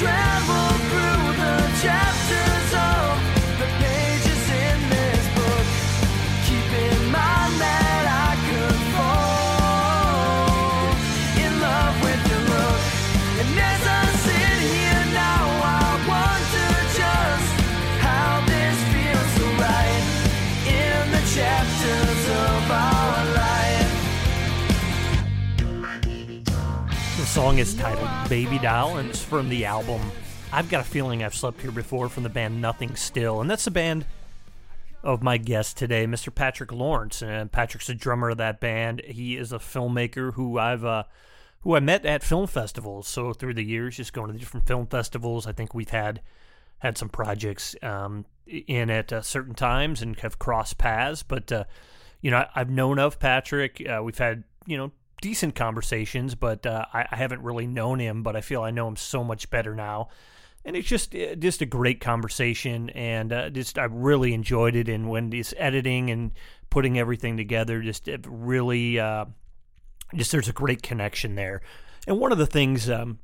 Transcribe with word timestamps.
travel 0.00 0.69
song 27.50 27.58
is 27.58 27.74
titled 27.74 28.08
Baby 28.28 28.60
Doll 28.60 28.98
and 28.98 29.10
it's 29.10 29.24
from 29.24 29.48
the 29.48 29.64
album 29.64 30.00
I've 30.52 30.70
Got 30.70 30.82
a 30.82 30.88
Feeling 30.88 31.24
I've 31.24 31.34
Slept 31.34 31.60
Here 31.60 31.72
Before 31.72 32.08
from 32.08 32.22
the 32.22 32.28
band 32.28 32.60
Nothing 32.60 32.94
Still. 32.94 33.40
And 33.40 33.50
that's 33.50 33.64
the 33.64 33.72
band 33.72 34.06
of 35.02 35.20
my 35.20 35.36
guest 35.36 35.76
today, 35.76 36.06
Mr. 36.06 36.32
Patrick 36.32 36.70
Lawrence. 36.70 37.22
And 37.22 37.50
Patrick's 37.50 37.88
the 37.88 37.94
drummer 37.94 38.30
of 38.30 38.36
that 38.36 38.60
band. 38.60 39.02
He 39.04 39.36
is 39.36 39.52
a 39.52 39.58
filmmaker 39.58 40.34
who 40.34 40.60
I've 40.60 40.84
uh, 40.84 41.02
who 41.62 41.74
I 41.74 41.80
met 41.80 42.06
at 42.06 42.22
film 42.22 42.46
festivals. 42.46 43.08
So 43.08 43.32
through 43.32 43.54
the 43.54 43.64
years, 43.64 43.96
just 43.96 44.12
going 44.12 44.28
to 44.28 44.32
the 44.32 44.38
different 44.38 44.68
film 44.68 44.86
festivals, 44.86 45.48
I 45.48 45.50
think 45.50 45.74
we've 45.74 45.90
had 45.90 46.20
had 46.78 46.96
some 46.96 47.08
projects 47.08 47.74
um, 47.82 48.26
in 48.46 48.90
at 48.90 49.12
uh, 49.12 49.22
certain 49.22 49.54
times 49.54 50.02
and 50.02 50.16
have 50.20 50.38
crossed 50.38 50.78
paths. 50.78 51.24
But 51.24 51.50
uh, 51.50 51.64
you 52.20 52.30
know, 52.30 52.36
I, 52.36 52.48
I've 52.54 52.70
known 52.70 53.00
of 53.00 53.18
Patrick. 53.18 53.84
Uh, 53.84 54.04
we've 54.04 54.18
had 54.18 54.44
you 54.66 54.76
know 54.76 54.92
decent 55.20 55.54
conversations, 55.54 56.34
but 56.34 56.66
uh, 56.66 56.86
I, 56.92 57.06
I 57.10 57.16
haven't 57.16 57.42
really 57.42 57.66
known 57.66 57.98
him. 57.98 58.22
But 58.22 58.36
I 58.36 58.40
feel 58.40 58.62
I 58.62 58.70
know 58.70 58.88
him 58.88 58.96
so 58.96 59.22
much 59.24 59.50
better 59.50 59.74
now, 59.74 60.08
and 60.64 60.76
it's 60.76 60.88
just 60.88 61.14
uh, 61.14 61.34
just 61.34 61.62
a 61.62 61.66
great 61.66 62.00
conversation, 62.00 62.90
and 62.90 63.32
uh, 63.32 63.50
just 63.50 63.78
I 63.78 63.84
really 63.84 64.34
enjoyed 64.34 64.76
it. 64.76 64.88
And 64.88 65.08
when 65.08 65.30
he's 65.32 65.54
editing 65.56 66.10
and 66.10 66.32
putting 66.70 66.98
everything 66.98 67.36
together, 67.36 67.80
just 67.82 68.08
it 68.08 68.24
really 68.28 68.98
uh, 68.98 69.26
just 70.14 70.32
there's 70.32 70.48
a 70.48 70.52
great 70.52 70.82
connection 70.82 71.34
there. 71.34 71.62
And 72.06 72.18
one 72.18 72.32
of 72.32 72.38
the 72.38 72.46
things. 72.46 72.88
Um, 72.88 73.18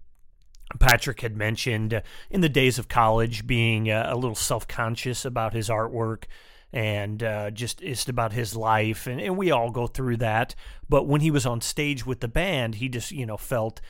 Patrick 0.80 1.20
had 1.20 1.36
mentioned 1.36 1.94
uh, 1.94 2.00
in 2.28 2.40
the 2.40 2.48
days 2.48 2.76
of 2.76 2.88
college 2.88 3.46
being 3.46 3.88
uh, 3.88 4.08
a 4.10 4.16
little 4.16 4.34
self 4.34 4.66
conscious 4.66 5.24
about 5.24 5.52
his 5.52 5.68
artwork 5.68 6.24
and 6.72 7.22
uh, 7.22 7.50
just 7.50 7.80
just 7.80 8.08
about 8.08 8.32
his 8.32 8.56
life, 8.56 9.06
and, 9.06 9.20
and 9.20 9.36
we 9.36 9.50
all 9.50 9.70
go 9.70 9.86
through 9.86 10.18
that. 10.18 10.54
But 10.88 11.06
when 11.06 11.20
he 11.20 11.30
was 11.30 11.46
on 11.46 11.60
stage 11.60 12.04
with 12.04 12.20
the 12.20 12.28
band, 12.28 12.76
he 12.76 12.88
just 12.88 13.12
you 13.12 13.26
know 13.26 13.36
felt 13.36 13.80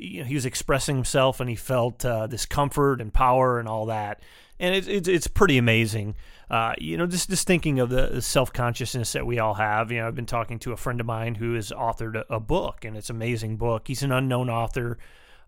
you 0.00 0.20
know, 0.20 0.26
he 0.26 0.34
was 0.34 0.46
expressing 0.46 0.96
himself, 0.96 1.40
and 1.40 1.50
he 1.50 1.56
felt 1.56 2.04
uh, 2.04 2.26
this 2.26 2.46
comfort 2.46 3.00
and 3.00 3.12
power 3.12 3.58
and 3.58 3.68
all 3.68 3.86
that, 3.86 4.20
and 4.58 4.74
it's 4.74 4.88
it's, 4.88 5.08
it's 5.08 5.26
pretty 5.26 5.58
amazing. 5.58 6.14
Uh, 6.50 6.74
you 6.78 6.96
know, 6.96 7.06
just 7.06 7.30
just 7.30 7.46
thinking 7.46 7.78
of 7.78 7.90
the 7.90 8.20
self 8.22 8.52
consciousness 8.52 9.12
that 9.12 9.26
we 9.26 9.38
all 9.38 9.54
have. 9.54 9.92
You 9.92 10.00
know, 10.00 10.08
I've 10.08 10.14
been 10.14 10.26
talking 10.26 10.58
to 10.60 10.72
a 10.72 10.76
friend 10.76 11.00
of 11.00 11.06
mine 11.06 11.36
who 11.36 11.54
has 11.54 11.70
authored 11.70 12.16
a, 12.16 12.34
a 12.34 12.40
book, 12.40 12.84
and 12.84 12.96
it's 12.96 13.10
an 13.10 13.16
amazing 13.16 13.56
book. 13.56 13.88
He's 13.88 14.02
an 14.02 14.12
unknown 14.12 14.48
author. 14.48 14.98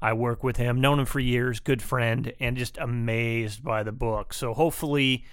I 0.00 0.12
work 0.14 0.42
with 0.42 0.56
him, 0.56 0.80
known 0.80 0.98
him 0.98 1.06
for 1.06 1.20
years, 1.20 1.60
good 1.60 1.80
friend, 1.80 2.32
and 2.40 2.56
just 2.56 2.76
amazed 2.76 3.62
by 3.62 3.84
the 3.84 3.92
book. 3.92 4.34
So 4.34 4.52
hopefully 4.52 5.24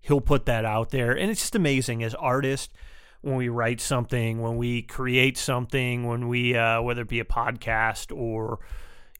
he'll 0.00 0.20
put 0.20 0.46
that 0.46 0.64
out 0.64 0.90
there. 0.90 1.12
And 1.12 1.30
it's 1.30 1.40
just 1.40 1.54
amazing 1.54 2.02
as 2.02 2.14
artists 2.14 2.72
when 3.20 3.36
we 3.36 3.48
write 3.48 3.80
something, 3.80 4.40
when 4.40 4.56
we 4.56 4.82
create 4.82 5.36
something, 5.36 6.06
when 6.06 6.28
we 6.28 6.56
uh, 6.56 6.80
whether 6.82 7.02
it 7.02 7.08
be 7.08 7.20
a 7.20 7.24
podcast 7.24 8.16
or 8.16 8.60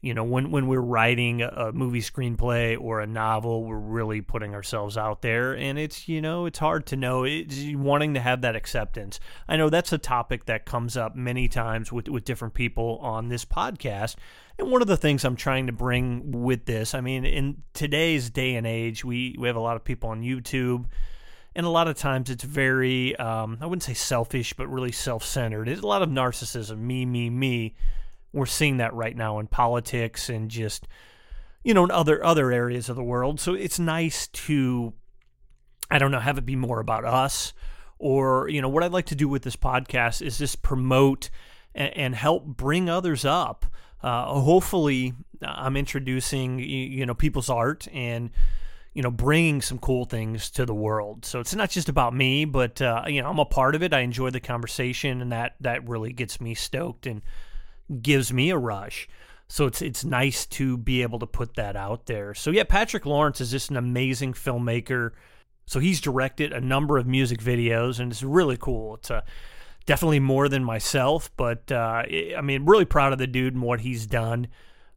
you 0.01 0.13
know 0.13 0.23
when 0.23 0.51
when 0.51 0.67
we're 0.67 0.79
writing 0.79 1.41
a 1.41 1.73
movie 1.73 2.01
screenplay 2.01 2.79
or 2.79 3.01
a 3.01 3.07
novel 3.07 3.65
we're 3.65 3.77
really 3.77 4.21
putting 4.21 4.55
ourselves 4.55 4.97
out 4.97 5.21
there. 5.21 5.53
And 5.53 5.77
it's 5.77 6.07
you 6.07 6.21
know 6.21 6.45
it's 6.45 6.59
hard 6.59 6.85
to 6.87 6.95
know. 6.95 7.23
It's 7.25 7.57
wanting 7.73 8.13
to 8.13 8.21
have 8.21 8.41
that 8.41 8.55
acceptance. 8.55 9.19
I 9.47 9.57
know 9.57 9.69
that's 9.69 9.91
a 9.91 9.97
topic 9.97 10.45
that 10.45 10.65
comes 10.65 10.95
up 10.95 11.15
many 11.15 11.47
times 11.49 11.91
with 11.91 12.07
with 12.07 12.23
different 12.23 12.53
people 12.53 12.99
on 13.01 13.27
this 13.27 13.43
podcast 13.43 14.15
and 14.59 14.71
one 14.71 14.81
of 14.81 14.87
the 14.87 14.97
things 14.97 15.25
i'm 15.25 15.35
trying 15.35 15.67
to 15.67 15.73
bring 15.73 16.31
with 16.31 16.65
this 16.65 16.93
i 16.93 17.01
mean 17.01 17.25
in 17.25 17.63
today's 17.73 18.29
day 18.29 18.55
and 18.55 18.67
age 18.67 19.03
we 19.03 19.35
we 19.39 19.47
have 19.47 19.55
a 19.55 19.61
lot 19.61 19.75
of 19.75 19.83
people 19.83 20.09
on 20.09 20.21
youtube 20.21 20.85
and 21.55 21.65
a 21.65 21.69
lot 21.69 21.87
of 21.87 21.97
times 21.97 22.29
it's 22.29 22.43
very 22.43 23.15
um, 23.17 23.57
i 23.61 23.65
wouldn't 23.65 23.83
say 23.83 23.93
selfish 23.93 24.53
but 24.53 24.67
really 24.67 24.91
self-centered. 24.91 25.67
It's 25.67 25.81
a 25.81 25.87
lot 25.87 26.01
of 26.01 26.09
narcissism 26.09 26.77
me 26.77 27.05
me 27.05 27.29
me. 27.29 27.75
We're 28.31 28.45
seeing 28.45 28.77
that 28.77 28.93
right 28.93 29.15
now 29.15 29.39
in 29.39 29.47
politics 29.47 30.29
and 30.29 30.49
just 30.49 30.87
you 31.63 31.73
know 31.73 31.83
in 31.83 31.91
other 31.91 32.23
other 32.23 32.51
areas 32.51 32.89
of 32.89 32.95
the 32.95 33.03
world. 33.03 33.39
So 33.39 33.53
it's 33.53 33.79
nice 33.79 34.27
to 34.27 34.93
i 35.91 35.97
don't 35.97 36.11
know 36.11 36.19
have 36.19 36.37
it 36.37 36.45
be 36.45 36.55
more 36.55 36.79
about 36.79 37.03
us 37.03 37.53
or 37.97 38.47
you 38.47 38.61
know 38.61 38.69
what 38.69 38.83
i'd 38.83 38.91
like 38.91 39.07
to 39.07 39.15
do 39.15 39.27
with 39.27 39.41
this 39.41 39.55
podcast 39.55 40.21
is 40.21 40.37
just 40.37 40.61
promote 40.61 41.29
and, 41.73 41.97
and 41.97 42.15
help 42.15 42.45
bring 42.45 42.89
others 42.89 43.25
up 43.25 43.65
hopefully 44.07 45.13
i'm 45.41 45.77
introducing 45.77 46.59
you, 46.59 46.65
you 46.65 47.05
know 47.05 47.13
people's 47.13 47.49
art 47.49 47.87
and 47.93 48.29
you 48.93 49.01
know 49.01 49.11
bringing 49.11 49.61
some 49.61 49.77
cool 49.77 50.05
things 50.05 50.49
to 50.49 50.65
the 50.65 50.73
world 50.73 51.25
so 51.25 51.39
it's 51.39 51.53
not 51.53 51.69
just 51.69 51.89
about 51.89 52.13
me 52.13 52.45
but 52.45 52.81
uh, 52.81 53.03
you 53.07 53.21
know 53.21 53.29
i'm 53.29 53.39
a 53.39 53.45
part 53.45 53.75
of 53.75 53.83
it 53.83 53.93
i 53.93 53.99
enjoy 53.99 54.29
the 54.29 54.39
conversation 54.39 55.21
and 55.21 55.31
that 55.31 55.55
that 55.59 55.87
really 55.87 56.11
gets 56.11 56.41
me 56.41 56.53
stoked 56.53 57.05
and 57.05 57.21
gives 58.01 58.31
me 58.31 58.49
a 58.49 58.57
rush. 58.57 59.07
So 59.47 59.65
it's 59.65 59.81
it's 59.81 60.05
nice 60.05 60.45
to 60.47 60.77
be 60.77 61.01
able 61.01 61.19
to 61.19 61.25
put 61.25 61.55
that 61.55 61.75
out 61.75 62.05
there. 62.05 62.33
So 62.33 62.51
yeah, 62.51 62.63
Patrick 62.63 63.05
Lawrence 63.05 63.41
is 63.41 63.51
just 63.51 63.71
an 63.71 63.77
amazing 63.77 64.33
filmmaker. 64.33 65.11
So 65.65 65.79
he's 65.79 66.01
directed 66.01 66.53
a 66.53 66.61
number 66.61 66.97
of 66.97 67.07
music 67.07 67.39
videos, 67.39 67.99
and 67.99 68.11
it's 68.11 68.23
really 68.23 68.57
cool. 68.57 68.95
It's 68.95 69.09
a 69.09 69.23
definitely 69.89 70.19
more 70.19 70.47
than 70.47 70.63
myself, 70.63 71.31
but 71.35 71.71
uh, 71.71 72.03
I 72.37 72.41
mean, 72.43 72.63
really 72.65 72.85
proud 72.85 73.11
of 73.11 73.17
the 73.17 73.25
dude 73.25 73.55
and 73.55 73.63
what 73.63 73.81
he's 73.81 74.05
done. 74.05 74.45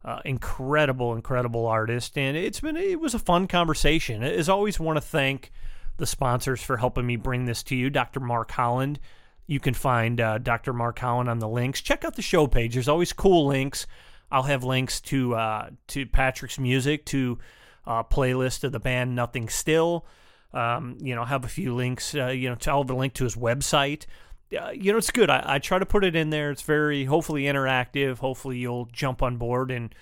Uh, 0.05 0.19
incredible, 0.23 1.15
incredible 1.15 1.65
artist, 1.65 2.15
and 2.15 2.37
it's 2.37 2.59
been 2.59 2.77
it 2.77 2.99
was 2.99 3.15
a 3.15 3.19
fun 3.19 3.47
conversation. 3.47 4.21
As 4.21 4.49
always, 4.49 4.79
want 4.79 4.97
to 4.97 5.01
thank 5.01 5.51
the 5.97 6.05
sponsors 6.05 6.61
for 6.61 6.77
helping 6.77 7.07
me 7.07 7.15
bring 7.15 7.45
this 7.45 7.63
to 7.63 7.75
you, 7.75 7.89
Dr. 7.89 8.19
Mark 8.19 8.51
Holland. 8.51 8.99
You 9.47 9.59
can 9.59 9.73
find 9.73 10.21
uh, 10.21 10.37
Dr. 10.37 10.73
Mark 10.73 10.99
Holland 10.99 11.27
on 11.27 11.39
the 11.39 11.49
links. 11.49 11.81
Check 11.81 12.05
out 12.05 12.15
the 12.15 12.21
show 12.21 12.45
page. 12.45 12.75
There's 12.75 12.87
always 12.87 13.13
cool 13.13 13.47
links. 13.47 13.87
I'll 14.31 14.43
have 14.43 14.63
links 14.63 15.01
to 15.01 15.33
uh, 15.33 15.69
to 15.87 16.05
Patrick's 16.05 16.59
music, 16.59 17.03
to 17.07 17.39
uh, 17.87 18.03
playlist 18.03 18.63
of 18.63 18.73
the 18.73 18.79
band 18.79 19.15
Nothing 19.15 19.49
Still. 19.49 20.05
Um, 20.53 20.99
you 21.01 21.15
know, 21.15 21.25
have 21.25 21.45
a 21.45 21.47
few 21.47 21.73
links. 21.73 22.13
Uh, 22.13 22.27
you 22.27 22.47
know, 22.47 22.55
to, 22.55 22.69
I'll 22.69 22.83
have 22.83 22.91
a 22.91 22.95
link 22.95 23.13
to 23.15 23.23
his 23.23 23.35
website. 23.35 24.05
Uh, 24.55 24.71
you 24.71 24.91
know, 24.91 24.97
it's 24.97 25.11
good. 25.11 25.29
I, 25.29 25.43
I 25.45 25.59
try 25.59 25.79
to 25.79 25.85
put 25.85 26.03
it 26.03 26.15
in 26.15 26.29
there. 26.29 26.51
It's 26.51 26.61
very 26.61 27.05
hopefully 27.05 27.43
interactive. 27.43 28.17
Hopefully, 28.17 28.57
you'll 28.57 28.85
jump 28.85 29.23
on 29.23 29.37
board 29.37 29.71
and 29.71 29.93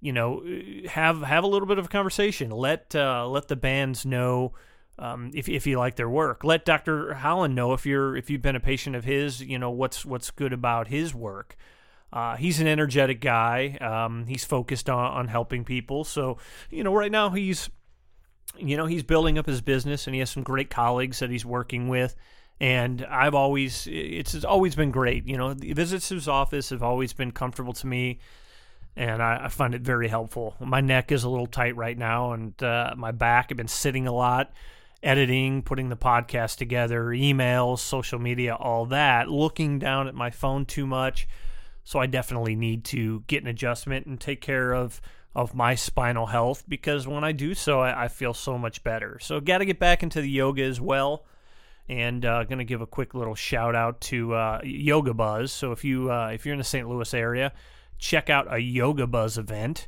you 0.00 0.12
know 0.12 0.44
have 0.88 1.22
have 1.22 1.44
a 1.44 1.46
little 1.46 1.66
bit 1.66 1.78
of 1.78 1.86
a 1.86 1.88
conversation. 1.88 2.50
Let 2.50 2.94
uh, 2.94 3.26
let 3.28 3.48
the 3.48 3.56
bands 3.56 4.04
know 4.04 4.52
um, 4.98 5.30
if 5.34 5.48
if 5.48 5.66
you 5.66 5.78
like 5.78 5.96
their 5.96 6.08
work. 6.08 6.44
Let 6.44 6.64
Dr. 6.64 7.14
Holland 7.14 7.54
know 7.54 7.72
if 7.72 7.86
you're 7.86 8.16
if 8.16 8.30
you've 8.30 8.42
been 8.42 8.56
a 8.56 8.60
patient 8.60 8.96
of 8.96 9.04
his, 9.04 9.40
you 9.40 9.58
know 9.58 9.70
what's 9.70 10.04
what's 10.04 10.30
good 10.30 10.52
about 10.52 10.88
his 10.88 11.14
work. 11.14 11.56
Uh, 12.12 12.36
he's 12.36 12.60
an 12.60 12.68
energetic 12.68 13.20
guy. 13.20 13.76
Um, 13.80 14.26
he's 14.26 14.44
focused 14.44 14.88
on, 14.88 15.04
on 15.12 15.28
helping 15.28 15.64
people. 15.64 16.04
So 16.04 16.38
you 16.70 16.84
know, 16.84 16.94
right 16.94 17.10
now 17.10 17.30
he's 17.30 17.68
you 18.56 18.76
know 18.76 18.86
he's 18.86 19.02
building 19.02 19.38
up 19.38 19.46
his 19.46 19.60
business, 19.60 20.06
and 20.06 20.14
he 20.14 20.20
has 20.20 20.30
some 20.30 20.42
great 20.42 20.70
colleagues 20.70 21.18
that 21.18 21.30
he's 21.30 21.44
working 21.44 21.88
with. 21.88 22.14
And 22.60 23.04
I've 23.06 23.34
always 23.34 23.86
it's, 23.90 24.34
it's 24.34 24.44
always 24.44 24.74
been 24.74 24.90
great. 24.90 25.26
You 25.26 25.36
know, 25.36 25.54
visits 25.54 26.08
to 26.08 26.14
his 26.14 26.28
office 26.28 26.70
have 26.70 26.82
always 26.82 27.12
been 27.12 27.32
comfortable 27.32 27.72
to 27.74 27.86
me 27.86 28.20
and 28.96 29.20
I, 29.20 29.46
I, 29.46 29.48
find 29.48 29.74
it 29.74 29.82
very 29.82 30.06
helpful. 30.06 30.54
My 30.60 30.80
neck 30.80 31.10
is 31.10 31.24
a 31.24 31.28
little 31.28 31.48
tight 31.48 31.74
right 31.74 31.98
now, 31.98 32.32
and 32.32 32.62
uh, 32.62 32.94
my 32.96 33.10
back. 33.10 33.48
I've 33.50 33.56
been 33.56 33.66
sitting 33.66 34.06
a 34.06 34.12
lot 34.12 34.52
editing, 35.04 35.62
putting 35.62 35.90
the 35.90 35.96
podcast 35.96 36.56
together, 36.56 37.04
emails, 37.06 37.78
social 37.78 38.18
media, 38.18 38.54
all 38.54 38.86
that, 38.86 39.28
looking 39.28 39.78
down 39.78 40.08
at 40.08 40.14
my 40.14 40.30
phone 40.30 40.64
too 40.64 40.86
much. 40.86 41.28
So 41.84 41.98
I 41.98 42.06
definitely 42.06 42.56
need 42.56 42.84
to 42.86 43.22
get 43.26 43.42
an 43.42 43.48
adjustment 43.48 44.06
and 44.06 44.18
take 44.18 44.40
care 44.40 44.72
of 44.72 45.00
of 45.36 45.52
my 45.52 45.74
spinal 45.74 46.26
health 46.26 46.62
because 46.68 47.08
when 47.08 47.24
I 47.24 47.32
do 47.32 47.54
so, 47.54 47.80
I, 47.80 48.04
I 48.04 48.08
feel 48.08 48.32
so 48.32 48.56
much 48.56 48.84
better. 48.84 49.18
So 49.20 49.40
got 49.40 49.58
to 49.58 49.64
get 49.64 49.80
back 49.80 50.04
into 50.04 50.20
the 50.20 50.30
yoga 50.30 50.62
as 50.62 50.80
well. 50.80 51.24
And 51.88 52.24
uh, 52.24 52.44
going 52.44 52.58
to 52.58 52.64
give 52.64 52.80
a 52.80 52.86
quick 52.86 53.14
little 53.14 53.34
shout 53.34 53.74
out 53.74 54.00
to 54.02 54.34
uh, 54.34 54.60
Yoga 54.64 55.12
Buzz. 55.12 55.52
So 55.52 55.72
if 55.72 55.84
you 55.84 56.10
uh, 56.10 56.28
if 56.28 56.46
you're 56.46 56.54
in 56.54 56.58
the 56.58 56.64
St. 56.64 56.88
Louis 56.88 57.12
area, 57.12 57.52
check 57.98 58.30
out 58.30 58.52
a 58.52 58.58
Yoga 58.58 59.06
Buzz 59.06 59.36
event. 59.36 59.86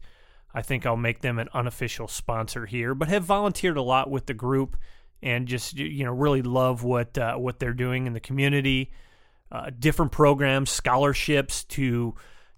I 0.53 0.63
think 0.63 0.85
I'll 0.85 0.97
make 0.97 1.21
them 1.21 1.39
an 1.39 1.49
unofficial 1.55 2.09
sponsor 2.09 2.67
here, 2.67 2.95
but 2.95 3.09
have 3.09 3.25
volunteered 3.25 3.77
a 3.77 3.83
lot 3.83 4.11
with 4.11 4.27
the 4.27 4.35
group 4.35 4.77
and 5.23 5.49
just 5.49 5.77
you 5.77 6.05
know 6.05 6.13
really 6.13 6.43
love 6.43 6.83
what 6.83 7.17
uh, 7.17 7.37
what 7.37 7.59
they're 7.59 7.73
doing 7.73 8.07
in 8.07 8.13
the 8.13 8.21
community. 8.21 8.93
Uh, 9.51 9.71
different 9.79 10.13
programs, 10.13 10.71
scholarships 10.71 11.65
to 11.65 12.15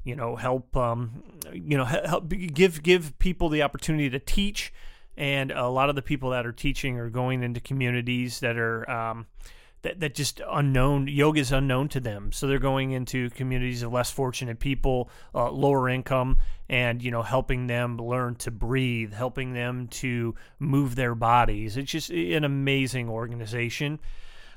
you 0.08 0.16
know, 0.16 0.36
help, 0.36 0.74
um, 0.74 1.22
you 1.52 1.76
know, 1.76 1.84
help 1.84 2.28
give 2.28 2.82
give 2.82 3.18
people 3.18 3.50
the 3.50 3.62
opportunity 3.62 4.08
to 4.08 4.18
teach. 4.18 4.72
And 5.18 5.50
a 5.50 5.66
lot 5.66 5.88
of 5.88 5.96
the 5.96 6.02
people 6.02 6.30
that 6.30 6.46
are 6.46 6.52
teaching 6.52 6.96
are 6.98 7.10
going 7.10 7.42
into 7.42 7.58
communities 7.58 8.38
that 8.38 8.56
are 8.56 8.88
um, 8.88 9.26
that 9.82 9.98
that 9.98 10.14
just 10.14 10.40
unknown. 10.48 11.08
Yoga 11.08 11.40
is 11.40 11.50
unknown 11.50 11.88
to 11.88 11.98
them, 11.98 12.30
so 12.30 12.46
they're 12.46 12.60
going 12.60 12.92
into 12.92 13.28
communities 13.30 13.82
of 13.82 13.92
less 13.92 14.12
fortunate 14.12 14.60
people, 14.60 15.10
uh, 15.34 15.50
lower 15.50 15.88
income, 15.88 16.36
and 16.68 17.02
you 17.02 17.10
know, 17.10 17.22
helping 17.22 17.66
them 17.66 17.96
learn 17.96 18.36
to 18.36 18.52
breathe, 18.52 19.12
helping 19.12 19.54
them 19.54 19.88
to 19.88 20.36
move 20.60 20.94
their 20.94 21.16
bodies. 21.16 21.76
It's 21.76 21.90
just 21.90 22.10
an 22.10 22.44
amazing 22.44 23.08
organization. 23.08 23.98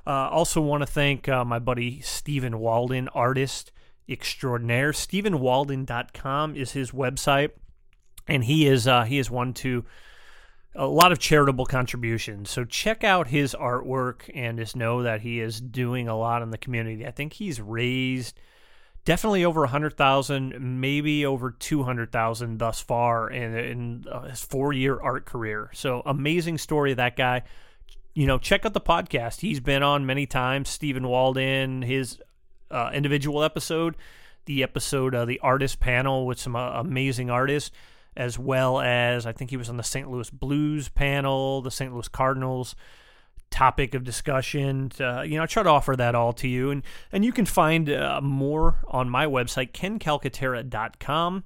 Uh, 0.06 0.30
also, 0.30 0.62
want 0.62 0.81
to 0.81 0.88
thank 0.88 1.28
uh, 1.28 1.44
my 1.44 1.57
buddy 1.57 2.02
Stephen 2.02 2.60
Walden, 2.60 3.07
artist 3.10 3.72
extraordinaire. 4.07 4.92
StephenWalden.com 4.92 6.56
is 6.56 6.74
his 6.74 6.92
website, 6.92 7.50
and 8.28 8.44
he 8.44 8.68
is 8.68 8.88
uh, 8.88 9.06
he 9.06 9.18
is 9.18 9.31
one 9.31 9.54
to 9.56 9.86
a 10.73 10.88
lot 10.88 11.12
of 11.12 11.19
charitable 11.19 11.65
contributions. 11.65 12.50
So 12.50 12.63
check 12.63 13.03
out 13.03 13.27
his 13.27 13.53
artwork 13.53 14.29
and 14.33 14.57
just 14.57 14.75
know 14.75 15.03
that 15.03 15.21
he 15.21 15.39
is 15.39 15.59
doing 15.59 16.07
a 16.07 16.18
lot 16.18 16.41
in 16.41 16.51
the 16.51 16.57
community. 16.57 17.06
I 17.06 17.12
think 17.12 17.33
he's 17.33 17.59
raised 17.59 18.39
definitely 19.03 19.44
over 19.44 19.63
a 19.63 19.68
hundred 19.68 19.97
thousand, 19.97 20.79
maybe 20.79 21.25
over 21.25 21.51
two 21.51 21.83
hundred 21.83 22.12
thousand 22.12 22.59
thus 22.59 22.79
far 22.79 23.29
in, 23.29 23.57
in 23.57 24.06
uh, 24.09 24.21
his 24.29 24.41
four-year 24.41 25.00
art 25.01 25.25
career. 25.25 25.69
So 25.73 26.03
amazing 26.06 26.57
story 26.57 26.91
of 26.91 26.97
that 26.97 27.18
guy. 27.18 27.44
You 28.13 28.27
know, 28.27 28.38
check 28.38 28.65
out 28.65 28.73
the 28.73 28.81
podcast. 28.81 29.39
He's 29.39 29.59
been 29.59 29.83
on 29.83 30.06
many 30.06 30.25
times. 30.25 30.69
Stephen 30.69 31.07
Walden, 31.07 31.81
his 31.81 32.19
uh, 32.69 32.91
individual 32.94 33.44
episode, 33.44 33.97
the 34.45 34.63
episode 34.63 35.15
of 35.15 35.27
the 35.27 35.39
artist 35.39 35.79
panel 35.79 36.25
with 36.25 36.39
some 36.39 36.56
uh, 36.56 36.79
amazing 36.79 37.29
artists, 37.29 37.71
as 38.16 38.38
well 38.38 38.80
as 38.80 39.25
I 39.25 39.31
think 39.31 39.50
he 39.50 39.58
was 39.58 39.69
on 39.69 39.78
the 39.78 39.84
St. 39.84 40.10
Louis 40.10 40.30
Blues 40.30 40.90
panel, 40.90 41.62
the 41.62 41.72
St. 41.72 41.94
Louis 41.94 42.08
Cardinals 42.08 42.75
topic 43.52 43.94
of 43.94 44.04
discussion. 44.04 44.92
Uh, 45.00 45.22
you 45.22 45.36
know, 45.36 45.44
I 45.44 45.46
try 45.46 45.63
to 45.63 45.69
offer 45.69 45.96
that 45.96 46.16
all 46.16 46.34
to 46.34 46.48
you, 46.48 46.72
and 46.72 46.84
and 47.12 47.24
you 47.24 47.31
can 47.31 47.46
find 47.46 47.90
uh, 47.90 48.19
more 48.22 48.78
on 48.88 49.10
my 49.10 49.25
website 49.25 49.72
kencalcaterra.com. 49.72 51.44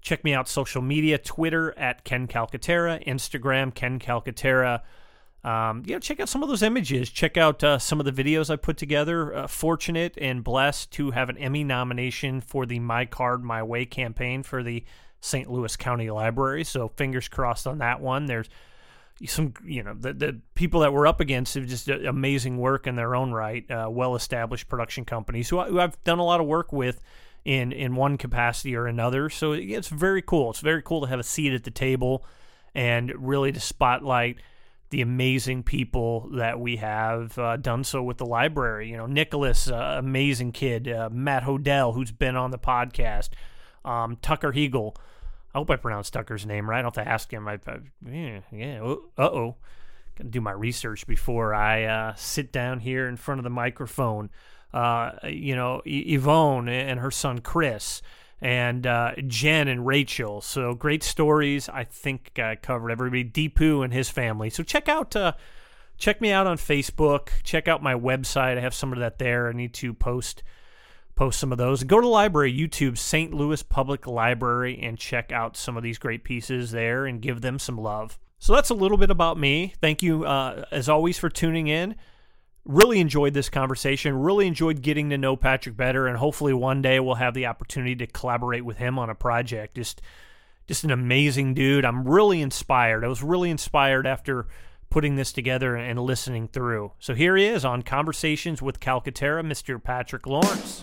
Check 0.00 0.22
me 0.22 0.34
out 0.34 0.48
social 0.48 0.82
media: 0.82 1.18
Twitter 1.18 1.76
at 1.76 2.04
Ken 2.04 2.28
Calcaterra, 2.28 3.04
Instagram 3.06 3.74
Ken 3.74 3.98
Calcaterra. 3.98 4.82
Um, 5.44 5.84
you 5.86 5.94
know, 5.94 6.00
check 6.00 6.20
out 6.20 6.28
some 6.28 6.42
of 6.42 6.48
those 6.48 6.62
images. 6.62 7.10
Check 7.10 7.36
out 7.36 7.62
uh, 7.62 7.78
some 7.78 8.00
of 8.00 8.06
the 8.06 8.12
videos 8.12 8.50
I 8.50 8.56
put 8.56 8.76
together. 8.76 9.34
Uh, 9.34 9.46
fortunate 9.46 10.18
and 10.20 10.42
blessed 10.42 10.90
to 10.92 11.12
have 11.12 11.28
an 11.28 11.38
Emmy 11.38 11.64
nomination 11.64 12.40
for 12.40 12.66
the 12.66 12.80
My 12.80 13.04
Card 13.06 13.44
My 13.44 13.62
Way 13.62 13.86
campaign 13.86 14.42
for 14.42 14.62
the 14.62 14.84
St. 15.20 15.50
Louis 15.50 15.76
County 15.76 16.10
Library. 16.10 16.64
So 16.64 16.88
fingers 16.96 17.28
crossed 17.28 17.66
on 17.66 17.78
that 17.78 18.00
one. 18.00 18.26
There's 18.26 18.48
some, 19.26 19.54
you 19.64 19.82
know, 19.82 19.94
the, 19.94 20.12
the 20.12 20.40
people 20.54 20.80
that 20.80 20.92
we're 20.92 21.06
up 21.06 21.20
against 21.20 21.54
have 21.54 21.66
just 21.66 21.88
amazing 21.88 22.58
work 22.58 22.86
in 22.86 22.96
their 22.96 23.14
own 23.16 23.32
right. 23.32 23.68
Uh, 23.70 23.88
well-established 23.90 24.68
production 24.68 25.04
companies 25.04 25.48
who, 25.48 25.58
I, 25.58 25.68
who 25.68 25.80
I've 25.80 26.02
done 26.04 26.18
a 26.18 26.24
lot 26.24 26.40
of 26.40 26.46
work 26.46 26.72
with 26.72 27.02
in 27.44 27.72
in 27.72 27.96
one 27.96 28.18
capacity 28.18 28.76
or 28.76 28.86
another. 28.86 29.30
So 29.30 29.52
it's 29.52 29.88
very 29.88 30.22
cool. 30.22 30.50
It's 30.50 30.60
very 30.60 30.82
cool 30.82 31.00
to 31.02 31.06
have 31.06 31.20
a 31.20 31.24
seat 31.24 31.52
at 31.52 31.64
the 31.64 31.70
table 31.70 32.24
and 32.74 33.12
really 33.16 33.52
to 33.52 33.60
spotlight 33.60 34.38
the 34.90 35.00
amazing 35.02 35.62
people 35.62 36.30
that 36.34 36.58
we 36.60 36.76
have 36.76 37.38
uh, 37.38 37.56
done 37.56 37.84
so 37.84 38.02
with 38.02 38.18
the 38.18 38.26
library. 38.26 38.90
You 38.90 38.96
know, 38.96 39.06
Nicholas, 39.06 39.70
uh, 39.70 39.96
amazing 39.98 40.52
kid. 40.52 40.88
Uh, 40.88 41.08
Matt 41.10 41.44
Hodell, 41.44 41.94
who's 41.94 42.12
been 42.12 42.36
on 42.36 42.50
the 42.50 42.58
podcast. 42.58 43.30
Um, 43.88 44.16
Tucker 44.20 44.52
Hegel. 44.52 44.96
I 45.54 45.58
hope 45.58 45.70
I 45.70 45.76
pronounced 45.76 46.12
Tucker's 46.12 46.44
name 46.44 46.68
right. 46.68 46.78
I'll 46.78 46.92
have 46.94 47.04
to 47.04 47.08
ask 47.08 47.32
him. 47.32 47.48
I, 47.48 47.58
I 47.66 47.78
yeah, 48.06 48.40
yeah. 48.52 48.80
Uh 48.82 49.22
oh. 49.22 49.56
To 50.16 50.24
do 50.24 50.40
my 50.40 50.52
research 50.52 51.06
before 51.06 51.54
I 51.54 51.84
uh, 51.84 52.14
sit 52.16 52.52
down 52.52 52.80
here 52.80 53.08
in 53.08 53.16
front 53.16 53.38
of 53.38 53.44
the 53.44 53.50
microphone. 53.50 54.30
Uh, 54.74 55.12
you 55.28 55.56
know, 55.56 55.80
Yvonne 55.86 56.68
and 56.68 57.00
her 57.00 57.10
son 57.10 57.38
Chris 57.38 58.02
and 58.40 58.86
uh, 58.86 59.12
Jen 59.26 59.68
and 59.68 59.86
Rachel. 59.86 60.40
So 60.40 60.74
great 60.74 61.02
stories. 61.02 61.68
I 61.68 61.84
think 61.84 62.38
I 62.38 62.56
covered 62.56 62.90
everybody. 62.90 63.24
Deepu 63.24 63.82
and 63.82 63.92
his 63.92 64.10
family. 64.10 64.50
So 64.50 64.62
check 64.62 64.88
out 64.88 65.16
uh, 65.16 65.32
check 65.96 66.20
me 66.20 66.30
out 66.30 66.46
on 66.46 66.58
Facebook. 66.58 67.30
Check 67.42 67.68
out 67.68 67.82
my 67.82 67.94
website. 67.94 68.58
I 68.58 68.60
have 68.60 68.74
some 68.74 68.92
of 68.92 68.98
that 68.98 69.18
there. 69.18 69.48
I 69.48 69.52
need 69.52 69.72
to 69.74 69.94
post 69.94 70.42
post 71.18 71.40
some 71.40 71.50
of 71.50 71.58
those. 71.58 71.82
Go 71.82 71.96
to 71.96 72.02
the 72.02 72.08
library, 72.08 72.56
YouTube 72.56 72.96
St. 72.96 73.34
Louis 73.34 73.62
Public 73.64 74.06
Library, 74.06 74.78
and 74.80 74.96
check 74.96 75.32
out 75.32 75.56
some 75.56 75.76
of 75.76 75.82
these 75.82 75.98
great 75.98 76.22
pieces 76.22 76.70
there 76.70 77.06
and 77.06 77.20
give 77.20 77.40
them 77.40 77.58
some 77.58 77.76
love. 77.76 78.18
So 78.38 78.54
that's 78.54 78.70
a 78.70 78.74
little 78.74 78.96
bit 78.96 79.10
about 79.10 79.36
me. 79.36 79.74
Thank 79.80 80.00
you, 80.00 80.24
uh, 80.24 80.64
as 80.70 80.88
always, 80.88 81.18
for 81.18 81.28
tuning 81.28 81.66
in 81.66 81.96
really 82.64 83.00
enjoyed 83.00 83.32
this 83.32 83.48
conversation 83.48 84.14
really 84.14 84.46
enjoyed 84.46 84.82
getting 84.82 85.08
to 85.08 85.16
know 85.16 85.34
patrick 85.34 85.74
better 85.74 86.06
and 86.06 86.18
hopefully 86.18 86.52
one 86.52 86.82
day 86.82 87.00
we'll 87.00 87.14
have 87.14 87.32
the 87.32 87.46
opportunity 87.46 87.96
to 87.96 88.06
collaborate 88.06 88.62
with 88.62 88.76
him 88.76 88.98
on 88.98 89.08
a 89.08 89.14
project 89.14 89.74
just 89.74 90.02
just 90.66 90.84
an 90.84 90.90
amazing 90.90 91.54
dude 91.54 91.82
i'm 91.82 92.06
really 92.06 92.42
inspired 92.42 93.06
i 93.06 93.08
was 93.08 93.22
really 93.22 93.48
inspired 93.48 94.06
after 94.06 94.46
putting 94.90 95.16
this 95.16 95.32
together 95.32 95.76
and 95.76 95.98
listening 95.98 96.48
through. 96.48 96.92
So 96.98 97.14
here 97.14 97.36
he 97.36 97.46
is 97.46 97.64
on 97.64 97.82
conversations 97.82 98.62
with 98.62 98.80
calcaterra 98.80 99.44
mr 99.44 99.82
patrick 99.82 100.26
lawrence 100.26 100.82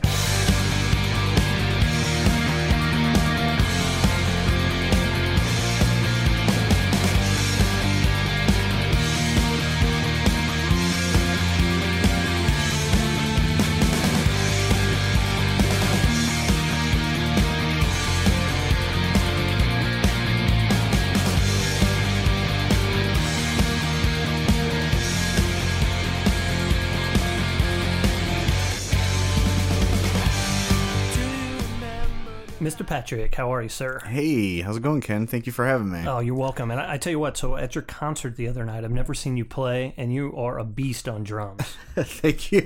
mr 32.60 32.88
patrick 32.88 33.36
how 33.36 33.54
are 33.54 33.62
you 33.62 33.68
sir 33.70 34.00
Hey, 34.06 34.62
how's 34.62 34.78
it 34.78 34.84
going, 34.84 35.02
Ken? 35.02 35.28
Thank 35.28 35.46
you 35.46 35.52
for 35.52 35.66
having 35.66 35.92
me. 35.92 36.04
Oh, 36.08 36.20
you're 36.20 36.36
welcome. 36.36 36.72
And 36.72 36.80
I, 36.80 36.94
I 36.94 36.98
tell 36.98 37.12
you 37.12 37.20
what, 37.20 37.36
so 37.38 37.56
at 37.58 37.76
your 37.76 37.82
concert 37.82 38.36
the 38.38 38.48
other 38.48 38.64
night, 38.64 38.84
I've 38.86 38.92
never 38.92 39.14
seen 39.14 39.36
you 39.36 39.44
play, 39.44 39.94
and 39.98 40.14
you 40.14 40.34
are 40.38 40.58
a 40.60 40.64
beast 40.64 41.10
on 41.10 41.24
drums. 41.24 41.76
Thank 41.96 42.52
you. 42.52 42.64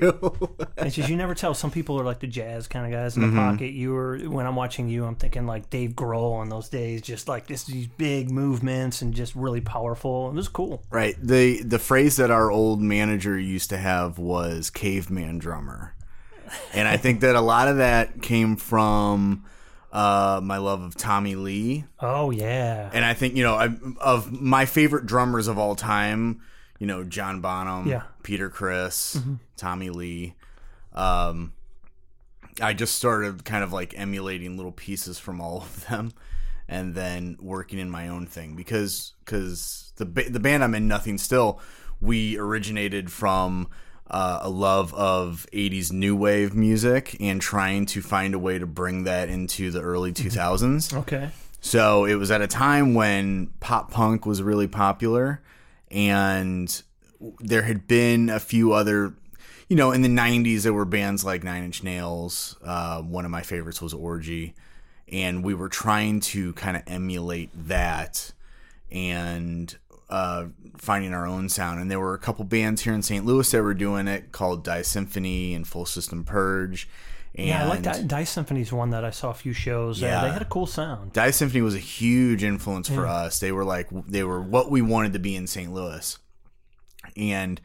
It's 0.77 0.95
just 0.95 1.09
you 1.09 1.15
never 1.17 1.33
tell. 1.35 1.53
Some 1.53 1.71
people 1.71 1.99
are 1.99 2.03
like 2.03 2.19
the 2.19 2.27
jazz 2.27 2.67
kind 2.67 2.85
of 2.85 2.91
guys 2.91 3.15
in 3.15 3.21
the 3.21 3.27
Mm-hmm. 3.27 3.37
pocket. 3.37 3.71
You 3.71 3.91
were 3.91 4.17
when 4.19 4.45
I'm 4.45 4.55
watching 4.55 4.87
you, 4.89 5.05
I'm 5.05 5.15
thinking 5.15 5.45
like 5.45 5.69
Dave 5.69 5.91
Grohl 5.91 6.33
on 6.33 6.49
those 6.49 6.69
days, 6.69 7.01
just 7.01 7.27
like 7.27 7.47
this 7.47 7.63
these 7.65 7.87
big 7.87 8.29
movements 8.31 9.01
and 9.01 9.13
just 9.13 9.35
really 9.35 9.61
powerful. 9.61 10.29
It 10.29 10.35
was 10.35 10.47
cool. 10.47 10.83
right. 10.89 11.15
The 11.21 11.61
the 11.63 11.79
phrase 11.79 12.15
that 12.17 12.31
our 12.31 12.49
old 12.51 12.81
manager 12.81 13.37
used 13.39 13.69
to 13.71 13.77
have 13.77 14.17
was 14.19 14.69
caveman 14.69 15.39
drummer. 15.39 15.95
And 16.73 16.87
I 16.87 16.97
think 16.97 17.19
that 17.21 17.35
a 17.35 17.41
lot 17.41 17.67
of 17.67 17.77
that 17.77 18.21
came 18.21 18.55
from 18.55 19.45
uh, 19.91 20.39
my 20.43 20.57
love 20.57 20.81
of 20.81 20.95
Tommy 20.95 21.35
Lee. 21.35 21.85
Oh 21.99 22.31
yeah, 22.31 22.89
And 22.93 23.03
I 23.03 23.13
think, 23.13 23.35
you 23.35 23.43
know, 23.43 23.55
I, 23.55 23.69
of 23.99 24.31
my 24.31 24.65
favorite 24.65 25.05
drummers 25.05 25.47
of 25.47 25.57
all 25.57 25.75
time, 25.75 26.41
you 26.77 26.87
know, 26.87 27.03
John 27.03 27.41
Bonham, 27.41 27.87
Yeah. 27.87 28.03
Peter 28.23 28.49
Criss, 28.49 29.19
Tommy 29.57 29.89
Lee. 29.89 30.35
Um, 30.93 31.53
I 32.61 32.73
just 32.73 32.95
started 32.95 33.45
kind 33.45 33.63
of 33.63 33.71
like 33.73 33.97
emulating 33.97 34.57
little 34.57 34.71
pieces 34.71 35.17
from 35.19 35.39
all 35.41 35.57
of 35.61 35.85
them 35.87 36.13
and 36.67 36.93
then 36.93 37.37
working 37.41 37.79
in 37.79 37.89
my 37.89 38.07
own 38.07 38.25
thing 38.27 38.55
because 38.55 39.13
cause 39.25 39.91
the, 39.95 40.05
the 40.05 40.39
band 40.39 40.63
I'm 40.63 40.75
in, 40.75 40.87
Nothing 40.87 41.17
Still, 41.17 41.59
we 42.01 42.37
originated 42.37 43.11
from 43.11 43.69
uh, 44.09 44.39
a 44.41 44.49
love 44.49 44.93
of 44.93 45.45
80s 45.53 45.91
new 45.91 46.15
wave 46.15 46.55
music 46.55 47.15
and 47.19 47.41
trying 47.41 47.85
to 47.87 48.01
find 48.01 48.33
a 48.33 48.39
way 48.39 48.57
to 48.59 48.65
bring 48.65 49.03
that 49.03 49.29
into 49.29 49.71
the 49.71 49.81
early 49.81 50.11
2000s. 50.13 50.93
okay. 50.93 51.29
So 51.61 52.05
it 52.05 52.15
was 52.15 52.31
at 52.31 52.41
a 52.41 52.47
time 52.47 52.93
when 52.93 53.47
pop 53.59 53.91
punk 53.91 54.25
was 54.25 54.41
really 54.41 54.67
popular, 54.67 55.41
and 55.91 56.81
there 57.39 57.63
had 57.63 57.85
been 57.85 58.29
a 58.29 58.39
few 58.39 58.71
other, 58.71 59.13
you 59.67 59.75
know, 59.75 59.91
in 59.91 60.01
the 60.01 60.09
90s, 60.09 60.63
there 60.63 60.73
were 60.73 60.85
bands 60.85 61.25
like 61.25 61.43
Nine 61.43 61.65
Inch 61.65 61.83
Nails. 61.83 62.55
Uh, 62.63 63.01
one 63.01 63.25
of 63.25 63.31
my 63.31 63.41
favorites 63.41 63.81
was 63.81 63.93
Orgy. 63.93 64.55
And 65.11 65.43
we 65.43 65.53
were 65.53 65.69
trying 65.69 66.19
to 66.21 66.53
kind 66.53 66.77
of 66.77 66.83
emulate 66.85 67.49
that 67.67 68.31
and 68.91 69.75
uh, 70.09 70.45
finding 70.77 71.13
our 71.13 71.25
own 71.27 71.49
sound. 71.49 71.79
And 71.79 71.89
there 71.91 71.99
were 71.99 72.13
a 72.13 72.19
couple 72.19 72.43
bands 72.45 72.81
here 72.81 72.93
in 72.93 73.01
St. 73.01 73.25
Louis 73.25 73.49
that 73.51 73.61
were 73.61 73.73
doing 73.73 74.07
it 74.07 74.31
called 74.31 74.63
Dice 74.63 74.87
Symphony 74.87 75.53
and 75.53 75.67
Full 75.67 75.85
System 75.85 76.23
Purge. 76.23 76.89
And 77.35 77.47
Yeah, 77.47 77.63
I 77.63 77.67
like 77.67 77.83
that. 77.83 78.07
Dice 78.07 78.31
Symphony's 78.31 78.73
one 78.73 78.89
that 78.89 79.05
I 79.05 79.11
saw 79.11 79.29
a 79.29 79.33
few 79.35 79.53
shows. 79.53 80.01
Yeah, 80.01 80.07
Yeah. 80.21 80.27
they 80.27 80.33
had 80.33 80.41
a 80.41 80.45
cool 80.45 80.65
sound. 80.65 81.13
Dice 81.13 81.35
Symphony 81.37 81.61
was 81.61 81.75
a 81.75 81.79
huge 81.79 82.43
influence 82.43 82.89
for 82.89 83.05
us. 83.05 83.39
They 83.39 83.51
were 83.51 83.63
like 83.63 83.87
they 84.07 84.23
were 84.23 84.41
what 84.41 84.71
we 84.71 84.81
wanted 84.81 85.13
to 85.13 85.19
be 85.19 85.35
in 85.35 85.45
St. 85.45 85.71
Louis. 85.71 86.17
And 87.15 87.61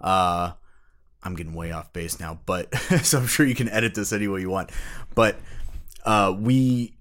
uh 0.00 0.52
I'm 1.22 1.34
getting 1.34 1.54
way 1.54 1.72
off 1.72 1.92
base 1.94 2.20
now, 2.20 2.40
but 2.46 2.72
so 3.02 3.18
I'm 3.18 3.26
sure 3.26 3.46
you 3.46 3.54
can 3.54 3.68
edit 3.70 3.94
this 3.94 4.12
any 4.12 4.28
way 4.28 4.40
you 4.42 4.50
want. 4.50 4.70
But 5.14 5.38
uh 6.04 6.36
we 6.38 6.95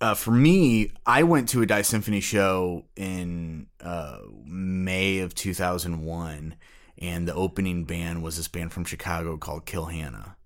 uh 0.00 0.14
for 0.14 0.30
me, 0.30 0.92
I 1.06 1.22
went 1.24 1.48
to 1.50 1.62
a 1.62 1.66
Dice 1.66 1.88
Symphony 1.88 2.20
show 2.20 2.84
in 2.96 3.66
uh 3.80 4.18
May 4.44 5.18
of 5.20 5.34
2001 5.34 6.54
and 7.00 7.28
the 7.28 7.34
opening 7.34 7.84
band 7.84 8.22
was 8.22 8.36
this 8.36 8.48
band 8.48 8.72
from 8.72 8.84
Chicago 8.84 9.36
called 9.36 9.66
Kill 9.66 9.86
Hannah. 9.86 10.36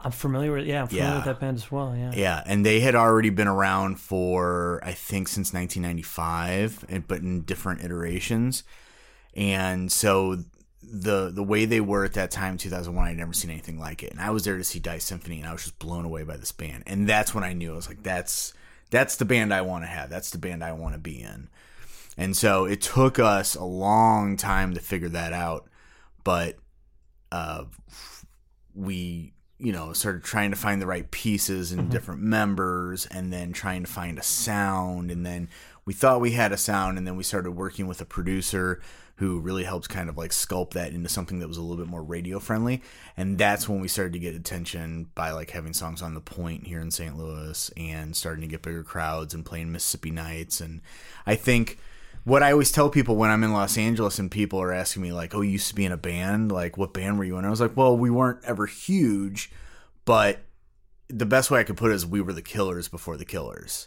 I'm 0.00 0.10
familiar 0.12 0.52
with 0.52 0.66
yeah, 0.66 0.82
I'm 0.82 0.88
familiar 0.88 1.08
Yeah. 1.10 1.16
with 1.16 1.24
that 1.24 1.40
band 1.40 1.56
as 1.56 1.70
well. 1.72 1.96
Yeah. 1.96 2.12
Yeah, 2.14 2.42
and 2.46 2.64
they 2.66 2.80
had 2.80 2.94
already 2.94 3.30
been 3.30 3.48
around 3.48 3.98
for 3.98 4.80
I 4.84 4.92
think 4.92 5.28
since 5.28 5.52
1995, 5.52 7.06
but 7.08 7.20
in 7.20 7.42
different 7.42 7.82
iterations. 7.82 8.62
And 9.34 9.90
so 9.90 10.44
the 10.82 11.30
the 11.30 11.42
way 11.42 11.64
they 11.64 11.80
were 11.80 12.04
at 12.04 12.12
that 12.14 12.30
time, 12.30 12.56
2001, 12.56 13.06
I'd 13.08 13.16
never 13.16 13.32
seen 13.32 13.50
anything 13.50 13.78
like 13.78 14.02
it. 14.02 14.12
And 14.12 14.20
I 14.20 14.30
was 14.30 14.44
there 14.44 14.56
to 14.56 14.64
see 14.64 14.78
Dice 14.78 15.04
Symphony, 15.04 15.38
and 15.40 15.48
I 15.48 15.52
was 15.52 15.62
just 15.62 15.78
blown 15.78 16.04
away 16.04 16.22
by 16.22 16.36
this 16.36 16.52
band. 16.52 16.84
And 16.86 17.08
that's 17.08 17.34
when 17.34 17.42
I 17.42 17.52
knew 17.52 17.72
I 17.72 17.76
was 17.76 17.88
like, 17.88 18.02
that's 18.02 18.52
that's 18.90 19.16
the 19.16 19.24
band 19.24 19.52
I 19.52 19.62
want 19.62 19.84
to 19.84 19.88
have. 19.88 20.10
That's 20.10 20.30
the 20.30 20.38
band 20.38 20.62
I 20.62 20.72
want 20.72 20.94
to 20.94 21.00
be 21.00 21.20
in. 21.20 21.48
And 22.16 22.36
so 22.36 22.64
it 22.64 22.80
took 22.80 23.18
us 23.18 23.54
a 23.54 23.64
long 23.64 24.36
time 24.36 24.74
to 24.74 24.80
figure 24.80 25.08
that 25.10 25.32
out, 25.32 25.68
but 26.24 26.56
uh, 27.30 27.64
we 28.74 29.32
you 29.58 29.72
know 29.72 29.92
started 29.92 30.22
trying 30.22 30.50
to 30.50 30.56
find 30.56 30.80
the 30.80 30.86
right 30.86 31.10
pieces 31.10 31.72
and 31.72 31.90
different 31.90 32.20
members 32.20 33.06
and 33.06 33.32
then 33.32 33.52
trying 33.52 33.82
to 33.82 33.90
find 33.90 34.18
a 34.18 34.22
sound 34.22 35.10
and 35.10 35.24
then 35.24 35.48
we 35.86 35.94
thought 35.94 36.20
we 36.20 36.32
had 36.32 36.52
a 36.52 36.58
sound 36.58 36.98
and 36.98 37.06
then 37.06 37.16
we 37.16 37.22
started 37.22 37.52
working 37.52 37.86
with 37.86 38.00
a 38.00 38.04
producer 38.04 38.80
who 39.16 39.40
really 39.40 39.64
helped 39.64 39.88
kind 39.88 40.08
of 40.08 40.16
like 40.16 40.30
sculpt 40.30 40.72
that 40.72 40.92
into 40.92 41.08
something 41.08 41.38
that 41.38 41.48
was 41.48 41.56
a 41.56 41.62
little 41.62 41.76
bit 41.76 41.90
more 41.90 42.02
radio 42.02 42.38
friendly 42.38 42.82
and 43.16 43.38
that's 43.38 43.68
when 43.68 43.80
we 43.80 43.88
started 43.88 44.12
to 44.12 44.18
get 44.18 44.34
attention 44.34 45.08
by 45.14 45.30
like 45.30 45.50
having 45.50 45.72
songs 45.72 46.02
on 46.02 46.14
the 46.14 46.20
point 46.20 46.66
here 46.66 46.80
in 46.80 46.90
St. 46.90 47.16
Louis 47.16 47.70
and 47.76 48.14
starting 48.14 48.42
to 48.42 48.46
get 48.46 48.62
bigger 48.62 48.82
crowds 48.82 49.34
and 49.34 49.44
playing 49.44 49.72
Mississippi 49.72 50.10
Nights 50.10 50.60
and 50.60 50.80
I 51.26 51.34
think 51.34 51.78
what 52.26 52.42
I 52.42 52.50
always 52.50 52.72
tell 52.72 52.90
people 52.90 53.14
when 53.14 53.30
I'm 53.30 53.44
in 53.44 53.52
Los 53.52 53.78
Angeles 53.78 54.18
and 54.18 54.28
people 54.28 54.60
are 54.60 54.72
asking 54.72 55.02
me 55.02 55.12
like, 55.12 55.32
"Oh, 55.32 55.42
you 55.42 55.52
used 55.52 55.68
to 55.68 55.76
be 55.76 55.84
in 55.84 55.92
a 55.92 55.96
band? 55.96 56.50
Like, 56.50 56.76
what 56.76 56.92
band 56.92 57.18
were 57.18 57.24
you 57.24 57.38
in?" 57.38 57.44
I 57.44 57.50
was 57.50 57.60
like, 57.60 57.76
"Well, 57.76 57.96
we 57.96 58.10
weren't 58.10 58.44
ever 58.44 58.66
huge, 58.66 59.48
but 60.04 60.40
the 61.08 61.24
best 61.24 61.52
way 61.52 61.60
I 61.60 61.62
could 61.62 61.76
put 61.76 61.92
it 61.92 61.94
is 61.94 62.04
we 62.04 62.20
were 62.20 62.32
the 62.32 62.42
Killers 62.42 62.88
before 62.88 63.16
the 63.16 63.24
Killers." 63.24 63.86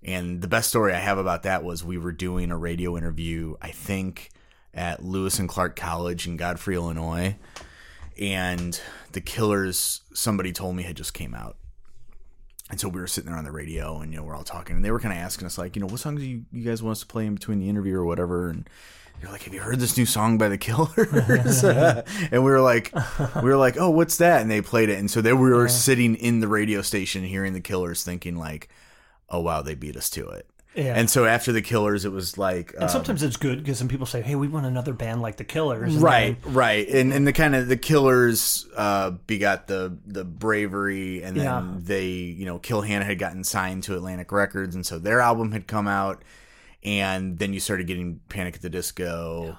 And 0.00 0.42
the 0.42 0.48
best 0.48 0.68
story 0.68 0.92
I 0.92 1.00
have 1.00 1.18
about 1.18 1.42
that 1.42 1.64
was 1.64 1.82
we 1.82 1.98
were 1.98 2.12
doing 2.12 2.52
a 2.52 2.56
radio 2.56 2.96
interview, 2.96 3.56
I 3.60 3.72
think, 3.72 4.30
at 4.74 5.04
Lewis 5.04 5.38
and 5.38 5.48
Clark 5.48 5.76
College 5.76 6.26
in 6.26 6.36
Godfrey, 6.36 6.74
Illinois, 6.74 7.36
and 8.18 8.80
the 9.12 9.20
Killers. 9.20 10.02
Somebody 10.14 10.52
told 10.52 10.76
me 10.76 10.82
had 10.82 10.96
just 10.96 11.14
came 11.14 11.34
out. 11.34 11.56
And 12.70 12.80
so 12.80 12.88
we 12.88 13.00
were 13.00 13.06
sitting 13.06 13.28
there 13.28 13.38
on 13.38 13.44
the 13.44 13.52
radio, 13.52 14.00
and 14.00 14.12
you 14.12 14.18
know 14.18 14.24
we're 14.24 14.34
all 14.34 14.44
talking, 14.44 14.76
and 14.76 14.84
they 14.84 14.90
were 14.90 15.00
kind 15.00 15.12
of 15.12 15.18
asking 15.18 15.44
us 15.46 15.58
like, 15.58 15.76
you 15.76 15.80
know, 15.80 15.86
what 15.86 16.00
songs 16.00 16.20
do 16.20 16.26
you, 16.26 16.44
you 16.52 16.64
guys 16.64 16.82
want 16.82 16.92
us 16.92 17.00
to 17.00 17.06
play 17.06 17.26
in 17.26 17.34
between 17.34 17.58
the 17.58 17.68
interview 17.68 17.96
or 17.96 18.06
whatever, 18.06 18.48
and 18.48 18.66
they're 19.20 19.30
like, 19.30 19.42
have 19.42 19.52
you 19.52 19.60
heard 19.60 19.78
this 19.78 19.98
new 19.98 20.06
song 20.06 20.38
by 20.38 20.48
the 20.48 20.56
Killers? 20.56 21.62
and 21.64 22.04
we 22.32 22.50
were 22.50 22.62
like, 22.62 22.90
we 23.36 23.42
were 23.42 23.58
like, 23.58 23.76
oh, 23.76 23.90
what's 23.90 24.16
that? 24.16 24.40
And 24.40 24.50
they 24.50 24.62
played 24.62 24.88
it, 24.88 24.98
and 24.98 25.10
so 25.10 25.20
then 25.20 25.38
we 25.38 25.50
were 25.50 25.68
sitting 25.68 26.14
in 26.14 26.40
the 26.40 26.48
radio 26.48 26.80
station 26.80 27.24
hearing 27.24 27.52
the 27.52 27.60
Killers, 27.60 28.04
thinking 28.04 28.36
like, 28.36 28.70
oh 29.28 29.40
wow, 29.40 29.60
they 29.60 29.74
beat 29.74 29.96
us 29.96 30.08
to 30.10 30.28
it. 30.28 30.48
Yeah. 30.74 30.94
And 30.96 31.10
so 31.10 31.26
after 31.26 31.52
the 31.52 31.60
Killers, 31.60 32.04
it 32.06 32.12
was 32.12 32.38
like, 32.38 32.72
And 32.74 32.84
um, 32.84 32.88
sometimes 32.88 33.22
it's 33.22 33.36
good 33.36 33.58
because 33.58 33.76
some 33.78 33.88
people 33.88 34.06
say, 34.06 34.22
"Hey, 34.22 34.34
we 34.36 34.48
want 34.48 34.64
another 34.64 34.94
band 34.94 35.20
like 35.20 35.36
the 35.36 35.44
Killers." 35.44 35.92
And 35.94 36.02
right 36.02 36.42
then- 36.42 36.54
right 36.54 36.88
and 36.88 37.12
and 37.12 37.26
the 37.26 37.32
kind 37.34 37.54
of 37.54 37.68
the 37.68 37.76
killers 37.76 38.66
uh 38.76 39.10
begot 39.26 39.66
the 39.66 39.98
the 40.06 40.24
bravery 40.24 41.22
and 41.22 41.36
then 41.36 41.44
Yeah. 41.44 41.64
they 41.76 42.06
you 42.08 42.46
know 42.46 42.58
kill 42.58 42.80
hannah 42.80 43.04
had 43.04 43.18
gotten 43.18 43.44
signed 43.44 43.82
to 43.84 43.94
atlantic 43.94 44.32
records 44.32 44.74
and 44.74 44.86
so 44.86 44.98
their 44.98 45.20
album 45.20 45.52
had 45.52 45.66
come 45.66 45.86
out 45.86 46.22
and 46.82 47.38
then 47.38 47.52
you 47.52 47.60
started 47.60 47.86
getting 47.86 48.20
panic 48.28 48.54
at 48.56 48.62
the 48.62 48.70
disco 48.70 49.58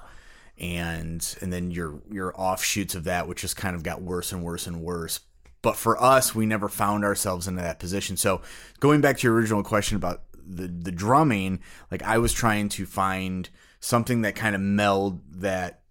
and 0.58 1.36
and 1.41 1.51
then 1.51 1.72
your 1.72 2.01
your 2.12 2.34
offshoots 2.39 2.96
of 2.96 3.05
that 3.05 3.27
which 3.27 3.41
just 3.41 3.55
kind 3.58 3.75
of 3.75 3.84
got 3.84 4.01
worse 4.01 4.32
and 4.32 4.43
worse 4.43 4.67
and 4.67 4.82
worse 4.82 5.20
but 5.62 5.75
for 5.75 6.01
us 6.01 6.36
we 6.36 6.46
never 6.46 6.70
found 6.70 7.03
ourselves 7.03 7.48
into 7.48 7.62
that 7.62 7.79
position 7.79 8.15
so 8.17 8.41
going 8.79 9.01
back 9.01 9.17
to 9.17 9.27
your 9.27 9.36
original 9.36 9.63
question 9.63 9.96
about 9.98 10.22
the 10.48 10.68
the 10.68 10.92
drumming 10.92 11.60
like 11.92 12.04
i 12.04 12.18
was 12.18 12.34
trying 12.34 12.70
to 12.70 12.86
find 12.86 13.50
something 13.80 14.22
that 14.22 14.36
kind 14.36 14.56
of 14.56 14.62
meld 14.62 15.22
that 15.42 15.82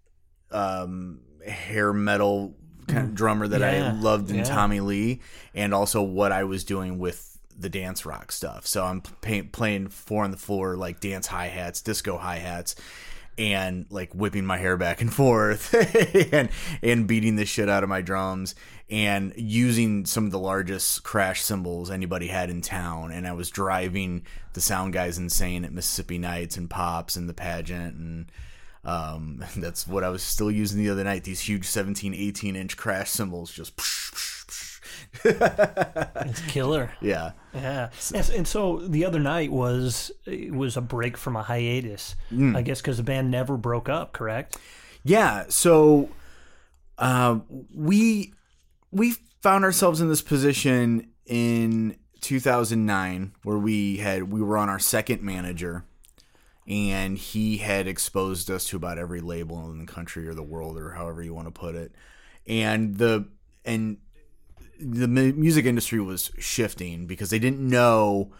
um 0.51 1.19
hair 1.47 1.93
metal 1.93 2.55
kind 2.87 3.07
of 3.09 3.15
drummer 3.15 3.47
that 3.47 3.61
Yeah, 3.61 3.89
i 3.89 3.91
loved 3.93 4.29
in 4.29 4.37
yeah. 4.37 4.43
tommy 4.43 4.79
lee 4.79 5.21
and 5.53 5.73
also 5.73 6.01
what 6.01 6.31
i 6.31 6.43
was 6.43 6.63
doing 6.63 6.99
with 6.99 7.39
the 7.57 7.69
dance 7.69 8.05
rock 8.05 8.31
stuff 8.31 8.65
so 8.65 8.83
i'm 8.83 9.01
pay, 9.21 9.41
playing 9.41 9.87
four 9.87 10.23
on 10.23 10.31
the 10.31 10.37
floor 10.37 10.75
like 10.75 10.99
dance 10.99 11.27
hi-hats 11.27 11.81
disco 11.81 12.17
hi-hats 12.17 12.75
and 13.37 13.85
like 13.89 14.13
whipping 14.13 14.45
my 14.45 14.57
hair 14.57 14.77
back 14.77 15.01
and 15.01 15.13
forth 15.13 15.73
and 16.33 16.49
and 16.81 17.07
beating 17.07 17.35
the 17.35 17.45
shit 17.45 17.69
out 17.69 17.83
of 17.83 17.89
my 17.89 18.01
drums 18.01 18.55
and 18.89 19.33
using 19.35 20.05
some 20.05 20.25
of 20.25 20.31
the 20.31 20.39
largest 20.39 21.03
crash 21.03 21.41
cymbals 21.41 21.89
anybody 21.89 22.27
had 22.27 22.49
in 22.49 22.61
town. 22.61 23.11
And 23.11 23.27
I 23.27 23.33
was 23.33 23.49
driving 23.49 24.25
the 24.53 24.61
sound 24.61 24.93
guys 24.93 25.17
insane 25.17 25.65
at 25.65 25.73
Mississippi 25.73 26.17
Nights 26.17 26.57
and 26.57 26.69
Pops 26.69 27.15
and 27.15 27.27
the 27.27 27.33
pageant 27.33 27.95
and 27.95 28.31
um, 28.85 29.43
that's 29.55 29.87
what 29.87 30.03
I 30.03 30.09
was 30.09 30.21
still 30.21 30.51
using 30.51 30.77
the 30.77 30.89
other 30.89 31.03
night 31.03 31.23
these 31.23 31.41
huge 31.41 31.65
17 31.65 32.13
18 32.13 32.55
inch 32.55 32.77
crash 32.77 33.09
cymbals 33.09 33.51
just 33.51 33.75
It's 36.25 36.41
killer. 36.47 36.91
yeah 37.01 37.31
Yeah, 37.53 37.89
and, 38.13 38.29
and 38.29 38.47
so 38.47 38.79
the 38.79 39.05
other 39.05 39.19
night 39.19 39.51
was 39.51 40.11
it 40.25 40.53
was 40.53 40.77
a 40.77 40.81
break 40.81 41.17
from 41.17 41.35
a 41.35 41.43
hiatus, 41.43 42.15
Mm. 42.31 42.55
I 42.55 42.61
guess, 42.61 42.81
because 42.81 42.97
the 42.97 43.03
band 43.03 43.29
never 43.29 43.57
broke 43.57 43.89
up. 43.89 44.13
Correct? 44.13 44.57
Yeah, 45.03 45.45
so 45.49 46.09
uh, 46.97 47.39
we 47.75 48.33
we 48.91 49.15
found 49.41 49.63
ourselves 49.65 49.99
in 50.01 50.07
this 50.09 50.21
position 50.21 51.09
in 51.25 51.97
2009 52.21 53.33
where 53.43 53.57
we 53.57 53.97
had 53.97 54.31
we 54.31 54.41
were 54.41 54.57
on 54.57 54.69
our 54.69 54.79
second 54.79 55.21
manager 55.21 55.83
and 56.65 57.17
he 57.17 57.57
had 57.57 57.87
exposed 57.87 58.49
us 58.49 58.63
to 58.65 58.77
about 58.77 58.97
every 58.97 59.19
label 59.19 59.69
in 59.69 59.79
the 59.79 59.85
country 59.91 60.25
or 60.27 60.33
the 60.33 60.43
world 60.43 60.77
or 60.77 60.91
however 60.91 61.21
you 61.21 61.33
want 61.33 61.47
to 61.47 61.51
put 61.51 61.75
it 61.75 61.91
and 62.47 62.95
the 62.97 63.27
and 63.65 63.97
the 64.83 65.07
music 65.07 65.65
industry 65.65 65.99
was 65.99 66.31
shifting 66.37 67.05
because 67.05 67.29
they 67.29 67.39
didn't 67.39 67.67
know 67.67 68.31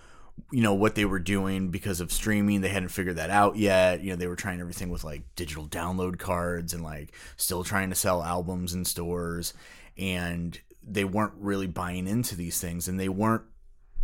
you 0.51 0.61
know 0.61 0.73
what 0.73 0.95
they 0.95 1.05
were 1.05 1.19
doing 1.19 1.69
because 1.69 1.99
of 2.01 2.11
streaming. 2.11 2.61
They 2.61 2.69
hadn't 2.69 2.89
figured 2.89 3.17
that 3.17 3.29
out 3.29 3.55
yet. 3.55 4.01
You 4.01 4.11
know 4.11 4.15
they 4.15 4.27
were 4.27 4.35
trying 4.35 4.59
everything 4.59 4.89
with 4.89 5.03
like 5.03 5.23
digital 5.35 5.67
download 5.67 6.19
cards 6.19 6.73
and 6.73 6.83
like 6.83 7.13
still 7.37 7.63
trying 7.63 7.89
to 7.89 7.95
sell 7.95 8.23
albums 8.23 8.73
in 8.73 8.85
stores. 8.85 9.53
And 9.97 10.59
they 10.81 11.05
weren't 11.05 11.33
really 11.37 11.67
buying 11.67 12.07
into 12.07 12.35
these 12.35 12.59
things 12.59 12.87
and 12.87 12.99
they 12.99 13.09
weren't 13.09 13.43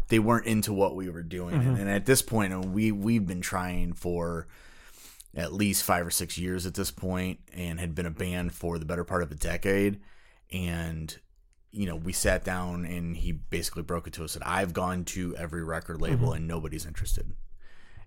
they 0.07 0.19
weren't 0.19 0.45
into 0.45 0.73
what 0.73 0.95
we 0.95 1.09
were 1.09 1.23
doing. 1.23 1.55
And, 1.55 1.77
and 1.77 1.89
at 1.89 2.05
this 2.05 2.21
point 2.21 2.51
point 2.51 2.69
we 2.69 2.91
we've 2.91 3.27
been 3.27 3.41
trying 3.41 3.93
for 3.93 4.47
at 5.35 5.53
least 5.53 5.83
five 5.83 6.05
or 6.05 6.11
six 6.11 6.37
years 6.37 6.65
at 6.65 6.73
this 6.73 6.91
point 6.91 7.39
and 7.53 7.79
had 7.79 7.93
been 7.93 8.05
a 8.05 8.11
band 8.11 8.53
for 8.53 8.79
the 8.79 8.85
better 8.85 9.03
part 9.03 9.23
of 9.23 9.31
a 9.31 9.35
decade. 9.35 9.99
And 10.51 11.15
you 11.71 11.85
know 11.85 11.95
we 11.95 12.11
sat 12.13 12.43
down 12.43 12.85
and 12.85 13.15
he 13.17 13.31
basically 13.31 13.83
broke 13.83 14.07
it 14.07 14.13
to 14.13 14.23
us 14.23 14.33
that 14.33 14.45
i've 14.47 14.73
gone 14.73 15.03
to 15.05 15.35
every 15.37 15.63
record 15.63 16.01
label 16.01 16.33
and 16.33 16.47
nobody's 16.47 16.85
interested 16.85 17.31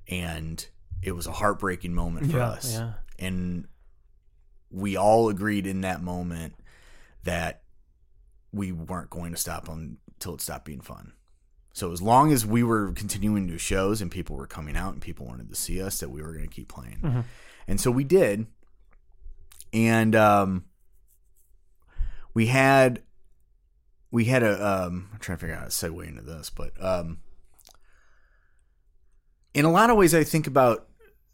and 0.09 0.67
it 1.03 1.13
was 1.13 1.27
a 1.27 1.33
heartbreaking 1.33 1.95
moment 1.95 2.31
for 2.31 2.39
Yeah, 2.39 2.49
us 2.49 2.75
yeah. 2.75 2.93
and 3.19 3.67
we 4.71 4.97
all 4.97 5.29
agreed 5.29 5.67
in 5.67 5.83
that 5.83 6.03
moment 6.03 6.55
that 7.25 7.63
we 8.53 8.73
weren't 8.73 9.11
going 9.11 9.33
to 9.33 9.39
stop 9.39 9.69
until 9.69 10.35
it 10.35 10.41
stopped 10.41 10.65
being 10.65 10.81
fun 10.81 11.13
so 11.75 11.93
as 11.93 12.03
long 12.03 12.33
as 12.33 12.45
we 12.45 12.63
were 12.63 12.93
continuing 12.93 13.47
to 13.47 13.53
do 13.55 13.59
shows 13.59 14.03
and 14.03 14.11
people 14.11 14.37
were 14.37 14.47
coming 14.47 14.77
out 14.77 14.93
and 14.93 15.01
people 15.01 15.25
wanted 15.25 15.49
to 15.49 15.55
see 15.55 15.81
us, 15.81 16.01
that 16.01 16.11
we 16.11 16.21
were 16.21 16.35
going 16.35 16.47
to 16.47 16.55
keep 16.55 16.69
playing. 16.69 17.25
And 17.67 17.81
so 17.81 17.91
we 17.91 18.05
did. 18.05 18.47
And 19.73 20.15
um, 20.15 20.67
we 22.35 22.49
had 22.49 23.01
we 24.13 24.27
had 24.27 24.45
a 24.45 24.65
um, 24.65 25.09
I'm 25.13 25.19
trying 25.19 25.39
to 25.39 25.41
figure 25.41 25.57
out 25.57 25.63
how 25.63 25.69
to 25.69 25.71
segue 25.71 26.07
into 26.07 26.23
this, 26.23 26.51
but 26.51 26.73
um, 26.81 27.19
in 29.55 29.65
a 29.65 29.73
lot 29.73 29.91
of 29.91 29.97
ways, 29.97 30.15
I 30.15 30.23
think 30.23 30.47
about 30.47 30.87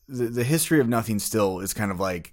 the 0.09 0.27
the 0.27 0.45
history 0.45 0.81
of 0.81 0.89
Nothing 0.89 1.19
Still 1.19 1.59
is 1.61 1.75
kind 1.75 1.91
of 1.91 2.01
like 2.01 2.33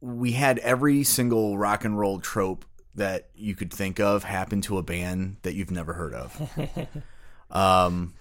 we 0.00 0.32
had 0.32 0.58
every 0.60 1.02
single 1.02 1.58
rock 1.58 1.84
and 1.84 1.98
roll 1.98 2.20
trope 2.20 2.64
that 2.94 3.28
you 3.34 3.54
could 3.54 3.72
think 3.72 3.98
of 4.00 4.24
happen 4.24 4.62
to 4.62 4.78
a 4.78 4.82
band 4.82 5.36
that 5.42 5.54
you've 5.54 5.70
never 5.70 5.92
heard 5.92 6.14
of. 6.14 6.88
um, 7.50 8.14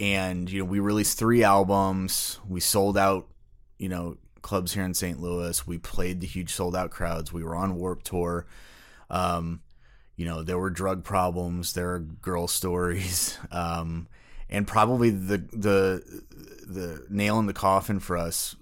and 0.00 0.50
you 0.50 0.58
know, 0.58 0.64
we 0.64 0.80
released 0.80 1.16
three 1.16 1.44
albums. 1.44 2.40
We 2.46 2.58
sold 2.58 2.98
out, 2.98 3.28
you 3.78 3.88
know, 3.88 4.16
clubs 4.42 4.74
here 4.74 4.84
in 4.84 4.94
St. 4.94 5.20
Louis. 5.20 5.64
We 5.64 5.78
played 5.78 6.20
the 6.20 6.26
huge 6.26 6.52
sold 6.52 6.74
out 6.74 6.90
crowds. 6.90 7.32
We 7.32 7.44
were 7.44 7.54
on 7.54 7.76
Warped 7.76 8.06
Tour. 8.06 8.46
Um, 9.08 9.60
you 10.16 10.24
know, 10.26 10.42
there 10.42 10.58
were 10.58 10.70
drug 10.70 11.04
problems. 11.04 11.72
There 11.72 11.94
are 11.94 11.98
girl 12.00 12.46
stories. 12.48 13.38
Um, 13.50 14.08
and 14.48 14.66
probably 14.66 15.10
the 15.10 15.38
the 15.38 16.22
the 16.66 17.06
nail 17.08 17.38
in 17.38 17.46
the 17.46 17.52
coffin 17.54 18.00
for 18.00 18.16
us, 18.16 18.54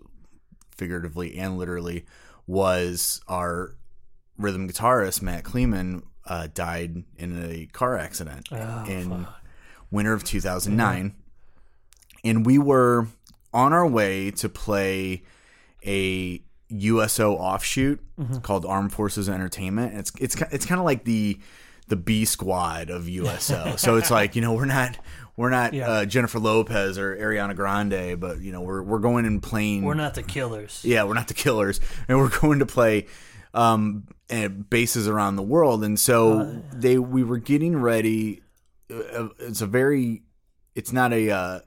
figuratively 0.77 1.37
and 1.37 1.59
literally, 1.59 2.07
was 2.47 3.21
our 3.27 3.75
rhythm 4.39 4.69
guitarist 4.69 5.21
Matt 5.21 5.45
Kleeman 5.45 6.03
uh, 6.27 6.47
died 6.55 7.03
in 7.19 7.43
a 7.51 7.67
car 7.67 7.99
accident 7.99 8.49
Oh, 8.53 8.85
in 8.87 9.27
winter 9.91 10.13
of 10.13 10.23
2009, 10.23 11.15
and 12.25 12.47
we 12.47 12.57
were 12.59 13.09
on 13.53 13.73
our 13.73 13.87
way 13.87 14.31
to 14.31 14.49
play 14.49 15.25
a 15.85 16.41
USO 16.71 17.35
offshoot 17.37 18.01
called 18.43 18.65
Armed 18.67 18.93
Forces 18.93 19.29
Entertainment. 19.29 19.95
It's 19.97 20.13
it's 20.19 20.37
it's 20.51 20.67
kind 20.67 20.79
of 20.81 20.85
like 20.85 21.05
the 21.05 21.39
the 21.89 21.97
B 21.97 22.25
squad 22.25 22.91
of 22.91 23.09
USO. 23.09 23.75
so 23.77 23.97
it's 23.97 24.11
like 24.11 24.37
you 24.37 24.43
know 24.43 24.53
we're 24.55 24.65
not 24.67 24.97
we're 25.37 25.51
not 25.51 25.73
Yeah. 25.75 25.89
uh, 25.91 26.05
Jennifer 26.05 26.39
Lopez 26.39 26.99
or 26.99 27.17
Ariana 27.17 27.57
Grande, 27.57 28.21
but 28.21 28.41
you 28.41 28.53
know 28.53 28.61
we're 28.61 28.83
we're 28.83 28.99
going 28.99 29.25
and 29.27 29.43
playing. 29.43 29.83
We're 29.85 29.95
not 29.95 30.15
the 30.15 30.23
killers. 30.23 30.83
Yeah, 30.85 31.05
we're 31.05 31.15
not 31.15 31.29
the 31.29 31.35
killers, 31.35 31.81
and 32.09 32.19
we're 32.19 32.29
going 32.41 32.59
to 32.61 32.67
play 32.67 33.07
um, 33.55 34.07
at 34.29 34.71
bases 34.71 35.09
around 35.09 35.37
the 35.37 35.43
world. 35.43 35.83
And 35.83 35.99
so 35.99 36.63
they, 36.73 36.99
we 36.99 37.25
were 37.25 37.39
getting 37.39 37.77
ready. 37.77 38.43
Uh, 38.89 39.29
It's 39.41 39.61
a 39.61 39.67
very, 39.67 40.23
it's 40.77 40.93
not 40.93 41.13
a, 41.13 41.31
uh, 41.33 41.61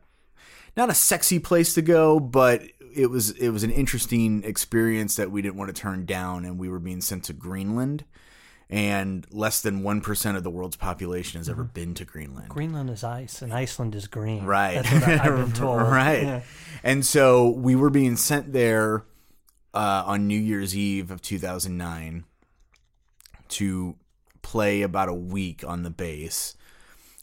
not 0.78 0.90
a 0.90 0.94
sexy 0.94 1.40
place 1.40 1.74
to 1.74 1.82
go, 1.82 2.22
but 2.22 2.62
it 2.96 3.08
was 3.08 3.32
it 3.32 3.50
was 3.50 3.64
an 3.64 3.72
interesting 3.72 4.44
experience 4.44 5.16
that 5.16 5.32
we 5.32 5.42
didn't 5.42 5.56
want 5.56 5.74
to 5.74 5.82
turn 5.82 6.06
down. 6.06 6.46
And 6.46 6.58
we 6.58 6.70
were 6.70 6.80
being 6.80 7.02
sent 7.02 7.24
to 7.26 7.34
Greenland, 7.34 8.06
and 8.70 9.26
less 9.32 9.62
than 9.62 9.84
one 9.84 10.02
percent 10.02 10.38
of 10.38 10.44
the 10.44 10.50
world's 10.50 10.76
population 10.76 11.40
has 11.40 11.50
ever 11.50 11.64
been 11.64 11.94
to 11.96 12.06
Greenland. 12.06 12.50
Greenland 12.50 12.90
is 12.90 13.04
ice 13.04 13.42
and 13.42 13.54
Iceland 13.54 13.96
is 13.96 14.08
green. 14.08 14.46
Right. 14.46 14.84
That's 14.84 14.92
what 14.94 15.20
I've 15.22 15.36
been 15.38 15.52
told. 15.54 15.82
right. 15.82 16.24
Yeah. 16.24 16.42
And 16.84 17.06
so 17.06 17.50
we 17.50 17.76
were 17.76 17.90
being 17.90 18.16
sent 18.16 18.54
there 18.54 19.06
uh, 19.74 20.04
on 20.06 20.28
New 20.28 20.40
Year's 20.40 20.76
Eve 20.76 21.12
of 21.12 21.22
2009 21.22 22.26
to 23.50 23.96
play 24.42 24.82
about 24.82 25.10
a 25.10 25.14
week 25.14 25.64
on 25.66 25.84
the 25.84 25.90
base. 25.90 26.56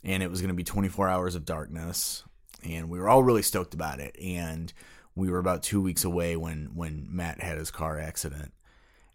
And 0.02 0.22
it 0.22 0.30
was 0.30 0.40
going 0.40 0.48
to 0.48 0.54
be 0.54 0.64
24 0.64 1.08
hours 1.08 1.34
of 1.34 1.44
darkness. 1.44 2.24
And 2.64 2.88
we 2.88 2.98
were 2.98 3.08
all 3.08 3.22
really 3.22 3.42
stoked 3.42 3.74
about 3.74 4.00
it. 4.00 4.16
And 4.20 4.72
we 5.14 5.30
were 5.30 5.38
about 5.38 5.62
two 5.62 5.80
weeks 5.80 6.04
away 6.04 6.36
when, 6.36 6.70
when 6.74 7.06
Matt 7.10 7.42
had 7.42 7.58
his 7.58 7.70
car 7.70 7.98
accident. 7.98 8.52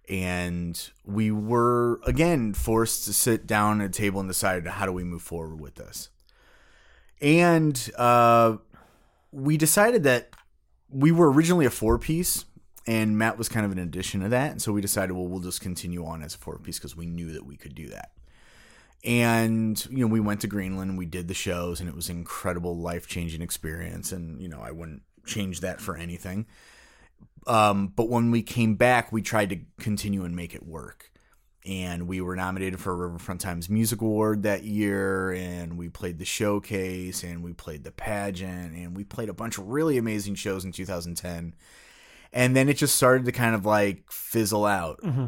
And 0.08 0.90
we 1.04 1.32
were, 1.32 2.00
again, 2.06 2.54
forced 2.54 3.06
to 3.06 3.14
sit 3.14 3.48
down 3.48 3.82
at 3.82 3.88
a 3.88 3.94
table 3.94 4.20
and 4.20 4.30
decide 4.30 4.68
how 4.68 4.86
do 4.86 4.92
we 4.92 5.04
move 5.04 5.24
forward 5.24 5.60
with 5.60 5.76
this. 5.76 6.10
And 7.22 7.90
uh, 7.98 8.58
we 9.32 9.58
decided 9.58 10.04
that 10.04 10.30
we 10.90 11.12
were 11.12 11.32
originally 11.32 11.66
a 11.66 11.72
four 11.72 11.98
piece 11.98 12.46
and 12.88 13.18
Matt 13.18 13.38
was 13.38 13.50
kind 13.50 13.66
of 13.66 13.72
an 13.72 13.80
addition 13.80 14.22
to 14.22 14.30
that. 14.30 14.52
And 14.52 14.62
so 14.62 14.72
we 14.72 14.82
decided, 14.82 15.14
well, 15.14 15.28
we'll 15.28 15.40
just 15.40 15.62
continue 15.62 16.06
on 16.06 16.22
as 16.22 16.36
a 16.36 16.38
four 16.38 16.60
piece 16.60 16.78
because 16.78 16.96
we 16.96 17.08
knew 17.08 17.32
that 17.32 17.46
we 17.46 17.58
could 17.58 17.74
do 17.74 17.90
that. 17.90 18.12
And, 19.04 19.84
you 19.90 20.00
know, 20.00 20.08
we 20.08 20.20
went 20.20 20.42
to 20.42 20.48
Greenland, 20.48 20.98
we 20.98 21.06
did 21.06 21.28
the 21.28 21.34
shows, 21.34 21.80
and 21.80 21.88
it 21.88 21.96
was 21.96 22.10
an 22.10 22.18
incredible 22.18 22.78
life 22.78 23.08
changing 23.08 23.42
experience. 23.42 24.12
And, 24.12 24.42
you 24.42 24.48
know, 24.48 24.62
I 24.62 24.72
wouldn't 24.72 25.04
change 25.26 25.62
that 25.62 25.82
for 25.82 25.96
anything. 25.98 26.46
Um, 27.48 27.88
but 27.96 28.10
when 28.10 28.32
we 28.32 28.42
came 28.42 28.76
back, 28.76 29.12
we 29.12 29.22
tried 29.22 29.50
to 29.50 29.60
continue 29.80 30.24
and 30.24 30.36
make 30.36 30.56
it 30.56 30.66
work. 30.66 31.12
And 31.68 32.08
we 32.08 32.22
were 32.22 32.36
nominated 32.36 32.80
for 32.80 32.92
a 32.92 32.96
Riverfront 32.96 33.42
Times 33.42 33.70
Music 33.70 34.02
Award 34.02 34.44
that 34.44 34.64
year, 34.64 35.32
and 35.32 35.78
we 35.80 35.90
played 35.90 36.20
the 36.20 36.26
showcase, 36.26 37.24
and 37.24 37.44
we 37.44 37.54
played 37.54 37.84
the 37.84 37.92
pageant, 37.92 38.76
and 38.76 38.96
we 38.96 39.04
played 39.04 39.30
a 39.30 39.34
bunch 39.34 39.58
of 39.58 39.68
really 39.68 39.98
amazing 39.98 40.36
shows 40.36 40.64
in 40.64 40.72
2010. 40.72 41.56
And 42.34 42.56
then 42.56 42.70
it 42.70 42.78
just 42.78 42.96
started 42.96 43.26
to 43.26 43.32
kind 43.32 43.56
of 43.56 43.66
like 43.66 44.12
fizzle 44.12 44.66
out, 44.66 45.00
Mm-hmm. 45.02 45.26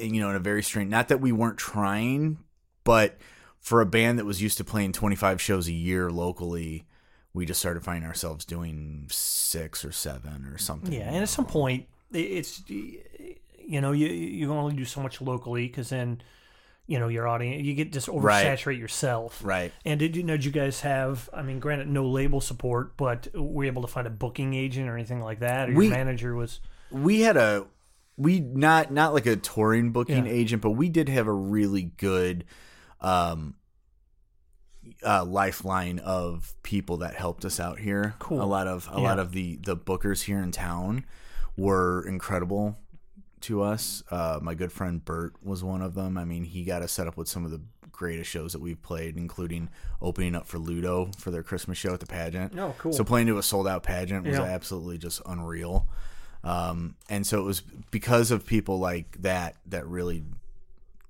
and, 0.00 0.16
you 0.16 0.22
know, 0.22 0.30
in 0.30 0.36
a 0.36 0.40
very 0.40 0.62
strange. 0.62 0.90
Not 0.90 1.08
that 1.08 1.20
we 1.20 1.30
weren't 1.32 1.58
trying, 1.58 2.38
but 2.82 3.18
for 3.60 3.80
a 3.82 3.86
band 3.86 4.18
that 4.18 4.24
was 4.24 4.40
used 4.40 4.56
to 4.58 4.64
playing 4.64 4.92
25 4.92 5.42
shows 5.42 5.68
a 5.68 5.72
year 5.72 6.10
locally, 6.10 6.86
we 7.34 7.44
just 7.44 7.60
started 7.60 7.82
finding 7.82 8.08
ourselves 8.08 8.44
doing 8.44 9.06
six 9.10 9.84
or 9.84 9.92
seven 9.92 10.46
or 10.46 10.56
something. 10.56 10.92
Yeah, 10.92 11.08
and 11.08 11.16
at 11.16 11.28
some 11.28 11.44
point, 11.46 11.86
it's 12.12 12.62
you 12.68 13.80
know 13.80 13.92
you 13.92 14.06
you 14.06 14.46
can 14.46 14.56
only 14.56 14.74
do 14.76 14.84
so 14.84 15.00
much 15.02 15.20
locally 15.20 15.66
because 15.66 15.88
then 15.90 16.20
you 16.86 16.98
know 16.98 17.08
your 17.08 17.26
audience 17.26 17.62
you 17.64 17.74
get 17.74 17.92
just 17.92 18.08
Right. 18.08 18.46
oversaturate 18.46 18.78
yourself. 18.78 19.40
Right. 19.44 19.72
And 19.84 19.98
did 19.98 20.16
you 20.16 20.22
know? 20.22 20.36
Did 20.36 20.44
you 20.44 20.52
guys 20.52 20.80
have? 20.82 21.28
I 21.32 21.42
mean, 21.42 21.58
granted, 21.58 21.88
no 21.88 22.06
label 22.08 22.40
support, 22.40 22.96
but 22.96 23.28
were 23.34 23.64
you 23.64 23.70
able 23.70 23.82
to 23.82 23.88
find 23.88 24.06
a 24.06 24.10
booking 24.10 24.54
agent 24.54 24.88
or 24.88 24.94
anything 24.94 25.20
like 25.20 25.40
that? 25.40 25.68
Or 25.68 25.72
your 25.72 25.78
We- 25.78 25.88
manager 25.90 26.34
was 26.34 26.60
we 26.90 27.20
had 27.22 27.36
a 27.36 27.66
we 28.16 28.38
not 28.38 28.92
not 28.92 29.12
like 29.12 29.26
a 29.26 29.34
touring 29.34 29.90
booking 29.90 30.26
Yeah. 30.26 30.32
agent, 30.32 30.62
but 30.62 30.70
we 30.72 30.88
did 30.88 31.08
have 31.08 31.26
a 31.26 31.32
really 31.32 31.90
good 31.96 32.44
um 33.00 33.54
uh 35.04 35.24
lifeline 35.24 35.98
of 36.00 36.54
people 36.62 36.98
that 36.98 37.14
helped 37.14 37.44
us 37.44 37.58
out 37.60 37.78
here. 37.78 38.14
Cool. 38.18 38.42
A 38.42 38.44
lot 38.44 38.66
of 38.66 38.88
a 38.92 38.96
Yeah. 39.00 39.08
lot 39.08 39.18
of 39.18 39.32
the 39.32 39.56
the 39.56 39.76
bookers 39.76 40.22
here 40.22 40.38
in 40.42 40.52
town 40.52 41.04
were 41.56 42.04
incredible 42.06 42.78
to 43.42 43.62
us. 43.62 44.02
Uh 44.10 44.38
my 44.42 44.54
good 44.54 44.72
friend 44.72 45.04
Bert 45.04 45.34
was 45.42 45.62
one 45.62 45.82
of 45.82 45.94
them. 45.94 46.16
I 46.18 46.24
mean, 46.24 46.44
he 46.44 46.64
got 46.64 46.82
us 46.82 46.92
set 46.92 47.06
up 47.06 47.16
with 47.16 47.28
some 47.28 47.44
of 47.44 47.50
the 47.50 47.60
greatest 47.92 48.28
shows 48.28 48.52
that 48.52 48.60
we've 48.60 48.82
played, 48.82 49.16
including 49.16 49.68
opening 50.02 50.34
up 50.34 50.46
for 50.48 50.58
Ludo 50.58 51.10
for 51.16 51.30
their 51.30 51.44
Christmas 51.44 51.78
show 51.78 51.94
at 51.94 52.00
the 52.00 52.06
pageant. 52.06 52.58
Oh, 52.58 52.74
cool. 52.78 52.92
So 52.92 53.04
playing 53.04 53.28
to 53.28 53.38
a 53.38 53.42
sold 53.42 53.68
out 53.68 53.82
pageant 53.84 54.26
was 54.26 54.36
Yeah. 54.36 54.42
absolutely 54.44 54.98
just 54.98 55.22
unreal. 55.26 55.86
Um, 56.42 56.96
and 57.08 57.24
so 57.26 57.38
it 57.40 57.44
was 57.44 57.60
because 57.92 58.30
of 58.32 58.44
people 58.44 58.78
like 58.80 59.22
that 59.22 59.56
that 59.66 59.86
really, 59.86 60.24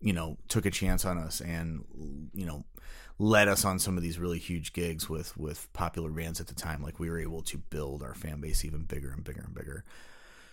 you 0.00 0.12
know, 0.12 0.37
took 0.48 0.66
a 0.66 0.70
chance 0.70 1.04
on 1.06 1.16
us 1.18 1.40
and 1.40 1.84
you 2.34 2.44
know 2.46 2.64
led 3.18 3.46
us 3.48 3.64
on 3.64 3.79
some 3.79 3.96
of 3.96 4.03
these 4.03 4.18
really 4.18 4.38
huge 4.38 4.72
gigs 4.72 5.09
with 5.09 5.37
with 5.37 5.72
popular 5.72 6.11
bands 6.11 6.40
at 6.40 6.48
the 6.48 6.55
time. 6.55 6.83
Like 6.83 6.98
we 6.98 7.09
were 7.09 7.18
able 7.18 7.42
to 7.42 7.59
build 7.59 8.03
our 8.03 8.14
fan 8.14 8.40
base 8.40 8.64
even 8.64 8.83
bigger 8.83 9.11
and 9.12 9.22
bigger 9.22 9.42
and 9.42 9.55
bigger. 9.55 9.85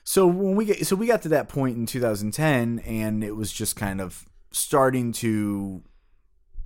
So 0.03 0.25
when 0.27 0.55
we 0.55 0.65
get 0.65 0.85
so 0.85 0.95
we 0.95 1.07
got 1.07 1.21
to 1.23 1.29
that 1.29 1.49
point 1.49 1.77
in 1.77 1.85
2010, 1.85 2.79
and 2.79 3.23
it 3.23 3.35
was 3.35 3.51
just 3.51 3.75
kind 3.75 4.01
of 4.01 4.25
starting 4.51 5.11
to, 5.13 5.81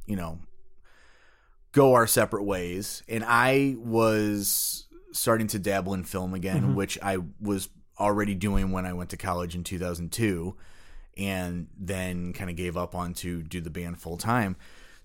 you 0.06 0.16
know, 0.16 0.40
go 1.72 1.94
our 1.94 2.08
separate 2.08 2.44
ways. 2.44 3.04
And 3.08 3.24
I 3.26 3.76
was 3.78 4.88
starting 5.12 5.48
to 5.48 5.60
dabble 5.60 5.94
in 5.94 6.04
film 6.04 6.34
again, 6.34 6.62
mm-hmm. 6.62 6.76
which 6.76 6.98
I 7.02 7.18
was 7.40 7.70
already 8.00 8.36
doing 8.36 8.72
when 8.72 8.86
I 8.86 8.94
went 8.94 9.10
to 9.12 9.18
college 9.18 9.56
in 9.56 9.64
2002, 9.64 10.56
and 11.18 11.68
then 11.78 12.34
kind 12.34 12.50
of 12.50 12.56
gave 12.56 12.76
up 12.76 12.96
on 12.96 13.14
to 13.16 13.44
do 13.44 13.62
the 13.62 13.70
band 13.70 14.00
full 14.00 14.18
time. 14.18 14.56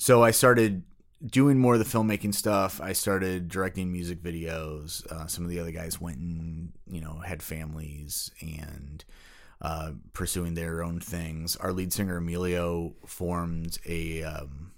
So 0.00 0.24
I 0.24 0.30
started 0.30 0.82
doing 1.26 1.58
more 1.58 1.74
of 1.74 1.78
the 1.78 1.84
filmmaking 1.84 2.34
stuff. 2.34 2.80
I 2.80 2.94
started 2.94 3.48
directing 3.48 3.92
music 3.92 4.22
videos. 4.22 5.06
Uh, 5.12 5.26
some 5.26 5.44
of 5.44 5.50
the 5.50 5.60
other 5.60 5.72
guys 5.72 6.00
went 6.00 6.16
and 6.16 6.72
you 6.88 7.02
know 7.02 7.18
had 7.18 7.42
families 7.42 8.30
and 8.40 9.04
uh, 9.60 9.90
pursuing 10.14 10.54
their 10.54 10.82
own 10.82 11.00
things. 11.00 11.54
Our 11.56 11.70
lead 11.70 11.92
singer 11.92 12.16
Emilio 12.16 12.94
formed 13.04 13.76
a. 13.86 14.22
Um, 14.22 14.70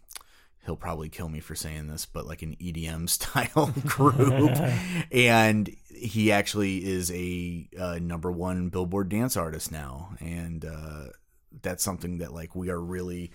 he'll 0.67 0.75
probably 0.75 1.09
kill 1.09 1.29
me 1.29 1.39
for 1.39 1.55
saying 1.55 1.87
this, 1.87 2.05
but 2.05 2.27
like 2.27 2.43
an 2.43 2.57
EDM 2.61 3.09
style 3.09 3.73
group, 3.87 4.51
and 5.13 5.71
he 5.89 6.33
actually 6.33 6.85
is 6.85 7.13
a 7.13 7.69
uh, 7.79 8.01
number 8.03 8.33
one 8.33 8.71
Billboard 8.71 9.09
dance 9.09 9.37
artist 9.37 9.71
now, 9.71 10.17
and 10.19 10.65
uh, 10.65 11.05
that's 11.63 11.85
something 11.85 12.19
that 12.19 12.35
like 12.35 12.57
we 12.57 12.71
are 12.71 12.81
really 12.81 13.31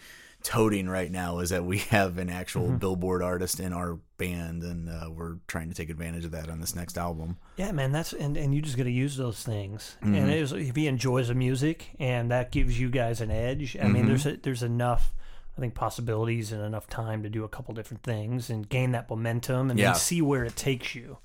toting 0.47 0.88
right 0.88 1.12
now 1.12 1.39
is 1.39 1.49
that 1.49 1.65
we 1.65 1.77
have 1.89 2.17
an 2.17 2.29
actual 2.29 2.69
Billboard 2.71 3.21
artist 3.21 3.60
in 3.60 3.73
our 3.73 3.99
band, 4.17 4.63
and 4.63 4.88
uh, 4.89 5.10
we're 5.12 5.36
trying 5.47 5.67
to 5.67 5.75
take 5.75 5.89
advantage 5.89 6.23
of 6.23 6.31
that 6.31 6.49
on 6.49 6.62
this 6.62 6.73
next 6.73 6.97
album. 6.97 7.38
Yeah, 7.57 7.73
man, 7.73 7.91
that's 7.91 8.13
and, 8.13 8.38
and 8.38 8.55
you 8.55 8.62
just 8.62 8.77
got 8.77 8.83
to 8.86 8.91
use 8.91 9.17
those 9.17 9.43
things. 9.43 9.97
Mm-hmm. 10.01 10.15
And 10.15 10.29
it 10.31 10.38
is, 10.38 10.53
if 10.53 10.75
he 10.75 10.88
enjoys 10.88 11.27
the 11.27 11.36
music, 11.36 11.89
and 11.99 12.31
that 12.31 12.51
gives 12.51 12.79
you 12.79 12.89
guys 12.89 13.19
an 13.19 13.29
edge. 13.29 13.75
I 13.75 13.81
Mm-hmm. 13.81 13.91
mean, 13.93 14.05
there's 14.07 14.25
a, 14.25 14.38
there's 14.38 14.63
enough, 14.63 15.13
I 15.57 15.60
think, 15.62 15.75
possibilities 15.75 16.53
and 16.53 16.62
enough 16.63 16.88
time 16.88 17.23
to 17.23 17.29
do 17.29 17.43
a 17.43 17.49
couple 17.49 17.73
different 17.73 18.03
things 18.03 18.49
and 18.49 18.69
gain 18.69 18.93
that 18.93 19.10
momentum 19.10 19.69
and 19.69 19.77
Yeah. 19.77 19.88
then 19.88 19.95
see 19.95 20.21
where 20.21 20.45
it 20.45 20.55
takes 20.55 20.95
you. 20.95 21.17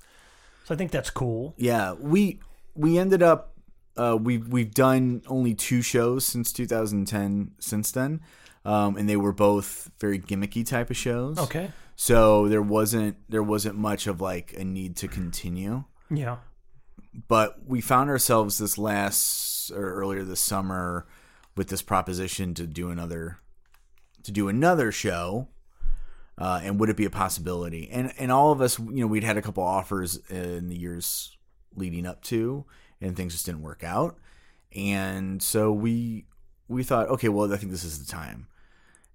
So 0.65 0.75
I 0.75 0.77
think 0.77 0.91
that's 0.91 1.09
cool. 1.09 1.53
Yeah, 1.57 1.93
we 1.93 2.39
we 2.75 2.97
ended 2.97 3.23
up 3.23 3.53
uh, 3.95 4.17
we've 4.19 4.47
we've 4.49 4.73
done 4.73 5.21
only 5.27 5.53
two 5.53 5.81
shows 5.81 6.25
since 6.25 6.51
2010. 6.51 7.51
Since 7.59 7.91
then, 7.91 8.21
um, 8.65 8.97
and 8.97 9.09
they 9.09 9.17
were 9.17 9.33
both 9.33 9.91
very 9.99 10.19
gimmicky 10.19 10.65
type 10.65 10.89
of 10.89 10.97
shows. 10.97 11.37
Okay. 11.37 11.71
So 11.95 12.47
there 12.47 12.61
wasn't 12.61 13.17
there 13.29 13.43
wasn't 13.43 13.75
much 13.77 14.07
of 14.07 14.21
like 14.21 14.53
a 14.57 14.63
need 14.63 14.95
to 14.97 15.07
continue. 15.07 15.83
Yeah. 16.09 16.37
But 17.27 17.67
we 17.67 17.81
found 17.81 18.09
ourselves 18.09 18.57
this 18.57 18.77
last 18.77 19.71
or 19.71 19.93
earlier 19.93 20.23
this 20.23 20.39
summer 20.39 21.05
with 21.55 21.67
this 21.67 21.81
proposition 21.81 22.53
to 22.55 22.65
do 22.65 22.89
another 22.89 23.39
to 24.23 24.31
do 24.31 24.47
another 24.47 24.91
show. 24.91 25.49
Uh, 26.35 26.61
and 26.63 26.79
would 26.79 26.89
it 26.89 26.97
be 26.97 27.05
a 27.05 27.11
possibility? 27.11 27.89
And 27.91 28.11
and 28.17 28.31
all 28.31 28.51
of 28.51 28.59
us, 28.59 28.79
you 28.79 29.01
know, 29.01 29.07
we'd 29.07 29.23
had 29.23 29.37
a 29.37 29.41
couple 29.41 29.63
offers 29.63 30.17
in 30.29 30.67
the 30.67 30.75
years 30.75 31.37
leading 31.75 32.07
up 32.07 32.23
to, 32.23 32.65
and 32.99 33.15
things 33.15 33.33
just 33.33 33.45
didn't 33.45 33.61
work 33.61 33.83
out. 33.83 34.17
And 34.75 35.43
so 35.43 35.71
we 35.71 36.25
we 36.67 36.81
thought, 36.81 37.07
okay, 37.09 37.29
well, 37.29 37.53
I 37.53 37.57
think 37.57 37.71
this 37.71 37.83
is 37.83 38.03
the 38.03 38.11
time. 38.11 38.47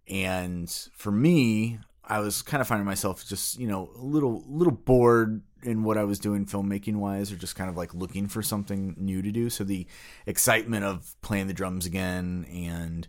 And 0.09 0.71
for 0.95 1.11
me, 1.11 1.79
I 2.05 2.21
was 2.21 2.43
kind 2.43 2.61
of 2.61 2.67
finding 2.67 2.87
myself 2.87 3.27
just, 3.27 3.59
you 3.59 3.67
know, 3.67 3.91
a 3.97 4.03
little 4.03 4.45
little 4.47 4.73
bored 4.73 5.43
in 5.63 5.83
what 5.83 5.99
I 5.99 6.05
was 6.05 6.19
doing 6.19 6.47
filmmaking 6.47 6.97
wise 6.97 7.33
or 7.33 7.37
just 7.37 7.57
kind 7.57 7.69
of 7.69 7.77
like 7.77 7.93
looking 7.95 8.29
for 8.29 8.43
something 8.43 8.95
new 8.97 9.23
to 9.23 9.31
do. 9.31 9.51
So 9.51 9.65
the 9.65 9.87
excitement 10.27 10.85
of 10.85 11.15
playing 11.21 11.49
the 11.49 11.53
drums 11.53 11.85
again 11.85 12.47
and 12.51 13.07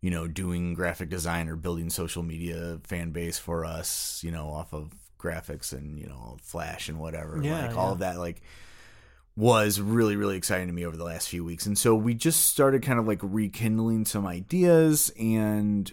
you 0.00 0.10
know, 0.10 0.26
doing 0.26 0.72
graphic 0.72 1.10
design 1.10 1.48
or 1.48 1.56
building 1.56 1.90
social 1.90 2.22
media 2.22 2.78
fan 2.84 3.10
base 3.10 3.38
for 3.38 3.66
us, 3.66 4.22
you 4.24 4.30
know, 4.30 4.48
off 4.48 4.72
of 4.72 4.92
graphics 5.18 5.74
and, 5.74 5.98
you 5.98 6.06
know, 6.06 6.38
flash 6.42 6.88
and 6.88 6.98
whatever. 6.98 7.38
Yeah, 7.42 7.66
like 7.66 7.76
all 7.76 7.92
of 7.92 7.98
that 7.98 8.18
like 8.18 8.40
was 9.36 9.80
really 9.80 10.16
really 10.16 10.36
exciting 10.36 10.66
to 10.66 10.72
me 10.72 10.84
over 10.84 10.96
the 10.96 11.04
last 11.04 11.28
few 11.28 11.44
weeks 11.44 11.64
and 11.64 11.78
so 11.78 11.94
we 11.94 12.12
just 12.12 12.46
started 12.46 12.82
kind 12.82 12.98
of 12.98 13.06
like 13.06 13.20
rekindling 13.22 14.04
some 14.04 14.26
ideas 14.26 15.10
and 15.18 15.92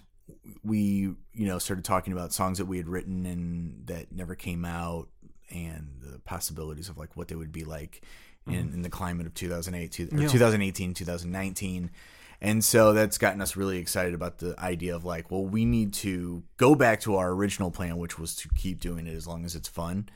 we 0.63 1.13
you 1.33 1.47
know 1.47 1.59
started 1.59 1.85
talking 1.85 2.13
about 2.13 2.33
songs 2.33 2.57
that 2.57 2.65
we 2.65 2.77
had 2.77 2.87
written 2.87 3.25
and 3.25 3.87
that 3.87 4.11
never 4.11 4.35
came 4.35 4.65
out 4.65 5.07
and 5.49 5.89
the 6.01 6.19
possibilities 6.19 6.89
of 6.89 6.97
like 6.97 7.15
what 7.15 7.27
they 7.27 7.35
would 7.35 7.51
be 7.51 7.63
like 7.63 8.01
in, 8.47 8.73
in 8.73 8.81
the 8.81 8.89
climate 8.89 9.25
of 9.27 9.33
2008 9.33 9.91
two, 9.91 10.05
Mm-hmm. 10.07 10.21
Yeah. 10.21 10.27
2018 10.29 10.93
2019 10.93 11.91
and 12.39 12.63
so 12.63 12.93
that's 12.93 13.17
gotten 13.17 13.41
us 13.41 13.55
really 13.55 13.77
excited 13.77 14.13
about 14.13 14.37
the 14.37 14.55
idea 14.59 14.95
of 14.95 15.03
like 15.03 15.29
well 15.31 15.43
we 15.45 15.65
need 15.65 15.93
to 15.93 16.43
go 16.57 16.75
back 16.75 17.01
to 17.01 17.15
our 17.15 17.31
original 17.31 17.71
plan 17.71 17.97
which 17.97 18.17
was 18.17 18.35
to 18.35 18.49
keep 18.55 18.79
doing 18.79 19.05
it 19.07 19.13
as 19.15 19.27
long 19.27 19.43
as 19.43 19.55
it's 19.55 19.67
fun 19.67 20.07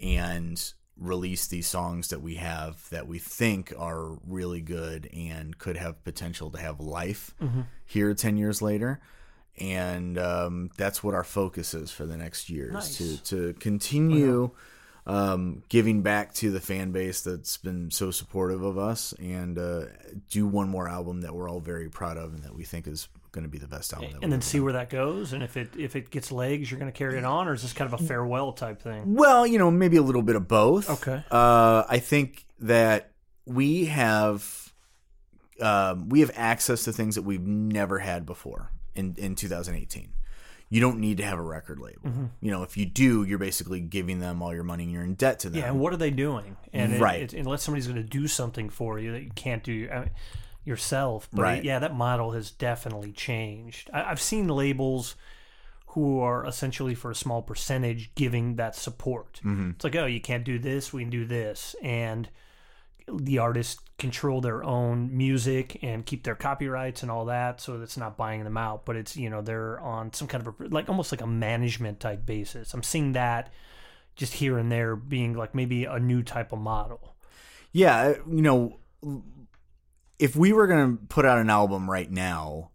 and 0.00 0.72
release 0.98 1.46
these 1.46 1.66
songs 1.66 2.08
that 2.08 2.20
we 2.20 2.34
have 2.34 2.88
that 2.90 3.06
we 3.06 3.18
think 3.18 3.72
are 3.78 4.18
really 4.26 4.60
good 4.60 5.08
and 5.14 5.56
could 5.58 5.76
have 5.76 6.02
potential 6.04 6.50
to 6.50 6.58
have 6.58 6.78
life 6.80 7.34
here 7.86 8.12
10 8.14 8.36
years 8.36 8.60
later 8.60 9.00
and 9.58 10.18
um, 10.18 10.70
that's 10.76 11.02
what 11.02 11.14
our 11.14 11.24
focus 11.24 11.74
is 11.74 11.90
for 11.90 12.06
the 12.06 12.16
next 12.16 12.48
years 12.50 12.72
Nice. 12.72 12.96
to 12.98 13.16
to 13.24 13.52
continue 13.60 14.50
um, 15.06 15.62
giving 15.68 16.02
back 16.02 16.32
to 16.34 16.50
the 16.50 16.60
fan 16.60 16.92
base 16.92 17.22
that's 17.22 17.56
been 17.56 17.90
so 17.90 18.10
supportive 18.10 18.62
of 18.62 18.78
us 18.78 19.12
and 19.18 19.58
uh, 19.58 19.86
do 20.30 20.46
one 20.46 20.68
more 20.68 20.88
album 20.88 21.22
that 21.22 21.34
we're 21.34 21.48
all 21.48 21.58
very 21.60 21.88
proud 21.88 22.16
of 22.16 22.34
and 22.34 22.42
that 22.44 22.54
we 22.54 22.64
think 22.64 22.86
is 22.86 23.08
going 23.32 23.42
to 23.44 23.48
be 23.48 23.58
the 23.58 23.66
best 23.66 23.92
album 23.94 24.12
that 24.12 24.22
And 24.22 24.32
then 24.32 24.40
see 24.42 24.58
done. 24.58 24.64
where 24.64 24.72
that 24.74 24.90
goes, 24.90 25.32
and 25.32 25.42
if 25.42 25.56
it 25.56 25.70
if 25.76 25.96
it 25.96 26.10
gets 26.10 26.30
legs, 26.30 26.70
you're 26.70 26.78
going 26.80 26.92
to 26.92 26.96
carry 26.96 27.16
it 27.16 27.24
on, 27.24 27.48
or 27.48 27.54
is 27.54 27.62
this 27.62 27.72
kind 27.72 27.92
of 27.92 28.00
a 28.00 28.04
farewell 28.04 28.52
type 28.52 28.82
thing? 28.82 29.14
Well, 29.14 29.46
you 29.46 29.58
know, 29.58 29.70
maybe 29.70 29.96
a 29.96 30.02
little 30.02 30.22
bit 30.22 30.36
of 30.36 30.46
both. 30.48 30.90
Okay. 30.90 31.24
Uh, 31.30 31.84
I 31.88 31.98
think 31.98 32.44
that 32.60 33.10
we 33.46 33.86
have 33.86 34.72
um, 35.60 36.08
we 36.08 36.20
have 36.20 36.30
access 36.34 36.84
to 36.84 36.92
things 36.92 37.14
that 37.14 37.22
we've 37.22 37.46
never 37.46 37.98
had 38.00 38.26
before 38.26 38.70
in 38.94 39.14
in 39.18 39.34
2018. 39.34 40.12
You 40.72 40.80
don't 40.80 41.00
need 41.00 41.16
to 41.16 41.24
have 41.24 41.36
a 41.38 41.42
record 41.42 41.80
label. 41.80 42.02
Mm-hmm. 42.06 42.24
You 42.40 42.52
know, 42.52 42.62
if 42.62 42.76
you 42.76 42.86
do, 42.86 43.24
you're 43.24 43.38
basically 43.40 43.80
giving 43.80 44.20
them 44.20 44.40
all 44.40 44.54
your 44.54 44.62
money 44.62 44.84
and 44.84 44.92
you're 44.92 45.02
in 45.02 45.14
debt 45.14 45.40
to 45.40 45.50
them. 45.50 45.60
Yeah, 45.60 45.68
and 45.70 45.80
what 45.80 45.92
are 45.92 45.96
they 45.96 46.10
doing? 46.12 46.56
And 46.72 47.00
Right. 47.00 47.22
it, 47.22 47.32
unless 47.34 47.64
somebody's 47.64 47.88
going 47.88 48.00
to 48.00 48.08
do 48.08 48.28
something 48.28 48.70
for 48.70 48.96
you 49.00 49.10
that 49.10 49.22
you 49.24 49.32
can't 49.34 49.64
do 49.64 49.88
uh, 49.90 50.04
yourself. 50.64 51.28
But 51.32 51.42
Right. 51.42 51.64
yeah, 51.64 51.80
that 51.80 51.96
model 51.96 52.30
has 52.32 52.52
definitely 52.52 53.10
changed. 53.10 53.90
I, 53.92 54.04
I've 54.04 54.20
seen 54.20 54.46
labels 54.46 55.16
who 55.88 56.20
are 56.20 56.46
essentially 56.46 56.94
for 56.94 57.10
a 57.10 57.16
small 57.16 57.42
percentage 57.42 58.14
giving 58.14 58.54
that 58.54 58.76
support. 58.76 59.40
Mm-hmm. 59.44 59.70
It's 59.70 59.82
like, 59.82 59.96
oh, 59.96 60.06
you 60.06 60.20
can't 60.20 60.44
do 60.44 60.56
this, 60.60 60.92
we 60.92 61.02
can 61.02 61.10
do 61.10 61.24
this, 61.24 61.74
and 61.82 62.28
the 63.08 63.38
artists 63.38 63.80
control 63.98 64.40
their 64.40 64.64
own 64.64 65.16
music 65.16 65.78
and 65.82 66.06
keep 66.06 66.24
their 66.24 66.34
copyrights 66.34 67.02
and 67.02 67.10
all 67.10 67.26
that 67.26 67.60
so 67.60 67.80
it's 67.82 67.96
not 67.96 68.16
buying 68.16 68.44
them 68.44 68.56
out. 68.56 68.84
But 68.84 68.96
it's 68.96 69.16
you 69.16 69.30
know 69.30 69.42
they're 69.42 69.78
on 69.80 70.12
some 70.12 70.28
kind 70.28 70.46
of 70.46 70.54
a 70.60 70.68
like 70.68 70.88
almost 70.88 71.12
like 71.12 71.20
a 71.20 71.26
management 71.26 72.00
type 72.00 72.26
basis. 72.26 72.74
I'm 72.74 72.82
seeing 72.82 73.12
that 73.12 73.52
just 74.16 74.34
here 74.34 74.58
and 74.58 74.70
there 74.70 74.96
being 74.96 75.34
like 75.34 75.54
maybe 75.54 75.84
a 75.84 75.98
new 75.98 76.22
type 76.22 76.52
of 76.52 76.58
model. 76.58 77.16
Yeah, 77.72 77.96
uh, 77.96 78.14
you 78.28 78.42
know, 78.42 78.78
if 80.18 80.36
we 80.36 80.52
were 80.52 80.66
going 80.66 80.96
to 80.96 81.06
put 81.06 81.24
out 81.24 81.38
an 81.38 81.50
album 81.50 81.90
right 81.90 82.10
now, 82.10 82.70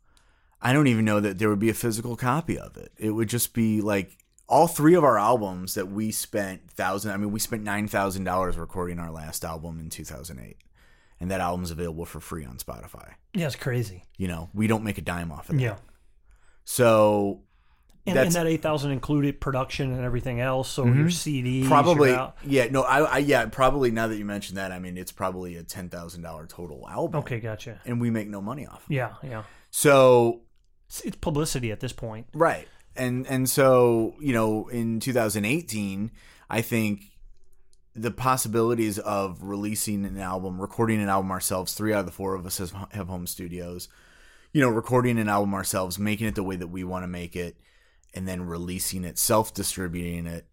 I 0.61 0.73
don't 0.73 0.87
even 0.87 1.05
know 1.05 1.19
that 1.19 1.37
there 1.37 1.49
would 1.49 1.59
be 1.59 1.69
a 1.69 1.75
physical 1.75 2.15
copy 2.15 2.57
of 2.57 2.77
it. 2.77 2.91
It 2.97 3.11
would 3.11 3.29
just 3.29 3.53
be 3.53 3.81
like 3.81 4.17
all 4.47 4.67
three 4.67 4.93
of 4.93 5.03
our 5.03 5.17
albums 5.17 5.73
that 5.73 5.87
we 5.89 6.11
spent 6.11 6.69
thousand. 6.71 7.11
I 7.11 7.17
mean, 7.17 7.31
we 7.31 7.39
spent 7.39 7.63
nine 7.63 7.87
thousand 7.87 8.23
dollars 8.25 8.57
recording 8.57 8.99
our 8.99 9.11
last 9.11 9.43
album 9.43 9.79
in 9.79 9.89
two 9.89 10.03
thousand 10.05 10.39
eight, 10.39 10.57
and 11.19 11.31
that 11.31 11.41
album's 11.41 11.71
available 11.71 12.05
for 12.05 12.19
free 12.19 12.45
on 12.45 12.57
Spotify. 12.57 13.13
yeah 13.33 13.47
it's 13.47 13.55
crazy 13.55 14.03
You 14.17 14.27
know, 14.27 14.49
we 14.53 14.67
don't 14.67 14.83
make 14.83 14.97
a 14.97 15.01
dime 15.01 15.31
off 15.31 15.49
of 15.49 15.55
it. 15.55 15.61
yeah 15.61 15.75
So 16.63 17.41
and, 18.07 18.19
and 18.19 18.31
that 18.33 18.45
8000 18.45 18.91
included 18.91 19.41
production 19.41 19.91
and 19.91 20.03
everything 20.05 20.39
else 20.39 20.69
so 20.69 20.85
your 20.85 21.09
cd 21.09 21.61
Mm-hmm. 21.61 21.67
probably, 21.69 22.15
yeah, 22.45 22.67
no, 22.69 22.83
I, 22.83 22.99
I, 22.99 23.17
yeah, 23.17 23.47
probably. 23.47 23.89
Now 23.89 24.05
that 24.07 24.17
you 24.17 24.25
mentioned 24.25 24.59
that, 24.59 24.71
I 24.71 24.77
mean, 24.77 24.95
it's 24.95 25.11
probably 25.11 25.55
a 25.55 25.63
ten 25.63 25.89
thousand 25.89 26.21
dollar 26.21 26.45
total 26.45 26.87
album. 26.87 27.21
okay 27.21 27.39
gotcha 27.39 27.81
and 27.85 27.99
we 27.99 28.11
make 28.11 28.27
no 28.27 28.41
money 28.41 28.67
off. 28.67 28.83
it. 28.89 28.93
yeah 28.93 29.13
yeah 29.23 29.43
So 29.71 30.41
it's 31.03 31.15
publicity 31.17 31.71
at 31.71 31.79
this 31.79 31.93
point 31.93 32.27
Right. 32.33 32.67
And 32.95 33.27
and 33.27 33.49
so, 33.49 34.15
you 34.19 34.33
know, 34.33 34.67
in 34.67 34.99
2018, 34.99 36.11
I 36.49 36.61
think 36.61 37.01
the 37.93 38.11
possibilities 38.11 38.99
of 38.99 39.41
releasing 39.41 40.05
an 40.05 40.19
album, 40.19 40.59
recording 40.59 41.01
an 41.01 41.09
album 41.09 41.31
ourselves, 41.31 41.73
three 41.73 41.93
out 41.93 42.01
of 42.01 42.05
the 42.05 42.11
four 42.11 42.35
of 42.35 42.45
us 42.45 42.57
have 42.91 43.07
home 43.07 43.27
studios, 43.27 43.87
you 44.53 44.61
know, 44.61 44.69
recording 44.69 45.17
an 45.17 45.29
album 45.29 45.53
ourselves, 45.53 45.97
making 45.97 46.27
it 46.27 46.35
the 46.35 46.43
way 46.43 46.55
that 46.55 46.67
we 46.67 46.83
want 46.83 47.03
to 47.03 47.07
make 47.07 47.35
it, 47.35 47.57
and 48.13 48.27
then 48.27 48.45
releasing 48.45 49.03
it, 49.03 49.17
self 49.17 49.53
distributing 49.53 50.27
it 50.27 50.45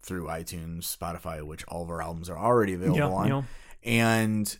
through 0.00 0.26
iTunes, 0.26 0.96
Spotify, 0.96 1.42
which 1.42 1.64
all 1.66 1.82
of 1.82 1.90
our 1.90 2.00
albums 2.00 2.30
are 2.30 2.38
already 2.38 2.74
available 2.74 2.98
yeah 2.98 3.08
on. 3.08 3.28
know 3.28 3.44
and 3.82 4.58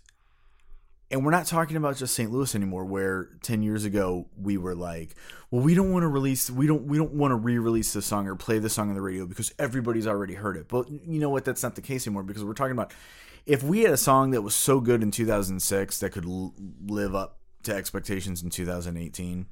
and 1.11 1.25
we're 1.25 1.31
not 1.31 1.47
talking 1.47 1.77
about 1.77 1.97
just 1.97 2.15
St. 2.15 2.31
Louis 2.31 2.55
anymore 2.55 2.85
where 2.85 3.31
10 3.43 3.63
years 3.63 3.85
ago 3.85 4.27
we 4.37 4.57
were 4.59 4.75
like 4.75 5.15
well 5.51 5.63
we 5.63 5.75
don't 5.75 5.91
want 5.93 6.03
to 6.03 6.09
release 6.09 6.51
we 6.51 6.67
don't 6.67 6.85
we 6.85 6.99
don't 6.99 7.13
want 7.13 7.31
to 7.33 7.37
re-release 7.37 7.93
the 7.93 8.03
song 8.03 8.27
or 8.27 8.35
play 8.37 8.59
the 8.59 8.69
song 8.69 8.89
on 8.89 8.95
the 8.95 9.01
radio 9.01 9.27
because 9.27 9.53
everybody's 9.59 10.07
already 10.07 10.35
heard 10.35 10.57
it 10.57 10.69
but 10.69 10.89
you 10.91 11.19
know 11.19 11.31
what 11.31 11.45
that's 11.45 11.63
not 11.63 11.75
the 11.75 11.81
case 11.83 12.07
anymore 12.07 12.23
because 12.23 12.45
we're 12.45 12.53
talking 12.53 12.73
about 12.73 12.93
if 13.47 13.63
we 13.63 13.81
had 13.81 13.93
a 13.93 13.97
song 13.97 14.31
that 14.33 14.43
was 14.43 14.55
so 14.55 14.81
good 14.81 15.03
in 15.03 15.11
2006 15.11 16.01
that 16.01 16.11
could 16.11 16.27
l- 16.27 16.55
live 16.87 17.15
up 17.15 17.39
to 17.63 17.75
expectations 17.75 18.43
in 18.43 18.51
2018 18.51 19.47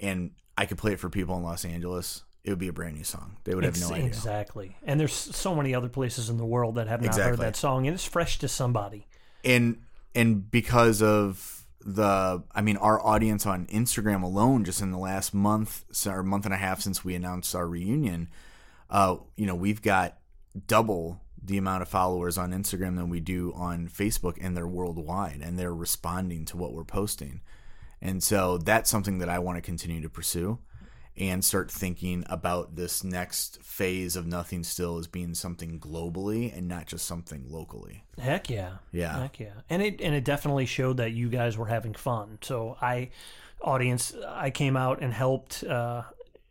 and 0.00 0.30
I 0.58 0.66
could 0.66 0.78
play 0.78 0.92
it 0.92 1.00
for 1.00 1.08
people 1.08 1.36
in 1.36 1.42
Los 1.42 1.64
Angeles 1.64 2.24
it 2.44 2.50
would 2.50 2.58
be 2.58 2.68
a 2.68 2.72
brand 2.72 2.96
new 2.96 3.04
song 3.04 3.36
they 3.44 3.54
would 3.54 3.64
have 3.64 3.74
Ex- 3.74 3.88
no 3.88 3.94
idea 3.94 4.06
Exactly. 4.06 4.76
And 4.82 5.00
there's 5.00 5.12
so 5.12 5.54
many 5.54 5.74
other 5.74 5.88
places 5.88 6.28
in 6.28 6.36
the 6.36 6.44
world 6.44 6.74
that 6.74 6.88
have 6.88 7.00
not 7.00 7.14
heard 7.14 7.38
that 7.38 7.56
song, 7.56 7.86
and 7.86 7.94
it's 7.94 8.04
fresh 8.04 8.38
to 8.40 8.48
somebody. 8.48 9.06
and 9.44 9.78
and 10.14 10.50
because 10.50 11.02
of 11.02 11.66
the 11.80 12.42
i 12.52 12.60
mean 12.60 12.76
our 12.76 13.04
audience 13.04 13.44
on 13.44 13.66
instagram 13.66 14.22
alone 14.22 14.64
just 14.64 14.80
in 14.80 14.92
the 14.92 14.98
last 14.98 15.34
month 15.34 15.84
or 16.06 16.22
month 16.22 16.44
and 16.44 16.54
a 16.54 16.58
half 16.58 16.80
since 16.80 17.04
we 17.04 17.14
announced 17.14 17.54
our 17.56 17.66
reunion 17.66 18.28
uh 18.88 19.16
you 19.36 19.46
know 19.46 19.54
we've 19.54 19.82
got 19.82 20.18
double 20.66 21.20
the 21.44 21.58
amount 21.58 21.82
of 21.82 21.88
followers 21.88 22.38
on 22.38 22.52
instagram 22.52 22.96
than 22.96 23.08
we 23.08 23.20
do 23.20 23.52
on 23.56 23.88
facebook 23.88 24.36
and 24.40 24.56
they're 24.56 24.66
worldwide 24.66 25.40
and 25.42 25.58
they're 25.58 25.74
responding 25.74 26.44
to 26.44 26.56
what 26.56 26.72
we're 26.72 26.84
posting. 26.84 27.40
And 28.00 28.22
so 28.22 28.58
that's 28.58 28.90
something 28.90 29.18
that 29.18 29.28
i 29.28 29.38
want 29.38 29.56
to 29.56 29.62
continue 29.62 30.00
to 30.02 30.08
pursue 30.08 30.58
and 31.16 31.44
start 31.44 31.70
thinking 31.70 32.24
about 32.28 32.76
this 32.76 33.04
next 33.04 33.62
phase 33.62 34.16
of 34.16 34.26
nothing 34.26 34.64
still 34.64 34.98
as 34.98 35.06
being 35.06 35.34
something 35.34 35.78
globally 35.78 36.56
and 36.56 36.66
not 36.66 36.86
just 36.86 37.04
something 37.06 37.44
locally 37.48 38.02
Heck 38.18 38.50
yeah. 38.50 38.72
Yeah. 38.92 39.20
Heck 39.20 39.40
yeah. 39.40 39.54
And 39.70 39.82
it 39.82 40.00
and 40.00 40.14
it 40.14 40.24
definitely 40.24 40.66
showed 40.66 40.98
that 40.98 41.12
you 41.12 41.28
guys 41.28 41.56
were 41.56 41.66
having 41.66 41.94
fun. 41.94 42.38
So 42.42 42.76
I 42.80 43.10
audience 43.60 44.14
I 44.28 44.50
came 44.50 44.76
out 44.76 45.00
and 45.00 45.12
helped 45.12 45.64
uh 45.64 46.02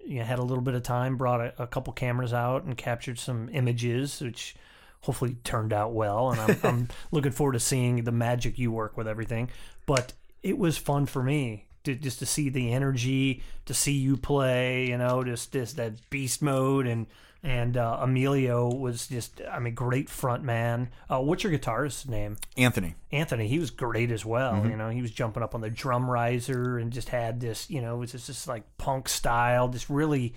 you 0.04 0.20
know, 0.20 0.26
had 0.26 0.40
a 0.40 0.44
little 0.44 0.64
bit 0.64 0.74
of 0.74 0.82
time, 0.82 1.16
brought 1.16 1.42
a, 1.42 1.64
a 1.64 1.68
couple 1.68 1.94
cameras 1.94 2.34
out 2.34 2.64
and 2.64 2.76
captured 2.76 3.20
some 3.20 3.50
images, 3.54 4.20
which 4.20 4.56
hopefully 5.02 5.38
turned 5.44 5.74
out 5.74 5.94
well, 5.94 6.32
and 6.32 6.42
I'm, 6.42 6.58
I'm 6.64 6.88
looking 7.12 7.32
forward 7.32 7.54
to 7.54 7.60
seeing 7.60 8.04
the 8.04 8.12
magic 8.12 8.58
you 8.58 8.72
work 8.72 8.98
with 8.98 9.08
everything. 9.08 9.50
But 9.86 10.14
it 10.42 10.58
was 10.58 10.76
fun 10.78 11.06
for 11.06 11.22
me 11.22 11.68
to 11.84 11.96
just 11.96 12.20
to 12.20 12.26
see 12.26 12.50
the 12.50 12.72
energy, 12.72 13.44
to 13.66 13.74
see 13.74 13.94
you 13.94 14.18
play, 14.18 14.88
you 14.88 14.98
know, 14.98 15.24
just 15.24 15.52
just 15.52 15.78
that 15.78 15.94
beast 16.10 16.42
mode 16.42 16.88
and 16.88 17.08
and 17.44 17.76
uh, 17.76 17.98
Emilio 18.02 18.68
was 18.70 19.08
just 19.08 19.42
I 19.52 19.60
mean 19.60 19.74
great 19.74 20.10
front 20.10 20.44
man. 20.44 20.90
Uh, 21.10 21.20
what's 21.20 21.44
your 21.44 21.52
guitarist's 21.52 22.08
name? 22.08 22.38
Anthony. 22.56 22.96
Anthony, 23.12 23.48
he 23.48 23.58
was 23.58 23.72
great 23.72 24.12
as 24.12 24.24
well. 24.24 24.66
You 24.66 24.76
know, 24.76 24.90
he 24.90 25.02
was 25.02 25.12
jumping 25.12 25.42
up 25.42 25.56
on 25.56 25.62
the 25.62 25.70
drum 25.70 26.10
riser 26.10 26.78
and 26.78 26.92
just 26.92 27.10
had 27.10 27.40
this, 27.40 27.70
you 27.70 27.82
know, 27.82 27.96
it 27.96 28.00
was 28.00 28.12
just, 28.12 28.28
just 28.28 28.48
like 28.48 28.64
punk 28.78 29.10
style, 29.10 29.68
just 29.70 29.90
really 29.90 30.36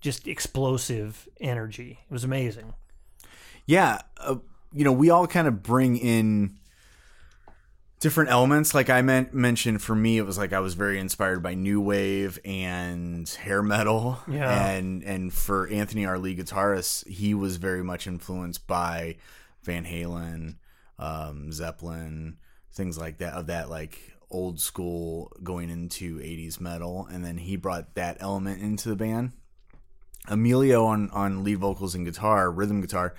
just 0.00 0.28
explosive 0.28 1.28
energy. 1.40 1.98
It 2.08 2.12
was 2.12 2.22
amazing. 2.22 2.74
Yeah, 3.64 4.02
uh, 4.18 4.36
you 4.72 4.84
know, 4.84 4.92
we 4.92 5.10
all 5.10 5.26
kind 5.26 5.48
of 5.48 5.62
bring 5.62 5.96
in 5.96 6.58
different 8.00 8.30
elements. 8.30 8.74
Like 8.74 8.90
I 8.90 9.02
meant 9.02 9.34
mentioned, 9.34 9.82
for 9.82 9.94
me, 9.94 10.18
it 10.18 10.26
was 10.26 10.38
like 10.38 10.52
I 10.52 10.60
was 10.60 10.74
very 10.74 10.98
inspired 10.98 11.42
by 11.42 11.54
new 11.54 11.80
wave 11.80 12.38
and 12.44 13.28
hair 13.28 13.62
metal. 13.62 14.18
Yeah. 14.28 14.70
and 14.70 15.02
and 15.02 15.32
for 15.32 15.68
Anthony, 15.68 16.06
our 16.06 16.18
lead 16.18 16.38
guitarist, 16.38 17.06
he 17.06 17.34
was 17.34 17.56
very 17.56 17.82
much 17.82 18.06
influenced 18.06 18.66
by 18.66 19.16
Van 19.62 19.84
Halen, 19.84 20.56
um, 20.98 21.52
Zeppelin, 21.52 22.38
things 22.72 22.98
like 22.98 23.18
that. 23.18 23.34
Of 23.34 23.46
that 23.46 23.70
like 23.70 24.12
old 24.28 24.60
school 24.60 25.32
going 25.42 25.70
into 25.70 26.18
80s 26.18 26.60
metal 26.60 27.06
and 27.12 27.24
then 27.24 27.38
he 27.38 27.54
brought 27.54 27.94
that 27.94 28.16
element 28.18 28.60
into 28.60 28.88
the 28.88 28.96
band 28.96 29.30
Emilio 30.28 30.84
on 30.84 31.10
on 31.10 31.44
lead 31.44 31.58
vocals 31.58 31.94
and 31.94 32.04
guitar, 32.04 32.50
rhythm 32.50 32.80
guitar. 32.80 33.14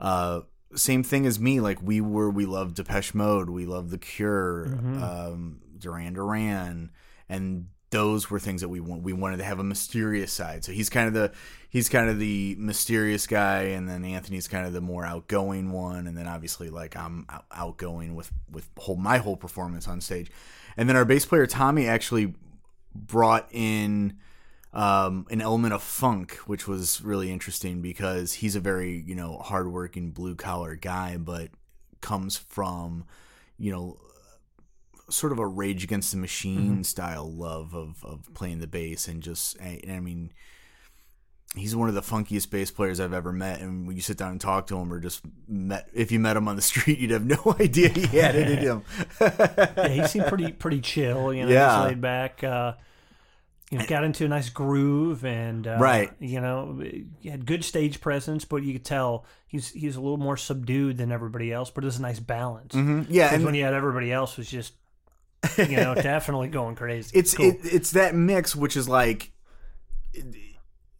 Uh, 0.00 0.40
same 0.76 1.02
thing 1.02 1.26
as 1.26 1.38
me. 1.38 1.60
Like 1.60 1.82
we 1.82 2.00
were, 2.00 2.30
we 2.30 2.46
loved 2.46 2.76
Depeche 2.76 3.14
Mode, 3.14 3.50
we 3.50 3.66
loved 3.66 3.90
The 3.90 3.98
Cure, 3.98 4.66
um, 5.02 5.60
Duran 5.78 6.14
Duran, 6.14 6.90
and 7.28 7.68
those 7.90 8.28
were 8.28 8.40
things 8.40 8.60
that 8.60 8.68
we 8.68 8.80
want. 8.80 9.02
We 9.02 9.12
wanted 9.12 9.36
to 9.36 9.44
have 9.44 9.60
a 9.60 9.64
mysterious 9.64 10.32
side. 10.32 10.64
So 10.64 10.72
he's 10.72 10.90
kind 10.90 11.06
of 11.06 11.14
the 11.14 11.32
he's 11.70 11.88
kind 11.88 12.10
of 12.10 12.18
the 12.18 12.56
mysterious 12.58 13.26
guy, 13.26 13.62
and 13.62 13.88
then 13.88 14.04
Anthony's 14.04 14.48
kind 14.48 14.66
of 14.66 14.72
the 14.72 14.80
more 14.80 15.04
outgoing 15.04 15.70
one, 15.70 16.06
and 16.06 16.16
then 16.16 16.26
obviously 16.26 16.70
like 16.70 16.96
I'm 16.96 17.26
out- 17.28 17.46
outgoing 17.52 18.14
with 18.16 18.32
with 18.50 18.68
whole 18.78 18.96
my 18.96 19.18
whole 19.18 19.36
performance 19.36 19.86
on 19.86 20.00
stage, 20.00 20.30
and 20.76 20.88
then 20.88 20.96
our 20.96 21.04
bass 21.04 21.24
player 21.24 21.46
Tommy 21.46 21.86
actually 21.86 22.34
brought 22.94 23.48
in 23.52 24.18
um, 24.74 25.26
an 25.30 25.40
element 25.40 25.72
of 25.72 25.82
funk, 25.82 26.34
which 26.46 26.66
was 26.68 27.00
really 27.02 27.30
interesting 27.30 27.80
because 27.80 28.34
he's 28.34 28.56
a 28.56 28.60
very 28.60 29.02
you 29.06 29.14
know 29.14 29.38
hardworking 29.38 30.10
blue 30.10 30.34
collar 30.34 30.74
guy, 30.76 31.16
but 31.16 31.48
comes 32.00 32.36
from 32.36 33.04
you 33.56 33.70
know 33.72 33.98
sort 35.10 35.32
of 35.32 35.38
a 35.38 35.46
Rage 35.46 35.84
Against 35.84 36.10
the 36.12 36.16
Machine 36.18 36.82
style 36.84 37.30
love 37.30 37.74
of 37.74 38.04
of 38.04 38.28
playing 38.34 38.58
the 38.58 38.66
bass 38.66 39.06
and 39.08 39.22
just 39.22 39.56
I, 39.60 39.80
I 39.88 40.00
mean. 40.00 40.32
He's 41.56 41.76
one 41.76 41.88
of 41.88 41.94
the 41.94 42.00
funkiest 42.02 42.50
bass 42.50 42.72
players 42.72 42.98
I've 42.98 43.12
ever 43.12 43.32
met, 43.32 43.60
and 43.60 43.86
when 43.86 43.94
you 43.94 44.02
sit 44.02 44.16
down 44.16 44.32
and 44.32 44.40
talk 44.40 44.66
to 44.66 44.76
him, 44.76 44.92
or 44.92 44.98
just 44.98 45.22
met, 45.46 45.88
if 45.94 46.10
you 46.10 46.18
met 46.18 46.36
him 46.36 46.48
on 46.48 46.56
the 46.56 46.62
street, 46.72 46.98
you'd 46.98 47.12
have 47.12 47.24
no 47.24 47.54
idea 47.60 47.90
he 47.90 48.06
had 48.08 48.34
it 48.34 48.50
in 48.50 48.58
him. 48.58 48.82
Yeah, 49.20 49.88
he 49.88 50.04
seemed 50.08 50.26
pretty 50.26 50.50
pretty 50.50 50.80
chill, 50.80 51.32
you 51.32 51.44
know, 51.44 51.52
Yeah. 51.52 51.68
just 51.68 51.84
laid 51.90 52.00
back. 52.00 52.42
Uh, 52.42 52.72
you 53.74 53.80
know, 53.80 53.86
got 53.86 54.04
into 54.04 54.24
a 54.24 54.28
nice 54.28 54.50
groove 54.50 55.24
and 55.24 55.66
uh, 55.66 55.78
Right. 55.80 56.12
You 56.20 56.40
know, 56.40 56.80
he 57.18 57.28
had 57.28 57.44
good 57.44 57.64
stage 57.64 58.00
presence, 58.00 58.44
but 58.44 58.62
you 58.62 58.72
could 58.72 58.84
tell 58.84 59.24
he's 59.48 59.70
he's 59.70 59.96
a 59.96 60.00
little 60.00 60.16
more 60.16 60.36
subdued 60.36 60.96
than 60.96 61.10
everybody 61.10 61.52
else. 61.52 61.70
But 61.70 61.82
it 61.82 61.86
was 61.86 61.98
a 61.98 62.02
nice 62.02 62.20
balance. 62.20 62.72
Yeah, 63.10 63.34
and 63.34 63.44
when 63.44 63.54
you 63.54 63.64
had 63.64 63.74
everybody 63.74 64.12
else 64.12 64.36
was 64.36 64.48
just, 64.48 64.74
you 65.58 65.76
know, 65.76 65.94
definitely 66.00 66.48
going 66.48 66.76
crazy. 66.76 67.10
it's 67.18 67.34
Cool. 67.34 67.46
it, 67.46 67.58
it's 67.64 67.90
that 67.90 68.14
mix 68.14 68.54
which 68.54 68.76
is 68.76 68.88
like 68.88 69.32
it, 70.12 70.24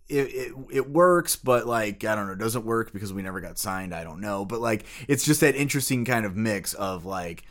it 0.08 0.52
it 0.72 0.90
works 0.90 1.36
but 1.36 1.66
like 1.66 2.04
i 2.04 2.14
don't 2.14 2.26
know 2.26 2.32
it 2.32 2.38
doesn't 2.38 2.64
work 2.64 2.92
because 2.92 3.12
we 3.12 3.22
never 3.22 3.40
got 3.40 3.56
signed 3.58 3.94
i 3.94 4.04
don't 4.04 4.20
know 4.20 4.44
but 4.44 4.60
like 4.60 4.84
it's 5.08 5.24
just 5.24 5.40
that 5.40 5.54
interesting 5.56 6.04
kind 6.04 6.26
of 6.26 6.36
mix 6.36 6.74
of 6.74 7.04
like 7.06 7.44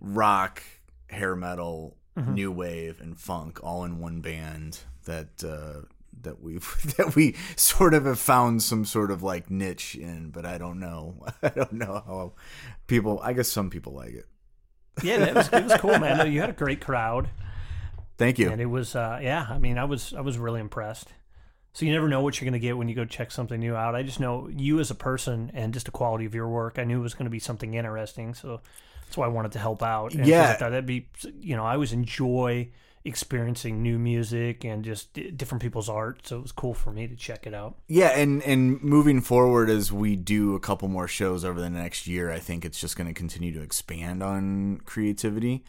rock 0.00 0.62
hair 1.08 1.36
metal 1.36 1.96
Mm-hmm. 2.16 2.34
new 2.34 2.52
wave 2.52 3.00
and 3.00 3.18
funk 3.18 3.58
all 3.62 3.84
in 3.84 3.98
one 3.98 4.20
band 4.20 4.80
that 5.06 5.42
uh 5.42 5.86
that 6.20 6.42
we 6.42 6.58
that 6.98 7.14
we 7.16 7.34
sort 7.56 7.94
of 7.94 8.04
have 8.04 8.18
found 8.18 8.62
some 8.62 8.84
sort 8.84 9.10
of 9.10 9.22
like 9.22 9.50
niche 9.50 9.94
in 9.94 10.28
but 10.30 10.44
i 10.44 10.58
don't 10.58 10.78
know 10.78 11.24
i 11.42 11.48
don't 11.48 11.72
know 11.72 12.02
how 12.06 12.32
people 12.86 13.18
i 13.22 13.32
guess 13.32 13.48
some 13.48 13.70
people 13.70 13.94
like 13.94 14.12
it 14.12 14.26
yeah, 15.02 15.18
that 15.18 15.34
was 15.34 15.48
it 15.48 15.64
was 15.64 15.74
cool, 15.78 15.98
man. 15.98 16.30
You 16.30 16.40
had 16.40 16.50
a 16.50 16.54
great 16.54 16.80
crowd, 16.80 17.30
thank 18.18 18.38
you 18.38 18.50
and 18.50 18.60
it 18.60 18.66
was 18.66 18.94
uh, 18.94 19.18
yeah. 19.22 19.46
I 19.48 19.58
mean, 19.58 19.78
I 19.78 19.84
was 19.84 20.12
I 20.12 20.20
was 20.20 20.38
really 20.38 20.60
impressed. 20.60 21.08
So 21.72 21.86
you 21.86 21.92
never 21.92 22.08
know 22.08 22.20
what 22.20 22.38
you're 22.38 22.44
going 22.44 22.60
to 22.60 22.64
get 22.66 22.76
when 22.76 22.88
you 22.88 22.94
go 22.94 23.06
check 23.06 23.30
something 23.30 23.58
new 23.58 23.74
out. 23.74 23.94
I 23.94 24.02
just 24.02 24.20
know 24.20 24.50
you 24.54 24.78
as 24.78 24.90
a 24.90 24.94
person 24.94 25.50
and 25.54 25.72
just 25.72 25.86
the 25.86 25.92
quality 25.92 26.26
of 26.26 26.34
your 26.34 26.46
work. 26.46 26.78
I 26.78 26.84
knew 26.84 27.00
it 27.00 27.02
was 27.02 27.14
going 27.14 27.24
to 27.24 27.30
be 27.30 27.38
something 27.38 27.72
interesting, 27.72 28.34
so 28.34 28.60
that's 29.12 29.18
why 29.18 29.26
I 29.26 29.28
wanted 29.28 29.52
to 29.52 29.58
help 29.58 29.82
out. 29.82 30.14
And 30.14 30.26
Yeah. 30.26 30.52
I 30.52 30.54
thought 30.54 30.70
that'd 30.70 30.86
be 30.86 31.06
you 31.38 31.54
know 31.54 31.66
I 31.66 31.74
always 31.74 31.92
enjoy 31.92 32.70
experiencing 33.04 33.82
new 33.82 33.98
music 33.98 34.64
and 34.64 34.82
just 34.82 35.12
different 35.36 35.60
people's 35.60 35.90
art, 35.90 36.26
so 36.26 36.38
it 36.38 36.42
was 36.42 36.52
cool 36.52 36.72
for 36.72 36.92
me 36.92 37.06
to 37.06 37.14
check 37.14 37.46
it 37.46 37.52
out. 37.52 37.76
Yeah, 37.88 38.08
and 38.18 38.42
and 38.44 38.82
moving 38.82 39.20
forward 39.20 39.68
as 39.68 39.92
we 39.92 40.16
do 40.16 40.54
a 40.54 40.60
couple 40.60 40.88
more 40.88 41.06
shows 41.08 41.44
over 41.44 41.60
the 41.60 41.68
next 41.68 42.06
year, 42.06 42.30
I 42.32 42.38
think 42.38 42.64
it's 42.64 42.80
just 42.80 42.96
going 42.96 43.08
to 43.08 43.12
continue 43.12 43.52
to 43.52 43.60
expand 43.60 44.22
on 44.22 44.80
creativity. 44.86 45.62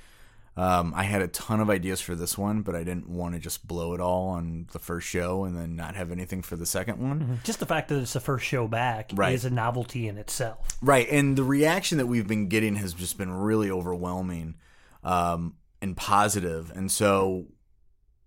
Um, 0.55 0.93
I 0.95 1.03
had 1.03 1.21
a 1.23 1.27
ton 1.27 1.59
of 1.61 1.69
ideas 1.71 1.99
for 1.99 2.13
this 2.13 2.37
one, 2.37 2.61
but 2.61 2.75
I 2.75 2.83
didn't 2.83 3.09
want 3.09 3.33
to 3.33 3.39
just 3.39 3.65
blow 3.67 3.93
it 3.95 3.99
all 3.99 4.27
on 4.29 4.67
the 4.71 4.77
first 4.77 5.07
show 5.07 5.45
and 5.45 5.57
then 5.57 5.75
not 5.75 5.95
have 5.95 6.11
anything 6.11 6.43
for 6.43 6.55
the 6.55 6.65
second 6.67 6.99
one. 6.99 7.39
Just 7.43 7.59
the 7.59 7.65
fact 7.65 7.89
that 7.89 7.97
it's 7.99 8.13
the 8.13 8.19
first 8.19 8.45
show 8.45 8.67
back 8.67 9.09
Right. 9.15 9.33
is 9.33 9.45
a 9.45 9.49
novelty 9.49 10.07
in 10.07 10.17
itself. 10.19 10.77
Right, 10.81 11.07
and 11.09 11.35
the 11.35 11.43
reaction 11.43 11.97
that 11.97 12.05
we've 12.05 12.27
been 12.27 12.49
getting 12.49 12.75
has 12.75 12.93
just 12.93 13.17
been 13.17 13.31
really 13.33 13.71
overwhelming 13.71 14.55
um, 15.03 15.55
and 15.81 15.97
positive. 15.97 16.67
positive, 16.67 16.77
and 16.77 16.91
so 16.91 17.47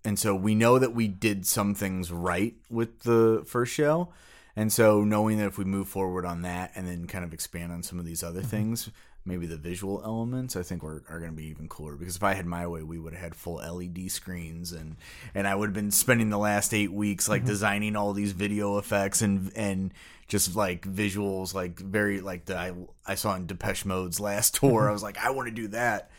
and 0.04 0.18
so 0.18 0.34
we 0.34 0.54
know 0.54 0.78
that 0.78 0.94
we 0.94 1.08
did 1.08 1.46
some 1.46 1.74
things 1.74 2.12
right 2.12 2.54
with 2.70 3.00
the 3.00 3.42
first 3.46 3.72
show, 3.72 4.12
and 4.56 4.72
so 4.72 5.02
knowing 5.04 5.38
that 5.38 5.46
if 5.46 5.58
we 5.58 5.64
move 5.64 5.88
forward 5.88 6.24
on 6.24 6.42
that 6.42 6.72
and 6.74 6.86
then 6.88 7.06
kind 7.06 7.24
of 7.24 7.32
expand 7.32 7.72
on 7.72 7.82
some 7.82 7.98
of 7.98 8.04
these 8.04 8.22
other 8.22 8.42
things, 8.42 8.90
maybe 9.26 9.46
the 9.46 9.56
visual 9.56 10.00
elements, 10.04 10.56
I 10.56 10.62
think 10.62 10.84
are, 10.84 11.02
are 11.08 11.18
going 11.18 11.32
to 11.32 11.36
be 11.36 11.46
even 11.46 11.68
cooler. 11.68 11.96
Because 11.96 12.16
if 12.16 12.22
I 12.22 12.34
had 12.34 12.46
my 12.46 12.66
way, 12.66 12.82
we 12.82 12.98
would 12.98 13.12
have 13.12 13.22
had 13.22 13.34
full 13.34 13.56
LED 13.56 14.10
screens, 14.10 14.72
and 14.72 14.96
and 15.34 15.46
I 15.46 15.54
would 15.54 15.68
have 15.68 15.74
been 15.74 15.90
spending 15.90 16.30
the 16.30 16.38
last 16.38 16.72
eight 16.72 16.92
weeks 16.92 17.28
like 17.28 17.44
designing 17.44 17.96
all 17.96 18.12
these 18.12 18.32
video 18.32 18.78
effects 18.78 19.22
and 19.22 19.52
and 19.56 19.92
just 20.28 20.56
like 20.56 20.82
visuals, 20.82 21.54
like 21.54 21.78
very 21.78 22.20
like 22.20 22.46
the 22.46 22.56
I, 22.56 22.72
I 23.06 23.14
saw 23.14 23.34
in 23.34 23.46
Depeche 23.46 23.84
Mode's 23.84 24.20
last 24.20 24.54
tour. 24.54 24.88
I 24.88 24.92
was 24.92 25.02
like, 25.02 25.18
I 25.18 25.30
want 25.30 25.48
to 25.48 25.54
do 25.54 25.68
that. 25.68 26.10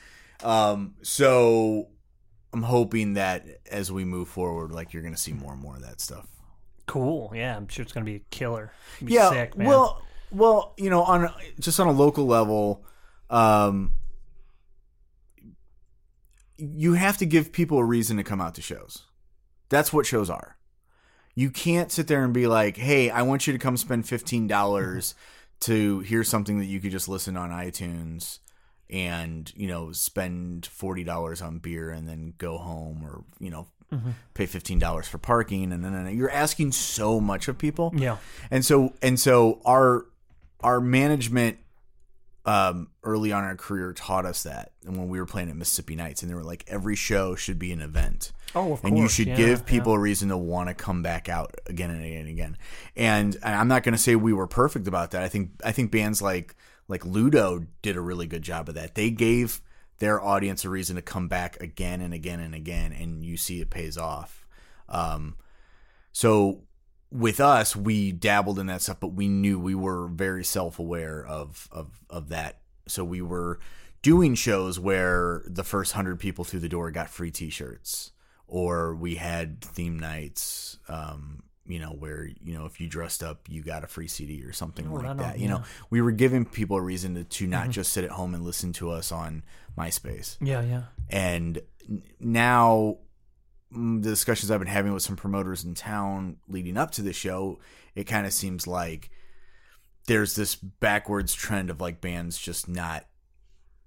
Um, 0.44 0.96
so 1.02 1.88
I'm 2.54 2.64
hoping 2.64 3.14
that 3.14 3.46
as 3.70 3.92
we 3.92 4.06
move 4.06 4.30
forward, 4.30 4.72
like 4.72 4.94
you're 4.94 5.04
going 5.04 5.16
to 5.16 5.20
see 5.20 5.34
more 5.34 5.54
and 5.54 5.62
more 5.62 5.76
of 5.76 5.84
that 5.84 6.02
stuff. 6.02 6.28
Cool. 6.86 7.32
Yeah, 7.36 7.56
I'm 7.58 7.68
sure 7.68 7.84
it's 7.84 7.92
going 7.92 8.06
to 8.06 8.10
be 8.10 8.18
a 8.18 8.24
killer. 8.32 8.72
Be 9.04 9.14
yeah 9.14 9.30
sick, 9.30 9.58
man. 9.58 9.68
well 9.68 10.02
well 10.32 10.74
you 10.78 10.90
know 10.90 11.04
on 11.04 11.32
just 11.60 11.80
on 11.80 11.88
a 11.88 11.92
local 11.92 12.26
level 12.26 12.86
um 13.30 13.92
you 16.58 16.94
have 16.94 17.18
to 17.18 17.26
give 17.26 17.52
people 17.52 17.78
a 17.78 17.84
reason 17.84 18.18
to 18.18 18.24
come 18.24 18.42
out 18.42 18.56
to 18.56 18.62
shows. 18.62 19.04
That's 19.70 19.94
what 19.94 20.06
shows 20.06 20.30
are. 20.30 20.58
You 21.36 21.52
can't 21.52 21.92
sit 21.92 22.08
there 22.08 22.24
and 22.24 22.34
be 22.34 22.48
like 22.48 22.78
hey 22.78 23.10
i 23.12 23.22
want 23.22 23.46
you 23.46 23.54
to 23.54 23.60
come 23.60 23.78
spend 23.78 24.06
$15 24.06 25.14
to 25.62 26.00
hear 26.00 26.24
something 26.24 26.58
that 26.60 26.66
you 26.66 26.80
could 26.80 26.92
just 26.92 27.08
listen 27.08 27.38
on 27.38 27.52
itunes 27.52 28.40
and 28.90 29.52
you 29.56 29.68
know 29.68 29.92
spend 29.92 30.68
$40 30.68 31.46
on 31.46 31.60
beer 31.60 31.90
and 31.92 32.08
then 32.08 32.34
go 32.38 32.58
home 32.58 33.04
or 33.04 33.24
you 33.40 33.52
know 33.52 33.68
pay 34.34 34.46
$15 34.46 35.06
for 35.06 35.18
parking. 35.18 35.72
And 35.72 35.84
then 35.84 36.16
you're 36.16 36.32
asking 36.32 36.74
so 36.74 37.20
much 37.20 37.48
of 37.48 37.58
people. 37.58 37.94
Yeah. 37.96 38.18
and 38.52 38.66
so 38.66 38.94
and 39.02 39.20
so 39.20 39.62
our 39.66 40.06
our 40.62 40.82
management 40.82 41.60
um 42.48 42.88
early 43.04 43.34
on 43.34 43.44
in 43.44 43.50
our 43.50 43.56
career 43.58 43.92
taught 43.92 44.26
us 44.26 44.44
that 44.44 44.72
and 44.86 44.96
when 44.96 45.10
we 45.10 45.20
were 45.20 45.26
playing 45.26 45.50
at 45.50 45.56
Mississippi 45.56 45.96
Nights 45.96 46.24
and 46.24 46.32
they 46.32 46.36
were 46.36 46.44
like 46.44 46.64
every 46.68 46.96
show 46.96 47.36
should 47.36 47.60
be 47.60 47.74
an 47.74 47.82
event. 47.82 48.32
Oh, 48.56 48.74
of 48.74 48.84
and 48.86 48.98
you 48.98 49.10
should 49.10 49.28
yeah, 49.28 49.36
give 49.36 49.60
yeah. 49.60 49.66
people 49.66 49.94
a 49.94 50.00
reason 50.00 50.30
to 50.30 50.38
want 50.38 50.70
to 50.70 50.74
come 50.74 51.04
back 51.04 51.28
out 51.28 51.54
again 51.68 51.92
and 51.92 52.04
again 52.04 52.22
and 52.22 52.30
again. 52.30 52.58
And 52.96 53.38
I'm 53.44 53.68
not 53.68 53.84
going 53.84 53.94
to 53.94 54.00
say 54.00 54.16
we 54.16 54.32
were 54.32 54.48
perfect 54.48 54.88
about 54.88 55.12
that. 55.12 55.24
I 55.24 55.28
think 55.28 55.52
I 55.64 55.74
think 55.74 55.92
bands 55.92 56.22
like 56.22 56.56
like 56.88 57.06
Ludo 57.06 57.66
did 57.82 57.98
a 57.98 58.02
really 58.02 58.28
good 58.28 58.44
job 58.44 58.70
of 58.70 58.76
that. 58.76 58.96
They 58.96 59.12
gave 59.12 59.62
their 60.00 60.24
audience 60.24 60.64
a 60.64 60.70
reason 60.70 60.96
to 60.96 61.02
come 61.02 61.28
back 61.28 61.62
again 61.62 62.00
and 62.00 62.14
again 62.14 62.40
and 62.40 62.56
again 62.56 62.94
and 62.94 63.26
you 63.26 63.36
see 63.36 63.60
it 63.60 63.70
pays 63.70 63.98
off. 63.98 64.48
Um 64.88 65.36
so 66.14 66.64
with 67.12 67.40
us, 67.40 67.76
we 67.76 68.12
dabbled 68.12 68.60
in 68.60 68.68
that 68.68 68.82
stuff, 68.82 69.00
but 69.00 69.14
we 69.14 69.28
knew 69.28 69.60
we 69.60 69.76
were 69.76 70.08
very 70.08 70.44
self 70.44 70.80
aware 70.80 71.26
of 71.26 71.68
of 71.72 72.00
of 72.10 72.30
that. 72.30 72.60
So 72.88 73.04
we 73.04 73.22
were 73.22 73.60
doing 74.02 74.36
shows 74.36 74.80
where 74.80 75.44
the 75.46 75.64
first 75.64 75.94
hundred 75.94 76.20
people 76.20 76.44
through 76.44 76.62
the 76.62 76.70
door 76.70 76.92
got 76.92 77.10
free 77.10 77.32
T-shirts, 77.32 78.12
or 78.48 78.96
we 78.96 79.16
had 79.16 79.62
theme 79.62 80.00
nights. 80.00 80.80
Um, 80.88 81.44
you 81.66 81.80
know, 81.80 81.90
where 81.90 82.26
you 82.26 82.58
know 82.58 82.66
if 82.66 82.80
you 82.80 82.88
dressed 82.88 83.22
up, 83.24 83.48
you 83.50 83.62
got 83.62 83.84
a 83.84 83.88
free 83.88 84.08
CD 84.08 84.44
or 84.44 84.54
something 84.54 84.90
like 84.90 85.04
right 85.04 85.10
on, 85.10 85.18
that. 85.18 85.40
You 85.40 85.50
know, 85.50 85.64
we 85.90 86.02
were 86.02 86.12
giving 86.12 86.46
people 86.46 86.78
a 86.78 86.82
reason 86.82 87.16
to, 87.16 87.24
to 87.26 87.48
not 87.48 87.70
just 87.72 87.92
sit 87.92 88.06
at 88.06 88.12
home 88.12 88.34
and 88.34 88.44
listen 88.44 88.72
to 88.74 88.90
us 88.90 89.12
on 89.12 89.44
MySpace 89.78 90.38
Yeah, 90.40 90.62
yeah. 90.62 90.84
and 91.10 91.60
now 92.22 92.98
the 93.72 94.10
discussions 94.10 94.50
I've 94.50 94.60
been 94.60 94.68
having 94.68 94.94
with 94.94 95.04
some 95.04 95.16
promoters 95.16 95.64
in 95.64 95.74
town 95.74 96.38
leading 96.48 96.78
up 96.78 96.92
to 96.92 97.02
the 97.02 97.14
show, 97.14 97.60
it 97.96 98.06
kind 98.06 98.26
of 98.26 98.34
seems 98.34 98.68
like 98.68 99.10
there's 100.08 100.36
this 100.36 100.56
backwards 100.56 101.34
trend 101.34 101.70
of 101.70 101.82
like 101.82 102.02
bands 102.02 102.38
just 102.38 102.68
not 102.68 103.06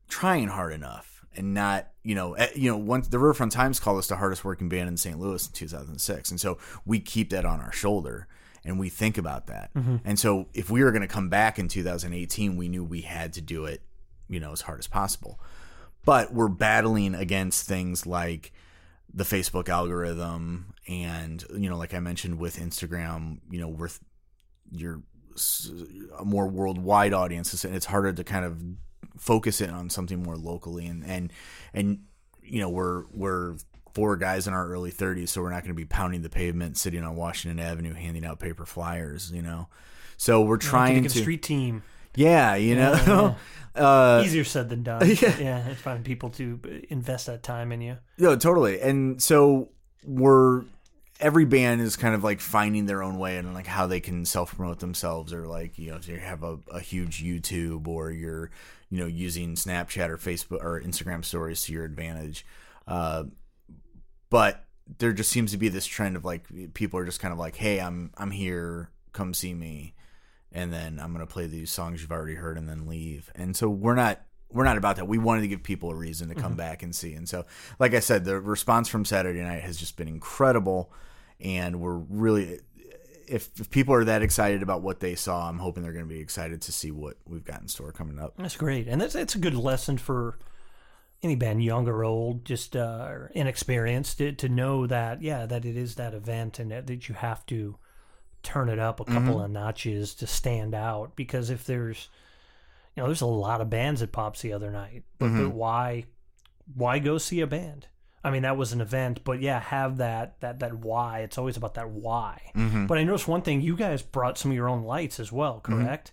trying 0.09 0.49
hard 0.49 0.73
enough 0.73 1.25
and 1.35 1.55
not 1.55 1.89
you 2.03 2.15
know 2.15 2.35
eh, 2.35 2.49
you 2.55 2.71
know 2.71 2.77
once 2.77 3.09
the 3.09 3.19
Riverfront 3.19 3.53
Times 3.53 3.81
called 3.81 3.99
us 3.99 4.07
the 4.07 4.17
hardest 4.17 4.45
working 4.45 4.69
band 4.69 4.89
in 4.89 4.97
St. 4.97 5.19
Louis 5.19 5.47
in 5.47 5.53
2006 5.53 6.31
and 6.31 6.41
so 6.41 6.59
we 6.85 7.01
keep 7.01 7.31
that 7.31 7.45
on 7.45 7.61
our 7.61 7.73
shoulder 7.73 8.27
and 8.65 8.79
we 8.79 8.89
think 8.89 9.17
about 9.17 9.47
that 9.47 9.71
and 10.05 10.19
so 10.19 10.49
if 10.53 10.69
we 10.69 10.83
were 10.85 10.91
going 10.91 11.03
to 11.03 11.09
come 11.09 11.29
back 11.29 11.59
in 11.59 11.69
2018 11.69 12.57
we 12.57 12.69
knew 12.69 12.85
we 12.85 13.03
had 13.03 13.33
to 13.33 13.41
do 13.41 13.65
it 13.65 13.83
you 14.29 14.41
know 14.41 14.53
as 14.53 14.63
hard 14.63 14.79
as 14.79 14.87
possible 14.87 15.41
but 16.05 16.33
we're 16.35 16.49
battling 16.49 17.15
against 17.15 17.67
things 17.67 18.07
like 18.07 18.53
the 19.13 19.25
Facebook 19.25 19.69
algorithm 19.69 20.75
and 20.89 21.45
you 21.55 21.69
know 21.69 21.77
like 21.77 21.95
I 21.95 22.01
mentioned 22.01 22.39
with 22.39 22.59
Instagram 22.59 23.39
you 23.51 23.61
know 23.61 23.69
with 23.69 24.01
your 24.71 25.03
a 26.19 26.25
more 26.25 26.47
worldwide 26.49 27.13
audience 27.13 27.65
and 27.65 27.75
it's 27.75 27.87
harder 27.87 28.13
to 28.13 28.25
kind 28.25 28.45
of 28.45 28.63
focus 29.17 29.61
in 29.61 29.71
on 29.71 29.91
something 29.91 30.23
more 30.23 30.37
locally 30.37 30.87
and 30.87 31.05
and 31.05 31.33
and 31.75 32.01
you 32.43 32.61
know 32.61 32.69
we're 32.69 33.05
we're 33.13 33.57
four 33.95 34.17
guys 34.17 34.47
in 34.47 34.55
our 34.55 34.69
early 34.69 34.93
30s 34.93 35.29
so 35.29 35.43
we're 35.43 35.51
not 35.51 35.63
going 35.63 35.75
to 35.75 35.81
be 35.81 35.85
pounding 35.85 36.23
the 36.23 36.31
pavement 36.31 36.77
sitting 36.77 37.03
on 37.03 37.17
Washington 37.17 37.59
Avenue 37.59 37.95
handing 37.95 38.25
out 38.25 38.39
paper 38.39 38.65
flyers 38.65 39.33
you 39.33 39.43
know 39.43 39.69
so 40.21 40.43
we're 40.43 40.59
trying 40.59 41.03
to 41.05 41.07
a 41.07 41.11
street 41.11 41.43
team. 41.43 41.83
Yeah 42.17 42.55
you 42.55 42.75
know 42.75 43.37
uh 43.75 44.23
Easier 44.25 44.45
said 44.45 44.69
than 44.69 44.83
done. 44.83 45.07
yeah. 45.21 45.39
yeah. 45.39 45.69
It's 45.69 45.81
finding 45.81 46.05
people 46.05 46.31
to 46.31 46.61
invest 46.89 47.27
that 47.27 47.43
time 47.43 47.73
in 47.73 47.81
you. 47.81 47.99
No, 48.19 48.37
totally. 48.37 48.81
And 48.81 49.23
so 49.23 49.71
we're 50.05 50.65
every 51.21 51.45
band 51.45 51.81
is 51.81 51.97
kind 51.97 52.15
of 52.15 52.25
like 52.25 52.41
finding 52.41 52.87
their 52.87 53.03
own 53.03 53.19
way 53.19 53.37
and 53.37 53.55
like 53.55 53.67
how 53.67 53.87
they 53.87 54.01
can 54.01 54.25
self 54.25 54.57
promote 54.57 54.81
themselves 54.81 55.33
or 55.33 55.47
like 55.47 55.79
you 55.79 55.91
know 55.91 55.97
if 55.97 56.09
you 56.09 56.17
have 56.17 56.43
a, 56.43 56.59
a 56.73 56.81
huge 56.81 57.23
YouTube 57.23 57.87
or 57.87 58.11
you're 58.11 58.51
you 58.89 58.99
know 58.99 59.07
using 59.07 59.55
Snapchat 59.55 60.09
or 60.09 60.17
Facebook 60.17 60.63
or 60.65 60.81
Instagram 60.81 61.25
stories 61.25 61.63
to 61.63 61.73
your 61.73 61.85
advantage. 61.85 62.45
Uh, 62.87 63.25
but 64.31 64.65
there 64.99 65.13
just 65.13 65.31
seems 65.31 65.53
to 65.53 65.59
be 65.59 65.69
this 65.69 65.87
trend 65.87 66.17
of 66.17 66.25
like 66.25 66.47
people 66.75 66.99
are 66.99 67.05
just 67.05 67.21
kind 67.21 67.33
of 67.33 67.39
like, 67.39 67.57
hey, 67.57 67.81
I'm 67.81 68.11
I'm 68.17 68.31
here, 68.31 68.91
come 69.13 69.35
see 69.35 69.55
me, 69.55 69.95
and 70.53 70.73
then 70.73 70.99
I'm 71.01 71.13
gonna 71.13 71.27
play 71.27 71.47
these 71.47 71.71
songs 71.71 72.01
you've 72.03 72.13
already 72.13 72.35
heard 72.35 72.59
and 72.59 72.69
then 72.69 72.87
leave. 72.87 73.31
And 73.35 73.57
so 73.57 73.69
we're 73.69 73.95
not 73.95 74.21
we're 74.53 74.65
not 74.65 74.77
about 74.77 74.97
that. 74.97 75.07
We 75.07 75.19
wanted 75.19 75.43
to 75.43 75.49
give 75.49 75.63
people 75.63 75.91
a 75.91 75.95
reason 75.95 76.29
to 76.29 76.35
come 76.35 76.55
back 76.57 76.83
and 76.83 76.95
see. 76.95 77.15
And 77.15 77.29
so, 77.29 77.47
like 77.79 77.95
I 77.95 78.01
said, 78.01 78.25
the 78.25 78.41
response 78.41 78.89
from 78.89 79.05
Saturday 79.05 79.41
night 79.41 79.63
has 79.63 79.77
just 79.77 79.97
been 79.97 80.09
incredible, 80.09 80.93
and 81.41 81.81
we're 81.81 81.97
really. 81.97 82.61
If, 83.29 83.49
if 83.61 83.71
people 83.71 83.95
are 83.95 84.03
that 84.07 84.23
excited 84.23 84.61
about 84.61 84.83
what 84.83 84.99
they 84.99 85.15
saw, 85.15 85.49
I'm 85.49 85.61
hoping 85.61 85.85
they're 85.85 85.93
going 85.93 86.05
to 86.05 86.13
be 86.13 86.19
excited 86.19 86.63
to 86.63 86.73
see 86.73 86.91
what 86.91 87.17
we've 87.25 87.45
got 87.45 87.61
in 87.61 87.69
store 87.69 87.93
coming 87.93 88.19
up. 88.19 88.35
That's 88.37 88.57
great, 88.57 88.89
and 88.89 89.01
that's 89.01 89.15
it's 89.15 89.37
a 89.37 89.39
good 89.39 89.55
lesson 89.55 89.99
for 89.99 90.37
any 91.23 91.37
band, 91.37 91.63
young 91.63 91.87
or 91.87 92.03
old, 92.03 92.45
just 92.45 92.75
uh, 92.75 93.29
inexperienced, 93.33 94.19
to, 94.19 94.33
to 94.33 94.49
know 94.49 94.89
that 94.89 95.23
yeah, 95.23 95.47
that 95.47 95.65
it 95.65 95.77
is 95.77 95.95
that 95.95 96.13
event, 96.13 96.59
and 96.59 96.73
that, 96.73 96.89
that 96.89 97.09
you 97.09 97.15
have 97.15 97.47
to 97.47 97.77
turn 98.43 98.69
it 98.69 98.79
up 98.79 99.01
a 99.01 99.05
mm-hmm. 99.05 99.15
couple 99.15 99.43
of 99.43 99.51
notches 99.51 100.15
to 100.17 100.27
stand 100.27 100.75
out. 100.75 101.17
Because 101.17 101.51
if 101.51 101.65
there's, 101.65 102.09
you 102.95 103.03
know, 103.03 103.07
there's 103.07 103.21
a 103.21 103.27
lot 103.27 103.61
of 103.61 103.71
bands 103.71 104.03
at 104.03 104.13
Pops 104.13 104.43
the 104.43 104.53
other 104.53 104.71
night, 104.71 105.05
but, 105.19 105.29
but 105.29 105.33
mm-hmm. 105.33 105.53
why, 105.53 106.05
why 106.75 106.99
go 106.99 107.19
see 107.19 107.41
a 107.41 107.47
band? 107.47 107.87
I 108.23 108.31
mean, 108.31 108.43
that 108.43 108.57
was 108.57 108.73
an 108.73 108.83
event, 108.83 109.25
but 109.25 109.41
yeah, 109.41 109.61
have 109.61 109.97
that 109.97 110.39
that 110.41 110.59
that 110.61 110.75
why. 110.75 111.21
It's 111.21 111.39
always 111.39 111.57
about 111.57 111.75
that 111.75 111.89
why. 111.89 112.53
Mm-hmm. 112.55 112.85
But 112.85 112.99
I 112.99 113.05
noticed 113.05 113.27
one 113.27 113.41
thing: 113.41 113.63
you 113.63 113.77
guys 113.77 114.03
brought 114.03 114.37
some 114.37 114.51
of 114.51 114.55
your 114.55 114.69
own 114.69 114.83
lights 114.83 115.19
as 115.19 115.33
well, 115.33 115.61
correct? 115.61 116.13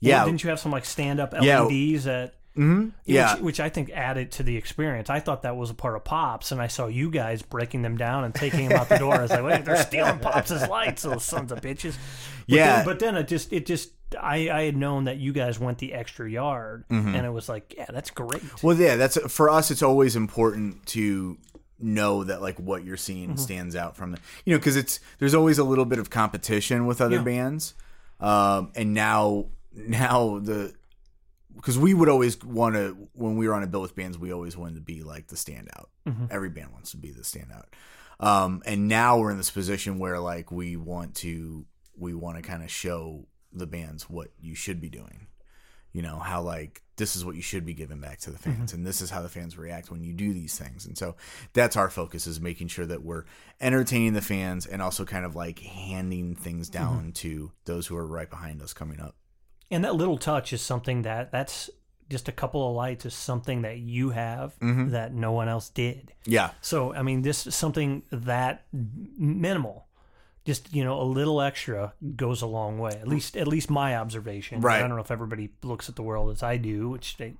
Yeah, 0.00 0.24
Didn't 0.24 0.44
you 0.44 0.50
have 0.50 0.60
some 0.60 0.72
like 0.72 0.84
stand 0.84 1.20
up 1.20 1.34
Yeah. 1.40 1.62
LEDs 1.62 2.06
at 2.06 2.34
hmm 2.54 2.88
yeah. 3.04 3.34
which, 3.34 3.42
which 3.42 3.60
I 3.60 3.68
think 3.68 3.90
added 3.90 4.32
to 4.32 4.42
the 4.42 4.56
experience. 4.56 5.08
I 5.10 5.20
thought 5.20 5.42
that 5.42 5.56
was 5.56 5.70
a 5.70 5.74
part 5.74 5.94
of 5.96 6.04
Pops, 6.04 6.50
and 6.52 6.60
I 6.60 6.66
saw 6.66 6.86
you 6.86 7.10
guys 7.10 7.42
breaking 7.42 7.82
them 7.82 7.96
down 7.96 8.24
and 8.24 8.34
taking 8.34 8.68
them 8.68 8.78
out 8.78 8.88
the 8.88 8.98
door. 8.98 9.14
I 9.14 9.22
was 9.22 9.30
like, 9.30 9.42
wait, 9.44 9.64
they're 9.64 9.76
stealing 9.82 10.18
Pops' 10.18 10.68
lights, 10.68 11.02
those 11.02 11.24
sons 11.24 11.52
of 11.52 11.60
bitches. 11.60 11.96
But 12.48 12.54
Yeah. 12.56 12.76
Then, 12.76 12.84
but 12.84 12.98
then 12.98 13.16
it 13.16 13.28
just, 13.28 13.52
it 13.52 13.66
just, 13.66 13.90
I, 14.20 14.48
I 14.50 14.62
had 14.62 14.76
known 14.76 15.04
that 15.04 15.18
you 15.18 15.32
guys 15.32 15.58
went 15.60 15.78
the 15.78 15.92
extra 15.94 16.28
yard, 16.30 16.84
Mm-hmm. 16.90 17.14
and 17.14 17.26
it 17.26 17.30
was 17.30 17.48
like, 17.48 17.74
yeah, 17.76 17.86
that's 17.92 18.10
great. 18.10 18.42
Well, 18.62 18.76
yeah, 18.76 18.96
that's 18.96 19.16
for 19.32 19.50
us. 19.50 19.70
It's 19.70 19.82
always 19.82 20.16
important 20.16 20.84
to 20.86 21.36
know 21.80 22.24
that 22.24 22.42
like 22.42 22.58
what 22.58 22.84
you're 22.84 22.96
seeing 22.96 23.28
Mm-hmm. 23.28 23.38
stands 23.38 23.76
out 23.76 23.96
from 23.96 24.10
the, 24.12 24.18
you 24.44 24.52
know, 24.54 24.58
because 24.58 24.74
it's 24.76 24.98
there's 25.20 25.34
always 25.34 25.58
a 25.58 25.64
little 25.64 25.84
bit 25.84 25.98
of 26.00 26.10
competition 26.10 26.86
with 26.86 27.00
other 27.00 27.16
Yeah. 27.16 27.22
bands, 27.22 27.74
um, 28.20 28.72
and 28.74 28.94
now 28.94 29.46
now 29.76 30.40
the 30.40 30.74
because 31.58 31.76
we 31.76 31.92
would 31.92 32.08
always 32.08 32.42
want 32.44 32.76
to 32.76 32.96
when 33.14 33.36
we 33.36 33.48
were 33.48 33.54
on 33.54 33.64
a 33.64 33.66
bill 33.66 33.82
with 33.82 33.96
bands, 33.96 34.16
we 34.16 34.32
always 34.32 34.56
wanted 34.56 34.76
to 34.76 34.80
be 34.80 35.02
like 35.02 35.26
the 35.26 35.36
standout. 35.36 35.86
Mm-hmm. 36.06 36.26
Every 36.30 36.50
band 36.50 36.72
wants 36.72 36.92
to 36.92 36.96
be 36.96 37.10
the 37.10 37.22
standout, 37.22 37.64
um, 38.20 38.62
and 38.64 38.86
now 38.86 39.18
we're 39.18 39.32
in 39.32 39.38
this 39.38 39.50
position 39.50 39.98
where 39.98 40.20
like 40.20 40.52
we 40.52 40.76
want 40.76 41.16
to 41.16 41.66
we 41.96 42.14
want 42.14 42.36
to 42.36 42.42
kind 42.42 42.62
of 42.62 42.70
show 42.70 43.26
the 43.52 43.66
bands 43.66 44.08
what 44.08 44.28
you 44.40 44.54
should 44.54 44.80
be 44.80 44.88
doing. 44.88 45.26
You 45.92 46.02
know 46.02 46.18
how 46.18 46.42
like 46.42 46.82
this 46.96 47.16
is 47.16 47.24
what 47.24 47.34
you 47.34 47.42
should 47.42 47.64
be 47.66 47.74
giving 47.74 48.00
back 48.00 48.18
to 48.18 48.30
the 48.30 48.38
fans 48.38 48.72
and 48.72 48.86
this 48.86 49.00
is 49.00 49.10
how 49.10 49.22
the 49.22 49.28
fans 49.28 49.56
react 49.56 49.90
when 49.90 50.02
you 50.02 50.12
do 50.12 50.32
these 50.32 50.56
things. 50.58 50.86
And 50.86 50.96
so 50.96 51.16
that's 51.54 51.76
our 51.76 51.90
focus 51.90 52.26
is 52.26 52.40
making 52.40 52.68
sure 52.68 52.86
that 52.86 53.02
we're 53.02 53.24
entertaining 53.60 54.12
the 54.12 54.20
fans 54.20 54.66
and 54.66 54.82
also 54.82 55.04
kind 55.04 55.24
of 55.24 55.34
like 55.34 55.60
handing 55.60 56.34
things 56.34 56.68
down 56.68 57.12
to 57.12 57.52
those 57.64 57.86
who 57.86 57.96
are 57.96 58.06
right 58.06 58.28
behind 58.28 58.62
us 58.62 58.72
coming 58.72 59.00
up 59.00 59.16
And 59.70 59.84
that 59.84 59.94
little 59.94 60.18
touch 60.18 60.52
is 60.52 60.62
something 60.62 61.02
that, 61.02 61.30
that's 61.32 61.68
just 62.08 62.26
a 62.28 62.32
couple 62.32 62.66
of 62.68 62.74
lights 62.74 63.04
is 63.04 63.12
something 63.14 63.62
that 63.62 63.78
you 63.78 64.10
have 64.10 64.58
Mm-hmm. 64.60 64.90
that 64.90 65.12
no 65.12 65.32
one 65.32 65.48
else 65.48 65.68
did. 65.68 66.14
yeah 66.24 66.50
So 66.62 66.94
I 66.94 67.02
mean, 67.02 67.20
this 67.22 67.46
is 67.46 67.54
something 67.54 68.02
that 68.10 68.64
minimal, 68.72 69.86
just 70.44 70.72
you 70.74 70.84
know, 70.84 71.00
a 71.00 71.04
little 71.04 71.40
extra 71.42 71.92
goes 72.16 72.40
a 72.40 72.46
long 72.46 72.78
way. 72.78 72.92
At 72.92 73.08
least, 73.08 73.36
at 73.36 73.46
least 73.46 73.68
my 73.70 73.96
observation. 73.96 74.60
Right. 74.62 74.76
I 74.76 74.80
don't 74.80 74.90
know 74.96 75.02
if 75.02 75.10
everybody 75.10 75.50
looks 75.62 75.88
at 75.88 75.96
the 75.96 76.02
world 76.02 76.30
as 76.30 76.42
I 76.42 76.56
do, 76.56 76.88
which 76.88 77.16
they, 77.18 77.34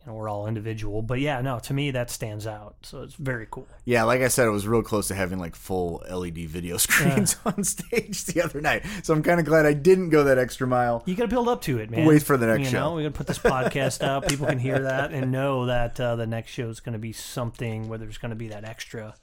you 0.00 0.06
know, 0.06 0.14
we're 0.14 0.28
all 0.28 0.46
individual. 0.46 1.02
But 1.02 1.20
yeah, 1.20 1.40
no, 1.42 1.58
to 1.60 1.74
me 1.74 1.90
that 1.90 2.10
stands 2.10 2.46
out. 2.46 2.76
So 2.82 3.02
it's 3.02 3.14
very 3.14 3.46
cool. 3.50 3.66
yeah 3.84 4.04
like 4.04 4.20
i 4.22 4.28
said 4.28 4.46
it 4.46 4.50
was 4.50 4.66
real 4.66 4.82
close 4.82 5.08
to 5.08 5.14
having 5.14 5.38
like 5.38 5.54
full 5.54 6.02
led 6.10 6.36
video 6.48 6.76
screens 6.86 7.36
on 7.44 7.64
stage 7.64 8.24
the 8.24 8.42
other 8.42 8.60
night 8.60 8.84
so 9.02 9.12
i'm 9.14 9.22
kind 9.22 9.38
of 9.40 9.46
glad 9.46 9.66
i 9.66 9.72
didn't 9.72 10.10
go 10.10 10.24
that 10.24 10.38
extra 10.38 10.66
mile 10.66 11.02
You 11.06 11.14
got 11.14 11.24
to 11.24 11.28
build 11.28 11.48
up 11.48 11.60
to 11.62 11.78
it, 11.78 11.90
man. 11.90 12.06
Wait 12.06 12.22
for 12.22 12.36
the 12.36 12.46
next 12.46 12.64
you 12.64 12.70
show. 12.70 12.80
Know, 12.90 12.94
we 12.94 13.02
got 13.02 13.08
to 13.12 13.18
put 13.18 13.26
this 13.26 13.38
podcast 13.38 14.02
out. 14.02 14.28
People 14.28 14.46
can 14.46 14.58
hear 14.58 14.78
that 14.80 15.12
and 15.12 15.30
know 15.32 15.66
that 15.66 15.98
uh, 16.00 16.16
the 16.16 16.26
next 16.26 16.50
show 16.52 16.68
is 16.68 16.80
going 16.80 16.92
to 16.94 16.98
be 16.98 17.12
something 17.12 17.88
where 17.88 17.98
there's 17.98 18.18
going 18.18 18.30
to 18.30 18.36
be 18.36 18.48
that 18.48 18.64
extra, 18.64 19.14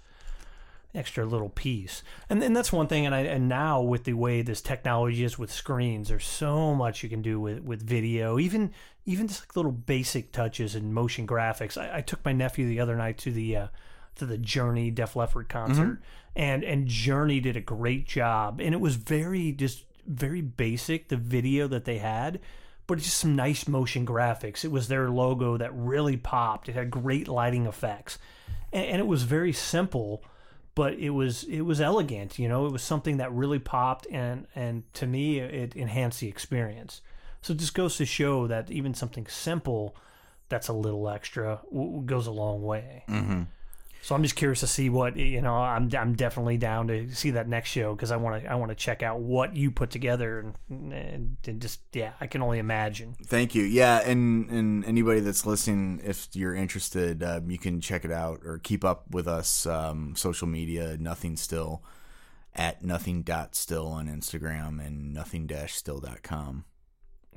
extra 0.96 1.26
little 1.26 1.50
piece. 1.50 2.04
And 2.30 2.42
then 2.42 2.54
that's 2.54 2.72
one 2.72 2.88
thing. 2.88 3.06
And 3.06 3.14
I 3.14 3.22
and 3.22 3.48
now 3.48 3.82
with 3.82 4.04
the 4.04 4.14
way 4.14 4.42
this 4.42 4.62
technology 4.62 5.24
is 5.24 5.38
with 5.38 5.52
screens, 5.52 6.10
there's 6.10 6.26
so 6.26 6.74
much 6.74 7.04
you 7.04 7.10
can 7.10 7.22
do 7.22 7.40
with 7.40 7.60
with 7.60 7.82
video. 7.82 8.40
Even 8.40 8.72
even 9.06 9.28
just 9.28 9.42
like 9.42 9.56
little 9.56 9.72
basic 9.72 10.32
touches 10.32 10.76
and 10.76 10.94
motion 10.94 11.26
graphics. 11.26 11.78
I, 11.78 11.98
I 11.98 12.02
took 12.02 12.24
my 12.26 12.34
nephew 12.34 12.68
the 12.68 12.80
other 12.80 12.96
night 12.96 13.18
to 13.20 13.32
the. 13.32 13.56
Uh, 13.56 13.68
to 14.16 14.26
the 14.26 14.40
Journey 14.40 14.90
Def 14.90 15.16
Leppard 15.16 15.48
concert, 15.48 16.02
and 16.36 16.64
and 16.64 16.88
Journey 16.88 17.40
did 17.40 17.56
a 17.56 17.62
great 17.62 18.08
job, 18.08 18.60
and 18.60 18.74
it 18.74 18.80
was 18.82 18.96
very 18.96 19.52
just 19.52 19.84
very 20.08 20.42
basic 20.42 21.10
the 21.10 21.18
video 21.18 21.68
that 21.68 21.86
they 21.86 22.00
had, 22.00 22.40
but 22.88 22.98
it's 22.98 23.06
just 23.06 23.20
some 23.20 23.36
nice 23.36 23.68
motion 23.68 24.08
graphics. 24.08 24.66
It 24.66 24.72
was 24.72 24.88
their 24.88 25.12
logo 25.12 25.58
that 25.58 25.72
really 25.72 26.18
popped. 26.18 26.68
It 26.68 26.74
had 26.74 26.90
great 26.90 27.28
lighting 27.28 27.68
effects, 27.68 28.18
and, 28.74 28.86
and 28.86 29.00
it 29.00 29.06
was 29.06 29.22
very 29.22 29.54
simple, 29.54 30.24
but 30.78 30.94
it 31.00 31.10
was 31.10 31.44
it 31.46 31.62
was 31.62 31.82
elegant. 31.82 32.38
You 32.38 32.48
know, 32.48 32.68
it 32.68 32.72
was 32.72 32.84
something 32.84 33.18
that 33.18 33.34
really 33.34 33.58
popped, 33.58 34.06
and 34.12 34.46
and 34.54 34.84
to 34.94 35.08
me, 35.08 35.40
it 35.40 35.76
enhanced 35.76 36.20
the 36.20 36.28
experience. 36.28 37.02
So 37.42 37.54
it 37.54 37.58
just 37.58 37.74
goes 37.74 37.98
to 37.98 38.06
show 38.06 38.46
that 38.46 38.70
even 38.70 38.94
something 38.94 39.26
simple 39.26 39.96
that's 40.50 40.68
a 40.68 40.74
little 40.74 41.10
extra 41.10 41.62
w- 41.74 42.04
goes 42.06 42.28
a 42.28 42.32
long 42.32 42.62
way. 42.62 43.06
Mm-hmm. 43.10 43.44
So 44.08 44.16
I'm 44.16 44.24
just 44.24 44.38
curious 44.38 44.62
to 44.62 44.68
see 44.68 44.90
what 44.90 45.18
you 45.18 45.42
know. 45.42 45.54
I'm 45.54 45.94
I'm 45.94 46.16
definitely 46.16 46.56
down 46.56 46.88
to 46.88 47.14
see 47.14 47.32
that 47.32 47.50
next 47.50 47.72
show 47.72 47.94
because 47.94 48.10
I 48.10 48.16
want 48.16 48.42
to 48.42 48.50
I 48.50 48.56
want 48.56 48.70
to 48.70 48.76
check 48.76 49.04
out 49.04 49.20
what 49.20 49.54
you 49.54 49.70
put 49.70 49.90
together 49.90 50.40
and, 50.70 50.94
and, 50.94 51.38
and 51.46 51.62
just 51.62 51.82
yeah 51.92 52.14
I 52.22 52.28
can 52.28 52.42
only 52.42 52.60
imagine. 52.60 53.18
Thank 53.26 53.54
you. 53.54 53.64
Yeah, 53.64 54.00
and 54.06 54.50
and 54.50 54.86
anybody 54.86 55.20
that's 55.20 55.46
listening, 55.46 56.00
if 56.06 56.30
you're 56.32 56.56
interested, 56.56 57.22
um, 57.22 57.52
you 57.52 57.58
can 57.58 57.82
check 57.82 58.06
it 58.06 58.12
out 58.12 58.40
or 58.46 58.60
keep 58.60 58.86
up 58.86 59.12
with 59.12 59.28
us 59.28 59.66
um, 59.66 60.16
social 60.16 60.48
media. 60.48 60.96
Nothing 60.98 61.36
still 61.36 61.84
at 62.56 62.86
nothing 62.86 63.24
dot 63.24 63.56
still 63.56 63.88
on 63.88 64.08
Instagram 64.08 64.80
and 64.80 65.14
nothing 65.14 65.48
dash 65.48 65.76
still 65.76 66.00
dot 66.00 66.24
com. 66.24 66.64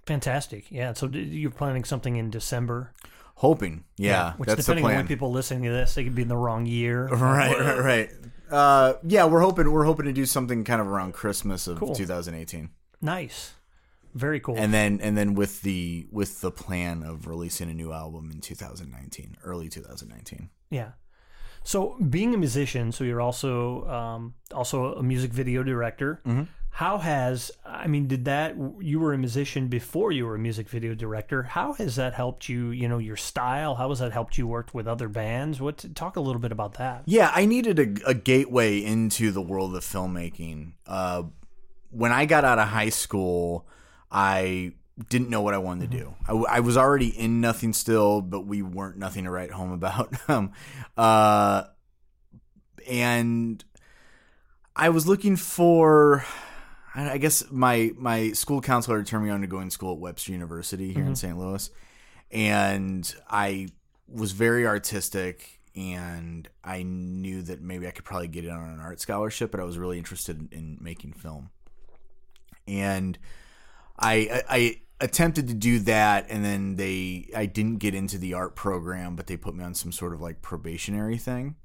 Fantastic. 0.07 0.71
Yeah. 0.71 0.93
So 0.93 1.09
you're 1.09 1.51
planning 1.51 1.83
something 1.83 2.14
in 2.14 2.31
December. 2.31 2.93
Hoping, 3.41 3.84
yeah, 3.97 4.34
Which 4.36 4.49
that's 4.49 4.59
the 4.59 4.62
depending 4.64 4.84
on 4.84 4.88
plan. 4.91 4.97
when 4.99 5.07
people 5.09 5.32
listening 5.32 5.62
to 5.62 5.70
this, 5.70 5.95
they 5.95 6.05
could 6.05 6.14
be 6.14 6.20
in 6.22 6.28
the 6.28 6.36
wrong 6.36 6.66
year. 6.66 7.07
right, 7.09 7.59
right, 7.59 7.78
right. 7.78 8.11
Uh, 8.51 8.95
yeah, 9.03 9.24
we're 9.24 9.41
hoping 9.41 9.72
we're 9.72 9.84
hoping 9.86 10.05
to 10.05 10.12
do 10.12 10.26
something 10.26 10.62
kind 10.62 10.78
of 10.80 10.86
around 10.86 11.14
Christmas 11.14 11.66
of 11.66 11.78
Cool. 11.78 11.95
2018, 11.95 12.68
Nice. 13.01 13.55
Very 14.12 14.41
cool. 14.41 14.57
and 14.59 14.74
then 14.74 15.01
and 15.01 15.16
then 15.16 15.34
with 15.34 15.62
the 15.62 16.07
with 16.11 16.41
the 16.43 16.51
plan 16.51 17.03
of 17.03 17.26
releasing 17.26 17.70
a 17.70 17.74
new 17.74 17.93
album 17.93 18.30
in 18.30 18.41
2019, 18.41 19.36
early 19.45 19.68
2019. 19.70 20.51
Yeah. 20.68 20.91
So 21.62 21.97
being 22.11 22.34
a 22.34 22.38
musician, 22.38 22.91
so 22.93 23.05
you're 23.05 23.20
also 23.20 23.86
um, 23.88 24.34
also 24.53 24.95
a 24.97 25.03
music 25.03 25.30
video 25.32 25.62
director. 25.62 26.20
Mm-hmm. 26.73 26.85
How 26.85 26.99
has 26.99 27.51
I 27.64 27.87
mean, 27.87 28.07
did 28.07 28.25
that 28.25 28.57
you 28.81 29.01
were 29.01 29.12
a 29.12 29.18
musician 29.18 29.68
before 29.68 30.12
you 30.12 30.27
were 30.27 30.35
a 30.35 30.39
music 30.39 30.68
video 30.68 30.95
director? 30.95 31.43
How 31.43 31.75
has 31.75 31.97
that 31.97 32.14
helped 32.14 32.49
you? 32.49 32.71
You 32.71 32.89
know, 32.89 32.99
your 32.99 33.16
style. 33.16 33.75
How 33.75 33.89
has 33.91 33.99
that 33.99 34.12
helped 34.12 34.39
you 34.39 34.47
work 34.47 34.73
with 34.73 34.87
other 34.87 35.09
bands? 35.09 35.61
What 35.61 35.85
talk 35.95 36.16
a 36.16 36.21
little 36.21 36.41
bit 36.41 36.53
about 36.53 36.75
that? 36.75 37.03
Yeah, 37.07 37.31
I 37.35 37.45
needed 37.45 37.79
a, 37.79 38.11
a 38.11 38.14
gateway 38.14 38.79
into 38.79 39.31
the 39.31 39.43
world 39.43 39.77
of 39.77 39.85
filmmaking. 39.85 40.73
Uh, 40.87 41.25
when 41.91 42.12
I 42.12 42.25
got 42.25 42.45
out 42.45 42.59
of 42.59 42.68
high 42.68 42.89
school, 42.89 43.66
I 44.11 44.73
didn't 45.09 45.31
know 45.31 45.43
what 45.43 45.55
I 45.55 45.59
wanted 45.59 45.91
to 45.91 45.99
do. 45.99 46.14
I 46.49 46.61
was 46.61 46.77
already 46.77 47.09
in 47.09 47.41
Nothing 47.41 47.73
Still, 47.73 48.21
but 48.21 48.47
we 48.47 48.62
weren't 48.62 48.99
nothing 48.99 49.25
to 49.25 49.31
write 49.31 49.51
home 49.51 49.73
about. 49.73 50.14
um, 50.29 50.53
uh, 50.97 51.64
and 52.89 53.64
I 54.75 54.89
was 54.89 55.07
looking 55.07 55.37
for. 55.37 56.25
I 56.95 57.12
I 57.12 57.18
guess 57.18 57.45
my 57.51 57.93
my 57.97 58.32
school 58.32 58.61
counselor 58.61 59.03
turned 59.03 59.24
me 59.24 59.30
on 59.30 59.41
to 59.41 59.47
going 59.47 59.68
to 59.68 59.74
school 59.74 59.95
at 59.95 59.99
Webster 59.99 60.32
University 60.32 60.93
here 60.93 61.03
in 61.03 61.09
mm-hmm. 61.09 61.14
St. 61.14 61.38
Louis, 61.38 61.70
and 62.30 63.14
I 63.28 63.68
was 64.09 64.32
very 64.32 64.66
artistic 64.66 65.61
and 65.76 66.49
I 66.64 66.82
knew 66.82 67.43
that 67.43 67.61
maybe 67.61 67.86
I 67.86 67.91
could 67.91 68.05
probably 68.05 68.28
get 68.28 68.45
in 68.45 68.51
on 68.51 68.70
an 68.70 68.80
art 68.80 69.01
scholarship, 69.01 69.51
but 69.51 69.61
I 69.61 69.64
was 69.64 69.78
really 69.78 69.99
interested 69.99 70.38
in, 70.38 70.49
in 70.51 70.78
making 70.80 71.12
film. 71.12 71.51
And 72.66 73.18
I, 73.99 74.43
I 74.49 74.57
I 74.57 74.80
attempted 75.01 75.49
to 75.49 75.55
do 75.55 75.78
that, 75.80 76.26
and 76.28 76.45
then 76.45 76.76
they 76.76 77.30
I 77.34 77.47
didn't 77.47 77.76
get 77.76 77.95
into 77.95 78.18
the 78.18 78.34
art 78.34 78.57
program, 78.57 79.16
but 79.16 79.26
they 79.26 79.36
put 79.36 79.55
me 79.55 79.64
on 79.64 79.74
some 79.74 79.93
sort 79.93 80.12
of 80.12 80.20
like 80.20 80.43
probationary 80.43 81.18
thing. 81.18 81.57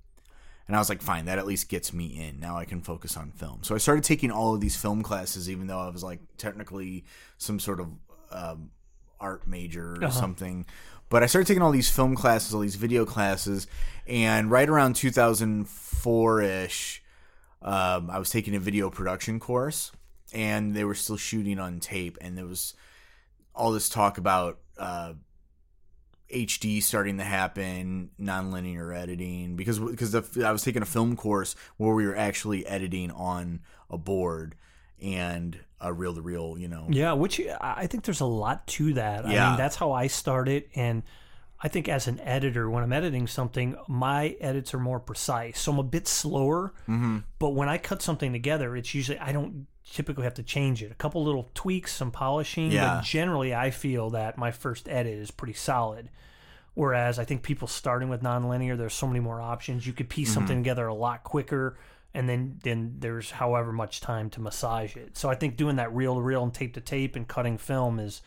And 0.68 0.76
I 0.76 0.80
was 0.80 0.90
like, 0.90 1.02
fine, 1.02 1.26
that 1.26 1.38
at 1.38 1.46
least 1.46 1.70
gets 1.70 1.94
me 1.94 2.06
in. 2.20 2.40
Now 2.40 2.58
I 2.58 2.66
can 2.66 2.82
focus 2.82 3.16
on 3.18 3.32
film. 3.32 3.60
So 3.62 3.76
I 3.76 3.78
started 3.78 4.04
taking 4.04 4.32
all 4.32 4.56
of 4.56 4.62
these 4.62 4.76
film 4.76 5.04
classes, 5.04 5.50
even 5.50 5.68
though 5.68 5.80
I 5.80 5.90
was 5.90 6.04
like 6.04 6.20
technically 6.38 7.06
some 7.38 7.60
sort 7.60 7.80
of 7.80 7.90
um, 8.32 8.72
art 9.20 9.48
major 9.48 9.98
or 10.02 10.12
something. 10.12 10.66
But 11.10 11.22
I 11.22 11.28
started 11.28 11.48
taking 11.48 11.62
all 11.62 11.72
these 11.72 11.90
film 11.90 12.16
classes, 12.16 12.54
all 12.54 12.62
these 12.62 12.76
video 12.76 13.06
classes, 13.06 13.68
and 14.08 14.50
right 14.50 14.68
around 14.68 14.96
2004 14.96 16.42
ish, 16.42 17.04
um, 17.62 18.10
I 18.10 18.18
was 18.18 18.32
taking 18.32 18.56
a 18.56 18.60
video 18.60 18.90
production 18.90 19.40
course, 19.40 19.92
and 20.34 20.76
they 20.76 20.84
were 20.84 20.96
still 20.96 21.18
shooting 21.18 21.60
on 21.60 21.80
tape, 21.80 22.18
and 22.22 22.36
there 22.36 22.46
was 22.46 22.74
all 23.54 23.72
this 23.72 23.88
talk 23.88 24.18
about 24.18 24.60
uh, 24.78 25.14
HD 26.34 26.82
starting 26.82 27.18
to 27.18 27.24
happen, 27.24 28.10
nonlinear 28.20 28.96
editing, 28.98 29.56
because 29.56 29.80
because 29.80 30.12
the, 30.12 30.44
I 30.46 30.52
was 30.52 30.64
taking 30.64 30.82
a 30.82 30.86
film 30.86 31.16
course 31.16 31.56
where 31.78 31.94
we 31.94 32.06
were 32.08 32.16
actually 32.16 32.66
editing 32.66 33.12
on 33.12 33.62
a 33.90 33.98
board 33.98 34.56
and 35.02 35.60
a 35.80 35.94
reel 35.94 36.16
to 36.16 36.22
reel, 36.22 36.58
you 36.58 36.68
know. 36.68 36.88
Yeah, 36.90 37.14
which 37.14 37.40
I 37.40 37.74
I 37.84 37.88
think 37.88 38.04
there's 38.06 38.22
a 38.22 38.26
lot 38.26 38.66
to 38.68 38.94
that. 38.94 39.26
I 39.26 39.34
Yeah. 39.34 39.50
mean, 39.50 39.58
that's 39.58 39.76
how 39.76 39.92
I 39.92 40.08
started, 40.08 40.66
and 40.76 41.04
I 41.66 41.68
think 41.68 41.90
as 41.90 42.08
an 42.08 42.20
editor, 42.22 42.70
when 42.70 42.84
I'm 42.84 42.94
editing 42.94 43.26
something, 43.28 43.76
my 43.88 44.36
edits 44.40 44.74
are 44.76 44.80
more 44.80 45.00
precise. 45.00 45.60
So 45.60 45.72
I'm 45.72 45.80
a 45.80 45.84
bit 45.98 46.08
slower, 46.08 46.74
Mm-hmm. 46.88 47.18
but 47.40 47.52
when 47.60 47.70
I 47.70 47.78
cut 47.90 48.02
something 48.02 48.32
together, 48.34 48.76
it's 48.76 48.94
usually 48.94 49.20
I 49.20 49.32
don't 49.32 49.66
typically 49.98 50.24
have 50.26 50.34
to 50.36 50.44
change 50.44 50.84
it. 50.84 50.92
A 50.92 50.96
couple 51.04 51.24
little 51.24 51.50
tweaks, 51.54 51.92
some 51.94 52.12
polishing, 52.12 52.72
Yeah. 52.72 52.96
but 52.98 53.04
generally 53.04 53.52
I 53.56 53.72
feel 53.72 54.12
that 54.12 54.38
my 54.38 54.52
first 54.52 54.88
edit 54.90 55.14
is 55.18 55.32
pretty 55.32 55.54
solid. 55.54 56.10
Whereas 56.74 57.18
I 57.20 57.26
think 57.26 57.42
people 57.42 57.68
starting 57.68 58.10
with 58.10 58.22
nonlinear, 58.22 58.78
there's 58.78 58.94
so 58.94 59.08
many 59.08 59.20
more 59.20 59.40
options. 59.42 59.88
You 59.88 59.94
could 59.94 60.10
piece 60.10 60.28
Mm-hmm. 60.30 60.34
something 60.36 60.58
together 60.64 60.88
a 60.88 60.94
lot 60.94 61.24
quicker, 61.24 61.78
and 62.14 62.28
then 62.30 62.60
then 62.64 62.96
there's 63.00 63.32
however 63.32 63.72
much 63.72 64.02
time 64.02 64.30
to 64.32 64.42
massage 64.42 64.96
it. 64.98 65.18
So 65.18 65.30
I 65.30 65.36
think 65.36 65.56
doing 65.58 65.78
that 65.78 65.94
reel 65.96 66.16
to 66.16 66.22
reel 66.22 66.44
and 66.44 66.54
tape 66.54 66.74
to 66.76 66.82
tape 66.82 67.16
and 67.16 67.28
cutting 67.28 67.58
film 67.58 68.00
is, 68.00 68.22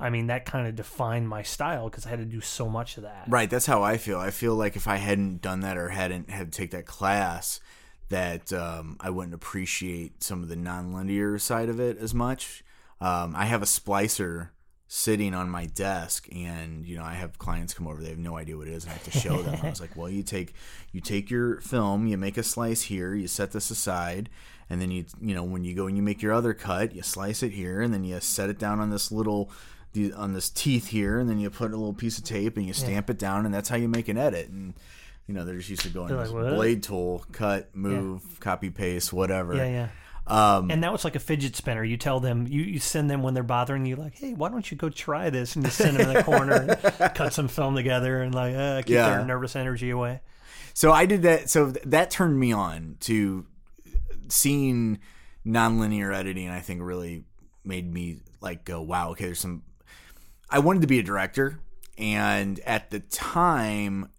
I 0.00 0.10
mean, 0.10 0.28
that 0.28 0.46
kind 0.46 0.66
of 0.66 0.74
defined 0.74 1.28
my 1.28 1.42
style 1.42 1.90
because 1.90 2.06
I 2.06 2.08
had 2.08 2.18
to 2.18 2.24
do 2.24 2.40
so 2.40 2.68
much 2.68 2.96
of 2.96 3.02
that. 3.02 3.24
Right, 3.28 3.50
that's 3.50 3.66
how 3.66 3.82
I 3.82 3.98
feel. 3.98 4.18
I 4.18 4.30
feel 4.30 4.54
like 4.54 4.74
if 4.74 4.88
I 4.88 4.96
hadn't 4.96 5.42
done 5.42 5.60
that 5.60 5.76
or 5.76 5.90
hadn't 5.90 6.30
had 6.30 6.50
to 6.50 6.58
take 6.58 6.70
that 6.70 6.86
class, 6.86 7.60
that 8.08 8.52
um, 8.52 8.96
I 8.98 9.10
wouldn't 9.10 9.34
appreciate 9.34 10.22
some 10.22 10.42
of 10.42 10.48
the 10.48 10.56
nonlinear 10.56 11.40
side 11.40 11.68
of 11.68 11.78
it 11.78 11.98
as 11.98 12.14
much. 12.14 12.64
Um, 13.00 13.34
I 13.36 13.44
have 13.44 13.62
a 13.62 13.66
splicer 13.66 14.48
sitting 14.92 15.34
on 15.34 15.48
my 15.48 15.66
desk, 15.66 16.26
and 16.32 16.84
you 16.84 16.96
know 16.96 17.04
I 17.04 17.14
have 17.14 17.38
clients 17.38 17.72
come 17.72 17.86
over. 17.86 18.02
They 18.02 18.08
have 18.08 18.18
no 18.18 18.36
idea 18.36 18.56
what 18.56 18.66
it 18.66 18.72
is, 18.72 18.84
and 18.84 18.90
I 18.90 18.94
have 18.94 19.04
to 19.04 19.18
show 19.18 19.40
them. 19.40 19.60
I 19.62 19.70
was 19.70 19.80
like, 19.80 19.96
"Well, 19.96 20.10
you 20.10 20.22
take 20.22 20.54
you 20.92 21.00
take 21.00 21.30
your 21.30 21.60
film, 21.60 22.06
you 22.06 22.18
make 22.18 22.36
a 22.36 22.42
slice 22.42 22.82
here, 22.82 23.14
you 23.14 23.28
set 23.28 23.52
this 23.52 23.70
aside." 23.70 24.28
And 24.68 24.80
then 24.80 24.90
you, 24.92 25.04
you 25.20 25.34
know, 25.34 25.42
when 25.42 25.64
you 25.64 25.74
go 25.74 25.86
and 25.86 25.96
you 25.96 26.02
make 26.02 26.22
your 26.22 26.32
other 26.32 26.54
cut, 26.54 26.94
you 26.94 27.02
slice 27.02 27.42
it 27.42 27.52
here, 27.52 27.80
and 27.80 27.92
then 27.92 28.04
you 28.04 28.20
set 28.20 28.50
it 28.50 28.58
down 28.58 28.78
on 28.78 28.90
this 28.90 29.10
little, 29.10 29.50
the, 29.92 30.12
on 30.12 30.32
this 30.32 30.48
teeth 30.50 30.88
here, 30.88 31.18
and 31.18 31.28
then 31.28 31.38
you 31.40 31.50
put 31.50 31.72
a 31.72 31.76
little 31.76 31.94
piece 31.94 32.18
of 32.18 32.24
tape 32.24 32.56
and 32.56 32.66
you 32.66 32.72
stamp 32.72 33.10
it 33.10 33.18
down, 33.18 33.44
and 33.44 33.54
that's 33.54 33.68
how 33.68 33.76
you 33.76 33.88
make 33.88 34.08
an 34.08 34.16
edit. 34.18 34.48
And 34.48 34.74
you 35.26 35.34
know, 35.34 35.44
they're 35.44 35.56
just 35.58 35.70
used 35.70 35.82
to 35.82 35.88
going 35.90 36.14
like, 36.16 36.28
blade 36.30 36.82
tool, 36.82 37.24
cut, 37.32 37.74
move, 37.74 38.22
copy, 38.40 38.70
paste, 38.70 39.12
whatever. 39.12 39.54
Yeah, 39.54 39.66
yeah. 39.68 39.88
Um, 40.26 40.70
And 40.70 40.82
that 40.84 40.92
was 40.92 41.04
like 41.04 41.16
a 41.16 41.20
fidget 41.20 41.56
spinner. 41.56 41.82
You 41.84 41.96
tell 41.96 42.20
them, 42.20 42.46
you, 42.48 42.62
you 42.62 42.78
send 42.78 43.08
them 43.10 43.22
when 43.22 43.34
they're 43.34 43.42
bothering 43.42 43.84
you, 43.86 43.96
like, 43.96 44.16
hey, 44.16 44.32
why 44.34 44.48
don't 44.48 44.68
you 44.70 44.76
go 44.76 44.88
try 44.88 45.30
this? 45.30 45.54
And 45.56 45.64
you 45.64 45.70
send 45.70 45.96
them 45.96 46.08
in 46.08 46.14
the 46.14 46.22
corner 46.24 46.52
and 46.54 47.14
cut 47.14 47.32
some 47.32 47.48
film 47.48 47.74
together 47.76 48.22
and 48.22 48.34
like 48.34 48.54
uh, 48.54 48.82
keep 48.82 48.90
Yeah. 48.94 49.08
their 49.16 49.24
nervous 49.24 49.54
energy 49.56 49.90
away. 49.90 50.20
So 50.74 50.92
I 50.92 51.06
did 51.06 51.22
that. 51.22 51.48
So 51.50 51.72
th- 51.72 51.84
that 51.86 52.10
turned 52.10 52.38
me 52.38 52.52
on 52.52 52.96
to 53.00 53.46
seeing 54.28 54.98
nonlinear 55.46 56.14
editing. 56.14 56.48
I 56.50 56.60
think 56.60 56.80
really 56.82 57.24
made 57.64 57.92
me 57.92 58.20
like 58.40 58.64
go, 58.64 58.82
wow, 58.82 59.10
okay, 59.10 59.26
there's 59.26 59.40
some. 59.40 59.62
I 60.50 60.58
wanted 60.58 60.82
to 60.82 60.88
be 60.88 60.98
a 60.98 61.02
director, 61.02 61.60
and 61.98 62.58
at 62.60 62.90
the 62.90 63.00
time, 63.00 64.10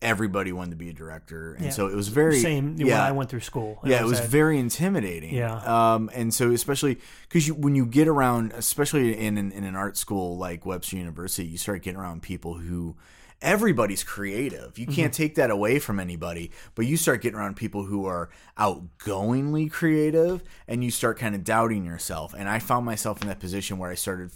everybody 0.00 0.52
wanted 0.52 0.70
to 0.70 0.76
be 0.76 0.88
a 0.88 0.92
director, 0.92 1.54
and 1.54 1.66
Yeah. 1.66 1.70
so 1.70 1.86
it 1.86 1.94
was 1.94 2.08
very 2.08 2.40
Same 2.40 2.76
when 2.76 2.92
I 2.92 3.12
went 3.12 3.30
through 3.30 3.40
school. 3.40 3.78
yeah, 3.84 4.00
it 4.00 4.04
was 4.06 4.18
very 4.20 4.58
intimidating. 4.58 5.32
Yeah. 5.34 5.54
Um, 5.94 6.10
and 6.12 6.34
so 6.34 6.50
especially 6.50 6.98
because 7.28 7.46
you, 7.46 7.54
when 7.54 7.74
you 7.76 7.86
get 7.86 8.08
around, 8.08 8.52
especially 8.52 9.16
in, 9.16 9.38
in 9.38 9.52
in 9.52 9.62
an 9.64 9.76
art 9.76 9.96
school 9.96 10.36
like 10.36 10.66
Webster 10.66 10.96
University, 10.96 11.46
you 11.48 11.56
start 11.58 11.82
getting 11.82 12.00
around 12.00 12.22
people 12.22 12.54
who 12.54 12.96
everybody's 13.40 14.02
creative. 14.04 14.76
You 14.78 14.86
Mm-hmm. 14.86 14.94
can't 14.94 15.12
take 15.12 15.34
that 15.36 15.50
away 15.50 15.78
from 15.78 15.98
anybody, 16.00 16.50
but 16.74 16.86
you 16.86 16.96
start 16.96 17.22
getting 17.22 17.38
around 17.38 17.54
people 17.56 17.84
who 17.84 18.06
are 18.06 18.28
outgoingly 18.58 19.70
creative, 19.70 20.42
and 20.66 20.82
you 20.84 20.90
start 20.90 21.18
kind 21.18 21.34
of 21.34 21.44
doubting 21.44 21.84
yourself. 21.84 22.34
And 22.36 22.48
I 22.48 22.58
found 22.58 22.84
myself 22.86 23.22
in 23.22 23.28
that 23.28 23.40
position 23.40 23.78
where 23.78 23.90
I 23.90 23.94
started 23.94 24.30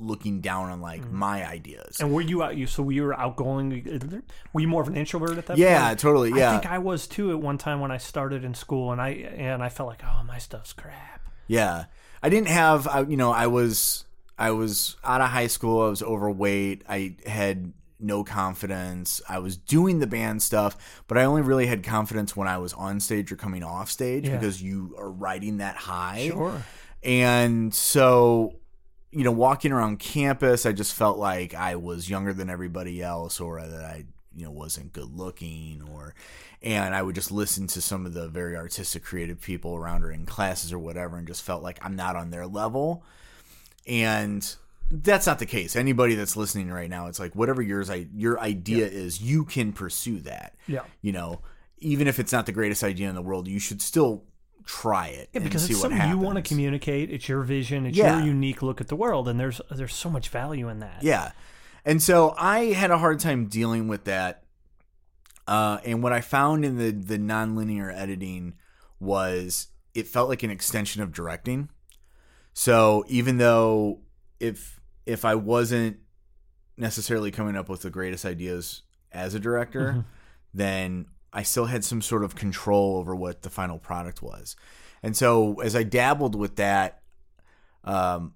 looking 0.00 0.40
down 0.40 0.70
on 0.70 0.80
like 0.80 1.02
mm. 1.02 1.12
my 1.12 1.48
ideas. 1.48 2.00
And 2.00 2.12
were 2.12 2.20
you 2.20 2.42
out? 2.42 2.56
You 2.56 2.66
so 2.66 2.88
you 2.90 3.02
were 3.02 3.18
outgoing? 3.18 4.22
Were 4.52 4.60
you 4.60 4.68
more 4.68 4.82
of 4.82 4.88
an 4.88 4.96
introvert 4.96 5.38
at 5.38 5.46
that 5.46 5.58
yeah, 5.58 5.88
point? 5.88 6.00
totally. 6.00 6.30
Yeah. 6.30 6.50
I 6.50 6.58
think 6.58 6.70
I 6.70 6.78
was 6.78 7.06
too 7.06 7.32
at 7.32 7.40
one 7.40 7.58
time 7.58 7.80
when 7.80 7.90
I 7.90 7.98
started 7.98 8.44
in 8.44 8.54
school, 8.54 8.92
and 8.92 9.00
I 9.00 9.10
and 9.10 9.62
I 9.62 9.68
felt 9.68 9.88
like, 9.88 10.02
oh, 10.04 10.22
my 10.24 10.38
stuff's 10.38 10.72
crap. 10.72 11.22
Yeah, 11.46 11.86
I 12.22 12.28
didn't 12.28 12.48
have. 12.48 12.86
I, 12.86 13.02
you 13.02 13.16
know, 13.16 13.30
I 13.30 13.46
was 13.46 14.04
I 14.38 14.52
was 14.52 14.96
out 15.04 15.20
of 15.20 15.28
high 15.28 15.48
school. 15.48 15.82
I 15.82 15.88
was 15.88 16.02
overweight. 16.02 16.84
I 16.88 17.16
had 17.26 17.72
no 18.00 18.22
confidence. 18.24 19.20
I 19.28 19.38
was 19.40 19.56
doing 19.56 19.98
the 19.98 20.06
band 20.06 20.42
stuff, 20.42 21.02
but 21.08 21.18
I 21.18 21.24
only 21.24 21.42
really 21.42 21.66
had 21.66 21.82
confidence 21.82 22.36
when 22.36 22.46
I 22.48 22.58
was 22.58 22.72
on 22.74 23.00
stage 23.00 23.32
or 23.32 23.36
coming 23.36 23.62
off 23.62 23.90
stage 23.90 24.28
Yeah. 24.28 24.36
because 24.36 24.62
you 24.62 24.94
are 24.98 25.10
riding 25.10 25.58
that 25.58 25.76
high. 25.76 26.28
Sure. 26.28 26.62
And 27.02 27.74
so, 27.74 28.57
you 29.10 29.24
know, 29.24 29.32
walking 29.32 29.72
around 29.72 29.98
campus, 29.98 30.66
I 30.66 30.72
just 30.72 30.94
felt 30.94 31.18
like 31.18 31.54
I 31.54 31.76
was 31.76 32.10
younger 32.10 32.32
than 32.32 32.50
everybody 32.50 33.02
else, 33.02 33.40
or 33.40 33.60
that 33.60 33.84
I, 33.84 34.04
you 34.38 34.44
know 34.44 34.50
wasn't 34.52 34.92
good 34.92 35.16
looking 35.16 35.82
or 35.92 36.14
and 36.62 36.94
I 36.94 37.02
would 37.02 37.14
just 37.14 37.32
listen 37.32 37.66
to 37.68 37.80
some 37.80 38.06
of 38.06 38.14
the 38.14 38.28
very 38.28 38.56
artistic 38.56 39.04
creative 39.04 39.40
people 39.40 39.74
around 39.74 40.02
her 40.02 40.12
in 40.12 40.26
classes 40.26 40.72
or 40.72 40.78
whatever 40.78 41.16
and 41.16 41.26
just 41.26 41.42
felt 41.42 41.62
like 41.62 41.78
I'm 41.82 41.96
not 41.96 42.16
on 42.16 42.30
their 42.30 42.46
level. 42.46 43.04
And 43.86 44.56
that's 44.90 45.26
not 45.26 45.38
the 45.38 45.46
case. 45.46 45.76
Anybody 45.76 46.14
that's 46.14 46.36
listening 46.36 46.70
right 46.70 46.88
now 46.88 47.08
it's 47.08 47.18
like 47.18 47.34
whatever 47.34 47.62
yours 47.62 47.90
I 47.90 48.06
your 48.14 48.38
idea 48.40 48.86
is 48.86 49.20
you 49.20 49.44
can 49.44 49.72
pursue 49.72 50.20
that. 50.20 50.54
Yeah. 50.66 50.82
you 51.02 51.12
know 51.12 51.40
even 51.80 52.08
if 52.08 52.18
it's 52.18 52.32
not 52.32 52.46
the 52.46 52.52
greatest 52.52 52.82
idea 52.82 53.08
in 53.08 53.14
the 53.14 53.22
world 53.22 53.48
you 53.48 53.58
should 53.60 53.82
still 53.82 54.24
try 54.68 55.06
it 55.06 55.30
Yeah, 55.32 55.40
because 55.40 55.68
it's 55.70 55.80
something 55.80 56.10
you 56.10 56.18
want 56.18 56.36
to 56.36 56.42
communicate. 56.42 57.10
It's 57.10 57.26
your 57.26 57.42
vision. 57.42 57.86
It's 57.86 57.96
Yeah. 57.96 58.18
your 58.18 58.26
unique 58.26 58.60
look 58.60 58.82
at 58.82 58.88
the 58.88 58.96
world, 58.96 59.26
and 59.26 59.40
there's 59.40 59.62
there's 59.70 59.94
so 59.94 60.10
much 60.10 60.28
value 60.28 60.68
in 60.68 60.80
that. 60.80 61.02
Yeah. 61.02 61.32
And 61.86 62.02
so 62.02 62.34
I 62.36 62.66
had 62.66 62.90
a 62.90 62.98
hard 62.98 63.18
time 63.18 63.46
dealing 63.46 63.88
with 63.88 64.04
that. 64.04 64.44
Uh, 65.46 65.78
and 65.86 66.02
what 66.02 66.12
I 66.12 66.20
found 66.20 66.66
in 66.66 66.76
the, 66.76 66.90
the 66.90 67.16
nonlinear 67.16 67.90
editing 67.94 68.56
was 69.00 69.68
it 69.94 70.06
felt 70.06 70.28
like 70.28 70.42
an 70.42 70.50
extension 70.50 71.00
of 71.02 71.14
directing. 71.14 71.70
So 72.52 73.04
even 73.08 73.38
though 73.38 74.00
if 74.38 74.78
if 75.06 75.24
I 75.24 75.34
wasn't 75.34 75.96
necessarily 76.76 77.30
coming 77.30 77.56
up 77.56 77.70
with 77.70 77.80
the 77.80 77.90
greatest 77.90 78.26
ideas 78.26 78.82
as 79.12 79.32
a 79.34 79.40
director, 79.40 80.04
then 80.52 81.06
I 81.32 81.42
still 81.42 81.66
had 81.66 81.84
some 81.84 82.00
sort 82.02 82.24
of 82.24 82.34
control 82.34 82.96
over 82.96 83.14
what 83.14 83.42
the 83.42 83.50
final 83.50 83.78
product 83.78 84.22
was. 84.22 84.56
And 85.02 85.16
so 85.16 85.60
as 85.60 85.76
I 85.76 85.82
dabbled 85.82 86.34
with 86.34 86.56
that, 86.56 87.02
um, 87.84 88.34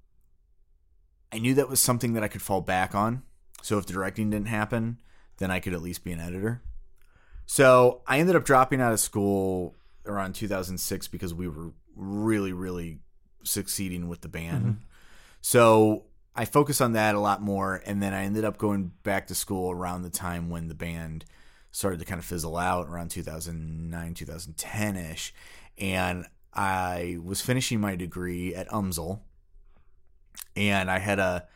I 1.33 1.39
knew 1.39 1.55
that 1.55 1.69
was 1.69 1.81
something 1.81 2.13
that 2.13 2.23
I 2.23 2.29
could 2.29 2.43
fall 2.43 2.61
back 2.61 2.95
on. 2.95 3.23
So 3.63 3.79
if 3.79 3.87
the 3.87 3.95
directing 3.95 4.31
didn't 4.31 4.49
happen, 4.49 4.99
then 5.39 5.51
I 5.51 5.61
could 5.61 5.73
at 5.73 5.83
least 5.83 6.05
be 6.05 6.13
an 6.13 6.21
editor. 6.21 6.63
So 7.47 8.03
I 8.07 8.19
ended 8.19 8.37
up 8.37 8.45
dropping 8.45 8.81
out 8.81 8.93
of 8.93 9.01
school 9.01 9.77
around 10.07 10.35
2006 10.35 11.09
because 11.09 11.33
we 11.33 11.49
were 11.49 11.73
really, 11.97 12.53
really 12.53 12.99
succeeding 13.45 14.09
with 14.09 14.21
the 14.21 14.29
band. 14.29 14.79
So 15.41 16.05
I 16.35 16.45
focused 16.45 16.81
on 16.81 16.93
that 16.93 17.15
a 17.15 17.21
lot 17.21 17.43
more. 17.43 17.83
And 17.85 18.03
then 18.03 18.15
I 18.15 18.25
ended 18.25 18.45
up 18.45 18.59
going 18.59 18.93
back 19.03 19.27
to 19.29 19.35
school 19.35 19.71
around 19.71 20.03
the 20.03 20.11
time 20.11 20.51
when 20.51 20.69
the 20.69 20.75
band 20.75 21.25
started 21.73 21.99
to 21.99 22.05
kind 22.05 22.19
of 22.19 22.25
fizzle 22.25 22.57
out 22.57 22.89
around 22.89 23.11
2009, 23.11 24.15
2010 24.15 24.97
ish. 24.97 25.35
And 25.79 26.27
I 26.55 27.19
was 27.23 27.41
finishing 27.41 27.81
my 27.81 27.97
degree 27.97 28.55
at 28.55 28.69
UMSL 28.69 29.21
and 30.57 30.91
I 30.91 30.99
had 30.99 31.19
a 31.19 31.47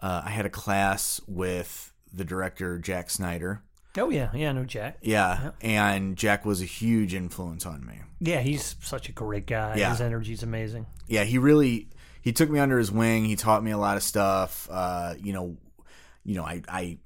uh, 0.00 0.22
I 0.24 0.30
had 0.30 0.46
a 0.46 0.50
class 0.50 1.20
with 1.26 1.92
the 2.12 2.24
director 2.24 2.78
Jack 2.78 3.10
Snyder. 3.10 3.62
Oh 3.96 4.10
yeah, 4.10 4.30
yeah. 4.34 4.52
No 4.52 4.64
Jack. 4.64 4.98
Yeah, 5.00 5.52
and 5.60 6.16
Jack 6.16 6.44
was 6.44 6.60
a 6.60 6.66
huge 6.66 7.14
influence 7.14 7.64
on 7.64 7.86
me. 7.86 8.00
Yeah, 8.20 8.40
he's 8.40 8.76
such 8.80 9.08
a 9.08 9.12
great 9.12 9.46
guy. 9.46 9.76
Yeah. 9.76 9.90
His 9.90 10.00
energy's 10.00 10.42
amazing. 10.42 10.86
Yeah, 11.06 11.24
he 11.24 11.38
really 11.38 11.88
he 12.20 12.32
took 12.32 12.50
me 12.50 12.58
under 12.58 12.78
his 12.78 12.92
wing. 12.92 13.24
He 13.24 13.36
taught 13.36 13.64
me 13.64 13.70
a 13.70 13.78
lot 13.78 13.96
of 13.96 14.02
stuff. 14.02 14.68
Uh, 14.70 15.14
you 15.18 15.32
know, 15.32 15.56
you 16.24 16.34
know, 16.34 16.44
I 16.44 16.62
I 16.68 16.98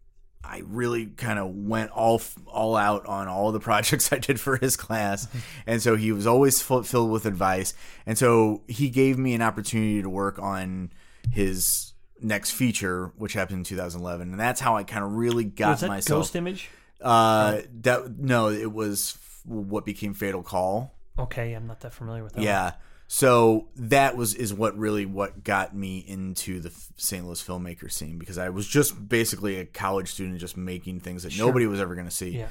I 0.43 0.63
really 0.67 1.07
kind 1.07 1.39
of 1.39 1.55
went 1.55 1.91
all 1.91 2.21
all 2.47 2.77
out 2.77 3.07
on 3.07 3.29
all 3.29 3.53
the 3.53 3.61
projects 3.71 4.13
I 4.13 4.19
did 4.19 4.41
for 4.41 4.57
his 4.57 4.77
class, 4.77 5.29
and 5.67 5.83
so 5.83 5.97
he 5.97 6.13
was 6.13 6.27
always 6.27 6.61
full, 6.61 6.83
filled 6.83 7.11
with 7.11 7.27
advice. 7.27 7.75
And 8.07 8.17
so 8.17 8.63
he 8.67 8.89
gave 8.91 9.19
me 9.19 9.35
an 9.35 9.43
opportunity 9.43 10.03
to 10.03 10.09
work 10.09 10.39
on 10.39 10.93
his 11.31 11.93
next 12.21 12.51
feature, 12.53 13.13
which 13.17 13.33
happened 13.35 13.59
in 13.59 13.65
2011, 13.65 14.31
and 14.31 14.41
that's 14.41 14.61
how 14.61 14.77
I 14.77 14.85
kind 14.85 15.05
of 15.05 15.13
really 15.13 15.45
got 15.45 15.71
Was 15.71 15.81
that 15.81 15.89
myself. 15.89 16.21
Ghost 16.21 16.37
Image? 16.37 16.71
Uh, 17.01 17.61
that 17.81 18.19
no, 18.19 18.51
it 18.51 18.73
was 18.73 19.17
f- 19.17 19.43
what 19.47 19.85
became 19.85 20.15
Fatal 20.15 20.43
Call. 20.43 20.95
Okay, 21.19 21.53
I'm 21.55 21.67
not 21.67 21.81
that 21.81 21.93
familiar 21.93 22.23
with 22.23 22.35
that. 22.35 22.43
Yeah. 22.43 22.73
So 23.13 23.67
that 23.75 24.17
was 24.17 24.35
is 24.35 24.55
what 24.55 24.79
really 24.79 25.05
what 25.05 25.43
got 25.43 25.75
me 25.75 25.99
into 25.99 26.61
the 26.61 26.71
St. 26.97 27.27
Louis 27.27 27.43
filmmaker 27.43 27.91
scene 27.91 28.19
because 28.19 28.39
I 28.39 28.51
was 28.51 28.69
just 28.69 29.09
basically 29.09 29.57
a 29.57 29.65
college 29.65 30.13
student 30.13 30.39
just 30.39 30.57
making 30.57 31.01
things 31.01 31.25
that 31.25 31.37
nobody 31.37 31.67
was 31.67 31.81
ever 31.81 31.97
going 31.97 32.07
to 32.07 32.15
see. 32.15 32.39
Yeah. 32.39 32.51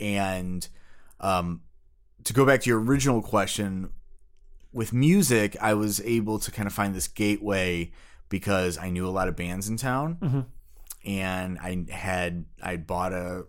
And 0.00 0.66
um 1.20 1.60
to 2.24 2.32
go 2.32 2.44
back 2.44 2.60
to 2.62 2.70
your 2.70 2.80
original 2.80 3.22
question 3.22 3.90
with 4.72 4.92
music, 4.92 5.56
I 5.60 5.74
was 5.74 6.00
able 6.00 6.40
to 6.40 6.50
kind 6.50 6.66
of 6.66 6.72
find 6.72 6.92
this 6.92 7.06
gateway 7.06 7.92
because 8.28 8.78
I 8.78 8.90
knew 8.90 9.06
a 9.06 9.10
lot 9.10 9.28
of 9.28 9.36
bands 9.36 9.68
in 9.68 9.76
town 9.76 10.16
Mm-hmm. 10.20 10.40
and 11.08 11.56
I 11.60 11.86
had 11.88 12.46
I 12.60 12.78
bought 12.78 13.12
a 13.12 13.44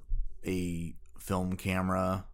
a 0.46 0.94
film 1.18 1.56
camera. 1.56 2.26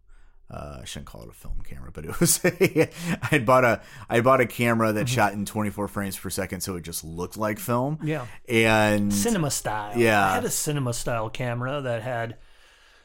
Uh, 0.50 0.78
I 0.80 0.84
shouldn't 0.86 1.06
call 1.08 1.22
it 1.24 1.28
a 1.28 1.32
film 1.32 1.60
camera, 1.62 1.90
but 1.92 2.06
it 2.06 2.18
was. 2.20 2.42
A, 2.44 2.88
I 3.22 3.26
had 3.26 3.44
bought 3.44 3.64
a 3.64 3.82
I 4.08 4.20
bought 4.22 4.40
a 4.40 4.46
camera 4.46 4.88
Mm-hmm. 4.88 4.96
that 4.96 5.08
shot 5.08 5.34
in 5.34 5.44
24 5.44 5.88
frames 5.88 6.16
per 6.18 6.30
second, 6.30 6.62
so 6.62 6.76
it 6.76 6.82
just 6.84 7.04
looked 7.04 7.36
like 7.36 7.58
film. 7.58 7.98
Yeah. 8.02 8.24
and 8.48 9.12
Cinema 9.12 9.50
style. 9.50 9.98
Yeah. 9.98 10.26
I 10.26 10.34
had 10.36 10.44
a 10.46 10.50
cinema 10.50 10.94
style 10.94 11.28
camera 11.28 11.82
that 11.82 12.02
had 12.02 12.36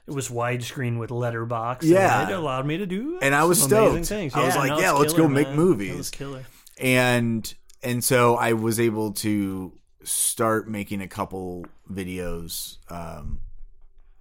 it 0.07 0.11
was 0.11 0.29
widescreen 0.29 0.99
with 0.99 1.11
letterbox. 1.11 1.85
Yeah. 1.85 2.21
and 2.21 2.31
it 2.31 2.33
allowed 2.37 2.65
me 2.65 2.77
to 2.77 2.85
do. 2.85 3.19
And 3.21 3.35
I 3.35 3.43
was 3.43 3.61
stoked. 3.61 4.05
Things. 4.05 4.33
I 4.35 4.45
was 4.45 4.55
like, 4.55 4.69
no, 4.69 4.79
yeah, 4.79 4.91
let's 4.91 5.13
killer, 5.13 5.27
go 5.27 5.33
make 5.33 5.47
man. 5.47 5.55
movies. 5.57 5.93
It 5.93 5.97
was 5.97 6.09
killer. 6.11 6.43
and 6.79 7.53
and 7.81 8.01
so 8.03 8.35
I 8.37 8.53
was 8.53 8.79
able 8.79 9.11
to 9.15 9.73
start 10.03 10.69
making 10.69 11.01
a 11.01 11.07
couple 11.07 11.65
videos 11.91 12.77
um, 12.89 13.39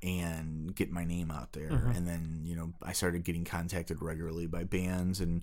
and 0.02 0.74
get 0.74 0.90
my 0.90 1.04
name 1.04 1.30
out 1.30 1.52
there, 1.52 1.70
mm-hmm. 1.70 1.90
and 1.90 2.06
then 2.06 2.40
you 2.44 2.56
know 2.56 2.72
I 2.82 2.92
started 2.92 3.24
getting 3.24 3.44
contacted 3.44 4.02
regularly 4.02 4.46
by 4.46 4.64
bands 4.64 5.20
and 5.20 5.42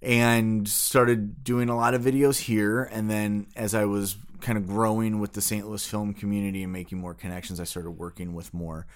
and 0.00 0.68
started 0.68 1.44
doing 1.44 1.68
a 1.68 1.76
lot 1.76 1.94
of 1.94 2.02
videos 2.02 2.40
here, 2.40 2.82
and 2.84 3.10
then 3.10 3.46
as 3.54 3.74
I 3.74 3.84
was 3.84 4.16
kind 4.40 4.58
of 4.58 4.66
growing 4.66 5.20
with 5.20 5.34
the 5.34 5.40
St. 5.40 5.66
Louis 5.66 5.86
film 5.86 6.12
community 6.14 6.64
and 6.64 6.72
making 6.72 6.98
more 6.98 7.14
connections, 7.14 7.60
I 7.60 7.64
started 7.64 7.92
working 7.92 8.34
with 8.34 8.52
more 8.52 8.86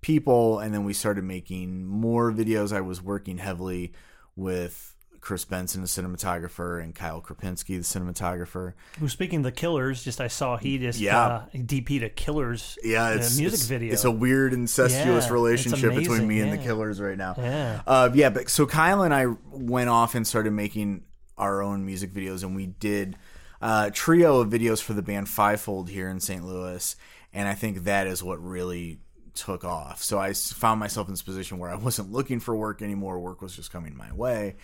people, 0.00 0.60
and 0.60 0.72
then 0.72 0.84
we 0.84 0.92
started 0.92 1.24
making 1.24 1.86
more 1.86 2.30
videos. 2.32 2.72
I 2.72 2.80
was 2.80 3.02
working 3.02 3.38
heavily 3.38 3.92
with 4.36 4.91
Chris 5.22 5.44
Benson, 5.44 5.80
the 5.80 5.86
cinematographer, 5.86 6.82
and 6.82 6.94
Kyle 6.96 7.22
Krapinski, 7.22 7.68
the 7.68 7.78
cinematographer. 7.78 8.74
Who 8.98 9.08
speaking 9.08 9.38
of 9.38 9.44
the 9.44 9.52
Killers, 9.52 10.02
just 10.02 10.20
I 10.20 10.26
saw 10.26 10.56
he 10.56 10.78
just 10.78 10.98
Yeah. 10.98 11.18
uh, 11.18 11.44
DP'd 11.54 12.02
a 12.02 12.10
Killers 12.10 12.76
Yeah, 12.82 13.04
uh, 13.04 13.14
it's 13.14 13.38
music 13.38 13.60
it's, 13.60 13.68
video. 13.68 13.92
It's 13.92 14.04
a 14.04 14.10
weird 14.10 14.52
incestuous 14.52 15.26
Yeah, 15.26 15.32
relationship 15.32 15.94
between 15.94 16.26
me 16.26 16.40
amazing, 16.40 16.50
and 16.50 16.58
the. 16.60 16.64
Killers 16.64 17.00
right 17.00 17.16
now. 17.16 17.34
Yeah. 17.38 17.82
Uh, 17.86 18.10
yeah, 18.12 18.30
but 18.30 18.50
so 18.50 18.66
Kyle 18.66 19.02
and 19.02 19.14
I 19.14 19.26
went 19.52 19.88
off 19.88 20.14
and 20.16 20.26
started 20.26 20.52
making 20.52 21.04
our 21.38 21.62
own 21.62 21.86
music 21.86 22.12
videos, 22.12 22.42
and 22.42 22.56
we 22.56 22.66
did 22.66 23.16
a 23.60 23.92
trio 23.94 24.40
of 24.40 24.50
videos 24.50 24.82
for 24.82 24.92
the 24.92 25.02
band 25.02 25.28
Fivefold 25.28 25.88
here 25.88 26.08
in 26.08 26.18
St. 26.18 26.44
Louis, 26.44 26.96
and 27.32 27.46
I 27.48 27.54
think 27.54 27.84
that 27.84 28.08
is 28.08 28.24
what 28.24 28.42
really 28.42 28.98
took 29.34 29.64
off. 29.64 30.02
So 30.02 30.18
I 30.18 30.32
found 30.34 30.80
myself 30.80 31.06
in 31.06 31.12
this 31.14 31.22
position 31.22 31.58
where 31.58 31.70
I 31.70 31.76
wasn't 31.76 32.10
looking 32.10 32.40
for 32.40 32.56
work 32.56 32.82
anymore; 32.82 33.20
work 33.20 33.40
was 33.40 33.54
just 33.54 33.70
coming 33.72 33.96
my 33.96 34.12
way, 34.12 34.56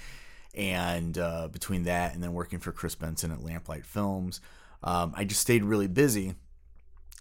and 0.59 1.17
uh, 1.17 1.49
between 1.49 1.85
that 1.85 2.13
and 2.15 2.23
then 2.23 2.33
working 2.35 2.59
for 2.59 2.73
Chris 2.73 2.95
Benson 2.95 3.31
at 3.31 3.39
Lamplight 3.39 3.85
Films, 3.87 4.41
um, 4.83 5.15
I 5.17 5.25
just 5.25 5.41
stayed 5.41 5.63
really 5.65 5.87
busy. 5.87 6.35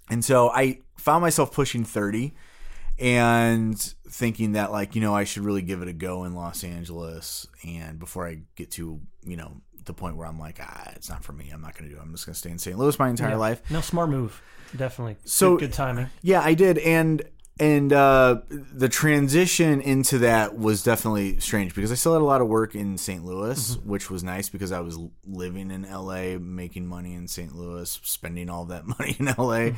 And 0.09 0.25
so 0.25 0.49
I 0.49 0.79
found 0.97 1.21
myself 1.21 1.53
pushing 1.53 1.83
30 1.85 2.33
and 2.99 3.77
thinking 4.09 4.53
that 4.53 4.71
like, 4.71 4.95
you 4.95 5.01
know, 5.01 5.13
I 5.13 5.23
should 5.23 5.43
really 5.43 5.61
give 5.61 5.81
it 5.81 5.87
a 5.87 5.93
go 5.93 6.23
in 6.23 6.33
Los 6.33 6.63
Angeles 6.63 7.45
and 7.65 7.99
before 7.99 8.27
I 8.27 8.39
get 8.55 8.71
to, 8.71 8.99
you 9.23 9.37
know, 9.37 9.61
the 9.85 9.93
point 9.93 10.17
where 10.17 10.27
I'm 10.27 10.39
like, 10.39 10.57
ah, 10.61 10.91
it's 10.95 11.09
not 11.09 11.23
for 11.23 11.31
me. 11.33 11.49
I'm 11.49 11.61
not 11.61 11.77
going 11.77 11.89
to 11.89 11.95
do 11.95 11.99
it. 12.01 12.03
I'm 12.03 12.11
just 12.11 12.25
going 12.25 12.33
to 12.33 12.39
stay 12.39 12.49
in 12.49 12.57
St. 12.57 12.77
Louis 12.77 12.97
my 12.99 13.09
entire 13.09 13.29
Yeah. 13.31 13.35
life. 13.37 13.61
No, 13.71 13.79
smart 13.81 14.09
move. 14.09 14.41
Definitely. 14.75 15.17
So- 15.25 15.51
good, 15.57 15.69
good 15.69 15.73
timing. 15.73 16.09
Yeah, 16.21 16.41
I 16.41 16.55
did, 16.55 16.77
and 16.79 17.21
and 17.59 17.91
uh, 17.93 18.41
the 18.49 18.89
transition 18.89 19.81
into 19.81 20.19
that 20.19 20.57
was 20.57 20.83
definitely 20.83 21.39
strange 21.39 21.73
because 21.73 21.91
I 21.91 21.95
still 21.95 22.13
had 22.13 22.21
a 22.21 22.25
lot 22.25 22.41
of 22.41 22.47
work 22.47 22.75
in 22.75 22.97
St. 22.97 23.23
Louis, 23.23 23.77
which 23.77 24.09
was 24.09 24.23
nice 24.23 24.49
because 24.49 24.71
I 24.71 24.81
was 24.81 24.97
living 25.25 25.71
in 25.71 25.83
LA, 25.83 26.37
making 26.39 26.85
money 26.87 27.13
in 27.13 27.27
St. 27.27 27.55
Louis, 27.55 27.99
spending 28.03 28.49
all 28.49 28.65
that 28.65 28.85
money 28.99 29.15
in 29.19 29.25
LA. 29.37 29.69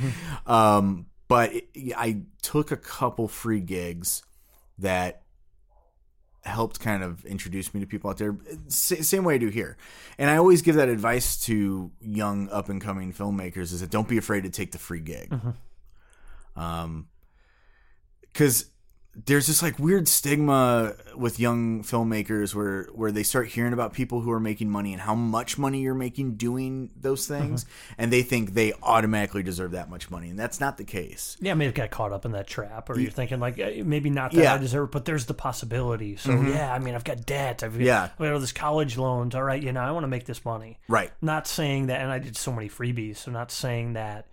Um, 0.46 1.08
but 1.28 1.54
it, 1.54 1.94
I 1.96 2.24
took 2.42 2.72
a 2.72 2.78
couple 2.78 3.28
free 3.28 3.62
gigs 3.62 4.24
that 4.80 5.24
helped 6.44 6.80
kind 6.80 7.04
of 7.04 7.26
introduce 7.26 7.74
me 7.74 7.82
to 7.82 7.86
people 7.86 8.10
out 8.10 8.18
there 8.18 8.36
S- 8.68 9.08
same 9.08 9.24
way 9.26 9.36
I 9.36 9.38
do 9.38 9.50
here 9.50 9.78
and 10.18 10.30
I 10.30 10.38
always 10.38 10.62
give 10.62 10.76
that 10.76 10.88
advice 10.88 11.40
to 11.44 11.92
young 12.00 12.50
up 12.50 12.70
and 12.70 12.82
coming 12.82 13.12
filmmakers 13.12 13.74
is 13.74 13.82
that 13.82 13.92
don't 13.92 14.08
be 14.08 14.18
afraid 14.18 14.44
to 14.44 14.50
take 14.50 14.72
the 14.72 14.78
free 14.78 15.02
gig 15.02 15.34
um 16.56 17.08
because 18.34 18.66
there's 19.26 19.48
this 19.48 19.62
like 19.62 19.78
weird 19.80 20.08
stigma 20.08 20.94
with 21.16 21.40
young 21.40 21.84
filmmakers 21.84 22.56
where 22.56 22.84
where 22.94 23.12
they 23.12 23.24
start 23.24 23.48
hearing 23.50 23.74
about 23.74 23.92
people 23.92 24.22
who 24.22 24.32
are 24.32 24.40
making 24.40 24.70
money 24.70 24.94
and 24.94 25.02
how 25.02 25.16
much 25.16 25.58
money 25.58 25.82
you're 25.82 25.96
making 25.96 26.36
doing 26.36 26.90
those 26.96 27.28
things 27.28 27.66
and 27.98 28.14
they 28.14 28.22
think 28.22 28.54
they 28.54 28.72
automatically 28.82 29.44
deserve 29.44 29.72
that 29.72 29.90
much 29.90 30.10
money 30.10 30.30
and 30.30 30.40
that's 30.40 30.62
not 30.62 30.78
the 30.78 30.86
case 30.86 31.36
Yeah, 31.42 31.52
I 31.52 31.56
may 31.56 31.66
have 31.66 31.74
got 31.74 31.90
caught 31.90 32.14
up 32.14 32.24
in 32.24 32.32
that 32.32 32.48
trap, 32.48 32.90
or 32.90 32.98
you're 33.00 33.12
thinking 33.12 33.40
like 33.40 33.60
eh, 33.60 33.82
maybe 33.84 34.10
not 34.10 34.32
that 34.32 34.38
Yeah. 34.38 34.52
Mm-hmm. 34.52 34.56
I 34.56 34.60
deserve, 34.60 34.92
but 34.92 35.04
there's 35.06 35.26
the 35.26 35.34
possibility. 35.34 36.16
So 36.16 36.32
yeah, 36.42 36.72
I 36.74 36.80
mean, 36.80 36.96
I've 36.96 37.04
got 37.04 37.26
debt. 37.26 37.64
I've 37.64 37.74
got, 37.74 37.82
Yeah. 37.82 38.04
I've 38.04 38.18
got 38.18 38.34
all 38.34 38.40
this 38.40 38.54
college 38.54 38.96
loans. 38.98 39.36
All 39.36 39.44
right, 39.44 39.62
you 39.62 39.74
know, 39.74 39.82
I 39.82 39.92
want 39.92 40.04
to 40.04 40.08
make 40.08 40.26
this 40.26 40.46
money. 40.46 40.80
right 40.88 41.12
Not 41.22 41.46
saying 41.48 41.88
that, 41.88 42.00
and 42.00 42.12
I 42.12 42.20
did 42.20 42.38
so 42.38 42.54
many 42.54 42.70
freebies, 42.70 43.18
so 43.18 43.32
not 43.32 43.52
saying 43.52 43.94
that. 43.94 44.28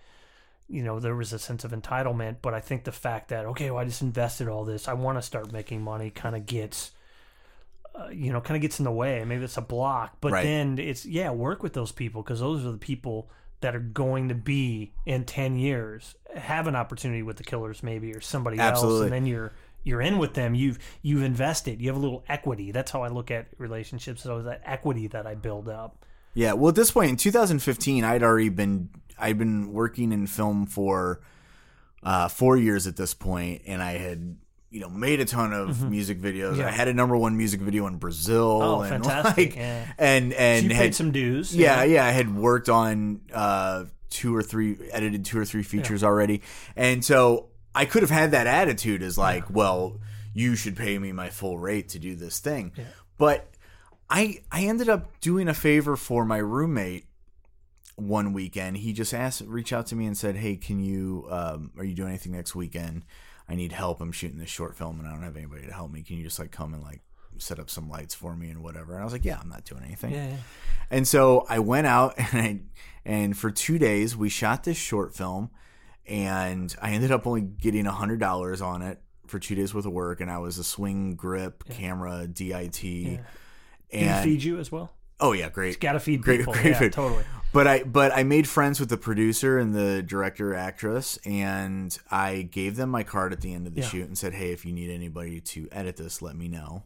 You 0.69 0.83
know, 0.83 0.99
there 0.99 1.14
was 1.14 1.33
a 1.33 1.39
sense 1.39 1.64
of 1.64 1.71
entitlement, 1.71 2.37
but 2.43 2.53
I 2.55 2.61
think 2.61 2.85
the 2.85 2.93
fact 2.93 3.29
that 3.29 3.47
okay, 3.47 3.71
well, 3.71 3.81
I 3.81 3.85
just 3.85 4.03
invested 4.03 4.49
all 4.49 4.64
this, 4.64 4.89
I 4.89 4.95
want 4.95 5.19
to 5.19 5.23
start 5.23 5.53
making 5.53 5.83
money, 5.83 6.11
kind 6.11 6.35
of 6.35 6.45
gets, 6.47 6.91
uh, 7.95 8.09
you 8.09 8.33
know, 8.33 8.41
kind 8.41 8.57
of 8.57 8.62
gets 8.62 8.79
in 8.81 8.85
the 8.85 8.91
way. 8.93 9.25
Maybe 9.25 9.45
it's 9.45 9.57
a 9.57 9.62
block, 9.62 10.17
but 10.21 10.33
Right. 10.33 10.43
then 10.45 10.79
it's 10.79 11.07
yeah, 11.07 11.31
work 11.31 11.62
with 11.62 11.73
those 11.73 11.93
people 11.93 12.23
because 12.23 12.41
those 12.41 12.64
are 12.67 12.73
the 12.73 12.79
people 12.79 13.31
that 13.61 13.75
are 13.75 13.81
going 13.81 14.29
to 14.29 14.35
be 14.35 14.93
in 15.07 15.25
10 15.25 15.57
years 15.57 16.14
have 16.35 16.67
an 16.67 16.77
opportunity 16.77 17.23
with 17.23 17.39
the 17.39 17.43
killers 17.45 17.83
maybe 17.83 18.12
or 18.12 18.21
somebody 18.21 18.59
else 18.59 18.83
and 19.05 19.12
then 19.12 19.25
you're 19.25 19.51
you're 19.83 20.03
in 20.03 20.19
with 20.19 20.35
them. 20.35 20.55
You've 20.55 20.79
you've 21.01 21.23
invested. 21.23 21.81
You 21.81 21.89
have 21.89 21.97
a 21.97 22.01
little 22.01 22.25
equity. 22.29 22.73
That's 22.73 22.91
how 22.91 23.03
i 23.03 23.09
look 23.09 23.31
at 23.31 23.47
relationships 23.57 24.23
so 24.25 24.43
that 24.43 24.61
equity 24.64 25.07
that 25.07 25.27
i 25.29 25.37
build 25.37 25.69
up. 25.69 26.05
Yeah, 26.35 26.53
well, 26.53 26.69
at 26.69 26.75
this 26.75 26.91
point 26.91 27.09
in 27.09 27.17
2015, 27.17 28.05
I'd 28.05 28.23
already 28.23 28.51
been 28.51 28.91
I'd 29.19 29.39
been 29.39 29.73
working 29.73 30.12
in 30.12 30.27
film 30.27 30.67
for 30.67 31.21
uh, 32.03 32.29
four 32.29 32.57
years 32.57 32.87
at 32.87 32.97
this 32.97 33.14
point, 33.14 33.62
and 33.67 33.83
I 33.83 33.93
had 33.93 34.37
you 34.71 34.81
know 34.81 34.89
made 34.89 35.21
a 35.21 35.25
ton 35.25 35.53
of 35.53 35.89
music 35.91 36.21
videos. 36.21 36.53
Mm-hmm. 36.53 36.61
Yeah. 36.61 36.69
I 36.69 36.71
had 36.71 36.89
a 36.89 36.95
number 36.95 37.17
one 37.17 37.37
music 37.37 37.61
video 37.61 37.87
in 37.87 37.97
Brazil. 37.97 38.61
Oh, 38.62 38.81
and 38.83 38.91
fantastic, 39.05 39.51
Like, 39.51 39.57
yeah. 39.57 39.87
And 39.99 40.33
and 40.33 40.64
you 40.64 40.75
had 40.75 40.83
paid 40.83 40.95
some 40.95 41.12
dues 41.12 41.55
yeah, 41.55 41.83
yeah, 41.85 42.05
I 42.05 42.11
had 42.11 42.35
worked 42.35 42.69
on 42.69 43.23
uh, 43.33 43.85
two 44.11 44.35
or 44.35 44.43
three, 44.43 44.77
edited 44.93 45.25
two 45.25 45.39
or 45.39 45.45
three 45.45 45.62
features 45.62 46.05
already, 46.05 46.43
and 46.77 47.05
so 47.05 47.49
I 47.75 47.85
could 47.85 48.03
have 48.03 48.11
had 48.11 48.31
that 48.33 48.47
attitude 48.47 49.03
as 49.03 49.19
like, 49.19 49.51
well, 49.51 49.99
you 50.35 50.57
should 50.57 50.77
pay 50.77 50.99
me 50.99 51.12
my 51.12 51.31
full 51.31 51.59
rate 51.59 51.89
to 51.91 51.99
do 51.99 52.14
this 52.14 52.39
thing, 52.39 52.73
but 53.19 53.49
I 54.09 54.43
I 54.53 54.62
ended 54.64 54.89
up 54.89 55.21
doing 55.21 55.49
a 55.49 55.55
favor 55.55 55.97
for 55.97 56.25
my 56.25 56.39
roommate 56.39 57.06
one 57.97 58.33
weekend. 58.33 58.79
He 58.79 58.93
just 58.93 59.13
asked, 59.13 59.43
reached 59.47 59.73
out 59.73 59.87
to 59.87 59.97
me 59.97 60.07
and 60.07 60.17
said, 60.17 60.37
"Hey, 60.37 60.57
can 60.57 60.81
you? 60.81 61.27
Um, 61.31 61.73
are 61.77 61.85
you 61.85 61.95
doing 61.95 62.11
anything 62.11 62.33
next 62.33 62.55
weekend? 62.55 63.05
I 63.49 63.55
need 63.55 63.73
help. 63.73 64.01
I'm 64.01 64.13
shooting 64.13 64.39
this 64.39 64.51
short 64.51 64.77
film 64.77 64.99
and 64.99 65.09
I 65.09 65.13
don't 65.13 65.23
have 65.23 65.37
anybody 65.37 65.67
to 65.67 65.73
help 65.73 65.91
me. 65.91 66.03
Can 66.03 66.17
you 66.17 66.25
just 66.25 66.39
like 66.39 66.51
come 66.51 66.75
and 66.75 66.83
like." 66.83 67.03
set 67.39 67.59
up 67.59 67.69
some 67.69 67.91
lights 67.91 68.15
for 68.15 68.35
me 68.35 68.49
and 68.49 68.63
whatever 68.63 68.95
and 68.95 69.03
i 69.03 69.05
was 69.05 69.13
like 69.13 69.23
yeah 69.23 69.39
i'm 69.43 69.51
not 69.51 69.63
doing 69.67 69.83
anything 69.85 70.11
yeah, 70.11 70.27
yeah. 70.27 70.37
and 70.91 71.07
so 71.07 71.45
I 71.51 71.59
went 71.59 71.87
out 71.87 72.15
and 72.33 72.41
I, 72.41 72.61
and 73.07 73.37
for 73.37 73.51
two 73.51 73.79
days 73.79 74.17
we 74.17 74.29
shot 74.29 74.65
this 74.65 74.77
short 74.77 75.15
film, 75.15 75.51
and 76.07 76.75
I 76.83 76.91
ended 76.91 77.13
up 77.13 77.27
only 77.27 77.41
getting 77.41 77.87
a 77.87 77.93
hundred 77.93 78.21
dollars 78.21 78.61
on 78.61 78.83
it 78.83 79.01
for 79.29 79.39
two 79.39 79.55
days 79.55 79.73
worth 79.73 79.87
of 79.87 79.93
work, 79.93 80.21
and 80.21 80.31
I 80.31 80.39
was 80.39 80.59
a 80.59 80.65
swing 80.65 81.15
grip 81.15 81.65
camera 81.69 82.27
DIT, 82.27 82.73
Did 82.73 82.83
he 82.83 83.21
and 83.93 84.25
feed 84.25 84.43
you 84.43 84.59
as 84.59 84.73
well 84.73 84.93
oh 85.21 85.33
yeah, 85.33 85.49
great, 85.49 85.69
It's 85.69 85.77
gotta 85.79 86.01
feed 86.01 86.23
great, 86.23 86.39
people 86.41 86.53
great 86.53 86.67
yeah 86.67 86.79
food. 86.79 86.93
totally 86.93 87.25
But 87.53 87.67
I 87.67 87.83
but 87.85 88.12
I 88.12 88.23
made 88.23 88.47
friends 88.49 88.81
with 88.81 88.89
the 88.91 88.97
producer 88.99 89.59
and 89.59 89.75
the 89.75 90.03
director 90.03 90.55
actress, 90.55 91.19
and 91.25 91.97
I 92.11 92.43
gave 92.43 92.77
them 92.77 92.91
my 92.91 93.03
card 93.03 93.33
at 93.33 93.41
the 93.41 93.55
end 93.55 93.67
of 93.67 93.75
the 93.75 93.81
Yeah. 93.81 93.89
shoot 93.89 94.07
and 94.07 94.19
said, 94.19 94.35
"Hey, 94.35 94.53
if 94.53 94.64
you 94.67 94.73
need 94.73 94.91
anybody 94.91 95.41
to 95.41 95.69
edit 95.73 95.97
this, 95.97 96.21
let 96.21 96.37
me 96.37 96.49
know." 96.49 96.85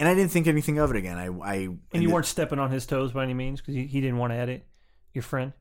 And 0.00 0.08
I 0.08 0.14
didn't 0.14 0.30
think 0.32 0.46
anything 0.46 0.78
of 0.78 0.90
it 0.90 0.96
again. 0.96 1.18
I 1.18 1.26
I 1.26 1.54
and 1.92 2.02
you 2.02 2.10
weren't 2.10 2.26
stepping 2.26 2.58
on 2.58 2.70
his 2.70 2.86
toes 2.86 3.12
by 3.12 3.22
any 3.24 3.34
means 3.34 3.60
because 3.60 3.74
he, 3.74 3.86
he 3.86 4.00
didn't 4.00 4.16
want 4.18 4.32
to 4.32 4.36
edit 4.36 4.66
your 5.12 5.22
friend 5.22 5.52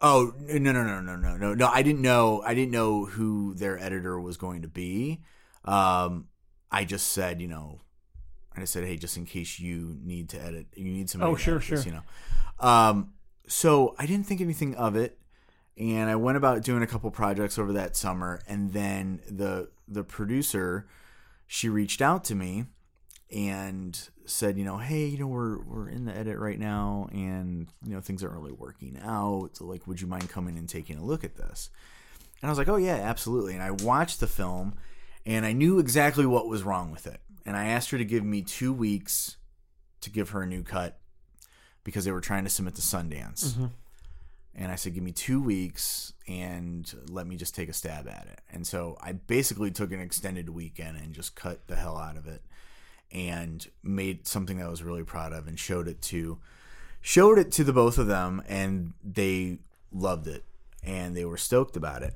Oh 0.00 0.32
no 0.38 0.72
no 0.72 0.82
no 0.82 1.00
no 1.00 1.16
no 1.16 1.36
no 1.36 1.54
no! 1.54 1.66
I 1.68 1.82
didn't 1.82 2.00
know 2.00 2.42
I 2.44 2.54
didn't 2.54 2.72
know 2.72 3.04
who 3.04 3.52
their 3.54 3.78
editor 3.78 4.18
was 4.18 4.38
going 4.38 4.62
to 4.62 4.68
be. 4.68 5.20
Um, 5.66 6.28
I 6.70 6.84
just 6.84 7.08
said 7.10 7.42
you 7.42 7.48
know, 7.48 7.80
I 8.56 8.60
just 8.60 8.72
said 8.72 8.84
hey, 8.84 8.96
just 8.96 9.16
in 9.16 9.26
case 9.26 9.60
you 9.60 9.96
need 10.02 10.28
to 10.30 10.42
edit, 10.42 10.66
you 10.74 10.84
need 10.84 11.08
somebody. 11.08 11.32
Oh, 11.32 11.36
sure, 11.36 11.58
this, 11.58 11.64
sure. 11.64 11.78
You 11.78 11.92
know, 11.92 12.66
um, 12.66 13.12
so 13.46 13.94
I 13.98 14.06
didn't 14.06 14.26
think 14.26 14.40
anything 14.40 14.74
of 14.74 14.96
it, 14.96 15.18
and 15.78 16.10
I 16.10 16.16
went 16.16 16.36
about 16.36 16.62
doing 16.62 16.82
a 16.82 16.86
couple 16.86 17.10
projects 17.10 17.58
over 17.58 17.72
that 17.74 17.96
summer, 17.96 18.40
and 18.46 18.72
then 18.72 19.20
the 19.28 19.70
the 19.88 20.04
producer, 20.04 20.86
she 21.46 21.68
reached 21.68 22.02
out 22.02 22.24
to 22.24 22.34
me 22.34 22.66
and 23.32 24.08
said, 24.24 24.58
you 24.58 24.64
know, 24.64 24.78
hey, 24.78 25.06
you 25.06 25.18
know, 25.18 25.26
we're 25.26 25.60
we're 25.62 25.88
in 25.88 26.04
the 26.04 26.16
edit 26.16 26.38
right 26.38 26.58
now, 26.58 27.08
and 27.12 27.68
you 27.84 27.92
know, 27.92 28.00
things 28.00 28.22
aren't 28.22 28.34
really 28.34 28.52
working 28.52 28.98
out. 29.02 29.50
So, 29.54 29.64
like, 29.64 29.86
would 29.86 30.00
you 30.00 30.06
mind 30.06 30.28
coming 30.28 30.56
and 30.56 30.68
taking 30.68 30.98
a 30.98 31.04
look 31.04 31.24
at 31.24 31.36
this? 31.36 31.70
And 32.42 32.48
I 32.48 32.50
was 32.50 32.58
like, 32.58 32.68
oh 32.68 32.76
yeah, 32.76 32.96
absolutely. 32.96 33.54
And 33.54 33.62
I 33.62 33.70
watched 33.70 34.20
the 34.20 34.26
film, 34.26 34.74
and 35.26 35.44
I 35.44 35.52
knew 35.52 35.78
exactly 35.78 36.26
what 36.26 36.48
was 36.48 36.62
wrong 36.62 36.90
with 36.90 37.06
it. 37.06 37.20
And 37.46 37.56
I 37.56 37.66
asked 37.66 37.90
her 37.90 37.98
to 37.98 38.04
give 38.04 38.24
me 38.24 38.42
two 38.42 38.72
weeks 38.72 39.36
to 40.00 40.10
give 40.10 40.30
her 40.30 40.42
a 40.42 40.46
new 40.46 40.62
cut 40.62 40.98
because 41.84 42.04
they 42.04 42.12
were 42.12 42.20
trying 42.20 42.44
to 42.44 42.50
submit 42.50 42.74
to 42.76 42.82
Sundance. 42.82 43.48
Mm-hmm. 43.48 43.66
And 44.54 44.72
I 44.72 44.74
said, 44.74 44.94
give 44.94 45.02
me 45.02 45.12
two 45.12 45.40
weeks 45.40 46.12
and 46.26 46.92
let 47.08 47.26
me 47.26 47.36
just 47.36 47.54
take 47.54 47.68
a 47.68 47.72
stab 47.72 48.08
at 48.08 48.26
it. 48.30 48.40
And 48.52 48.66
so 48.66 48.98
I 49.00 49.12
basically 49.12 49.70
took 49.70 49.92
an 49.92 50.00
extended 50.00 50.50
weekend 50.50 50.98
and 50.98 51.14
just 51.14 51.34
cut 51.34 51.66
the 51.68 51.76
hell 51.76 51.96
out 51.96 52.16
of 52.16 52.26
it 52.26 52.42
and 53.12 53.66
made 53.82 54.26
something 54.26 54.58
that 54.58 54.66
I 54.66 54.70
was 54.70 54.82
really 54.82 55.04
proud 55.04 55.32
of 55.32 55.46
and 55.46 55.58
showed 55.58 55.88
it 55.88 56.02
to 56.02 56.38
showed 57.00 57.38
it 57.38 57.50
to 57.52 57.64
the 57.64 57.72
both 57.72 57.96
of 57.96 58.06
them 58.06 58.42
and 58.46 58.92
they 59.02 59.58
loved 59.90 60.26
it 60.26 60.44
and 60.82 61.16
they 61.16 61.24
were 61.24 61.36
stoked 61.36 61.76
about 61.76 62.02
it. 62.02 62.14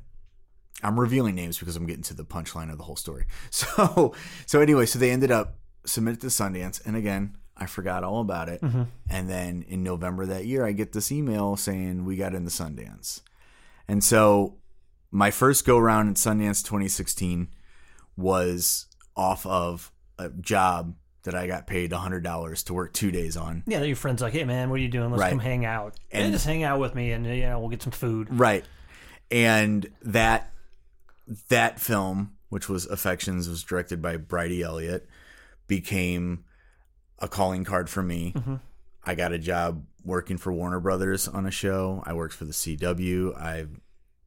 I'm 0.85 1.01
revealing 1.01 1.35
names 1.35 1.59
because 1.59 1.75
I'm 1.77 1.87
getting 1.87 2.03
to 2.05 2.15
the 2.15 2.25
punchline 2.25 2.71
of 2.71 2.79
the 2.79 2.85
whole 2.85 2.97
story. 2.97 3.25
So 3.51 4.15
so 4.47 4.61
anyway, 4.61 4.87
so 4.87 4.99
they 4.99 5.11
ended 5.11 5.31
up 5.33 5.57
submitted 5.87 6.21
to 6.21 6.29
Sundance 6.29 6.85
and 6.87 6.95
again, 6.97 7.37
I 7.57 7.67
forgot 7.67 8.05
all 8.05 8.21
about 8.21 8.49
it. 8.49 8.61
Mm-hmm. 8.61 8.83
And 9.09 9.29
then 9.31 9.65
in 9.69 9.83
November 9.83 10.27
that 10.27 10.47
year 10.47 10.65
I 10.67 10.73
get 10.73 10.93
this 10.93 11.11
email 11.11 11.57
saying 11.57 12.05
we 12.05 12.17
got 12.17 12.35
into 12.35 12.51
Sundance. 12.51 13.23
And 13.89 14.03
so 14.05 14.57
my 15.11 15.31
first 15.31 15.65
go 15.65 15.79
round 15.79 16.09
in 16.09 16.15
Sundance 16.15 16.63
2016 16.65 17.49
was 18.17 18.87
off 19.17 19.47
of 19.47 19.93
a 20.19 20.29
job 20.31 20.95
that 21.25 21.35
I 21.35 21.47
got 21.47 21.67
paid 21.67 21.91
$100 21.93 22.65
to 22.65 22.75
work 22.75 22.93
2 22.93 23.11
days 23.11 23.37
on. 23.37 23.63
yeah 23.67 23.83
your 23.83 23.97
friend's 23.97 24.21
like 24.23 24.33
hey 24.33 24.45
man 24.45 24.69
what 24.71 24.77
are 24.77 24.83
you 24.83 24.89
doing 24.89 25.11
let's 25.11 25.21
Right. 25.21 25.31
come 25.31 25.39
hang 25.39 25.65
out 25.65 25.95
and 26.11 26.25
And- 26.25 26.33
just 26.33 26.45
hang 26.47 26.63
out 26.65 26.79
with 26.81 26.95
me 26.95 27.13
and 27.13 27.25
you 27.27 27.43
know 27.43 27.59
we'll 27.61 27.71
get 27.71 27.83
some 27.83 27.93
food 27.93 28.29
Right. 28.31 28.65
And 29.31 29.87
that 30.03 30.53
that 31.49 31.81
film, 31.81 32.37
which 32.49 32.69
was 32.69 32.87
Affections, 32.87 33.49
was 33.49 33.63
directed 33.63 34.01
by 34.03 34.17
Bridey 34.17 34.63
Elliott, 34.63 35.09
became 35.67 36.45
a 37.19 37.29
calling 37.29 37.65
card 37.65 37.89
for 37.89 38.03
me. 38.03 38.33
Mm-hmm. 38.37 38.57
I 39.05 39.15
got 39.15 39.33
a 39.33 39.39
job 39.39 39.85
working 40.05 40.39
for 40.39 40.53
Warner 40.53 40.81
Brothers 40.81 41.29
on 41.29 41.47
a 41.47 41.51
show. 41.51 42.03
I 42.07 42.13
worked 42.13 42.35
for 42.35 42.45
the 42.45 42.53
CW. 42.53 43.37
I 43.37 43.67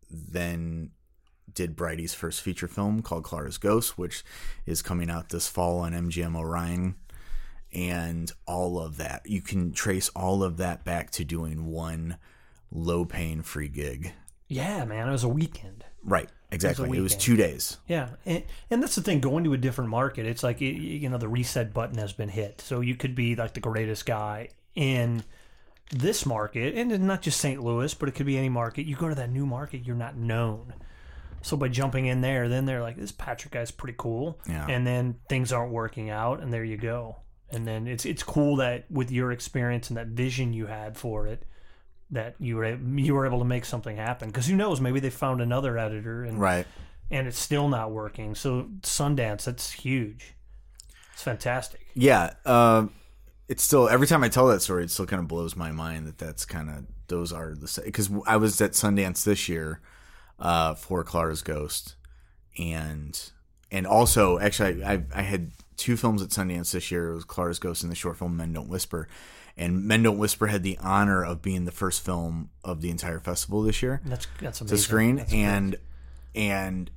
then 0.10 0.92
did 1.54 1.76
Bridey's 1.76 2.14
first 2.14 2.42
feature 2.42 2.68
film 2.68 3.02
called 3.02 3.24
Clara's 3.24 3.58
Ghost, 3.58 3.98
which 3.98 4.24
is 4.66 4.82
coming 4.82 5.10
out 5.10 5.30
this 5.30 5.48
fall 5.48 5.80
on 5.80 5.94
MGM 5.94 6.36
Orion. 6.36 6.96
And 7.74 8.32
all 8.46 8.80
of 8.80 8.98
that, 8.98 9.28
you 9.28 9.42
can 9.42 9.74
trace 9.74 10.10
all 10.10 10.44
of 10.44 10.58
that 10.58 10.86
back 10.86 11.12
to 11.12 11.26
doing 11.26 11.66
one 11.66 12.18
low 12.72 13.06
paying 13.06 13.42
free 13.42 13.70
gig. 13.70 14.12
yeah 14.50 14.84
man 14.84 15.08
it 15.08 15.12
was 15.12 15.24
a 15.24 15.30
weekend 15.30 15.86
Right. 16.04 16.30
Exactly. 16.52 16.98
It 16.98 17.02
was, 17.02 17.16
two 17.16 17.36
days. 17.36 17.78
Yeah, 17.88 18.10
and, 18.26 18.44
and 18.70 18.82
that's 18.82 18.96
the 18.96 19.02
thing. 19.02 19.20
Going 19.20 19.44
to 19.44 19.54
a 19.54 19.58
different 19.58 19.90
market, 19.90 20.26
it's 20.26 20.44
like 20.44 20.62
you 20.62 21.10
know 21.10 21.18
the 21.18 21.28
reset 21.28 21.74
button 21.74 21.98
has 21.98 22.14
been 22.14 22.30
hit. 22.30 22.62
So 22.62 22.80
you 22.80 22.96
could 22.96 23.16
be 23.16 23.36
like 23.36 23.54
the 23.54 23.60
greatest 23.60 24.06
guy 24.06 24.50
in 24.74 25.24
this 25.92 26.26
market, 26.26 26.76
and 26.76 27.06
not 27.06 27.22
just 27.22 27.40
St. 27.40 27.62
Louis, 27.62 27.94
but 27.94 28.08
it 28.08 28.16
could 28.16 28.26
be 28.26 28.38
any 28.38 28.50
market. 28.50 28.86
You 28.86 28.96
go 28.96 29.10
to 29.10 29.16
that 29.16 29.30
new 29.30 29.46
market, 29.46 29.86
you're 29.86 29.96
not 29.96 30.16
known. 30.16 30.74
So 31.42 31.58
by 31.58 31.68
jumping 31.68 32.06
in 32.08 32.22
there, 32.22 32.48
then 32.48 32.66
they're 32.66 32.82
like, 32.82 32.96
"This 32.96 33.12
Patrick 33.12 33.54
guy's 33.54 33.72
pretty 33.72 33.96
cool," 33.98 34.40
Yeah. 34.48 34.66
and 34.68 34.88
then 34.88 35.16
things 35.30 35.52
aren't 35.52 35.72
working 35.72 36.10
out, 36.10 36.42
and 36.42 36.54
there 36.54 36.64
you 36.64 36.78
go. 36.78 37.18
And 37.50 37.68
then 37.68 37.88
it's 37.88 38.06
it's 38.06 38.24
cool 38.24 38.58
that 38.58 38.90
with 38.90 39.12
your 39.12 39.32
experience 39.32 39.90
and 39.90 39.98
that 39.98 40.08
vision 40.08 40.54
you 40.54 40.66
had 40.68 40.98
for 40.98 41.28
it, 41.28 41.46
that 42.12 42.36
you 42.40 42.56
were 42.56 42.76
you 42.76 43.14
were 43.14 43.26
able 43.26 43.40
to 43.40 43.46
make 43.46 43.66
something 43.66 43.98
happen. 43.98 44.30
Because 44.30 44.48
who 44.48 44.56
knows, 44.56 44.80
maybe 44.80 45.00
they 45.00 45.10
found 45.10 45.42
another 45.42 45.78
editor 45.78 46.24
and 46.24 46.40
Right. 46.40 46.66
and 47.12 47.28
it's 47.28 47.40
still 47.40 47.68
not 47.68 47.92
working. 47.92 48.36
So 48.36 48.70
Sundance, 48.82 49.46
that's 49.46 49.72
huge. 49.72 50.34
It's 51.14 51.24
fantastic. 51.24 51.86
Yeah. 51.94 52.34
Uh, 52.46 52.88
it's 53.48 53.64
still, 53.64 53.88
every 53.90 54.08
time 54.08 54.24
I 54.24 54.30
tell 54.30 54.48
that 54.48 54.62
story, 54.62 54.84
it 54.84 54.92
still 54.92 55.06
kind 55.06 55.22
of 55.22 55.28
blows 55.28 55.56
my 55.56 55.72
mind 55.72 56.06
that 56.06 56.18
that's 56.18 56.46
kind 56.46 56.70
of, 56.70 56.86
those 57.08 57.32
are 57.32 57.56
the, 57.56 57.68
same 57.68 57.86
because 57.86 58.10
I 58.26 58.36
was 58.38 58.60
at 58.62 58.72
Sundance 58.74 59.24
this 59.24 59.48
year 59.50 59.82
uh, 60.40 60.76
for 60.76 61.04
Clara's 61.04 61.42
Ghost. 61.42 61.96
And 62.60 63.20
and 63.72 63.86
also 63.86 64.40
actually 64.40 64.84
I, 64.84 64.94
I 64.94 65.04
I 65.16 65.22
had 65.22 65.52
two 65.76 65.96
films 65.98 66.22
at 66.22 66.30
Sundance 66.30 66.72
this 66.72 66.90
year. 66.92 67.12
It 67.12 67.16
was 67.16 67.24
Clara's 67.24 67.60
Ghost 67.60 67.84
and 67.84 67.92
the 67.92 67.96
short 67.96 68.18
film 68.18 68.36
Men 68.36 68.54
Don't 68.54 68.70
Whisper. 68.70 69.08
And 69.58 69.84
Men 69.86 70.04
Don't 70.04 70.18
Whisper 70.20 70.48
had 70.48 70.62
the 70.64 70.78
honor 70.80 71.24
of 71.26 71.42
being 71.42 71.66
the 71.66 71.72
first 71.72 72.06
film 72.06 72.52
of 72.64 72.82
the 72.82 72.90
entire 72.92 73.20
festival 73.20 73.64
this 73.64 73.82
year. 73.82 74.02
That's 74.06 74.28
that's 74.40 74.62
amazing. 74.62 74.78
to 74.78 74.84
screen. 74.84 75.16
That's 75.16 75.30
great. 75.32 75.40
and 75.42 75.76
and 76.36 76.92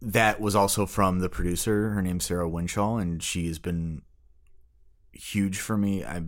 that 0.00 0.40
was 0.40 0.54
also 0.54 0.86
from 0.86 1.18
the 1.18 1.28
producer. 1.28 1.90
Her 1.90 2.00
name's 2.02 2.24
sarah 2.24 2.48
Winshall 2.48 3.02
and 3.02 3.20
she 3.22 3.48
has 3.48 3.58
been 3.58 4.02
huge 5.12 5.58
for 5.58 5.76
me. 5.76 6.04
I 6.04 6.22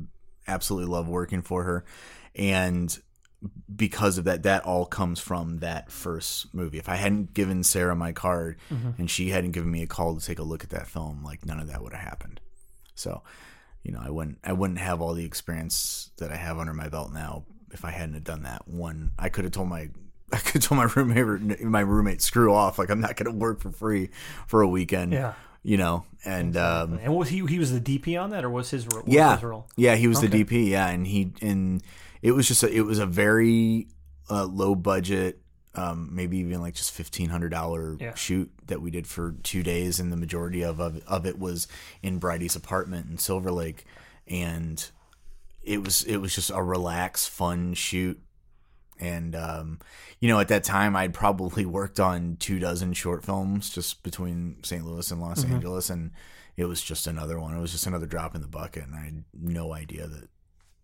absolutely 0.48 0.90
love 0.90 1.08
working 1.08 1.42
for 1.42 1.62
her. 1.64 1.84
And 2.34 2.98
because 3.74 4.18
of 4.18 4.24
that 4.24 4.42
that 4.42 4.64
all 4.64 4.84
comes 4.84 5.18
from 5.20 5.58
that 5.58 5.90
first 5.90 6.52
movie. 6.52 6.76
If 6.78 6.88
i 6.90 6.96
hadn't 6.96 7.32
given 7.32 7.62
sarah 7.62 7.96
my 7.96 8.12
card 8.12 8.58
Mm-hmm. 8.70 8.90
and 8.98 9.10
she 9.10 9.30
hadn't 9.30 9.52
given 9.52 9.70
me 9.70 9.82
a 9.82 9.86
call 9.86 10.14
to 10.18 10.24
take 10.24 10.38
a 10.38 10.42
look 10.42 10.62
at 10.64 10.70
that 10.70 10.86
film 10.88 11.22
like 11.24 11.46
none 11.46 11.58
of 11.60 11.68
that 11.68 11.82
would 11.82 11.92
have 11.94 12.02
happened. 12.02 12.40
So 12.94 13.22
you 13.82 13.92
know 13.92 14.00
i 14.02 14.10
wouldn't 14.10 14.38
i 14.44 14.52
wouldn't 14.52 14.78
have 14.78 15.00
all 15.00 15.14
the 15.14 15.24
experience 15.24 16.10
that 16.18 16.30
i 16.30 16.36
have 16.36 16.58
under 16.58 16.74
my 16.74 16.88
belt 16.88 17.12
now 17.12 17.44
if 17.72 17.84
i 17.84 17.90
hadn't 17.90 18.14
have 18.14 18.24
done 18.24 18.42
that 18.42 18.66
one 18.68 19.10
i 19.18 19.28
could 19.28 19.44
have 19.44 19.52
told 19.52 19.68
my 19.68 19.88
I 20.32 20.36
could 20.38 20.62
tell 20.62 20.76
my 20.76 20.84
roommate, 20.84 21.60
my 21.60 21.80
roommate, 21.80 22.22
screw 22.22 22.54
off. 22.54 22.78
Like 22.78 22.88
I'm 22.88 23.00
not 23.00 23.16
going 23.16 23.32
to 23.32 23.36
work 23.36 23.58
for 23.60 23.72
free 23.72 24.10
for 24.46 24.62
a 24.62 24.68
weekend. 24.68 25.12
Yeah. 25.12 25.32
you 25.64 25.76
know, 25.76 26.04
and 26.24 26.56
um, 26.56 27.00
And 27.02 27.16
was 27.16 27.28
he 27.30 27.44
he 27.46 27.58
was 27.58 27.72
the 27.72 27.80
DP 27.80 28.16
on 28.22 28.30
that, 28.30 28.44
or 28.44 28.48
was 28.50 28.70
his, 28.70 28.86
ro- 28.86 29.02
was 29.04 29.12
yeah, 29.12 29.34
his 29.34 29.42
role? 29.42 29.66
yeah, 29.76 29.96
he 29.96 30.06
was 30.06 30.18
Okay. 30.18 30.28
the 30.28 30.44
DP. 30.44 30.68
Yeah, 30.68 30.86
and 30.88 31.04
he 31.04 31.32
and 31.42 31.82
it 32.22 32.30
was 32.30 32.46
just 32.46 32.62
a, 32.62 32.70
it 32.72 32.82
was 32.82 33.00
a 33.00 33.06
very 33.06 33.88
uh, 34.30 34.44
low 34.44 34.76
budget, 34.76 35.39
um, 35.74 36.08
maybe 36.12 36.38
even 36.38 36.60
like 36.60 36.74
just 36.74 36.90
fifteen 36.92 37.28
hundred 37.28 37.50
dollar 37.50 37.96
Yeah. 38.00 38.14
shoot 38.14 38.50
that 38.66 38.80
we 38.82 38.90
did 38.90 39.06
for 39.06 39.36
two 39.42 39.62
days, 39.62 40.00
and 40.00 40.12
the 40.12 40.16
majority 40.16 40.62
of 40.62 40.80
of, 40.80 41.02
of 41.06 41.26
it 41.26 41.38
was 41.38 41.68
in 42.02 42.18
Bridey's 42.18 42.56
apartment 42.56 43.08
in 43.10 43.18
Silver 43.18 43.52
Lake, 43.52 43.84
and 44.26 44.90
it 45.62 45.82
was 45.84 46.02
it 46.04 46.16
was 46.18 46.34
just 46.34 46.50
a 46.50 46.62
relaxed, 46.62 47.30
fun 47.30 47.74
shoot. 47.74 48.20
And 48.98 49.34
um, 49.34 49.78
you 50.18 50.28
know, 50.28 50.40
at 50.40 50.48
that 50.48 50.62
time, 50.64 50.94
I'd 50.94 51.14
probably 51.14 51.64
worked 51.64 51.98
on 51.98 52.36
two 52.38 52.58
dozen 52.58 52.92
short 52.92 53.24
films 53.24 53.70
just 53.70 54.02
between 54.02 54.56
St. 54.62 54.84
Louis 54.84 55.10
and 55.10 55.20
Los 55.22 55.42
Angeles, 55.44 55.88
and 55.88 56.10
it 56.56 56.66
was 56.66 56.82
just 56.82 57.06
another 57.06 57.40
one. 57.40 57.56
It 57.56 57.60
was 57.60 57.72
just 57.72 57.86
another 57.86 58.04
drop 58.06 58.34
in 58.34 58.42
the 58.42 58.46
bucket, 58.48 58.84
and 58.84 58.94
I 58.94 59.04
had 59.04 59.24
no 59.32 59.72
idea 59.72 60.06
that 60.06 60.28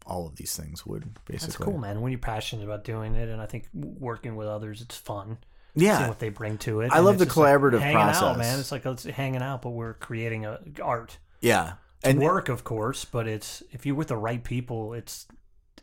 all 0.06 0.26
of 0.26 0.36
these 0.36 0.56
things 0.56 0.86
would 0.86 1.02
basically. 1.24 1.46
That's 1.48 1.56
cool, 1.56 1.78
man. 1.78 2.00
When 2.00 2.12
you're 2.12 2.18
passionate 2.20 2.64
about 2.64 2.84
doing 2.84 3.14
it, 3.16 3.28
and 3.28 3.40
I 3.42 3.46
think 3.46 3.68
working 3.74 4.36
with 4.36 4.48
others, 4.48 4.80
it's 4.80 4.96
fun. 4.96 5.38
Yeah. 5.74 6.08
what 6.08 6.20
they 6.20 6.30
bring 6.30 6.56
to 6.58 6.80
it. 6.80 6.90
I 6.90 6.96
And 6.96 7.04
love 7.04 7.18
the 7.18 7.26
just 7.26 7.36
like 7.36 7.48
collaborative 7.52 7.80
hanging 7.80 7.96
out, 7.98 8.14
process. 8.14 8.38
man. 8.38 8.58
It's 8.60 8.72
like 8.72 8.86
it's 8.86 9.04
hanging 9.04 9.42
out, 9.42 9.60
but 9.60 9.70
we're 9.70 9.92
creating 9.94 10.46
a 10.46 10.58
art. 10.82 11.18
Yeah, 11.42 11.74
and 12.02 12.18
work, 12.20 12.48
of 12.48 12.64
course, 12.64 13.04
but 13.04 13.26
it's 13.28 13.62
if 13.72 13.84
you're 13.84 13.94
with 13.94 14.08
the 14.08 14.16
right 14.16 14.42
people, 14.42 14.94
it's 14.94 15.26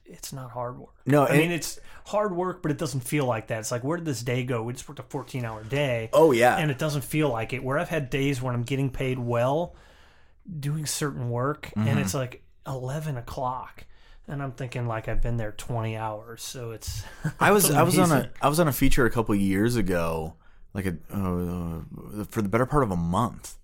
it's 0.05 0.33
not 0.33 0.49
hard 0.51 0.79
work. 0.79 0.95
No, 1.05 1.27
I 1.27 1.37
mean 1.37 1.51
it's 1.51 1.79
hard 2.07 2.35
work, 2.35 2.61
but 2.63 2.71
it 2.71 2.77
doesn't 2.79 3.01
feel 3.01 3.25
like 3.25 3.47
that. 3.47 3.59
It's 3.59 3.71
like 3.71 3.83
where 3.83 3.97
did 3.97 4.05
this 4.05 4.23
day 4.23 4.43
go? 4.43 4.63
We 4.63 4.73
just 4.73 4.87
worked 4.89 4.99
a 4.99 5.03
14 5.03 5.45
hour 5.45 5.63
day. 5.63 6.09
Oh, 6.11 6.31
yeah. 6.31 6.57
and 6.57 6.71
it 6.71 6.79
doesn't 6.79 7.03
feel 7.03 7.29
like 7.29 7.53
it. 7.53 7.63
Where 7.63 7.77
I've 7.77 7.89
had 7.89 8.09
days 8.09 8.41
when 8.41 8.55
I'm 8.55 8.63
getting 8.63 8.89
paid 8.89 9.19
well, 9.19 9.75
doing 10.59 10.85
certain 10.87 11.29
work, 11.29 11.69
Mm-hmm. 11.77 11.87
and 11.87 11.99
it's 11.99 12.13
like 12.15 12.43
11 12.67 13.17
o'clock. 13.17 13.85
And 14.27 14.41
I'm 14.41 14.53
thinking 14.53 14.87
like 14.87 15.07
I've 15.09 15.21
been 15.21 15.37
there 15.37 15.51
20 15.51 15.97
hours, 15.97 16.41
so 16.41 16.71
it's. 16.71 17.03
I 17.39 17.51
was 17.51 17.65
it's 17.65 17.73
I 17.73 17.83
was 17.83 17.99
on 17.99 18.11
a 18.11 18.29
I 18.41 18.47
was 18.47 18.59
on 18.59 18.67
a 18.67 18.71
feature 18.71 19.05
a 19.05 19.11
couple 19.11 19.35
years 19.35 19.75
ago, 19.75 20.35
like 20.73 20.85
a 20.85 20.95
uh, 21.11 22.23
for 22.29 22.41
the 22.41 22.47
better 22.49 22.65
part 22.65 22.83
of 22.83 22.91
a 22.91 22.95
month, 22.95 23.55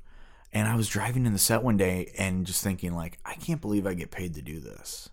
and 0.51 0.67
I 0.67 0.75
was 0.75 0.89
driving 0.89 1.25
in 1.25 1.31
the 1.33 1.39
set 1.39 1.63
one 1.63 1.77
day 1.77 2.11
and 2.17 2.45
just 2.45 2.61
thinking 2.63 2.93
like 2.93 3.19
I 3.23 3.35
can't 3.35 3.61
believe 3.61 3.87
I 3.87 3.93
get 3.93 4.11
paid 4.11 4.35
to 4.35 4.41
do 4.41 4.59
this. 4.59 5.09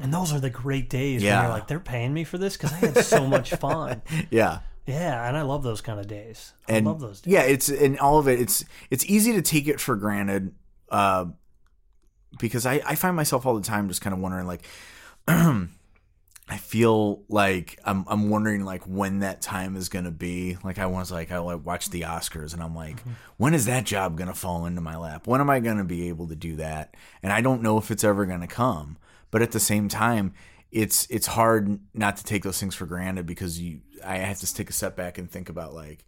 And 0.00 0.12
those 0.14 0.32
are 0.32 0.40
the 0.40 0.50
great 0.50 0.88
days 0.90 1.22
when 1.22 1.26
Yeah. 1.28 1.42
you're 1.42 1.50
like, 1.50 1.68
they're 1.68 1.80
paying 1.80 2.12
me 2.12 2.24
for 2.24 2.36
this 2.38 2.54
because 2.56 2.72
I 2.72 2.76
had 2.76 2.98
so 3.04 3.26
much 3.26 3.50
fun. 3.54 4.02
Yeah. 4.30 4.60
Yeah, 4.86 5.26
and 5.26 5.36
I 5.36 5.42
love 5.42 5.62
those 5.62 5.80
kind 5.80 5.98
of 5.98 6.06
days. 6.06 6.52
I 6.68 6.74
and 6.74 6.86
love 6.86 7.00
those 7.00 7.20
days. 7.20 7.32
yeah 7.32 7.42
it's 7.42 7.68
and 7.68 7.98
all 7.98 8.18
of 8.18 8.28
it 8.28 8.40
it's 8.40 8.64
it's 8.90 9.04
easy 9.06 9.32
to 9.34 9.42
take 9.42 9.68
it 9.68 9.78
for 9.80 9.94
granted 9.96 10.54
uh 10.90 11.26
because 12.38 12.66
i 12.66 12.80
i 12.86 12.94
find 12.94 13.16
myself 13.16 13.46
all 13.46 13.54
the 13.54 13.62
time 13.62 13.88
just 13.88 14.00
kind 14.00 14.14
of 14.14 14.20
wondering 14.20 14.46
like 14.46 14.66
i 15.28 16.56
feel 16.58 17.22
like 17.28 17.78
i'm 17.84 18.04
i'm 18.08 18.30
wondering 18.30 18.64
like 18.64 18.82
when 18.84 19.20
that 19.20 19.40
time 19.40 19.76
is 19.76 19.88
gonna 19.88 20.10
be 20.10 20.56
like 20.64 20.78
i 20.78 20.86
was 20.86 21.10
like 21.10 21.30
i 21.30 21.38
like 21.38 21.64
watch 21.64 21.90
the 21.90 22.02
oscars 22.02 22.52
and 22.52 22.62
i'm 22.62 22.74
like 22.74 23.00
mm-hmm. 23.00 23.12
when 23.36 23.54
is 23.54 23.66
that 23.66 23.84
job 23.84 24.16
gonna 24.16 24.34
fall 24.34 24.66
into 24.66 24.80
my 24.80 24.96
lap 24.96 25.26
when 25.26 25.40
am 25.40 25.50
i 25.50 25.60
gonna 25.60 25.84
be 25.84 26.08
able 26.08 26.28
to 26.28 26.36
do 26.36 26.56
that 26.56 26.94
and 27.22 27.32
i 27.32 27.40
don't 27.40 27.62
know 27.62 27.78
if 27.78 27.90
it's 27.90 28.04
ever 28.04 28.26
gonna 28.26 28.46
come 28.46 28.96
but 29.30 29.42
at 29.42 29.52
the 29.52 29.60
same 29.60 29.88
time 29.88 30.32
it's 30.70 31.06
it's 31.10 31.26
hard 31.26 31.78
not 31.94 32.16
to 32.16 32.24
take 32.24 32.42
those 32.42 32.60
things 32.60 32.74
for 32.74 32.86
granted 32.86 33.26
because 33.26 33.60
you 33.60 33.80
i 34.04 34.18
have 34.18 34.38
to 34.38 34.54
take 34.54 34.70
a 34.70 34.72
step 34.72 34.96
back 34.96 35.18
and 35.18 35.30
think 35.30 35.48
about 35.48 35.74
like 35.74 36.04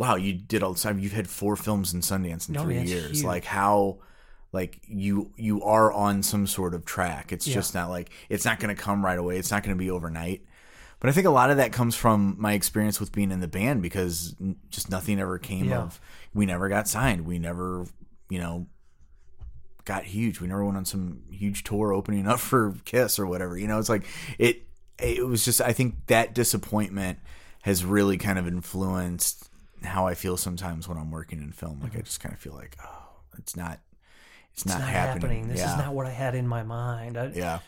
wow, 0.00 0.16
you 0.16 0.32
did 0.32 0.62
all 0.62 0.72
this 0.72 0.82
time. 0.82 0.98
You've 0.98 1.12
had 1.12 1.28
four 1.28 1.56
films 1.56 1.92
in 1.92 2.00
Sundance 2.00 2.48
in 2.48 2.54
No, 2.54 2.62
three 2.62 2.80
years. 2.80 3.18
huge. 3.18 3.22
Like 3.22 3.44
how, 3.44 3.98
like 4.52 4.80
you 4.86 5.32
you 5.36 5.62
are 5.62 5.92
on 5.92 6.22
some 6.22 6.46
sort 6.46 6.74
of 6.74 6.84
track. 6.84 7.32
It's 7.32 7.46
Yeah. 7.46 7.54
just 7.54 7.74
not 7.74 7.90
like 7.90 8.10
it's 8.28 8.44
not 8.44 8.58
going 8.60 8.74
to 8.74 8.80
come 8.80 9.04
right 9.04 9.18
away. 9.18 9.38
It's 9.38 9.50
not 9.50 9.62
going 9.62 9.76
to 9.76 9.78
be 9.78 9.90
overnight. 9.90 10.44
But 10.98 11.08
I 11.08 11.12
think 11.12 11.26
a 11.26 11.30
lot 11.30 11.50
of 11.50 11.56
that 11.56 11.72
comes 11.72 11.96
from 11.96 12.36
my 12.38 12.52
experience 12.52 13.00
with 13.00 13.10
being 13.10 13.30
in 13.30 13.40
the 13.40 13.48
band 13.48 13.80
because 13.80 14.34
just 14.68 14.90
nothing 14.90 15.18
ever 15.18 15.38
came 15.38 15.66
Yeah. 15.66 15.82
of. 15.82 16.00
We 16.34 16.44
never 16.46 16.68
got 16.68 16.88
signed. 16.88 17.24
We 17.24 17.38
never, 17.38 17.86
you 18.28 18.38
know, 18.38 18.66
got 19.86 20.04
huge. 20.04 20.40
We 20.40 20.46
never 20.46 20.64
went 20.64 20.76
on 20.76 20.84
some 20.84 21.22
huge 21.30 21.64
tour 21.64 21.92
opening 21.92 22.28
up 22.28 22.38
for 22.38 22.74
Kiss 22.84 23.18
or 23.18 23.26
whatever. 23.26 23.56
You 23.56 23.66
know, 23.66 23.78
it's 23.78 23.88
like 23.88 24.04
it. 24.38 24.66
It 24.98 25.26
was 25.26 25.44
just. 25.44 25.62
I 25.62 25.72
think 25.72 26.06
that 26.08 26.34
disappointment 26.34 27.18
has 27.62 27.84
really 27.84 28.18
kind 28.18 28.38
of 28.38 28.46
influenced 28.46 29.48
how 29.82 30.06
I 30.06 30.14
feel 30.14 30.36
sometimes 30.36 30.86
when 30.86 30.98
I'm 30.98 31.10
working 31.10 31.40
in 31.40 31.52
film. 31.52 31.80
Like 31.80 31.92
I 31.92 31.96
mm-hmm. 31.96 32.04
just 32.04 32.20
kind 32.20 32.34
of 32.34 32.38
feel 32.38 32.54
like, 32.54 32.76
oh, 32.84 33.08
it's 33.38 33.56
not. 33.56 33.80
It's, 34.52 34.62
It's 34.62 34.72
not, 34.72 34.80
not 34.80 34.88
happening. 34.88 35.22
happening. 35.22 35.48
This 35.48 35.60
yeah. 35.60 35.72
is 35.72 35.78
not 35.78 35.94
what 35.94 36.06
I 36.06 36.10
had 36.10 36.34
in 36.34 36.46
my 36.46 36.62
mind. 36.62 37.16
I, 37.16 37.26
Yeah. 37.34 37.58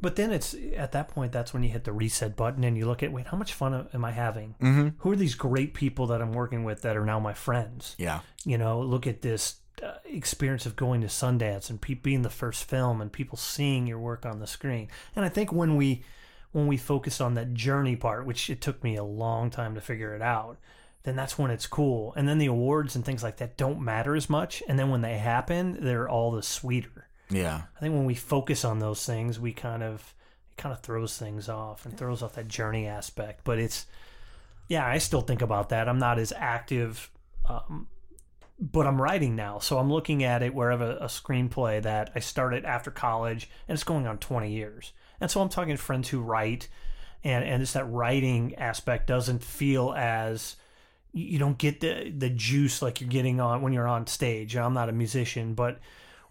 But 0.00 0.16
then 0.16 0.32
it's 0.32 0.56
at 0.76 0.92
that 0.92 1.08
point 1.08 1.32
that's 1.32 1.52
when 1.52 1.62
you 1.62 1.68
hit 1.68 1.84
the 1.84 1.92
reset 1.92 2.34
button 2.34 2.64
and 2.64 2.76
you 2.76 2.86
look 2.86 3.02
at 3.02 3.12
wait 3.12 3.26
how 3.26 3.36
much 3.36 3.52
fun 3.52 3.88
am 3.92 4.04
I 4.04 4.10
having? 4.10 4.54
Mm-hmm. 4.60 4.88
Who 4.98 5.12
are 5.12 5.16
these 5.16 5.34
great 5.34 5.74
people 5.74 6.06
that 6.08 6.20
I'm 6.22 6.32
working 6.32 6.64
with 6.64 6.82
that 6.82 6.96
are 6.96 7.04
now 7.04 7.20
my 7.20 7.34
friends? 7.34 7.94
Yeah. 7.98 8.20
You 8.44 8.58
know, 8.58 8.80
look 8.80 9.06
at 9.06 9.22
this 9.22 9.56
uh, 9.82 9.92
experience 10.04 10.66
of 10.66 10.76
going 10.76 11.02
to 11.02 11.06
Sundance 11.08 11.70
and 11.70 11.80
pe- 11.80 11.94
being 11.94 12.22
the 12.22 12.30
first 12.30 12.64
film 12.64 13.00
and 13.00 13.12
people 13.12 13.36
seeing 13.36 13.86
your 13.86 13.98
work 13.98 14.24
on 14.26 14.40
the 14.40 14.46
screen. 14.46 14.88
And 15.14 15.24
I 15.24 15.28
think 15.28 15.52
when 15.52 15.76
we 15.76 16.04
when 16.52 16.66
we 16.66 16.76
focus 16.76 17.20
on 17.20 17.34
that 17.34 17.54
journey 17.54 17.96
part, 17.96 18.26
which 18.26 18.50
it 18.50 18.60
took 18.60 18.82
me 18.82 18.96
a 18.96 19.04
long 19.04 19.50
time 19.50 19.74
to 19.74 19.80
figure 19.80 20.14
it 20.14 20.22
out, 20.22 20.58
then 21.04 21.16
that's 21.16 21.38
when 21.38 21.50
it's 21.50 21.66
cool. 21.66 22.12
And 22.16 22.28
then 22.28 22.38
the 22.38 22.46
awards 22.46 22.94
and 22.94 23.04
things 23.04 23.22
like 23.22 23.38
that 23.38 23.56
don't 23.56 23.80
matter 23.80 24.14
as 24.14 24.30
much. 24.30 24.62
And 24.68 24.78
then 24.78 24.90
when 24.90 25.00
they 25.00 25.18
happen, 25.18 25.78
they're 25.80 26.08
all 26.08 26.30
the 26.30 26.42
sweeter. 26.42 27.08
Yeah. 27.28 27.62
I 27.76 27.80
think 27.80 27.94
when 27.94 28.04
we 28.04 28.14
focus 28.14 28.64
on 28.64 28.78
those 28.78 29.04
things, 29.04 29.40
we 29.40 29.52
kind 29.52 29.82
of 29.82 30.14
it 30.50 30.56
kind 30.56 30.72
of 30.72 30.80
throws 30.80 31.16
things 31.16 31.48
off 31.48 31.86
and 31.86 31.96
throws 31.96 32.22
off 32.22 32.34
that 32.34 32.48
journey 32.48 32.86
aspect. 32.86 33.40
But 33.44 33.58
it's 33.58 33.86
yeah, 34.68 34.86
I 34.86 34.98
still 34.98 35.22
think 35.22 35.42
about 35.42 35.70
that. 35.70 35.88
I'm 35.88 35.98
not 35.98 36.18
as 36.18 36.32
active, 36.36 37.10
um, 37.46 37.88
but 38.60 38.86
I'm 38.86 39.00
writing 39.00 39.34
now, 39.34 39.58
so 39.58 39.78
I'm 39.78 39.92
looking 39.92 40.22
at 40.22 40.42
it 40.42 40.54
where 40.54 40.70
I 40.70 40.72
have 40.72 40.80
a, 40.80 40.96
a 40.98 41.06
screenplay 41.06 41.82
that 41.82 42.12
I 42.14 42.20
started 42.20 42.64
after 42.64 42.90
college, 42.90 43.50
and 43.66 43.74
it's 43.74 43.84
going 43.84 44.06
on 44.06 44.18
20 44.18 44.52
years. 44.52 44.92
And 45.20 45.30
so 45.30 45.40
I'm 45.40 45.48
talking 45.48 45.76
to 45.76 45.82
friends 45.82 46.08
who 46.08 46.20
write, 46.20 46.68
and 47.24 47.44
and 47.44 47.62
it's 47.62 47.72
that 47.72 47.90
writing 47.90 48.54
aspect 48.54 49.08
doesn't 49.08 49.42
feel 49.42 49.92
as 49.96 50.56
you 51.12 51.38
don't 51.38 51.58
get 51.58 51.80
the 51.80 52.12
the 52.16 52.30
juice 52.30 52.82
like 52.82 53.00
you're 53.00 53.10
getting 53.10 53.40
on 53.40 53.62
when 53.62 53.72
you're 53.72 53.88
on 53.88 54.06
stage. 54.06 54.56
I'm 54.56 54.74
not 54.74 54.88
a 54.88 54.92
musician, 54.92 55.54
but 55.54 55.78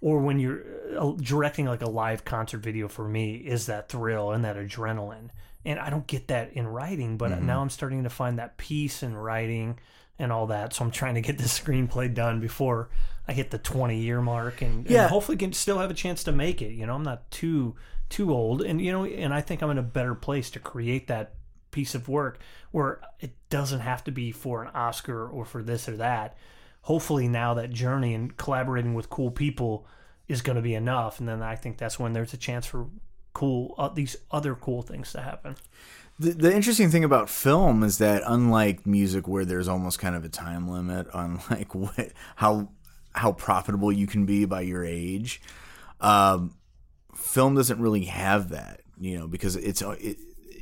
or 0.01 0.19
when 0.19 0.39
you're 0.39 0.63
uh, 0.97 1.11
directing 1.21 1.65
like 1.65 1.81
a 1.81 1.89
live 1.89 2.25
concert 2.25 2.59
video 2.59 2.87
for 2.87 3.07
me 3.07 3.35
is 3.35 3.67
that 3.67 3.89
thrill 3.89 4.31
and 4.31 4.43
that 4.43 4.57
adrenaline. 4.57 5.29
And 5.63 5.79
I 5.79 5.91
don't 5.91 6.07
get 6.07 6.29
that 6.29 6.53
in 6.53 6.67
writing, 6.67 7.17
but 7.17 7.39
now 7.39 7.61
I'm 7.61 7.69
starting 7.69 8.03
to 8.03 8.09
find 8.09 8.39
that 8.39 8.57
peace 8.57 9.03
in 9.03 9.15
writing 9.15 9.77
and 10.17 10.31
all 10.31 10.47
that. 10.47 10.73
So 10.73 10.83
I'm 10.83 10.89
trying 10.89 11.15
to 11.15 11.21
get 11.21 11.37
this 11.37 11.59
screenplay 11.63 12.11
done 12.11 12.39
before 12.39 12.89
I 13.27 13.33
hit 13.33 13.51
the 13.51 13.59
20 13.59 13.97
year 13.99 14.21
mark 14.21 14.63
and, 14.63 14.87
and 15.03 15.11
hopefully 15.11 15.37
can 15.37 15.53
still 15.53 15.77
have 15.77 15.91
a 15.91 15.93
chance 15.93 16.23
to 16.23 16.31
make 16.31 16.63
it. 16.63 16.71
You 16.71 16.87
know, 16.87 16.95
I'm 16.95 17.03
not 17.03 17.29
too 17.29 17.75
too 18.09 18.33
old 18.33 18.61
and 18.61 18.81
you 18.81 18.91
know 18.91 19.05
and 19.05 19.33
I 19.33 19.39
think 19.39 19.63
I'm 19.63 19.69
in 19.69 19.77
a 19.77 19.83
better 19.83 20.13
place 20.13 20.49
to 20.49 20.59
create 20.59 21.07
that 21.07 21.35
piece 21.71 21.95
of 21.95 22.07
work 22.07 22.39
where 22.71 23.01
it 23.19 23.31
doesn't 23.49 23.79
have 23.79 24.03
to 24.03 24.11
be 24.11 24.31
for 24.31 24.63
an 24.63 24.69
Oscar 24.73 25.27
or 25.27 25.45
for 25.45 25.63
this 25.63 25.87
or 25.89 25.97
that. 25.97 26.37
Hopefully 26.83 27.27
now 27.27 27.53
that 27.53 27.71
journey 27.71 28.13
and 28.13 28.35
collaborating 28.37 28.93
with 28.93 29.09
cool 29.09 29.31
people 29.31 29.85
is 30.27 30.41
going 30.41 30.55
to 30.55 30.61
be 30.61 30.75
enough 30.75 31.19
and 31.19 31.27
then 31.27 31.41
I 31.41 31.55
think 31.55 31.77
that's 31.77 31.99
when 31.99 32.13
there's 32.13 32.33
a 32.33 32.37
chance 32.37 32.65
for 32.65 32.87
cool 33.33 33.75
uh, 33.77 33.89
these 33.89 34.15
other 34.31 34.55
cool 34.55 34.81
things 34.81 35.11
to 35.13 35.21
happen. 35.21 35.55
The, 36.19 36.31
the 36.31 36.55
interesting 36.55 36.91
thing 36.91 37.03
about 37.03 37.29
film 37.29 37.83
is 37.83 37.97
that 37.97 38.23
unlike 38.25 38.85
music, 38.85 39.27
where 39.27 39.45
there's 39.45 39.67
almost 39.67 39.99
kind 39.99 40.15
of 40.15 40.23
a 40.23 40.29
time 40.29 40.67
limit 40.67 41.07
on 41.13 41.39
like 41.49 41.73
what 41.73 42.11
how 42.35 42.69
how 43.13 43.33
profitable 43.33 43.91
you 43.91 44.07
can 44.07 44.25
be 44.25 44.45
by 44.45 44.61
your 44.61 44.85
age, 44.85 45.41
um, 45.99 46.55
film 47.15 47.55
doesn't 47.55 47.81
really 47.81 48.05
have 48.05 48.49
that. 48.49 48.81
You 48.99 49.17
know, 49.17 49.27
because 49.27 49.55
it's 49.55 49.81
it, 49.81 50.17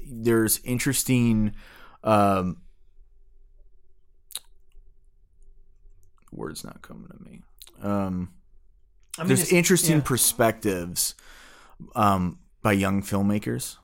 there's 0.09 0.59
interesting. 0.63 1.53
Um, 2.03 2.57
words 6.31 6.63
not 6.63 6.81
coming 6.81 7.07
to 7.07 7.23
me. 7.23 7.41
Um, 7.81 8.31
I 9.17 9.23
mean, 9.23 9.29
there's 9.29 9.51
interesting 9.51 9.97
yeah. 9.97 10.03
perspectives 10.03 11.15
um, 11.95 12.39
by 12.61 12.73
young 12.73 13.01
filmmakers. 13.01 13.77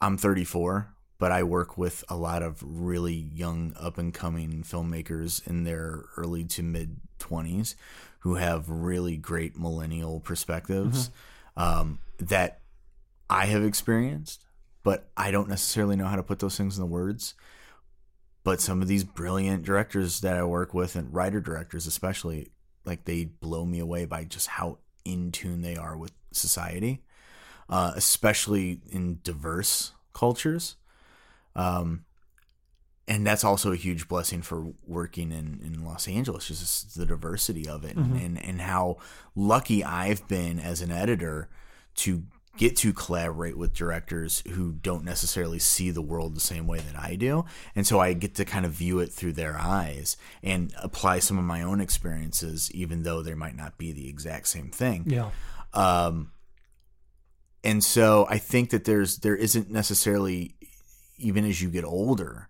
I'm 0.00 0.16
34, 0.16 0.92
but 1.18 1.30
I 1.32 1.42
work 1.42 1.78
with 1.78 2.04
a 2.08 2.16
lot 2.16 2.42
of 2.42 2.62
really 2.62 3.14
young, 3.14 3.74
up 3.78 3.98
and 3.98 4.12
coming 4.12 4.62
filmmakers 4.62 5.46
in 5.46 5.64
their 5.64 6.04
early 6.16 6.44
to 6.44 6.62
mid 6.62 6.96
20s 7.18 7.74
who 8.20 8.36
have 8.36 8.68
really 8.68 9.16
great 9.16 9.58
millennial 9.58 10.20
perspectives 10.20 11.10
um, 11.56 11.98
that 12.18 12.60
I 13.28 13.46
have 13.46 13.64
experienced, 13.64 14.44
but 14.82 15.10
I 15.16 15.30
don't 15.30 15.48
necessarily 15.48 15.96
know 15.96 16.06
how 16.06 16.16
to 16.16 16.22
put 16.22 16.38
those 16.38 16.56
things 16.56 16.76
in 16.76 16.82
the 16.82 16.90
words. 16.90 17.34
But 18.44 18.60
some 18.60 18.82
of 18.82 18.88
these 18.88 19.04
brilliant 19.04 19.64
directors 19.64 20.20
that 20.20 20.36
I 20.36 20.42
work 20.44 20.74
with, 20.74 20.96
and 20.96 21.12
writer 21.14 21.40
directors 21.40 21.86
especially, 21.86 22.50
like 22.84 23.04
they 23.04 23.24
blow 23.24 23.64
me 23.64 23.78
away 23.78 24.04
by 24.04 24.24
just 24.24 24.48
how 24.48 24.78
in 25.04 25.30
tune 25.30 25.62
they 25.62 25.76
are 25.76 25.96
with 25.96 26.12
society, 26.32 27.02
uh, 27.68 27.92
especially 27.94 28.80
in 28.90 29.20
diverse 29.22 29.92
cultures. 30.12 30.76
Um, 31.54 32.04
and 33.06 33.26
that's 33.26 33.44
also 33.44 33.72
a 33.72 33.76
huge 33.76 34.08
blessing 34.08 34.42
for 34.42 34.72
working 34.86 35.32
in, 35.32 35.60
in 35.64 35.84
Los 35.84 36.08
Angeles, 36.08 36.48
just 36.48 36.96
the 36.96 37.04
diversity 37.04 37.68
of 37.68 37.84
it 37.84 37.96
and, 37.96 38.16
and, 38.16 38.44
and 38.44 38.60
how 38.60 38.98
lucky 39.34 39.84
I've 39.84 40.26
been 40.28 40.58
as 40.58 40.80
an 40.80 40.90
editor 40.92 41.48
to 41.96 42.22
get 42.56 42.76
to 42.76 42.92
collaborate 42.92 43.56
with 43.56 43.74
directors 43.74 44.42
who 44.50 44.72
don't 44.72 45.04
necessarily 45.04 45.58
see 45.58 45.90
the 45.90 46.02
world 46.02 46.34
the 46.34 46.40
same 46.40 46.66
way 46.66 46.78
that 46.78 46.98
I 46.98 47.14
do. 47.14 47.44
And 47.74 47.86
so 47.86 47.98
I 47.98 48.12
get 48.12 48.34
to 48.36 48.44
kind 48.44 48.66
of 48.66 48.72
view 48.72 48.98
it 48.98 49.10
through 49.10 49.32
their 49.32 49.58
eyes 49.58 50.16
and 50.42 50.72
apply 50.82 51.20
some 51.20 51.38
of 51.38 51.44
my 51.44 51.62
own 51.62 51.80
experiences, 51.80 52.70
even 52.72 53.04
though 53.04 53.22
they 53.22 53.34
might 53.34 53.56
not 53.56 53.78
be 53.78 53.92
the 53.92 54.08
exact 54.08 54.48
same 54.48 54.68
thing. 54.68 55.04
Yeah. 55.06 55.30
Um, 55.72 56.32
and 57.64 57.82
so 57.82 58.26
I 58.28 58.38
think 58.38 58.70
that 58.70 58.84
there's 58.84 59.18
there 59.18 59.36
isn't 59.36 59.70
necessarily 59.70 60.54
even 61.18 61.44
as 61.44 61.62
you 61.62 61.70
get 61.70 61.84
older 61.84 62.48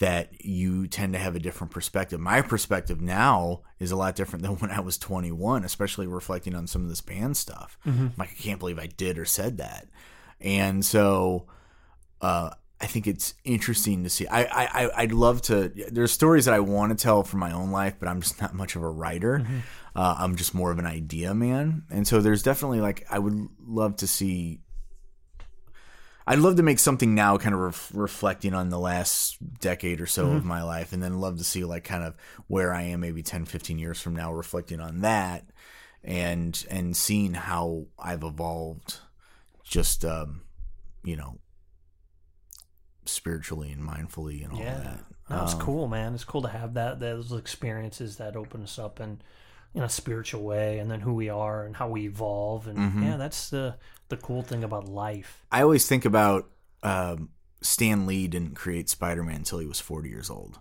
that 0.00 0.44
you 0.44 0.86
tend 0.88 1.12
to 1.12 1.18
have 1.18 1.36
a 1.36 1.38
different 1.38 1.72
perspective. 1.72 2.18
My 2.18 2.42
perspective 2.42 3.00
now 3.00 3.62
is 3.78 3.92
a 3.92 3.96
lot 3.96 4.16
different 4.16 4.42
than 4.42 4.52
when 4.58 4.70
I 4.70 4.80
was 4.80 4.98
21, 4.98 5.64
especially 5.64 6.06
reflecting 6.06 6.54
on 6.54 6.66
some 6.66 6.82
of 6.82 6.88
this 6.88 7.00
band 7.00 7.36
stuff. 7.36 7.78
Like 8.18 8.30
I 8.30 8.34
can't 8.42 8.58
believe 8.58 8.78
I 8.78 8.86
did 8.86 9.18
or 9.18 9.24
said 9.24 9.58
that. 9.58 9.86
And 10.40 10.84
so 10.84 11.46
uh, 12.20 12.50
I 12.80 12.86
think 12.86 13.06
it's 13.06 13.34
interesting 13.44 14.02
to 14.02 14.10
see. 14.10 14.26
I, 14.26 14.42
I 14.42 14.90
I'd 14.96 15.12
love 15.12 15.40
to. 15.42 15.70
There's 15.90 16.10
stories 16.12 16.44
that 16.46 16.54
I 16.54 16.60
want 16.60 16.96
to 16.96 17.02
tell 17.02 17.22
from 17.22 17.40
my 17.40 17.52
own 17.52 17.70
life, 17.70 17.94
but 17.98 18.08
I'm 18.08 18.20
just 18.20 18.40
not 18.42 18.52
much 18.52 18.76
of 18.76 18.82
a 18.82 18.90
writer. 18.90 19.46
Uh, 19.94 20.16
I'm 20.18 20.34
just 20.36 20.54
more 20.54 20.72
of 20.72 20.78
an 20.78 20.86
idea 20.86 21.32
man, 21.34 21.84
and 21.88 22.06
so 22.06 22.20
there's 22.20 22.42
definitely 22.42 22.80
like 22.80 23.06
I 23.08 23.20
would 23.20 23.48
love 23.64 23.96
to 23.98 24.06
see. 24.06 24.60
I'd 26.26 26.38
love 26.38 26.56
to 26.56 26.62
make 26.62 26.78
something 26.78 27.14
now, 27.14 27.36
kind 27.36 27.54
of 27.54 27.60
ref- 27.60 27.90
reflecting 27.94 28.54
on 28.54 28.70
the 28.70 28.78
last 28.78 29.36
decade 29.60 30.00
or 30.00 30.06
so 30.06 30.34
of 30.34 30.44
my 30.44 30.62
life, 30.62 30.92
and 30.92 31.02
then 31.02 31.20
love 31.20 31.36
to 31.38 31.44
see 31.44 31.64
like 31.64 31.84
kind 31.84 32.02
of 32.02 32.14
where 32.46 32.72
I 32.72 32.82
am, 32.82 33.00
maybe 33.00 33.22
10, 33.22 33.44
15 33.44 33.78
years 33.78 34.00
from 34.00 34.16
now, 34.16 34.32
reflecting 34.32 34.80
on 34.80 35.00
that, 35.02 35.44
and 36.02 36.64
and 36.70 36.96
seeing 36.96 37.34
how 37.34 37.86
I've 37.98 38.22
evolved, 38.24 39.00
just 39.64 40.04
um, 40.04 40.42
you 41.02 41.16
know, 41.16 41.38
spiritually 43.06 43.70
and 43.70 43.82
mindfully 43.82 44.42
and 44.44 44.52
all 44.52 44.60
Yeah, 44.60 44.78
that. 44.80 45.04
that's 45.28 45.52
Um, 45.52 45.60
cool, 45.60 45.88
man. 45.88 46.14
It's 46.14 46.24
cool 46.24 46.42
to 46.42 46.48
have 46.48 46.74
that 46.74 47.00
those 47.00 47.32
experiences 47.32 48.16
that 48.16 48.36
open 48.36 48.62
us 48.62 48.78
up 48.78 49.00
in 49.00 49.20
in 49.74 49.82
a 49.82 49.88
spiritual 49.88 50.42
way, 50.44 50.78
and 50.78 50.90
then 50.90 51.00
who 51.00 51.14
we 51.14 51.28
are 51.28 51.64
and 51.66 51.76
how 51.76 51.88
we 51.88 52.04
evolve, 52.06 52.68
and 52.68 52.78
Mm-hmm. 52.78 53.02
yeah, 53.02 53.16
that's 53.16 53.50
the 53.50 53.76
the 54.16 54.22
cool 54.22 54.42
thing 54.42 54.64
about 54.64 54.88
life. 54.88 55.44
I 55.50 55.62
always 55.62 55.86
think 55.86 56.04
about 56.04 56.48
um, 56.82 57.30
Stan 57.62 58.06
Lee 58.06 58.26
didn't 58.28 58.54
create 58.54 58.88
Spider 58.88 59.22
Man 59.22 59.36
until 59.36 59.58
he 59.58 59.66
was 59.66 59.80
40 59.80 60.08
years 60.08 60.30
old. 60.30 60.58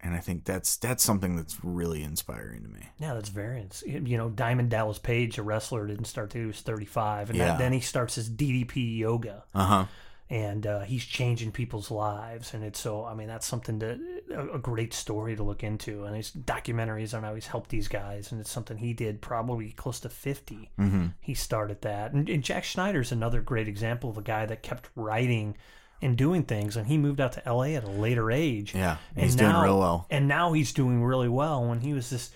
And 0.00 0.14
I 0.14 0.18
think 0.18 0.44
that's 0.44 0.76
that's 0.76 1.02
something 1.02 1.34
that's 1.36 1.56
really 1.64 2.02
inspiring 2.02 2.62
to 2.62 2.68
me. 2.68 2.90
Yeah, 2.98 3.14
that's 3.14 3.30
variance. 3.30 3.82
You 3.86 4.18
know, 4.18 4.28
Diamond 4.28 4.68
Dallas 4.68 4.98
Page, 4.98 5.38
a 5.38 5.42
wrestler, 5.42 5.86
didn't 5.86 6.04
start 6.04 6.28
till 6.28 6.42
he 6.42 6.46
was 6.46 6.60
35, 6.60 7.30
and 7.30 7.38
Yeah. 7.38 7.44
that, 7.46 7.58
then 7.58 7.72
he 7.72 7.80
starts 7.80 8.14
his 8.16 8.28
DDP 8.28 8.98
yoga, 8.98 9.44
Uh 9.54 9.64
huh. 9.64 9.84
And 10.30 10.66
uh, 10.66 10.80
he's 10.80 11.04
changing 11.04 11.52
people's 11.52 11.90
lives. 11.90 12.54
And 12.54 12.64
it's 12.64 12.80
so, 12.80 13.04
I 13.04 13.14
mean, 13.14 13.28
that's 13.28 13.46
something 13.46 13.78
to 13.80 13.98
a, 14.34 14.54
a 14.54 14.58
great 14.58 14.94
story 14.94 15.36
to 15.36 15.42
look 15.42 15.62
into. 15.62 16.04
And 16.04 16.16
his 16.16 16.30
documentaries 16.30 17.12
on 17.14 17.22
how 17.24 17.34
he's 17.34 17.46
helped 17.48 17.68
these 17.70 17.88
guys, 17.88 18.32
and 18.32 18.40
it's 18.40 18.50
something 18.50 18.78
he 18.78 18.94
did 18.94 19.20
probably 19.20 19.72
close 19.72 20.00
to 20.00 20.08
50. 20.08 20.70
Mm-hmm. 20.78 21.06
He 21.20 21.34
started 21.34 21.82
that, 21.82 22.12
and, 22.12 22.28
and 22.28 22.42
Jack 22.42 22.64
Snyder's 22.64 23.12
another 23.12 23.42
great 23.42 23.68
example 23.68 24.08
of 24.10 24.16
a 24.16 24.22
guy 24.22 24.46
that 24.46 24.62
kept 24.62 24.88
writing 24.96 25.56
and 26.00 26.16
doing 26.16 26.42
things, 26.42 26.76
and 26.76 26.86
he 26.86 26.96
moved 26.98 27.20
out 27.20 27.32
to 27.32 27.42
LA 27.46 27.74
at 27.76 27.84
a 27.84 27.90
later 27.90 28.30
age. 28.30 28.74
Yeah, 28.74 28.96
And 29.14 29.24
he's 29.26 29.36
doing 29.36 29.52
now- 29.52 29.62
real 29.62 29.78
well. 29.78 30.06
And 30.10 30.26
now 30.26 30.52
he's 30.54 30.72
doing 30.72 31.04
really 31.04 31.28
well. 31.28 31.66
When 31.66 31.80
he 31.80 31.92
was 31.92 32.08
this 32.10 32.30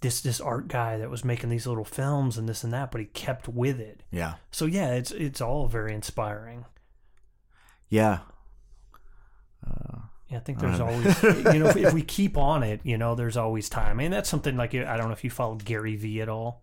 this 0.00 0.20
this 0.20 0.40
art 0.40 0.68
guy 0.68 0.98
that 0.98 1.08
was 1.10 1.24
making 1.24 1.48
these 1.50 1.66
little 1.66 1.84
films 1.84 2.36
and 2.38 2.48
this 2.48 2.62
and 2.62 2.72
that, 2.72 2.90
but 2.92 3.00
he 3.00 3.06
kept 3.08 3.48
with 3.48 3.80
it. 3.80 4.02
Yeah, 4.10 4.34
So 4.50 4.66
yeah, 4.66 4.92
it's 4.94 5.10
it's 5.10 5.40
all 5.40 5.66
very 5.66 5.94
inspiring. 5.94 6.64
Yeah, 7.88 8.20
Yeah, 10.30 10.38
I 10.38 10.40
think 10.40 10.58
there's 10.58 10.80
always 10.80 11.22
you 11.22 11.58
know 11.60 11.68
if, 11.68 11.76
if 11.76 11.92
we 11.92 12.02
keep 12.18 12.36
on 12.36 12.62
it, 12.62 12.80
you 12.82 12.98
know, 12.98 13.14
there's 13.14 13.36
always 13.36 13.68
time. 13.68 14.00
And 14.00 14.12
that's 14.12 14.28
something 14.28 14.56
like 14.56 14.74
I 14.74 14.96
don't 14.96 15.06
know 15.06 15.12
if 15.12 15.24
you 15.24 15.30
follow 15.30 15.54
Gary 15.56 15.96
Vee 15.96 16.20
at 16.20 16.28
all. 16.28 16.62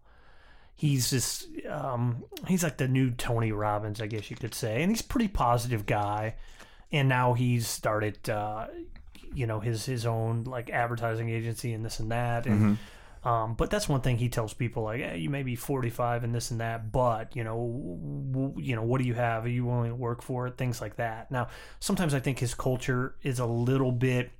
He's 0.76 1.11
just 1.11 1.47
um, 1.69 2.24
he's 2.47 2.63
like 2.63 2.78
the 2.78 2.88
new 2.88 3.11
Tony 3.11 3.51
Robbins, 3.51 4.01
I 4.01 4.07
guess 4.07 4.30
you 4.32 4.36
could 4.36 4.53
say, 4.55 4.82
and 4.82 4.91
he's 4.91 5.01
a 5.01 5.05
pretty 5.05 5.28
positive 5.28 5.86
guy. 5.86 6.36
And 6.91 7.07
now 7.07 7.34
he's 7.34 7.67
started, 7.67 8.30
uh, 8.30 8.67
you 9.34 9.47
know, 9.47 9.59
his 9.59 9.86
his 9.86 10.05
own 10.05 10.43
like 10.43 10.69
advertising 10.69 11.30
agency 11.30 11.72
and 11.74 11.86
this 11.86 11.99
and 11.99 12.11
that. 12.11 12.45
And 12.47 12.78
um, 13.24 13.53
but 13.53 13.69
that's 13.69 13.88
one 13.88 14.01
thing 14.01 14.17
he 14.17 14.30
tells 14.30 14.53
people 14.53 14.84
like, 14.84 15.01
hey, 15.01 15.17
you 15.17 15.30
may 15.30 15.43
be 15.43 15.55
45 15.55 16.24
and 16.24 16.34
this 16.34 16.49
and 16.49 16.59
that, 16.59 16.91
but 16.91 17.36
you 17.36 17.43
know, 17.43 18.32
w- 18.32 18.55
you 18.57 18.76
know, 18.76 18.82
what 18.82 18.99
do 18.99 19.05
you 19.05 19.13
have? 19.13 19.45
Are 19.45 19.49
you 19.49 19.65
willing 19.65 19.89
to 19.89 19.95
work 19.95 20.24
for 20.24 20.47
it? 20.47 20.57
Things 20.57 20.82
like 20.82 20.95
that. 20.95 21.30
Now, 21.30 21.47
sometimes 21.80 22.15
I 22.15 22.19
think 22.19 22.39
his 22.39 22.55
culture 22.55 23.15
is 23.22 23.38
a 23.38 23.45
little 23.45 23.91
bit, 23.91 24.32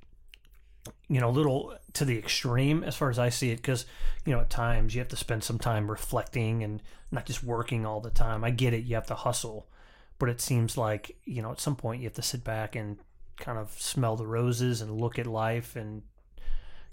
you 1.08 1.20
know, 1.20 1.28
a 1.28 1.30
little 1.30 1.76
to 1.92 2.04
the 2.04 2.18
extreme 2.18 2.82
as 2.82 2.96
far 2.96 3.08
as 3.08 3.20
I 3.20 3.28
see 3.28 3.50
it, 3.50 3.56
because 3.56 3.86
you 4.26 4.32
know, 4.32 4.40
at 4.40 4.50
times 4.50 4.96
you 4.96 5.00
have 5.00 5.08
to 5.08 5.16
spend 5.16 5.44
some 5.44 5.60
time 5.60 5.88
reflecting 5.88 6.64
and 6.64 6.82
not 7.12 7.24
just 7.24 7.44
working 7.44 7.86
all 7.86 8.00
the 8.00 8.10
time. 8.10 8.42
I 8.42 8.50
get 8.50 8.74
it, 8.74 8.82
you 8.82 8.96
have 8.96 9.06
to 9.06 9.14
hustle, 9.14 9.68
but 10.18 10.28
it 10.28 10.40
seems 10.40 10.76
like 10.76 11.16
you 11.24 11.40
know, 11.40 11.52
at 11.52 11.60
some 11.60 11.76
point 11.76 12.00
you 12.00 12.08
have 12.08 12.14
to 12.14 12.22
sit 12.22 12.42
back 12.42 12.74
and 12.74 12.98
kind 13.36 13.58
of 13.58 13.80
smell 13.80 14.16
the 14.16 14.26
roses 14.26 14.80
and 14.80 15.00
look 15.00 15.20
at 15.20 15.26
life 15.28 15.76
and 15.76 16.02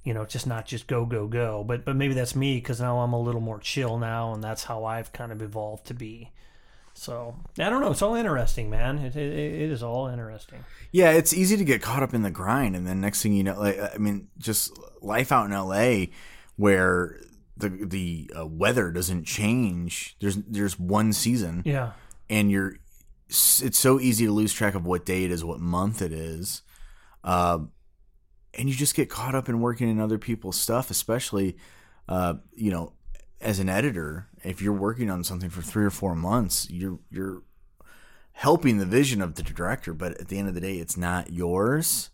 you 0.04 0.14
know, 0.14 0.26
just 0.26 0.48
not 0.48 0.66
just 0.66 0.88
go 0.88 1.06
go 1.06 1.28
go. 1.28 1.64
But 1.64 1.86
but 1.86 1.96
maybe 1.96 2.14
that's 2.14 2.36
me 2.36 2.58
because 2.58 2.80
now 2.80 3.00
I'm 3.00 3.14
a 3.14 3.22
little 3.22 3.42
more 3.42 3.60
chill 3.60 3.98
now, 3.98 4.34
and 4.34 4.44
that's 4.44 4.64
how 4.66 4.86
I've 4.86 5.12
kind 5.14 5.32
of 5.32 5.42
evolved 5.42 5.86
to 5.88 5.94
be. 5.94 6.32
So 6.94 7.36
I 7.58 7.70
don't 7.70 7.82
know. 7.82 7.92
It's 7.92 8.02
all 8.02 8.16
interesting, 8.16 8.70
man. 8.70 8.98
It, 8.98 9.16
it, 9.16 9.34
it 9.34 9.72
is 9.72 9.84
all 9.84 10.08
interesting. 10.08 10.66
yeah. 10.92 11.12
It's 11.12 11.34
easy 11.34 11.56
to 11.56 11.64
get 11.64 11.82
caught 11.82 12.04
up 12.04 12.14
in 12.14 12.24
the 12.24 12.32
grind, 12.32 12.76
and 12.76 12.86
then 12.86 13.00
next 13.00 13.24
thing 13.24 13.34
you 13.34 13.44
know, 13.44 13.58
like 13.60 13.80
I 13.80 13.98
mean, 13.98 14.28
just 14.38 14.78
life 15.02 15.32
out 15.32 15.46
in 15.46 15.54
L.A. 15.54 16.12
where 16.58 17.20
the 17.56 17.70
the 17.70 18.32
uh, 18.38 18.46
weather 18.46 18.92
doesn't 18.92 19.26
change. 19.26 20.18
There's 20.20 20.38
there's 20.38 20.80
one 20.80 21.14
season. 21.14 21.62
Yeah, 21.66 21.92
and 22.30 22.52
you're 22.52 22.78
it's 23.30 23.78
so 23.78 24.00
easy 24.00 24.26
to 24.26 24.32
lose 24.32 24.52
track 24.54 24.74
of 24.76 24.86
what 24.86 25.06
day 25.06 25.24
it 25.24 25.32
is, 25.32 25.46
what 25.46 25.60
month 25.60 26.02
it 26.02 26.12
is, 26.12 26.64
uh, 27.24 27.60
and 28.58 28.68
you 28.70 28.76
just 28.76 28.96
get 28.96 29.10
caught 29.10 29.36
up 29.36 29.48
in 29.50 29.60
working 29.62 29.90
in 29.90 30.00
other 30.00 30.18
people's 30.18 30.60
stuff, 30.60 30.90
especially 30.90 31.58
uh, 32.08 32.36
you 32.56 32.72
know 32.72 32.94
as 33.42 33.60
an 33.60 33.70
editor. 33.70 34.28
If 34.44 34.62
you're 34.62 34.74
working 34.74 35.10
on 35.10 35.24
something 35.24 35.50
for 35.50 35.62
three 35.62 35.86
or 35.86 35.90
four 35.92 36.16
months, 36.16 36.70
you're 36.70 37.00
you're 37.12 37.44
helping 38.34 38.78
the 38.78 38.86
vision 38.86 39.22
of 39.22 39.36
the 39.36 39.44
director, 39.44 39.94
but 39.94 40.20
at 40.20 40.30
the 40.30 40.38
end 40.40 40.48
of 40.48 40.54
the 40.56 40.62
day, 40.62 40.78
it's 40.78 40.96
not 40.98 41.32
yours. 41.34 42.10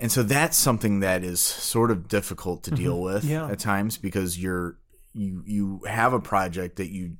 And 0.00 0.10
so 0.12 0.22
that's 0.22 0.56
something 0.56 1.00
that 1.00 1.24
is 1.24 1.40
sort 1.40 1.90
of 1.90 2.06
difficult 2.08 2.62
to 2.64 2.70
deal 2.70 3.00
with 3.00 3.24
Yeah. 3.24 3.48
at 3.48 3.58
times 3.58 3.98
because 3.98 4.38
you're 4.38 4.78
you 5.12 5.42
you 5.46 5.80
have 5.88 6.12
a 6.12 6.20
project 6.20 6.76
that 6.76 6.90
you 6.90 7.16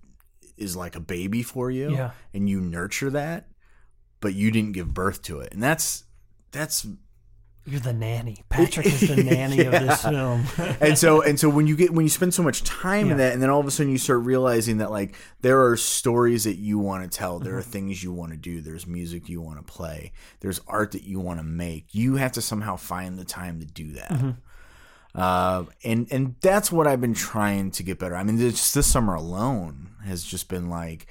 is 0.56 0.76
like 0.76 0.94
a 0.96 1.00
baby 1.00 1.42
for 1.42 1.70
you 1.70 1.90
Yeah. 1.92 2.10
and 2.34 2.48
you 2.48 2.60
nurture 2.60 3.10
that 3.10 3.48
but 4.20 4.34
you 4.34 4.50
didn't 4.50 4.72
give 4.72 4.92
birth 4.94 5.22
to 5.22 5.40
it, 5.40 5.52
and 5.52 5.62
that's 5.62 6.04
that's 6.50 6.86
You're 7.70 7.80
the 7.80 7.92
nanny. 7.92 8.38
Patrick 8.48 8.86
is 8.86 9.00
the 9.00 9.22
nanny 9.22 9.60
of 9.60 9.72
this 9.72 10.02
film. 10.02 10.44
and 10.80 10.96
so 10.96 11.22
and 11.22 11.38
so 11.38 11.48
when 11.48 11.66
you 11.66 11.76
get 11.76 11.92
when 11.92 12.04
you 12.04 12.10
spend 12.10 12.32
so 12.34 12.42
much 12.42 12.62
time 12.64 13.10
in 13.10 13.18
that 13.18 13.32
and 13.34 13.42
then 13.42 13.50
all 13.50 13.60
of 13.60 13.66
a 13.66 13.70
sudden 13.70 13.92
you 13.92 13.98
start 13.98 14.20
realizing 14.24 14.78
that 14.78 14.90
like 14.90 15.14
there 15.42 15.64
are 15.66 15.76
stories 15.76 16.44
that 16.44 16.56
you 16.56 16.78
want 16.78 17.02
to 17.10 17.18
tell 17.18 17.38
there 17.38 17.56
are 17.56 17.60
Mm-hmm. 17.60 17.70
things 17.70 18.02
you 18.02 18.12
want 18.12 18.32
to 18.32 18.38
do 18.38 18.60
there's 18.60 18.86
music 18.86 19.28
you 19.28 19.40
want 19.42 19.58
to 19.58 19.72
play 19.72 20.12
there's 20.40 20.60
art 20.66 20.92
that 20.92 21.02
you 21.02 21.20
want 21.20 21.38
to 21.40 21.44
make 21.44 21.94
you 21.94 22.16
have 22.16 22.32
to 22.32 22.40
somehow 22.42 22.76
find 22.76 23.18
the 23.18 23.24
time 23.24 23.60
to 23.60 23.66
do 23.66 23.92
that 23.92 24.08
Mm-hmm. 24.10 24.30
uh, 25.14 25.64
and 25.84 26.06
and 26.10 26.36
that's 26.40 26.70
what 26.72 26.86
I've 26.86 27.00
been 27.00 27.14
trying 27.14 27.70
to 27.72 27.82
get 27.82 27.98
better 27.98 28.14
I 28.16 28.22
mean 28.22 28.38
just 28.38 28.74
this 28.74 28.86
summer 28.86 29.14
alone 29.14 29.90
has 30.04 30.22
just 30.24 30.48
been 30.48 30.70
like 30.70 31.06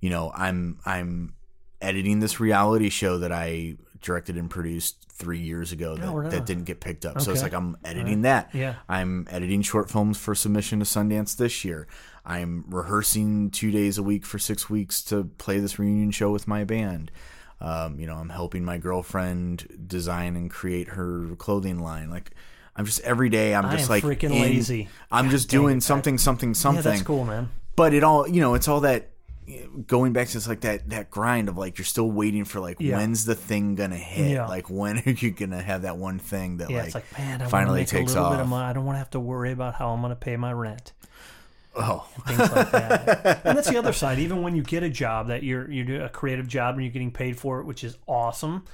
you 0.00 0.10
know 0.10 0.32
I'm 0.34 0.78
I'm 0.86 1.34
editing 1.80 2.18
this 2.20 2.40
reality 2.40 2.88
show 2.88 3.18
that 3.18 3.30
I 3.32 3.76
directed 4.00 4.36
and 4.36 4.48
produced 4.50 5.06
three 5.10 5.40
years 5.40 5.72
ago 5.72 5.96
that, 5.96 6.08
Oh, 6.08 6.14
really? 6.14 6.30
that 6.30 6.46
didn't 6.46 6.64
get 6.64 6.80
picked 6.80 7.04
up 7.04 7.20
so 7.20 7.32
it's 7.32 7.42
like 7.42 7.52
I'm 7.52 7.76
editing 7.84 8.22
that 8.22 8.50
Yeah. 8.54 8.76
I'm 8.88 9.26
editing 9.30 9.62
short 9.62 9.90
films 9.90 10.16
for 10.16 10.34
submission 10.34 10.78
to 10.78 10.84
Sundance 10.84 11.36
this 11.36 11.64
year. 11.64 11.88
I'm 12.24 12.64
rehearsing 12.68 13.50
two 13.50 13.70
days 13.70 13.98
a 13.98 14.02
week 14.02 14.24
for 14.24 14.38
six 14.38 14.68
weeks 14.70 15.02
to 15.04 15.24
play 15.38 15.58
this 15.58 15.78
reunion 15.78 16.10
show 16.12 16.30
with 16.30 16.46
my 16.46 16.62
band. 16.64 17.10
Um, 17.60 17.98
you 17.98 18.06
know, 18.06 18.14
I'm 18.14 18.28
helping 18.28 18.64
my 18.64 18.78
girlfriend 18.78 19.66
design 19.88 20.36
and 20.36 20.48
create 20.50 20.88
her 20.90 21.34
clothing 21.38 21.80
line. 21.80 22.10
Like, 22.10 22.30
I'm 22.76 22.84
just 22.84 23.00
every 23.00 23.28
day. 23.30 23.54
I'm 23.54 23.70
just 23.76 23.90
like 23.90 24.04
freaking 24.04 24.30
in- 24.32 24.42
lazy. 24.42 24.88
I'm 25.10 25.30
just 25.30 25.48
doing 25.48 25.78
it, 25.78 25.82
something, 25.82 26.18
something, 26.18 26.50
yeah, 26.50 26.54
something. 26.54 26.82
that's 26.84 27.02
cool, 27.02 27.24
man. 27.24 27.48
But 27.74 27.94
it 27.94 28.04
all, 28.04 28.28
you 28.28 28.40
know, 28.40 28.54
it's 28.54 28.68
all 28.68 28.80
that 28.82 29.08
going 29.86 30.12
back 30.12 30.28
to 30.28 30.36
it's 30.36 30.46
like 30.48 30.60
that 30.60 30.90
that 30.90 31.10
grind 31.10 31.48
of 31.48 31.56
like 31.56 31.78
you're 31.78 31.84
still 31.84 32.10
waiting 32.10 32.44
for 32.44 32.60
like 32.60 32.76
Yeah. 32.80 32.96
when's 32.96 33.24
the 33.24 33.34
thing 33.34 33.74
gonna 33.74 33.96
hit? 33.96 34.32
Yeah. 34.32 34.46
Like 34.46 34.68
when 34.70 34.98
are 35.06 35.10
you 35.10 35.30
gonna 35.30 35.62
have 35.62 35.82
that 35.82 35.96
one 35.96 36.18
thing 36.18 36.58
that 36.58 36.70
Yeah, 36.70 36.78
like, 36.78 36.86
it's 36.86 36.94
like, 36.94 37.18
man, 37.18 37.42
I 37.42 37.46
finally 37.46 37.80
make 37.80 37.88
takes 37.88 38.12
a 38.12 38.14
little 38.16 38.26
off? 38.26 38.32
bit 38.34 38.40
of 38.42 38.48
money. 38.48 38.64
I 38.66 38.72
don't 38.72 38.84
want 38.84 38.94
to 38.96 38.98
have 39.00 39.10
to 39.10 39.20
worry 39.20 39.52
about 39.52 39.74
how 39.74 39.90
I'm 39.90 40.00
going 40.00 40.10
to 40.10 40.16
pay 40.16 40.36
my 40.36 40.52
rent. 40.52 40.92
oh 41.76 42.06
things 42.26 42.38
like 42.40 42.70
that. 42.72 43.40
and 43.44 43.56
that's 43.56 43.68
the 43.70 43.78
other 43.78 43.92
side. 43.92 44.18
Even 44.18 44.42
when 44.42 44.56
you 44.56 44.62
get 44.62 44.82
a 44.82 44.90
job 44.90 45.28
that 45.28 45.42
you're 45.42 45.70
you 45.70 45.84
do 45.84 46.02
a 46.02 46.08
creative 46.08 46.48
job 46.48 46.74
and 46.74 46.84
you're 46.84 46.92
getting 46.92 47.12
paid 47.12 47.38
for 47.38 47.60
it, 47.60 47.64
which 47.66 47.84
is 47.84 47.96
awesome. 48.06 48.64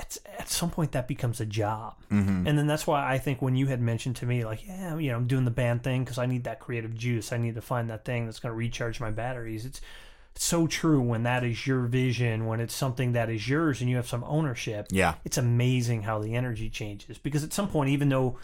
It's 0.00 0.18
at 0.38 0.48
some 0.48 0.70
point 0.70 0.92
that 0.92 1.06
becomes 1.08 1.40
a 1.40 1.46
job, 1.46 1.94
Mm-hmm. 2.10 2.46
and 2.46 2.58
then 2.58 2.66
that's 2.66 2.86
why 2.86 3.08
I 3.12 3.18
think 3.18 3.40
when 3.42 3.54
you 3.56 3.66
had 3.66 3.80
mentioned 3.80 4.16
to 4.16 4.26
me 4.26 4.44
like, 4.44 4.66
yeah, 4.66 4.96
you 4.96 5.10
know, 5.10 5.16
I'm 5.16 5.26
doing 5.26 5.44
the 5.44 5.50
band 5.50 5.82
thing 5.82 6.02
because 6.04 6.18
I 6.18 6.26
need 6.26 6.44
that 6.44 6.58
creative 6.60 6.94
juice. 6.94 7.32
I 7.32 7.36
need 7.38 7.54
to 7.54 7.60
find 7.62 7.88
that 7.90 8.04
thing 8.04 8.24
that's 8.24 8.38
going 8.40 8.50
to 8.52 8.56
recharge 8.56 9.00
my 9.00 9.10
batteries. 9.10 9.64
It's 9.64 9.80
so 10.34 10.66
true 10.66 11.00
when 11.00 11.24
that 11.24 11.44
is 11.44 11.66
your 11.66 11.82
vision, 11.82 12.46
when 12.46 12.60
it's 12.60 12.74
something 12.74 13.12
that 13.12 13.28
is 13.30 13.48
yours 13.48 13.80
and 13.80 13.90
you 13.90 13.96
have 13.96 14.08
some 14.08 14.24
ownership. 14.24 14.86
yeah. 14.90 15.14
It's 15.24 15.38
amazing 15.38 16.02
how 16.02 16.18
the 16.20 16.34
energy 16.34 16.70
changes 16.70 17.18
because 17.18 17.44
at 17.44 17.52
some 17.52 17.68
point, 17.68 17.90
even 17.90 18.08
though 18.08 18.38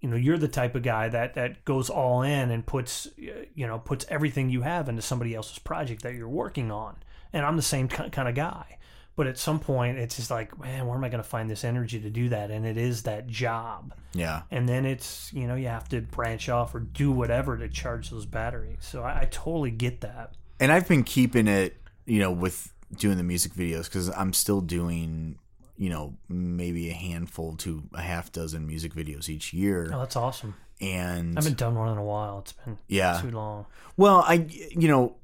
you 0.00 0.08
know 0.08 0.16
you're 0.16 0.38
the 0.38 0.48
type 0.48 0.74
of 0.74 0.82
guy 0.82 1.08
that 1.08 1.34
that 1.34 1.64
goes 1.64 1.88
all 1.88 2.22
in 2.22 2.50
and 2.50 2.66
puts 2.66 3.06
you 3.16 3.66
know 3.68 3.78
puts 3.78 4.04
everything 4.08 4.50
you 4.50 4.62
have 4.62 4.88
into 4.88 5.00
somebody 5.00 5.32
else's 5.32 5.60
project 5.60 6.02
that 6.02 6.14
you're 6.16 6.28
working 6.28 6.72
on 6.72 6.96
and 7.32 7.46
i'm 7.46 7.54
the 7.54 7.62
same 7.62 7.86
kind 7.86 8.28
of 8.28 8.34
guy 8.34 8.78
but 9.16 9.26
at 9.26 9.36
some 9.38 9.60
point 9.60 9.98
it's 9.98 10.16
just 10.16 10.30
like 10.30 10.58
man 10.58 10.86
where 10.86 10.96
am 10.96 11.04
i 11.04 11.08
going 11.08 11.22
to 11.22 11.28
find 11.28 11.50
this 11.50 11.64
energy 11.64 12.00
to 12.00 12.10
do 12.10 12.28
that? 12.30 12.50
And 12.50 12.64
it 12.66 12.76
is 12.76 13.02
that 13.04 13.26
job. 13.26 13.92
Yeah. 14.14 14.42
and 14.50 14.68
then 14.68 14.84
it's 14.84 15.32
you 15.32 15.46
know 15.46 15.54
you 15.54 15.68
have 15.68 15.88
to 15.90 16.00
branch 16.00 16.48
off 16.48 16.74
or 16.74 16.80
do 16.80 17.10
whatever 17.10 17.56
to 17.56 17.68
charge 17.68 18.10
those 18.10 18.26
batteries. 18.26 18.78
So 18.80 19.02
i, 19.02 19.20
I 19.22 19.28
totally 19.30 19.70
get 19.70 20.00
that. 20.02 20.34
And 20.60 20.70
I've 20.70 20.86
been 20.88 21.02
keeping 21.04 21.48
it, 21.48 21.76
you 22.06 22.20
know, 22.20 22.30
with 22.30 22.72
doing 22.96 23.16
the 23.16 23.22
music 23.24 23.52
videos 23.54 23.84
because 23.84 24.08
I'm 24.10 24.32
still 24.32 24.60
doing, 24.60 25.38
you 25.76 25.88
know, 25.90 26.14
maybe 26.28 26.90
a 26.90 26.92
handful 26.94 27.56
to 27.56 27.82
a 27.94 28.02
half 28.02 28.30
dozen 28.32 28.66
music 28.66 28.94
videos 28.94 29.28
each 29.28 29.52
year, 29.52 29.90
oh 29.92 29.98
that's 30.00 30.14
awesome. 30.16 30.54
And 30.80 31.38
i 31.38 31.42
haven't 31.42 31.58
done 31.58 31.74
one 31.74 31.88
in 31.92 31.98
a 31.98 32.04
while. 32.04 32.40
It's 32.40 32.52
been 32.52 32.76
Yeah. 32.88 33.20
too 33.20 33.30
long. 33.30 33.66
Well, 33.96 34.24
I, 34.26 34.46
you 34.70 34.88
know, 34.88 35.16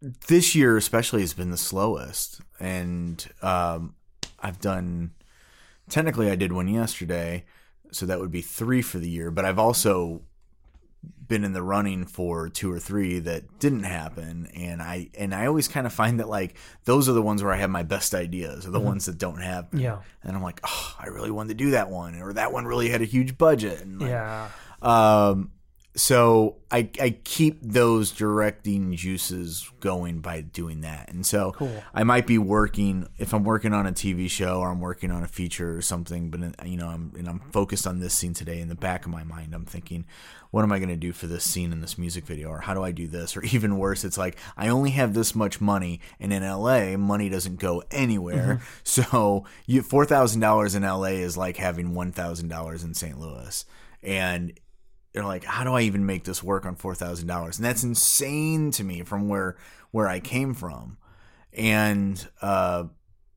this 0.00 0.54
year 0.54 0.76
especially 0.76 1.20
has 1.22 1.34
been 1.34 1.50
the 1.50 1.56
slowest, 1.56 2.40
and 2.60 3.24
um, 3.42 3.94
I've 4.40 4.60
done. 4.60 5.12
Technically, 5.88 6.30
I 6.30 6.36
did 6.36 6.52
one 6.52 6.68
yesterday, 6.68 7.44
so 7.92 8.04
that 8.06 8.20
would 8.20 8.30
be 8.30 8.42
three 8.42 8.82
for 8.82 8.98
the 8.98 9.08
year. 9.08 9.30
But 9.30 9.44
I've 9.44 9.58
also 9.58 10.22
been 11.26 11.44
in 11.44 11.52
the 11.52 11.62
running 11.62 12.04
for 12.06 12.48
two 12.48 12.70
or 12.72 12.78
three 12.78 13.18
that 13.20 13.58
didn't 13.60 13.84
happen 13.84 14.48
and 14.56 14.82
i 14.82 15.08
and 15.16 15.32
i 15.34 15.46
always 15.46 15.68
kind 15.68 15.86
of 15.86 15.92
find 15.92 16.18
that 16.18 16.28
like 16.28 16.56
those 16.86 17.08
are 17.08 17.12
the 17.12 17.22
ones 17.22 17.40
where 17.42 17.52
i 17.52 17.56
have 17.56 17.68
my 17.70 17.82
best 17.84 18.14
ideas 18.14 18.66
are 18.66 18.70
the 18.70 18.80
ones 18.80 19.04
that 19.06 19.16
don't 19.18 19.40
happen 19.40 19.78
Yeah. 19.78 19.98
and 20.24 20.34
i'm 20.34 20.42
like 20.42 20.58
oh 20.64 20.96
i 20.98 21.06
really 21.06 21.30
wanted 21.30 21.50
to 21.50 21.54
do 21.64 21.70
that 21.72 21.88
one 21.90 22.20
or 22.20 22.32
that 22.32 22.50
one 22.52 22.64
really 22.64 22.88
had 22.88 23.00
a 23.02 23.04
huge 23.04 23.38
budget 23.38 23.80
and 23.82 24.00
like, 24.00 24.08
yeah 24.10 24.48
um 24.82 25.52
so 25.98 26.56
i 26.70 26.88
i 27.00 27.10
keep 27.24 27.58
those 27.60 28.12
directing 28.12 28.94
juices 28.94 29.70
going 29.80 30.20
by 30.20 30.40
doing 30.40 30.80
that. 30.82 31.10
And 31.10 31.26
so 31.26 31.52
Cool. 31.52 31.82
i 31.92 32.04
might 32.04 32.26
be 32.26 32.38
working 32.38 33.08
if 33.18 33.34
i'm 33.34 33.44
working 33.44 33.72
on 33.72 33.86
a 33.86 33.92
tv 33.92 34.30
show 34.30 34.60
or 34.60 34.70
i'm 34.70 34.80
working 34.80 35.10
on 35.10 35.22
a 35.22 35.28
feature 35.28 35.76
or 35.76 35.82
something 35.82 36.30
but 36.30 36.40
uh, 36.42 36.64
you 36.64 36.76
know 36.76 36.88
i'm 36.88 37.12
and 37.18 37.28
i'm 37.28 37.40
focused 37.50 37.86
on 37.86 37.98
this 37.98 38.14
scene 38.14 38.32
today 38.34 38.60
in 38.60 38.68
the 38.68 38.74
back 38.74 39.04
of 39.06 39.10
my 39.10 39.24
mind 39.24 39.54
i'm 39.54 39.64
thinking 39.64 40.06
what 40.50 40.62
am 40.62 40.72
i 40.72 40.78
going 40.78 40.88
to 40.88 40.96
do 40.96 41.12
for 41.12 41.26
this 41.26 41.44
scene 41.44 41.72
in 41.72 41.82
this 41.82 41.98
music 41.98 42.24
video? 42.24 42.48
Or 42.48 42.60
how 42.60 42.72
do 42.72 42.82
i 42.82 42.90
do 42.90 43.06
this? 43.06 43.36
Or 43.36 43.42
even 43.54 43.76
worse 43.78 44.04
it's 44.04 44.16
like 44.18 44.38
i 44.56 44.68
only 44.68 44.90
have 44.90 45.14
this 45.14 45.34
much 45.34 45.60
money 45.60 46.00
and 46.20 46.32
in 46.32 46.42
la 46.42 46.96
money 46.96 47.28
doesn't 47.28 47.58
go 47.58 47.82
anywhere. 47.90 48.60
So 48.84 49.44
you 49.66 49.82
$4000 49.82 50.76
in 50.76 50.82
la 50.82 51.02
is 51.04 51.36
like 51.36 51.56
having 51.56 51.92
$1000 51.92 52.84
in 52.84 52.94
st 52.94 53.18
louis. 53.18 53.64
And 54.02 54.58
they're 55.12 55.24
like, 55.24 55.44
how 55.44 55.64
do 55.64 55.72
I 55.72 55.82
even 55.82 56.06
make 56.06 56.24
this 56.24 56.42
work 56.42 56.66
on 56.66 56.74
four 56.76 56.94
thousand 56.94 57.26
dollars? 57.28 57.58
And 57.58 57.64
that's 57.64 57.82
insane 57.84 58.70
to 58.72 58.84
me 58.84 59.02
from 59.02 59.28
where 59.28 59.56
where 59.90 60.08
I 60.08 60.20
came 60.20 60.54
from, 60.54 60.98
and 61.52 62.28
uh, 62.42 62.84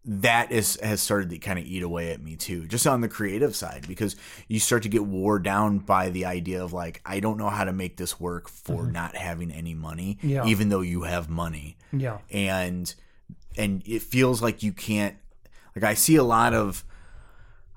that 0.05 0.51
is 0.51 0.79
has 0.81 0.99
started 1.01 1.29
to 1.29 1.37
kind 1.37 1.59
of 1.59 1.65
eat 1.65 1.83
away 1.83 2.11
at 2.11 2.21
me 2.21 2.35
too, 2.35 2.67
just 2.67 2.87
on 2.87 3.01
the 3.01 3.07
creative 3.07 3.55
side, 3.55 3.85
because 3.87 4.15
you 4.47 4.59
start 4.59 4.83
to 4.83 4.89
get 4.89 5.03
wore 5.05 5.39
down 5.39 5.77
by 5.79 6.09
the 6.09 6.25
idea 6.25 6.63
of 6.63 6.73
like, 6.73 7.01
I 7.05 7.19
don't 7.19 7.37
know 7.37 7.49
how 7.49 7.63
to 7.63 7.71
make 7.73 7.97
this 7.97 8.19
work 8.19 8.49
for 8.49 8.87
not 8.87 9.15
having 9.15 9.51
any 9.51 9.73
money, 9.73 10.17
Yeah. 10.21 10.45
even 10.45 10.69
though 10.69 10.81
you 10.81 11.03
have 11.03 11.29
money 11.29 11.77
yeah 11.93 12.19
and 12.31 12.93
and 13.57 13.83
it 13.85 14.01
feels 14.01 14.41
like 14.41 14.63
you 14.63 14.71
can't 14.71 15.17
like 15.75 15.83
I 15.83 15.93
see 15.93 16.15
a 16.15 16.23
lot 16.23 16.53
of 16.53 16.83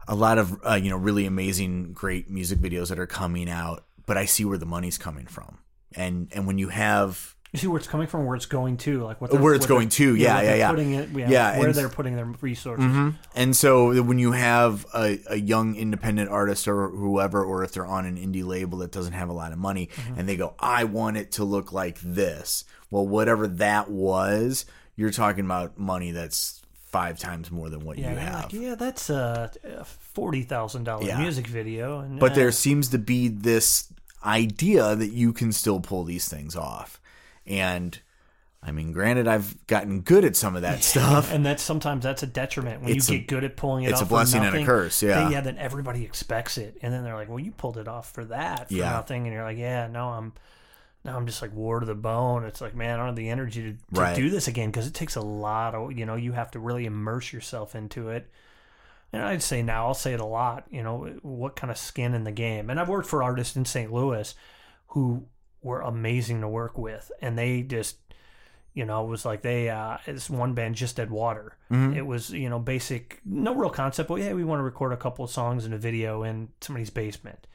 a 0.09 0.15
lot 0.15 0.39
of 0.39 0.61
uh, 0.67 0.75
you 0.75 0.91
know 0.91 0.97
really 0.97 1.27
amazing 1.27 1.93
great 1.93 2.29
music 2.31 2.59
videos 2.59 2.89
that 2.89 2.99
are 2.99 3.07
coming 3.07 3.49
out 3.51 3.85
but 4.07 4.17
I 4.19 4.27
see 4.27 4.45
where 4.45 4.59
the 4.59 4.67
money's 4.67 4.99
coming 4.99 5.27
from. 5.27 5.59
And 5.97 6.29
and 6.33 6.47
when 6.47 6.59
you 6.59 6.69
have 6.69 7.35
You 7.53 7.59
see 7.59 7.69
where 7.69 7.79
it's 7.79 7.87
coming 7.87 8.07
from, 8.07 8.27
where 8.27 8.37
it's 8.37 8.47
going 8.47 8.77
to, 8.79 9.03
like 9.05 9.21
what 9.21 9.33
Where 9.41 9.55
it's 9.55 9.65
going 9.65 9.89
to, 9.91 10.15
yeah, 10.17 10.35
what 10.35 10.45
yeah, 10.45 10.55
yeah. 10.57 10.71
Putting 10.71 10.93
it, 10.93 11.09
yeah, 11.11 11.31
Yeah, 11.31 11.59
where 11.59 11.69
and- 11.69 11.75
they're 11.75 11.89
putting 11.89 12.17
their 12.17 12.27
resources. 12.41 13.15
and 13.35 13.57
so 13.57 14.03
when 14.03 14.19
you 14.19 14.33
have 14.33 14.85
a, 14.95 15.21
a 15.31 15.37
young 15.37 15.77
independent 15.77 16.29
artist 16.31 16.67
or 16.69 16.89
whoever 16.89 17.43
or 17.45 17.63
if 17.65 17.73
they're 17.73 17.87
on 17.87 18.05
an 18.07 18.17
indie 18.19 18.45
label 18.45 18.79
that 18.79 18.91
doesn't 18.93 19.13
have 19.15 19.29
a 19.29 19.33
lot 19.33 19.53
of 19.53 19.59
money 19.59 19.89
and 20.17 20.29
they 20.29 20.37
go 20.37 20.55
I 20.59 20.85
want 20.85 21.17
it 21.17 21.33
to 21.33 21.45
look 21.45 21.73
like 21.73 21.99
this. 22.01 22.65
Well 22.91 23.07
whatever 23.07 23.47
that 23.47 23.89
was 23.91 24.67
you're 24.97 25.11
talking 25.13 25.45
about 25.45 25.79
money 25.79 26.11
that's 26.11 26.61
five 26.95 27.19
times 27.19 27.51
more 27.51 27.69
than 27.69 27.81
what 27.85 27.99
Yeah, 27.99 28.13
you 28.13 28.19
have 28.19 28.43
like, 28.45 28.53
yeah, 28.53 28.75
that's 28.77 29.11
a 29.11 29.51
forty 29.85 30.43
thousand 30.43 30.85
dollar 30.85 31.05
Yeah. 31.05 31.19
music 31.21 31.47
video, 31.49 31.99
and 32.01 32.21
but 32.21 32.33
uh, 32.33 32.35
there 32.37 32.53
seems 32.53 32.89
to 32.91 32.99
be 32.99 33.29
this 33.29 33.93
idea 34.25 34.95
that 34.97 35.11
you 35.13 35.33
can 35.33 35.53
still 35.53 35.81
pull 35.81 36.05
these 36.05 36.27
things 36.29 36.57
off 36.57 36.99
and 37.47 37.99
i 38.63 38.73
mean 38.73 38.91
granted 38.91 39.29
i've 39.29 39.55
gotten 39.67 40.01
good 40.01 40.25
at 40.25 40.35
some 40.35 40.57
of 40.57 40.63
that 40.63 40.83
stuff 40.93 41.31
and 41.31 41.45
that's 41.45 41.63
sometimes 41.63 42.03
that's 42.05 42.23
a 42.23 42.27
detriment 42.27 42.81
when 42.83 42.97
It's 42.97 43.11
you 43.11 43.17
a- 43.17 43.19
get 43.19 43.29
good 43.29 43.45
at 43.45 43.55
pulling 43.57 43.85
it 43.85 43.91
it's 43.91 44.01
off. 44.01 44.07
a 44.07 44.09
blessing 44.09 44.41
for 44.41 44.47
and 44.49 44.57
a 44.57 44.65
curse, 44.65 45.03
yeah. 45.03 45.15
then, 45.25 45.33
yeah. 45.33 45.41
Then 45.43 45.59
everybody 45.59 46.05
expects 46.05 46.57
it, 46.57 46.79
and 46.81 46.91
then 46.91 47.05
they're 47.05 47.15
like, 47.17 47.29
"Well, 47.29 47.39
you 47.39 47.51
pulled 47.53 47.77
it 47.77 47.87
off 47.87 48.13
for 48.13 48.25
that, 48.27 48.69
for 48.69 48.75
Yeah. 48.75 48.93
nothing," 48.93 49.25
and 49.27 49.35
you're 49.35 49.45
like, 49.45 49.59
"Yeah, 49.59 49.89
no, 49.89 50.09
I'm." 50.09 50.33
Now 51.05 51.17
I'm 51.17 51.27
just 51.27 51.43
like 51.43 51.53
war 51.55 51.81
to 51.81 51.87
the 51.87 51.95
bone. 51.95 52.45
It's 52.45 52.61
like, 52.61 52.75
man, 52.75 52.95
I 52.95 52.97
don't 52.97 53.07
have 53.09 53.17
the 53.17 53.29
energy 53.29 53.63
to, 53.63 53.73
to 53.95 54.01
Right. 54.01 54.17
do 54.17 54.31
this 54.31 54.49
again 54.49 54.71
because 54.71 54.87
it 54.87 54.95
takes 54.95 55.17
a 55.17 55.21
lot 55.21 55.75
of, 55.75 55.93
you 55.93 56.07
know, 56.07 56.15
you 56.15 56.33
have 56.33 56.51
to 56.53 56.59
really 56.59 56.87
immerse 56.87 57.33
yourself 57.33 57.75
into 57.75 58.09
it. 58.09 58.31
And 59.13 59.23
I'd 59.23 59.43
say 59.43 59.63
now, 59.63 59.87
I'll 59.87 59.95
say 59.95 60.15
it 60.15 60.21
a 60.21 60.25
lot, 60.27 60.65
you 60.71 60.83
know, 60.83 61.05
what 61.23 61.57
kind 61.57 61.71
of 61.71 61.77
skin 61.79 62.15
in 62.15 62.25
the 62.25 62.33
game. 62.33 62.71
And 62.71 62.81
I've 62.81 62.89
worked 62.89 63.07
for 63.09 63.23
artists 63.23 63.55
in 63.55 63.65
St. 63.65 63.93
Louis 63.93 64.35
who 64.89 65.27
were 65.63 65.81
amazing 65.83 66.41
to 66.41 66.49
work 66.49 66.77
with. 66.79 67.13
And 67.21 67.39
they 67.39 67.63
just, 67.63 67.97
you 68.73 68.85
know, 68.85 69.05
it 69.05 69.09
was 69.09 69.25
like 69.25 69.43
they, 69.43 69.69
uh, 69.69 69.99
this 70.07 70.29
one 70.31 70.55
band 70.55 70.75
just 70.75 70.97
did 70.97 71.11
water. 71.11 71.57
It 71.71 72.07
was, 72.07 72.31
you 72.31 72.49
know, 72.49 72.59
basic, 72.59 73.21
no 73.25 73.55
real 73.55 73.71
concept, 73.71 74.09
but 74.09 74.17
yeah, 74.21 74.33
we 74.33 74.43
want 74.45 74.59
to 74.61 74.65
record 74.65 74.93
a 74.93 74.97
couple 74.97 75.25
of 75.25 75.31
songs 75.31 75.65
and 75.65 75.75
a 75.75 75.79
video 75.79 76.23
in 76.23 76.49
somebody's 76.61 76.91
basement. 76.91 77.47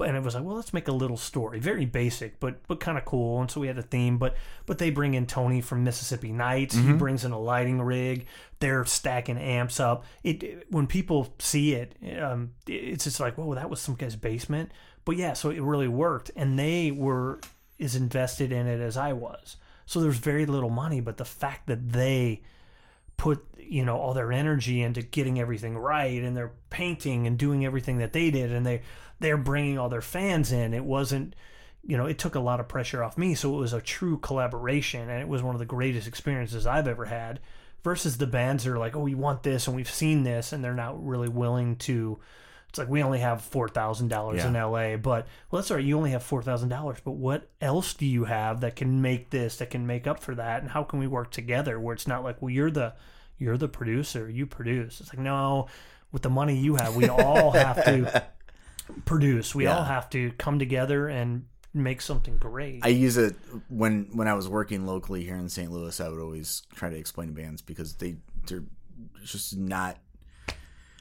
And 0.00 0.16
it 0.16 0.22
was 0.22 0.34
like, 0.34 0.44
well, 0.44 0.56
let's 0.56 0.72
make 0.72 0.88
a 0.88 0.92
little 0.92 1.16
story, 1.16 1.58
very 1.60 1.84
basic, 1.84 2.38
but 2.40 2.66
but 2.68 2.78
kind 2.80 2.96
of 2.98 3.04
cool. 3.04 3.40
And 3.40 3.50
so 3.50 3.60
we 3.60 3.66
had 3.66 3.78
a 3.78 3.82
theme. 3.82 4.18
But 4.18 4.36
but 4.66 4.78
they 4.78 4.90
bring 4.90 5.14
in 5.14 5.26
Tony 5.26 5.60
from 5.60 5.82
Mississippi 5.84 6.32
Nights. 6.32 6.74
He 6.74 6.92
brings 6.92 7.24
in 7.24 7.32
a 7.32 7.38
lighting 7.40 7.80
rig. 7.82 8.26
They're 8.60 8.84
stacking 8.84 9.38
amps 9.38 9.80
up. 9.80 10.04
It, 10.22 10.42
it- 10.42 10.66
when 10.70 10.86
people 10.86 11.34
see 11.38 11.74
it, 11.74 11.94
um, 12.20 12.52
it's 12.66 13.04
just 13.04 13.20
like, 13.20 13.36
whoa, 13.38 13.54
that 13.54 13.70
was 13.70 13.80
some 13.80 13.94
guy's 13.94 14.16
basement. 14.16 14.70
But 15.04 15.16
yeah, 15.16 15.32
so 15.32 15.50
it 15.50 15.60
really 15.62 15.88
worked, 15.88 16.30
and 16.36 16.58
they 16.58 16.90
were 16.90 17.40
as 17.80 17.94
invested 17.96 18.52
in 18.52 18.66
it 18.66 18.80
as 18.80 18.96
I 18.96 19.12
was. 19.14 19.56
So 19.86 20.00
there's 20.00 20.18
very 20.18 20.44
little 20.44 20.68
money, 20.70 21.00
but 21.00 21.16
the 21.16 21.24
fact 21.24 21.66
that 21.68 21.92
they 21.92 22.42
put 23.18 23.44
you 23.58 23.84
know 23.84 23.98
all 23.98 24.14
their 24.14 24.32
energy 24.32 24.80
into 24.80 25.02
getting 25.02 25.38
everything 25.38 25.76
right 25.76 26.22
and 26.22 26.34
they're 26.34 26.52
painting 26.70 27.26
and 27.26 27.36
doing 27.36 27.66
everything 27.66 27.98
that 27.98 28.14
they 28.14 28.30
did 28.30 28.50
and 28.50 28.64
they 28.64 28.80
they're 29.20 29.36
bringing 29.36 29.78
all 29.78 29.88
their 29.88 30.00
fans 30.00 30.52
in. 30.52 30.72
It 30.72 30.84
wasn't 30.84 31.34
you 31.84 31.96
know 31.96 32.06
it 32.06 32.18
took 32.18 32.34
a 32.34 32.40
lot 32.40 32.60
of 32.60 32.68
pressure 32.68 33.02
off 33.02 33.18
me 33.18 33.34
so 33.34 33.54
it 33.54 33.58
was 33.58 33.72
a 33.72 33.80
true 33.80 34.18
collaboration 34.18 35.08
and 35.08 35.20
it 35.20 35.28
was 35.28 35.42
one 35.42 35.54
of 35.54 35.58
the 35.58 35.64
greatest 35.64 36.08
experiences 36.08 36.66
i've 36.66 36.88
ever 36.88 37.06
had 37.06 37.38
versus 37.84 38.18
the 38.18 38.26
bands 38.26 38.64
that 38.64 38.72
are 38.72 38.78
like 38.78 38.96
oh 38.96 39.00
we 39.00 39.14
want 39.14 39.42
this 39.42 39.66
and 39.66 39.76
we've 39.76 39.90
seen 39.90 40.24
this 40.24 40.52
and 40.52 40.62
they're 40.62 40.74
not 40.74 41.02
really 41.04 41.28
willing 41.28 41.76
to 41.76 42.18
it's 42.68 42.78
like 42.78 42.88
we 42.88 43.02
only 43.02 43.20
have 43.20 43.42
four 43.42 43.68
thousand 43.68 44.08
dollars 44.08 44.44
in 44.44 44.52
LA, 44.52 44.96
but 44.96 45.26
well, 45.50 45.60
that's 45.60 45.70
all 45.70 45.78
right. 45.78 45.86
You 45.86 45.96
only 45.96 46.10
have 46.10 46.22
four 46.22 46.42
thousand 46.42 46.68
dollars, 46.68 46.98
but 47.02 47.12
what 47.12 47.48
else 47.60 47.94
do 47.94 48.04
you 48.04 48.24
have 48.24 48.60
that 48.60 48.76
can 48.76 49.00
make 49.00 49.30
this, 49.30 49.56
that 49.56 49.70
can 49.70 49.86
make 49.86 50.06
up 50.06 50.20
for 50.20 50.34
that, 50.34 50.62
and 50.62 50.70
how 50.70 50.82
can 50.82 50.98
we 50.98 51.06
work 51.06 51.30
together? 51.30 51.80
Where 51.80 51.94
it's 51.94 52.06
not 52.06 52.24
like, 52.24 52.42
well, 52.42 52.50
you're 52.50 52.70
the, 52.70 52.92
you're 53.38 53.56
the 53.56 53.68
producer, 53.68 54.28
you 54.28 54.46
produce. 54.46 55.00
It's 55.00 55.14
like 55.14 55.22
no, 55.22 55.68
with 56.12 56.22
the 56.22 56.30
money 56.30 56.56
you 56.56 56.76
have, 56.76 56.94
we 56.94 57.08
all 57.08 57.52
have 57.52 57.82
to 57.84 58.24
produce. 59.04 59.54
We 59.54 59.66
all 59.66 59.84
have 59.84 60.10
to 60.10 60.32
come 60.32 60.58
together 60.58 61.08
and 61.08 61.46
make 61.74 62.00
something 62.00 62.36
great. 62.36 62.80
I 62.82 62.88
use 62.88 63.16
it 63.16 63.34
when 63.68 64.10
when 64.12 64.28
I 64.28 64.34
was 64.34 64.48
working 64.48 64.86
locally 64.86 65.24
here 65.24 65.36
in 65.36 65.48
St. 65.48 65.70
Louis. 65.70 66.00
I 66.00 66.08
would 66.08 66.20
always 66.20 66.62
try 66.74 66.90
to 66.90 66.96
explain 66.96 67.28
to 67.28 67.34
bands 67.34 67.62
because 67.62 67.94
they 67.94 68.16
they're 68.46 68.64
just 69.24 69.56
not. 69.56 69.98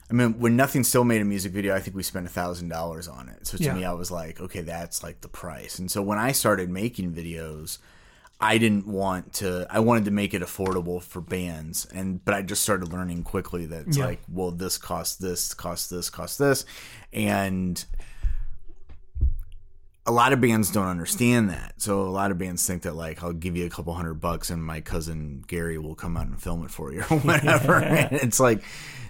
I 0.09 0.13
mean, 0.13 0.39
when 0.39 0.55
nothing 0.55 0.83
still 0.85 1.03
made 1.03 1.21
a 1.21 1.25
music 1.25 1.51
video, 1.51 1.75
I 1.75 1.79
think 1.79 1.95
we 1.95 2.03
spent 2.03 2.25
a 2.25 2.29
thousand 2.29 2.69
dollars 2.69 3.07
on 3.09 3.27
it. 3.29 3.45
So 3.45 3.57
to 3.57 3.63
Yeah. 3.63 3.73
me, 3.73 3.83
I 3.83 3.91
was 3.93 4.09
like, 4.09 4.39
okay, 4.39 4.61
that's 4.61 5.03
like 5.03 5.19
the 5.21 5.27
price. 5.27 5.79
And 5.79 5.91
so 5.91 6.01
when 6.01 6.17
I 6.17 6.31
started 6.31 6.69
making 6.69 7.11
videos, 7.13 7.77
I 8.39 8.57
didn't 8.59 8.85
want 8.87 9.33
to. 9.33 9.65
I 9.69 9.79
wanted 9.79 10.05
to 10.05 10.11
make 10.11 10.33
it 10.35 10.41
affordable 10.43 11.01
for 11.01 11.19
bands, 11.21 11.85
and 11.93 12.23
but 12.23 12.35
I 12.35 12.41
just 12.43 12.61
started 12.61 12.93
learning 12.93 13.23
quickly 13.23 13.65
that 13.65 13.87
it's 13.87 13.97
Yeah. 13.97 14.05
like, 14.05 14.21
well, 14.31 14.51
this 14.51 14.77
costs 14.77 15.15
this, 15.15 15.53
costs 15.55 15.89
this, 15.89 16.09
costs 16.11 16.37
this, 16.37 16.63
and 17.11 17.83
a 20.05 20.11
lot 20.11 20.31
of 20.31 20.39
bands 20.39 20.71
don't 20.71 20.85
understand 20.87 21.49
that. 21.49 21.73
So 21.77 22.01
a 22.01 22.07
lot 22.09 22.31
of 22.31 22.37
bands 22.37 22.65
think 22.65 22.83
that 22.83 22.95
like 22.95 23.21
I'll 23.23 23.33
give 23.33 23.57
you 23.57 23.65
a 23.65 23.69
couple 23.69 23.93
hundred 23.93 24.15
bucks 24.21 24.49
and 24.49 24.63
my 24.63 24.79
cousin 24.81 25.43
Gary 25.47 25.77
will 25.77 25.95
come 25.95 26.15
out 26.15 26.27
and 26.27 26.41
film 26.41 26.63
it 26.63 26.71
for 26.71 26.93
you 26.93 27.01
or 27.09 27.17
whatever. 27.19 27.75
and 27.83 28.13
it's 28.13 28.39
like, 28.39 28.61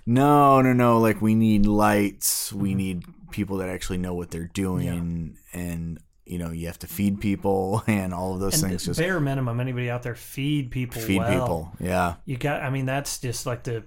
no, 0.08 0.62
no, 0.62 0.72
no. 0.74 1.00
Like 1.00 1.22
we 1.22 1.36
need 1.36 1.66
lights. 1.66 2.54
We 2.54 2.74
need 2.74 3.04
people 3.30 3.58
that 3.58 3.70
actually 3.70 3.98
know 3.98 4.14
what 4.14 4.32
they're 4.32 4.50
doing, 4.54 5.38
and 5.54 6.00
you 6.26 6.40
know 6.40 6.52
you 6.52 6.68
have 6.68 6.80
to 6.80 6.88
feed 6.88 7.20
people 7.20 7.84
and 7.88 8.14
all 8.14 8.34
of 8.34 8.40
those 8.40 8.62
and 8.62 8.72
things. 8.72 8.86
Just 8.86 9.00
bare 9.00 9.20
minimum, 9.20 9.60
anybody 9.60 9.90
out 9.90 10.04
there 10.04 10.16
feed 10.16 10.72
people. 10.72 11.02
feed 11.02 11.20
well. 11.20 11.32
people. 11.32 11.72
Yeah, 11.82 12.16
You 12.26 12.38
got. 12.38 12.64
I 12.64 12.70
mean, 12.70 12.86
that's 12.86 13.20
just 13.20 13.46
like 13.46 13.64
the. 13.64 13.84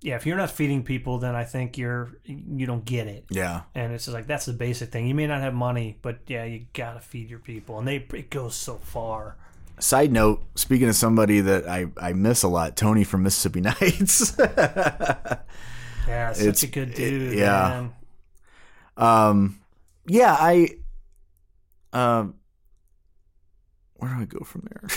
Yeah, 0.00 0.16
if 0.16 0.26
you're 0.26 0.36
not 0.36 0.50
feeding 0.50 0.82
people, 0.82 1.18
then 1.18 1.34
I 1.34 1.44
think 1.44 1.78
you're 1.78 2.10
you 2.24 2.66
don't 2.66 2.84
get 2.84 3.06
it. 3.06 3.24
yeah. 3.30 3.62
And 3.74 3.92
it's 3.92 4.06
just 4.06 4.14
like 4.14 4.26
that's 4.26 4.46
the 4.46 4.52
basic 4.54 4.92
thing. 4.92 5.06
You 5.06 5.14
may 5.14 5.26
not 5.26 5.40
have 5.42 5.54
money, 5.54 5.98
but 6.00 6.20
yeah, 6.26 6.44
you 6.44 6.66
gotta 6.72 7.00
feed 7.00 7.28
your 7.28 7.38
people, 7.38 7.78
and 7.78 7.86
they 7.86 7.96
it 7.96 8.30
goes 8.30 8.54
so 8.54 8.76
far. 8.76 9.36
Side 9.80 10.12
note: 10.12 10.42
Speaking 10.54 10.88
of 10.88 10.94
somebody 10.96 11.40
that 11.40 11.68
I 11.68 11.86
I 12.00 12.12
miss 12.12 12.42
a 12.42 12.48
lot, 12.48 12.76
Tony 12.76 13.04
from 13.04 13.22
Mississippi 13.24 13.60
Nights. 13.62 14.34
Yeah, 14.38 16.32
such 16.32 16.46
It's- 16.46 16.62
a 16.62 16.66
good 16.66 16.90
it- 16.90 16.96
dude. 16.96 17.38
yeah. 17.38 17.68
man. 17.68 17.92
Um, 18.96 19.60
yeah, 20.06 20.36
I. 20.38 20.68
Um, 21.92 22.34
where 23.94 24.14
do 24.14 24.20
I 24.20 24.24
go 24.26 24.40
from 24.44 24.68
there? 24.70 24.88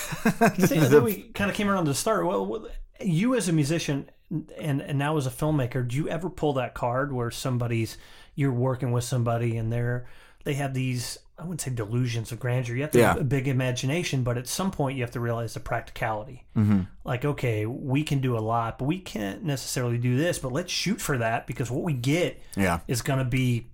See, 0.67 0.79
then 0.79 1.03
we 1.03 1.21
kind 1.33 1.49
of 1.49 1.55
came 1.55 1.69
around 1.69 1.85
to 1.85 1.91
the 1.91 1.95
start. 1.95 2.25
Well, 2.25 2.45
well, 2.45 2.67
you 2.99 3.35
as 3.35 3.47
a 3.47 3.53
musician 3.53 4.09
and 4.57 4.81
and 4.81 4.97
now 4.99 5.15
as 5.17 5.25
a 5.27 5.29
filmmaker, 5.31 5.87
do 5.87 5.95
you 5.95 6.09
ever 6.09 6.29
pull 6.29 6.53
that 6.53 6.73
card 6.73 7.13
where 7.13 7.31
somebody's 7.31 7.97
you're 8.35 8.51
working 8.51 8.91
with 8.91 9.03
somebody 9.03 9.55
and 9.57 9.71
they're 9.71 10.07
they 10.43 10.55
have 10.55 10.73
these 10.73 11.17
I 11.39 11.43
wouldn't 11.43 11.61
say 11.61 11.69
delusions 11.71 12.31
of 12.31 12.39
grandeur. 12.39 12.75
You 12.75 12.81
have 12.81 12.91
to 12.91 12.99
Yeah. 12.99 13.07
have 13.09 13.21
a 13.21 13.23
big 13.23 13.47
imagination, 13.47 14.23
but 14.23 14.37
at 14.37 14.47
some 14.47 14.71
point 14.71 14.97
you 14.97 15.03
have 15.03 15.11
to 15.11 15.19
realize 15.19 15.53
the 15.53 15.59
practicality. 15.59 16.45
Mm-hmm. 16.57 16.81
Like, 17.03 17.25
okay, 17.25 17.65
we 17.67 18.03
can 18.03 18.21
do 18.21 18.35
a 18.35 18.39
lot, 18.41 18.79
but 18.79 18.85
we 18.85 18.97
can't 18.99 19.43
necessarily 19.43 19.99
do 19.99 20.17
this. 20.17 20.39
But 20.39 20.51
let's 20.51 20.71
shoot 20.71 20.99
for 20.99 21.17
that 21.19 21.45
because 21.45 21.69
what 21.69 21.83
we 21.83 21.93
get 21.93 22.41
yeah, 22.55 22.79
is 22.87 23.03
going 23.03 23.19
to 23.19 23.25
be 23.25 23.67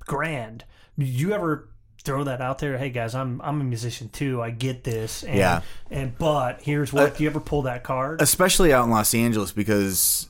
grand. 0.00 0.64
Did 0.98 1.08
you 1.08 1.32
ever 1.32 1.70
throw 2.04 2.22
that 2.24 2.40
out 2.42 2.58
there? 2.58 2.76
Hey 2.78 2.90
guys, 2.90 3.14
I'm 3.14 3.40
I'm 3.42 3.60
a 3.60 3.64
musician 3.64 4.08
too. 4.10 4.40
I 4.42 4.50
get 4.50 4.84
this. 4.84 5.22
And, 5.24 5.36
Yeah. 5.38 5.62
And 5.90 6.16
but 6.18 6.60
here's 6.62 6.92
what. 6.92 7.16
do 7.16 7.24
you 7.24 7.30
ever 7.30 7.40
pull 7.40 7.62
that 7.62 7.82
card? 7.82 8.20
especially 8.22 8.72
out 8.72 8.84
in 8.84 8.90
Los 8.90 9.12
Angeles 9.14 9.52
because 9.52 10.28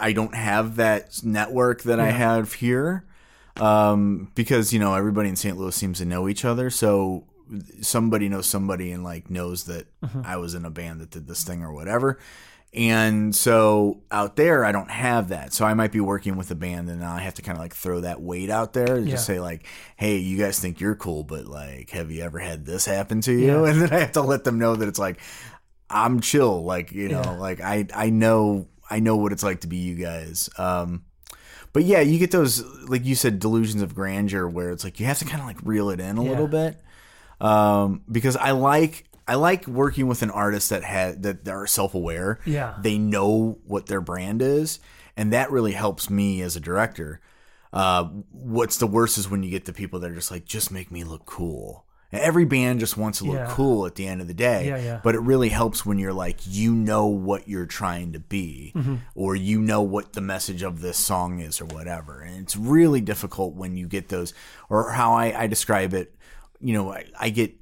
I 0.00 0.12
don't 0.12 0.34
have 0.34 0.76
that 0.76 1.20
network 1.22 1.82
that 1.84 1.98
I 2.00 2.10
have 2.10 2.54
here. 2.54 3.04
Um, 3.60 4.30
because 4.34 4.72
you 4.72 4.78
know 4.78 4.94
everybody 4.94 5.28
in 5.28 5.36
St. 5.36 5.56
Louis 5.56 5.74
seems 5.74 5.98
to 5.98 6.04
know 6.04 6.28
each 6.28 6.44
other, 6.44 6.70
so 6.70 7.24
somebody 7.80 8.28
knows 8.28 8.46
somebody 8.46 8.92
and 8.92 9.02
like 9.02 9.30
knows 9.30 9.64
that 9.64 9.86
I 10.24 10.36
was 10.36 10.54
in 10.54 10.64
a 10.64 10.70
band 10.70 11.00
that 11.00 11.10
did 11.10 11.26
this 11.26 11.44
thing 11.44 11.62
or 11.62 11.72
whatever. 11.72 12.18
And 12.74 13.34
so 13.34 14.02
out 14.10 14.36
there, 14.36 14.62
I 14.62 14.72
don't 14.72 14.90
have 14.90 15.30
that. 15.30 15.54
So 15.54 15.64
I 15.64 15.72
might 15.72 15.90
be 15.90 16.00
working 16.00 16.36
with 16.36 16.50
a 16.50 16.54
band, 16.54 16.90
and 16.90 17.02
I 17.02 17.20
have 17.20 17.34
to 17.34 17.42
kind 17.42 17.56
of 17.56 17.62
like 17.62 17.74
throw 17.74 18.00
that 18.00 18.20
weight 18.20 18.50
out 18.50 18.74
there 18.74 18.96
and 18.96 19.06
Yeah. 19.06 19.12
just 19.14 19.24
say 19.24 19.40
like, 19.40 19.66
"Hey, 19.96 20.18
you 20.18 20.36
guys 20.36 20.58
think 20.58 20.78
you're 20.78 20.94
cool, 20.94 21.24
but 21.24 21.46
like, 21.46 21.88
have 21.90 22.10
you 22.10 22.22
ever 22.22 22.38
had 22.38 22.66
this 22.66 22.84
happen 22.84 23.22
to 23.22 23.32
you?" 23.32 23.64
Yeah. 23.64 23.64
And 23.72 23.80
then 23.80 23.92
I 23.92 24.00
have 24.00 24.12
to 24.12 24.20
let 24.20 24.44
them 24.44 24.58
know 24.58 24.76
that 24.76 24.86
it's 24.86 24.98
like, 24.98 25.18
I'm 25.88 26.20
chill. 26.20 26.62
Like, 26.64 26.92
you 26.92 27.08
know, 27.08 27.22
Yeah. 27.24 27.30
like 27.38 27.62
I, 27.62 27.86
I 27.94 28.10
know, 28.10 28.68
I 28.90 29.00
know 29.00 29.16
what 29.16 29.32
it's 29.32 29.42
like 29.42 29.62
to 29.62 29.66
be 29.66 29.78
you 29.78 29.94
guys. 29.94 30.50
Um, 30.58 31.04
but 31.72 31.84
yeah, 31.84 32.00
you 32.00 32.18
get 32.18 32.30
those, 32.30 32.64
like 32.88 33.04
you 33.04 33.14
said, 33.14 33.38
delusions 33.38 33.82
of 33.82 33.94
grandeur 33.94 34.48
where 34.48 34.70
it's 34.70 34.84
like 34.84 34.98
you 35.00 35.06
have 35.06 35.18
to 35.18 35.24
kind 35.24 35.40
of 35.40 35.46
like 35.46 35.58
reel 35.62 35.90
it 35.90 36.00
in 36.00 36.18
a 36.18 36.22
Yeah. 36.24 36.30
little 36.30 36.48
bit. 36.48 36.80
Um, 37.40 38.02
because 38.10 38.36
I 38.36 38.50
like, 38.52 39.04
I 39.26 39.34
like 39.34 39.66
working 39.66 40.06
with 40.08 40.22
an 40.22 40.30
artist 40.30 40.70
that 40.70 40.82
had 40.82 41.22
that 41.24 41.46
are 41.48 41.66
self 41.66 41.94
aware. 41.94 42.40
Yeah. 42.46 42.74
they 42.80 42.98
know 42.98 43.58
what 43.66 43.86
their 43.86 44.00
brand 44.00 44.40
is, 44.42 44.80
and 45.16 45.32
that 45.32 45.50
really 45.50 45.72
helps 45.72 46.08
me 46.10 46.40
as 46.42 46.56
a 46.56 46.60
director. 46.60 47.20
Uh, 47.72 48.04
what's 48.32 48.78
the 48.78 48.86
worst 48.86 49.18
is 49.18 49.28
when 49.28 49.42
you 49.42 49.50
get 49.50 49.66
the 49.66 49.72
people 49.74 50.00
that 50.00 50.10
are 50.10 50.14
just 50.14 50.30
like, 50.30 50.46
just 50.46 50.70
make 50.72 50.90
me 50.90 51.04
look 51.04 51.26
cool. 51.26 51.84
Every 52.10 52.46
band 52.46 52.80
just 52.80 52.96
wants 52.96 53.18
to 53.18 53.24
look 53.24 53.34
Yeah. 53.36 53.48
cool 53.50 53.84
at 53.84 53.94
the 53.96 54.06
end 54.06 54.22
of 54.22 54.28
the 54.28 54.34
day. 54.34 54.68
Yeah, 54.68 54.76
yeah. 54.78 55.00
But 55.04 55.14
it 55.14 55.20
really 55.20 55.50
helps 55.50 55.84
when 55.84 55.98
you're 55.98 56.14
like, 56.14 56.38
you 56.46 56.74
know 56.74 57.06
what 57.06 57.46
you're 57.48 57.66
trying 57.66 58.12
to 58.14 58.18
be, 58.18 58.72
Mm-hmm. 58.74 58.94
or 59.14 59.36
you 59.36 59.60
know 59.60 59.82
what 59.82 60.14
the 60.14 60.22
message 60.22 60.62
of 60.62 60.80
this 60.80 60.96
song 60.96 61.40
is, 61.40 61.60
or 61.60 61.66
whatever. 61.66 62.20
And 62.20 62.36
it's 62.42 62.56
really 62.56 63.02
difficult 63.02 63.54
when 63.54 63.76
you 63.76 63.86
get 63.86 64.08
those, 64.08 64.32
or 64.70 64.92
how 64.92 65.12
I, 65.12 65.42
I 65.42 65.46
describe 65.48 65.92
it. 65.92 66.14
You 66.60 66.72
know, 66.72 66.92
I, 66.92 67.04
I 67.20 67.28
get 67.30 67.54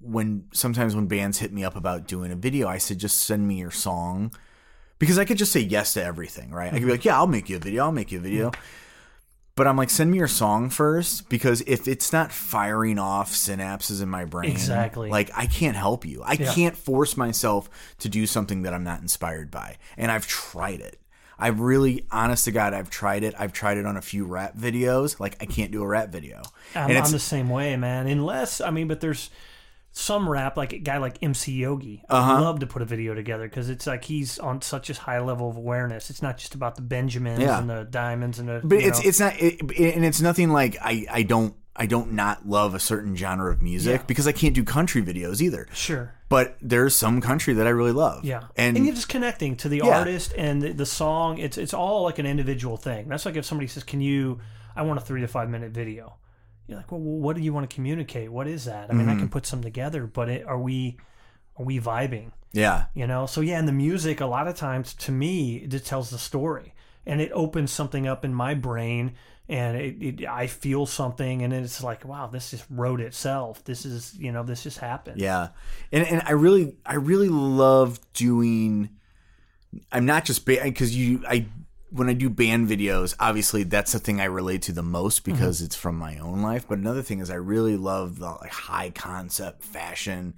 when 0.00 0.44
sometimes 0.52 0.94
when 0.96 1.06
bands 1.06 1.38
hit 1.38 1.52
me 1.52 1.64
up 1.64 1.76
about 1.76 2.06
doing 2.08 2.30
a 2.32 2.36
video, 2.36 2.66
I 2.68 2.78
said, 2.78 2.98
just 2.98 3.18
send 3.22 3.46
me 3.46 3.56
your 3.58 3.70
song 3.72 4.32
because 4.98 5.18
I 5.18 5.24
could 5.24 5.38
just 5.38 5.50
say 5.52 5.60
yes 5.60 5.94
to 5.94 6.04
everything, 6.04 6.50
right? 6.50 6.72
I 6.72 6.78
could 6.78 6.86
be 6.86 6.92
like, 6.92 7.04
yeah, 7.04 7.16
I'll 7.16 7.26
make 7.26 7.48
you 7.48 7.56
a 7.56 7.60
video, 7.60 7.84
I'll 7.84 7.92
make 7.92 8.10
you 8.12 8.18
a 8.18 8.22
video. 8.22 8.52
But 9.56 9.68
I'm 9.68 9.76
like, 9.76 9.88
send 9.90 10.10
me 10.10 10.18
your 10.18 10.26
song 10.28 10.68
first 10.68 11.28
because 11.28 11.60
if 11.62 11.86
it's 11.86 12.12
not 12.12 12.32
firing 12.32 12.98
off 12.98 13.32
synapses 13.32 14.02
in 14.02 14.08
my 14.08 14.24
brain, 14.24 14.50
Exactly. 14.50 15.08
like 15.10 15.30
I 15.34 15.46
can't 15.46 15.76
help 15.76 16.04
you. 16.04 16.22
I 16.24 16.32
Yeah. 16.32 16.52
can't 16.52 16.76
force 16.76 17.16
myself 17.16 17.70
to 18.00 18.08
do 18.08 18.26
something 18.26 18.62
that 18.62 18.74
I'm 18.74 18.82
not 18.82 19.00
inspired 19.00 19.52
by. 19.52 19.76
And 19.96 20.10
I've 20.10 20.26
tried 20.26 20.80
it. 20.80 20.98
I've 21.38 21.60
really, 21.60 22.04
honest 22.10 22.44
to 22.46 22.52
God, 22.52 22.74
I've 22.74 22.90
tried 22.90 23.22
it. 23.22 23.34
I've 23.38 23.52
tried 23.52 23.76
it 23.76 23.86
on 23.86 23.96
a 23.96 24.02
few 24.02 24.24
rap 24.24 24.56
videos. 24.56 25.20
Like 25.20 25.36
I 25.40 25.46
can't 25.46 25.70
do 25.70 25.82
a 25.82 25.86
rap 25.86 26.08
video. 26.08 26.42
I'm, 26.74 26.90
and 26.90 26.98
it's 26.98 27.08
I'm 27.08 27.12
the 27.12 27.18
same 27.20 27.48
way, 27.48 27.76
man. 27.76 28.08
Unless 28.08 28.60
I 28.60 28.70
mean, 28.70 28.88
but 28.88 29.00
there's 29.00 29.30
some 29.96 30.28
rap 30.28 30.56
like 30.56 30.72
a 30.72 30.78
guy 30.78 30.98
like 30.98 31.18
MC 31.22 31.52
Yogi. 31.52 32.02
Uh-huh. 32.08 32.32
I 32.34 32.40
love 32.40 32.58
to 32.60 32.66
put 32.66 32.82
a 32.82 32.84
video 32.84 33.14
together 33.14 33.44
because 33.48 33.70
it's 33.70 33.86
like 33.86 34.02
he's 34.04 34.40
on 34.40 34.60
such 34.60 34.90
a 34.90 34.94
high 34.94 35.20
level 35.20 35.48
of 35.48 35.56
awareness. 35.56 36.10
It's 36.10 36.20
not 36.20 36.36
just 36.36 36.56
about 36.56 36.74
the 36.74 36.82
Benjamins 36.82 37.38
Yeah. 37.40 37.60
and 37.60 37.70
the 37.70 37.84
diamonds 37.84 38.40
and 38.40 38.48
the. 38.48 38.60
but 38.64 38.78
it's 38.78 39.02
know. 39.02 39.08
it's 39.08 39.20
not 39.20 39.40
it, 39.40 39.60
and 39.94 40.04
it's 40.04 40.20
nothing 40.20 40.50
like 40.50 40.76
I 40.82 41.06
I 41.08 41.22
don't 41.22 41.54
I 41.76 41.86
don't 41.86 42.12
not 42.12 42.48
love 42.48 42.74
a 42.74 42.80
certain 42.80 43.14
genre 43.16 43.52
of 43.52 43.62
music 43.62 44.00
Yeah. 44.00 44.06
because 44.06 44.26
I 44.26 44.32
can't 44.32 44.54
do 44.54 44.64
country 44.64 45.00
videos 45.02 45.40
either. 45.40 45.68
sure. 45.72 46.12
But 46.28 46.56
there's 46.60 46.96
some 46.96 47.20
country 47.20 47.54
that 47.54 47.66
I 47.66 47.70
really 47.70 47.92
love. 47.92 48.24
Yeah, 48.24 48.44
and, 48.56 48.76
you're 48.76 48.94
just 48.96 49.08
connecting 49.08 49.54
to 49.58 49.68
the 49.68 49.82
Yeah. 49.84 49.98
artist 49.98 50.34
and 50.36 50.60
the, 50.60 50.72
the 50.72 50.86
song. 50.86 51.38
It's 51.38 51.56
it's 51.56 51.72
all 51.74 52.02
like 52.02 52.18
an 52.18 52.26
individual 52.26 52.76
thing. 52.76 53.08
That's 53.08 53.24
like 53.24 53.36
if 53.36 53.44
somebody 53.44 53.68
says, 53.68 53.84
"Can 53.84 54.00
you?" 54.00 54.40
I 54.74 54.82
want 54.82 54.98
a 54.98 55.02
three 55.02 55.20
to 55.20 55.28
five 55.28 55.48
minute 55.48 55.70
video. 55.70 56.16
You're 56.66 56.78
like, 56.78 56.90
well, 56.90 57.00
what 57.00 57.36
do 57.36 57.42
you 57.42 57.52
want 57.52 57.68
to 57.68 57.74
communicate? 57.74 58.30
What 58.30 58.46
is 58.46 58.64
that? 58.64 58.90
I 58.90 58.94
mean, 58.94 59.08
I 59.08 59.12
can 59.12 59.22
mm-hmm. 59.22 59.28
put 59.28 59.46
some 59.46 59.62
together, 59.62 60.06
but 60.06 60.28
it, 60.28 60.46
are 60.46 60.58
we 60.58 60.96
are 61.56 61.64
we 61.64 61.78
vibing? 61.78 62.32
Yeah. 62.52 62.86
You 62.94 63.06
know, 63.06 63.26
so 63.26 63.40
yeah, 63.40 63.58
and 63.58 63.68
the 63.68 63.72
music 63.72 64.20
a 64.20 64.26
lot 64.26 64.48
of 64.48 64.56
times 64.56 64.94
to 64.94 65.12
me 65.12 65.56
it 65.56 65.84
tells 65.84 66.10
the 66.10 66.18
story, 66.18 66.74
and 67.04 67.20
it 67.20 67.30
opens 67.32 67.70
something 67.70 68.06
up 68.06 68.24
in 68.24 68.32
my 68.32 68.54
brain, 68.54 69.14
and 69.48 69.76
it, 69.76 70.02
it 70.02 70.26
I 70.26 70.46
feel 70.46 70.86
something, 70.86 71.42
and 71.42 71.52
it's 71.52 71.82
like, 71.82 72.04
wow, 72.04 72.28
this 72.28 72.50
just 72.50 72.64
wrote 72.70 73.00
itself. 73.00 73.62
This 73.64 73.84
is 73.84 74.16
you 74.18 74.32
know, 74.32 74.42
this 74.42 74.62
just 74.62 74.78
happened. 74.78 75.20
Yeah, 75.20 75.48
and 75.92 76.06
and 76.06 76.22
I 76.24 76.32
really 76.32 76.76
I 76.86 76.94
really 76.94 77.28
love 77.28 78.00
doing. 78.14 78.90
I'm 79.92 80.06
not 80.06 80.24
just 80.24 80.46
because 80.46 80.96
you 80.96 81.24
I 81.28 81.46
when 81.94 82.08
I 82.08 82.12
do 82.12 82.28
band 82.28 82.68
videos, 82.68 83.14
obviously 83.20 83.62
that's 83.62 83.92
the 83.92 83.98
thing 83.98 84.20
I 84.20 84.24
relate 84.24 84.62
to 84.62 84.72
the 84.72 84.82
most 84.82 85.24
because 85.24 85.62
it's 85.62 85.76
from 85.76 85.96
my 85.96 86.18
own 86.18 86.42
life. 86.42 86.66
But 86.68 86.78
another 86.78 87.02
thing 87.02 87.20
is 87.20 87.30
I 87.30 87.36
really 87.36 87.76
love 87.76 88.18
the 88.18 88.30
like 88.30 88.50
high 88.52 88.90
concept 88.90 89.62
fashion. 89.62 90.34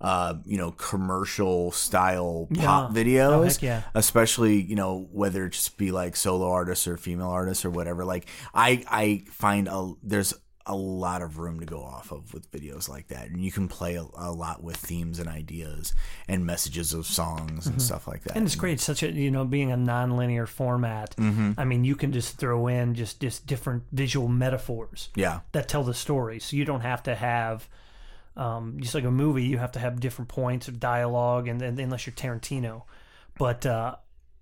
Uh, 0.00 0.36
you 0.46 0.56
know, 0.56 0.70
commercial 0.70 1.70
style 1.72 2.48
pop 2.54 2.96
Yeah. 2.96 3.02
videos, 3.02 3.58
Oh, 3.62 3.66
yeah. 3.66 3.82
especially 3.94 4.58
you 4.62 4.74
know 4.74 5.06
whether 5.12 5.44
it 5.44 5.50
just 5.50 5.76
be 5.76 5.90
like 5.90 6.16
solo 6.16 6.48
artists 6.50 6.86
or 6.88 6.96
female 6.96 7.28
artists 7.28 7.66
or 7.66 7.70
whatever. 7.70 8.06
Like 8.06 8.26
I, 8.54 8.82
I 8.88 9.24
find 9.30 9.68
a 9.68 9.92
there's 10.02 10.32
a 10.66 10.76
lot 10.76 11.22
of 11.22 11.38
room 11.38 11.58
to 11.60 11.66
go 11.66 11.82
off 11.82 12.12
of 12.12 12.34
with 12.34 12.50
videos 12.52 12.88
like 12.88 13.08
that, 13.08 13.28
and 13.28 13.42
you 13.42 13.50
can 13.50 13.66
play 13.66 13.96
a, 13.96 14.04
a 14.14 14.30
lot 14.30 14.62
with 14.62 14.76
themes 14.76 15.18
and 15.18 15.28
ideas 15.28 15.94
and 16.28 16.44
messages 16.44 16.92
of 16.92 17.06
songs 17.06 17.66
and 17.66 17.80
stuff 17.80 18.06
like 18.06 18.24
that. 18.24 18.30
Mm-hmm. 18.30 18.38
And 18.38 18.46
it's 18.46 18.56
great, 18.56 18.78
such 18.80 19.02
a 19.02 19.10
you 19.10 19.30
know, 19.30 19.44
being 19.44 19.72
a 19.72 19.76
non-linear 19.76 20.46
format. 20.46 21.16
Mm-hmm. 21.16 21.52
I 21.58 21.64
mean, 21.64 21.84
you 21.84 21.96
can 21.96 22.12
just 22.12 22.36
throw 22.36 22.66
in 22.66 22.94
just 22.94 23.20
just 23.20 23.46
different 23.46 23.84
visual 23.92 24.28
metaphors. 24.28 25.08
Yeah, 25.16 25.40
that 25.52 25.68
tell 25.68 25.82
the 25.82 25.94
story. 25.94 26.40
So 26.40 26.56
you 26.56 26.64
don't 26.64 26.82
have 26.82 27.02
to 27.04 27.14
have 27.14 27.68
um, 28.36 28.76
just 28.80 28.94
like 28.94 29.04
a 29.04 29.10
movie. 29.10 29.44
You 29.44 29.58
have 29.58 29.72
to 29.72 29.78
have 29.78 29.98
different 29.98 30.28
points 30.28 30.68
of 30.68 30.78
dialogue, 30.78 31.48
and, 31.48 31.60
and 31.62 31.80
unless 31.80 32.06
you're 32.06 32.14
Tarantino, 32.14 32.82
but 33.38 33.64
uh, 33.64 33.96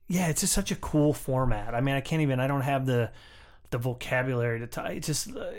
yeah, 0.09 0.28
it's 0.28 0.40
just 0.40 0.53
such 0.53 0.70
a 0.70 0.77
cool 0.77 1.12
format. 1.12 1.74
I 1.74 1.81
mean, 1.81 1.95
I 1.95 2.01
can't 2.01 2.23
even. 2.23 2.40
I 2.40 2.49
don't 2.49 2.62
have 2.62 2.86
the 2.86 3.12
the 3.70 3.78
vocabulary 3.78 4.61
to. 4.61 4.66
T- 4.66 4.97
it's 4.97 5.07
just 5.07 5.36
uh, 5.36 5.51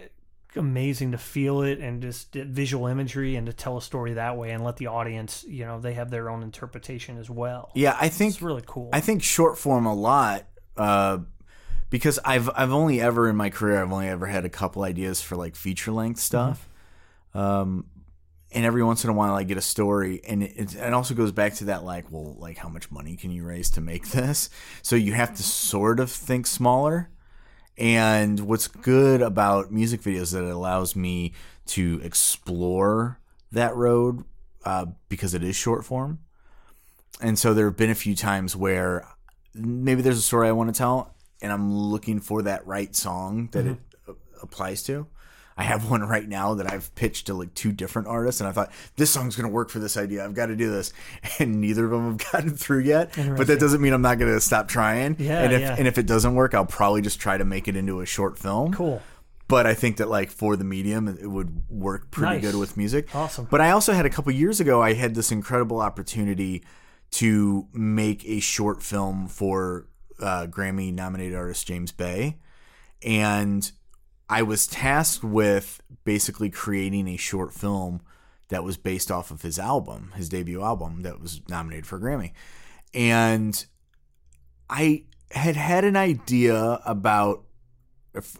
amazing 0.55 1.11
to 1.11 1.17
feel 1.17 1.61
it 1.61 1.80
and 1.80 2.01
just 2.01 2.34
visual 2.34 2.88
imagery 2.88 3.35
and 3.35 3.47
to 3.47 3.53
tell 3.53 3.77
a 3.77 3.81
story 3.81 4.13
that 4.13 4.38
way 4.38 4.51
and 4.51 4.63
let 4.63 4.77
the 4.77 4.88
audience, 4.88 5.45
you 5.47 5.65
know, 5.65 5.80
they 5.80 5.93
have 5.93 6.09
their 6.09 6.30
own 6.30 6.43
interpretation 6.43 7.17
as 7.17 7.30
well. 7.30 7.71
yeah. 7.76 7.95
I 7.99 8.09
think 8.09 8.34
It's 8.34 8.41
really 8.41 8.63
cool. 8.65 8.89
I 8.93 8.99
think 8.99 9.23
short 9.23 9.57
form 9.57 9.85
a 9.85 9.93
lot 9.93 10.45
uh, 10.77 11.19
because 11.89 12.19
I've 12.23 12.49
I've 12.55 12.71
only 12.71 13.01
ever 13.01 13.30
in 13.30 13.35
my 13.35 13.49
career 13.49 13.81
I've 13.81 13.91
only 13.91 14.07
ever 14.07 14.27
had 14.27 14.45
a 14.45 14.49
couple 14.49 14.84
ideas 14.84 15.21
for 15.21 15.35
like 15.35 15.55
feature 15.55 15.91
length 15.91 16.19
stuff, 16.19 16.67
um, 17.34 17.85
and 18.51 18.65
every 18.65 18.84
once 18.84 19.03
in 19.03 19.09
a 19.09 19.13
while 19.13 19.34
I 19.34 19.43
get 19.43 19.57
a 19.57 19.61
story, 19.61 20.21
and 20.27 20.43
it, 20.43 20.76
it 20.76 20.93
also 20.93 21.13
goes 21.13 21.31
back 21.31 21.55
to 21.55 21.65
that 21.65 21.84
like 21.84 22.11
well 22.11 22.35
like 22.39 22.57
how 22.57 22.69
much 22.69 22.91
money 22.91 23.15
can 23.15 23.31
you 23.31 23.43
raise 23.43 23.69
to 23.71 23.81
make 23.81 24.09
this? 24.09 24.49
So 24.81 24.95
you 24.95 25.13
have 25.13 25.34
to 25.35 25.43
sort 25.43 25.99
of 25.99 26.11
think 26.11 26.47
smaller. 26.47 27.09
And 27.80 28.41
what's 28.41 28.68
good 28.68 29.22
about 29.22 29.72
music 29.72 30.01
videos 30.01 30.22
is 30.22 30.31
that 30.31 30.43
it 30.43 30.51
allows 30.51 30.95
me 30.95 31.34
to 31.68 32.01
explore 32.03 33.19
that 33.53 33.76
road 33.76 34.26
uh, 34.65 34.88
because 35.07 35.34
it 35.34 35.43
is 35.43 35.56
short 35.56 35.85
form. 35.85 36.19
And 37.22 37.39
so 37.39 37.53
there 37.53 37.65
have 37.65 37.77
been 37.77 37.89
a 37.89 37.95
few 37.95 38.15
times 38.15 38.56
where 38.56 39.07
maybe 39.53 40.01
there's 40.01 40.18
a 40.18 40.22
story 40.22 40.49
I 40.49 40.51
want 40.51 40.73
to 40.73 40.77
tell, 40.77 41.15
and 41.41 41.51
I'm 41.51 41.73
looking 41.73 42.19
for 42.19 42.41
that 42.43 42.68
right 42.68 42.93
song 42.95 43.49
that 43.53 43.65
it 43.65 43.77
uh, 44.07 44.14
applies 44.41 44.84
to. 44.84 45.07
I 45.60 45.64
have 45.64 45.91
one 45.91 46.02
right 46.02 46.26
now 46.27 46.53
that 46.53 46.72
I've 46.72 46.95
pitched 46.95 47.27
to 47.27 47.34
like 47.34 47.53
two 47.53 47.73
different 47.73 48.07
artists, 48.07 48.40
and 48.40 48.48
I 48.48 48.53
thought 48.53 48.72
this 48.95 49.11
song's 49.11 49.36
going 49.36 49.48
to 49.49 49.53
work 49.53 49.69
for 49.69 49.80
this 49.80 49.98
idea. 49.98 50.23
I've 50.23 50.34
got 50.34 50.45
to 50.45 50.56
do 50.56 50.72
this, 50.72 50.94
and 51.40 51.60
neither 51.60 51.84
of 51.84 51.91
them 51.91 52.18
have 52.18 52.18
gotten 52.31 52.56
through 52.56 52.80
yet. 52.84 53.14
But 53.15 53.48
that 53.48 53.60
doesn't 53.60 53.81
mean 53.81 53.91
I'm 53.91 54.02
not 54.02 54.19
going 54.19 54.31
to 54.34 54.40
stop 54.40 54.69
trying. 54.69 55.18
Yeah, 55.19 55.41
and 55.44 55.52
if 55.53 55.60
yeah. 55.61 55.76
and 55.77 55.86
if 55.86 55.98
it 55.98 56.06
doesn't 56.06 56.34
work, 56.34 56.53
I'll 56.53 56.65
probably 56.65 57.02
just 57.02 57.19
try 57.19 57.38
to 57.38 57.44
make 57.45 57.68
it 57.68 57.76
into 57.76 57.99
a 57.99 58.06
short 58.06 58.38
film. 58.40 58.73
cool. 58.73 59.02
But 59.49 59.65
I 59.65 59.73
think 59.73 59.98
that 59.98 60.07
like 60.10 60.30
for 60.30 60.56
the 60.56 60.64
medium, 60.64 61.07
it 61.07 61.27
would 61.27 61.64
work 61.69 62.11
pretty 62.11 62.36
Nice. 62.36 62.41
good 62.44 62.56
with 62.56 62.77
music. 62.77 63.14
Awesome. 63.15 63.48
But 63.49 63.60
I 63.61 63.72
also 63.72 63.94
had 63.94 64.06
a 64.06 64.10
couple 64.10 64.31
years 64.31 64.60
ago, 64.60 64.81
I 64.81 64.94
had 64.94 65.15
this 65.15 65.31
incredible 65.31 65.81
opportunity 65.81 66.64
to 67.11 67.68
make 67.73 68.23
a 68.26 68.40
short 68.40 68.84
film 68.84 69.27
for 69.27 69.88
uh, 70.22 70.45
Grammy 70.48 70.94
nominated 70.94 71.36
artist 71.36 71.65
James 71.68 71.91
Bay. 71.91 72.38
And 73.02 73.72
I 74.30 74.43
was 74.43 74.68
tasked 74.68 75.23
with 75.23 75.81
basically 76.03 76.49
creating 76.49 77.07
a 77.07 77.18
short 77.18 77.53
film 77.53 78.01
that 78.49 78.64
was 78.64 78.77
based 78.77 79.11
off 79.11 79.31
of 79.31 79.41
his 79.41 79.57
album, 79.57 80.11
his 80.15 80.30
debut 80.30 80.61
album 80.61 81.01
that 81.01 81.19
was 81.19 81.41
nominated 81.49 81.85
for 81.85 81.97
a 81.97 81.99
Grammy. 81.99 82.34
And 82.93 83.65
I 84.69 85.03
had 85.31 85.56
had 85.56 85.84
an 85.84 85.95
idea 85.95 86.80
about 86.85 87.43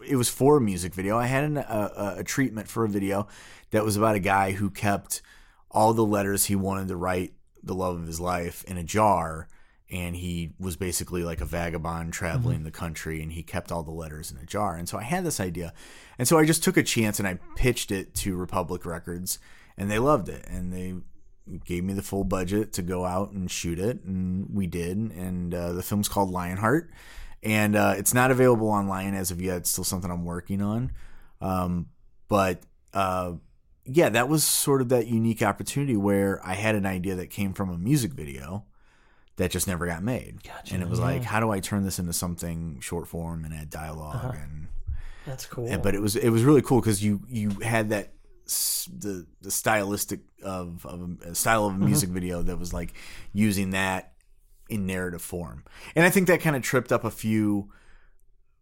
it 0.06 0.16
was 0.16 0.28
for 0.28 0.56
a 0.56 0.60
music 0.60 0.94
video. 0.94 1.16
I 1.16 1.26
had 1.26 1.44
an, 1.44 1.56
a- 1.56 2.14
a 2.18 2.24
treatment 2.24 2.68
for 2.68 2.84
a 2.84 2.88
video 2.88 3.28
that 3.70 3.84
was 3.84 3.96
about 3.96 4.16
a 4.16 4.20
guy 4.20 4.52
who 4.52 4.68
kept 4.68 5.22
all 5.70 5.94
the 5.94 6.04
letters 6.04 6.46
he 6.46 6.56
wanted 6.56 6.88
to 6.88 6.96
write 6.96 7.32
the 7.62 7.74
love 7.74 7.96
of 8.00 8.06
his 8.06 8.20
life 8.20 8.64
in 8.64 8.76
a 8.76 8.82
jar 8.82 9.48
and 9.90 10.16
he 10.16 10.52
was 10.58 10.76
basically 10.76 11.24
like 11.24 11.40
a 11.40 11.44
vagabond 11.44 12.12
traveling 12.12 12.62
the 12.62 12.70
country 12.70 13.22
and 13.22 13.32
he 13.32 13.42
kept 13.42 13.72
all 13.72 13.82
the 13.82 13.90
letters 13.90 14.30
in 14.30 14.36
a 14.38 14.44
jar. 14.44 14.76
And 14.76 14.88
so 14.88 14.98
i 14.98 15.02
had 15.02 15.24
this 15.24 15.40
idea 15.40 15.72
and 16.18 16.26
so 16.26 16.38
i 16.38 16.44
just 16.44 16.62
took 16.62 16.76
a 16.76 16.82
chance 16.82 17.18
and 17.18 17.26
i 17.28 17.38
pitched 17.56 17.90
it 17.90 18.14
to 18.16 18.36
republic 18.36 18.84
records 18.84 19.38
and 19.76 19.90
they 19.90 19.98
loved 19.98 20.28
it 20.28 20.46
and 20.48 20.72
they 20.72 20.94
gave 21.64 21.82
me 21.82 21.92
the 21.92 22.02
full 22.02 22.22
budget 22.22 22.72
to 22.74 22.82
go 22.82 23.04
out 23.04 23.32
and 23.32 23.50
shoot 23.50 23.78
it 23.78 24.04
and 24.04 24.48
we 24.54 24.66
did 24.66 24.96
and 24.96 25.54
uh, 25.54 25.72
the 25.72 25.82
film's 25.82 26.08
called 26.08 26.30
lionheart 26.30 26.90
and 27.42 27.74
uh, 27.74 27.94
it's 27.96 28.12
not 28.12 28.30
available 28.30 28.68
online 28.68 29.14
as 29.14 29.30
of 29.30 29.40
yet. 29.40 29.58
It's 29.58 29.70
still 29.70 29.84
something 29.84 30.10
i'm 30.10 30.24
working 30.24 30.60
on. 30.60 30.92
Um, 31.40 31.86
but 32.28 32.60
uh, 32.92 33.34
yeah, 33.84 34.10
that 34.10 34.28
was 34.28 34.44
sort 34.44 34.82
of 34.82 34.90
that 34.90 35.06
unique 35.06 35.42
opportunity 35.42 35.96
where 35.96 36.40
I 36.44 36.54
had 36.54 36.74
an 36.74 36.86
idea 36.86 37.14
that 37.16 37.30
came 37.30 37.54
from 37.54 37.70
a 37.70 37.78
music 37.78 38.12
video 38.12 38.64
that 39.40 39.50
just 39.50 39.66
never 39.66 39.86
got 39.86 40.02
made. 40.02 40.42
Gotcha, 40.44 40.74
and 40.74 40.82
it 40.82 40.88
was 40.88 40.98
yeah. 40.98 41.06
like, 41.06 41.22
how 41.22 41.40
do 41.40 41.50
I 41.50 41.60
turn 41.60 41.82
this 41.84 41.98
into 41.98 42.12
something 42.12 42.78
short 42.80 43.08
form 43.08 43.44
and 43.44 43.54
add 43.54 43.70
dialog 43.70 44.34
and 44.34 44.68
That's 45.26 45.46
cool. 45.46 45.66
and- 45.66 45.82
but 45.82 45.94
it 45.94 46.00
was 46.00 46.14
it 46.14 46.28
was 46.28 46.42
really 46.44 46.62
cool 46.62 46.80
because 46.80 47.02
you 47.02 47.22
you 47.28 47.50
had 47.60 47.88
that 47.88 48.12
the 48.98 49.26
the 49.40 49.50
stylistic 49.50 50.20
of 50.42 50.84
of 50.84 51.18
a, 51.24 51.34
style 51.34 51.66
of 51.66 51.74
a 51.74 51.78
music 51.78 52.10
video 52.10 52.42
that 52.42 52.58
was 52.58 52.72
like 52.72 52.92
using 53.32 53.70
that 53.70 54.12
in 54.68 54.86
narrative 54.86 55.22
form, 55.22 55.64
and 55.96 56.04
I 56.04 56.10
think 56.10 56.26
that 56.28 56.40
kind 56.40 56.54
of 56.56 56.62
tripped 56.62 56.92
up 56.92 57.04
a 57.04 57.10
few 57.10 57.70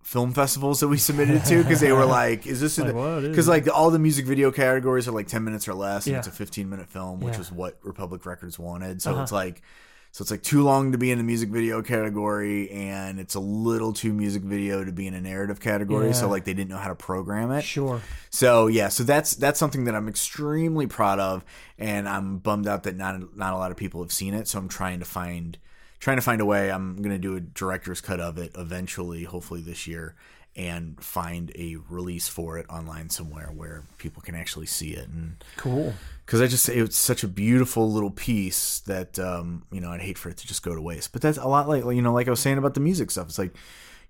film 0.02 0.32
festivals 0.32 0.80
that 0.80 0.88
we 0.88 0.96
submitted 0.96 1.44
to 1.46 1.62
because 1.62 1.80
they 1.80 1.92
were 1.92 2.04
like, 2.20 2.46
"Is 2.46 2.60
this 2.60 2.78
Like, 2.78 2.94
because 3.22 3.48
it? 3.48 3.50
like 3.50 3.68
all 3.68 3.90
the 3.90 3.98
music 3.98 4.26
video 4.26 4.50
categories 4.50 5.06
are 5.08 5.12
like 5.12 5.26
ten 5.26 5.44
minutes 5.44 5.66
or 5.68 5.74
less, 5.74 6.06
and 6.06 6.12
Yeah. 6.12 6.18
it's 6.18 6.28
a 6.28 6.32
fifteen 6.32 6.68
minute 6.70 6.88
film, 6.88 7.20
which 7.20 7.34
Yeah. 7.34 7.40
is 7.40 7.52
what 7.52 7.78
Republic 7.82 8.24
Records 8.26 8.58
wanted. 8.58 9.02
So 9.02 9.12
Uh-huh. 9.12 9.22
it's 9.22 9.32
like." 9.32 9.62
So 10.10 10.22
it's 10.22 10.30
like 10.30 10.42
too 10.42 10.62
long 10.62 10.92
to 10.92 10.98
be 10.98 11.10
in 11.10 11.18
the 11.18 11.24
music 11.24 11.50
video 11.50 11.82
category, 11.82 12.70
and 12.70 13.20
it's 13.20 13.34
a 13.34 13.40
little 13.40 13.92
too 13.92 14.12
music 14.12 14.42
video 14.42 14.84
to 14.84 14.90
be 14.90 15.06
in 15.06 15.14
a 15.14 15.20
narrative 15.20 15.60
category. 15.60 16.12
So 16.12 16.28
like 16.28 16.44
they 16.44 16.54
didn't 16.54 16.70
know 16.70 16.78
how 16.78 16.88
to 16.88 16.94
program 16.94 17.50
it. 17.52 17.62
Sure. 17.62 18.00
So 18.30 18.66
yeah, 18.66 18.88
so 18.88 19.04
that's 19.04 19.36
that's 19.36 19.58
something 19.58 19.84
that 19.84 19.94
I'm 19.94 20.08
extremely 20.08 20.86
proud 20.86 21.18
of, 21.18 21.44
and 21.78 22.08
I'm 22.08 22.38
bummed 22.38 22.66
out 22.66 22.84
that 22.84 22.96
not 22.96 23.36
not 23.36 23.52
a 23.52 23.56
lot 23.56 23.70
of 23.70 23.76
people 23.76 24.02
have 24.02 24.12
seen 24.12 24.34
it. 24.34 24.48
So 24.48 24.58
I'm 24.58 24.68
trying 24.68 24.98
to 24.98 25.04
find 25.04 25.58
trying 26.00 26.16
to 26.16 26.22
find 26.22 26.40
a 26.40 26.46
way. 26.46 26.70
I'm 26.70 27.00
gonna 27.02 27.18
do 27.18 27.36
a 27.36 27.40
director's 27.40 28.00
cut 28.00 28.18
of 28.18 28.38
it 28.38 28.52
eventually, 28.56 29.24
hopefully 29.24 29.60
this 29.60 29.86
year, 29.86 30.14
and 30.56 31.02
find 31.02 31.52
a 31.54 31.76
release 31.88 32.28
for 32.28 32.58
it 32.58 32.66
online 32.68 33.10
somewhere 33.10 33.50
where 33.54 33.84
people 33.98 34.22
can 34.22 34.34
actually 34.34 34.66
see 34.66 34.90
it. 34.90 35.08
And 35.08 35.44
Cool. 35.56 35.94
Because 36.28 36.42
I 36.42 36.46
just 36.46 36.62
say 36.62 36.76
it's 36.76 36.98
such 36.98 37.24
a 37.24 37.28
beautiful 37.28 37.90
little 37.90 38.10
piece 38.10 38.80
that 38.80 39.18
um, 39.18 39.64
you 39.72 39.80
know 39.80 39.90
I'd 39.90 40.02
hate 40.02 40.18
for 40.18 40.28
it 40.28 40.36
to 40.36 40.46
just 40.46 40.62
go 40.62 40.74
to 40.74 40.80
waste. 40.80 41.10
But 41.10 41.22
that's 41.22 41.38
a 41.38 41.48
lot 41.48 41.70
like 41.70 41.84
you 41.84 42.02
know 42.02 42.12
like 42.12 42.26
I 42.26 42.30
was 42.30 42.40
saying 42.40 42.58
about 42.58 42.74
the 42.74 42.80
music 42.80 43.10
stuff. 43.10 43.28
It's 43.28 43.38
like 43.38 43.56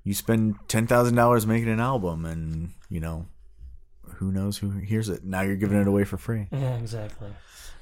you 0.02 0.14
spend 0.14 0.56
ten 0.66 0.88
thousand 0.88 1.14
dollars 1.14 1.46
making 1.46 1.68
an 1.68 1.78
album, 1.78 2.24
and 2.24 2.70
you 2.90 2.98
know 2.98 3.26
who 4.16 4.32
knows 4.32 4.58
who 4.58 4.70
hears 4.70 5.08
it. 5.08 5.22
Now 5.22 5.42
you're 5.42 5.54
giving 5.54 5.80
it 5.80 5.86
away 5.86 6.02
for 6.02 6.16
free. 6.16 6.48
Yeah, 6.50 6.76
exactly. 6.78 7.28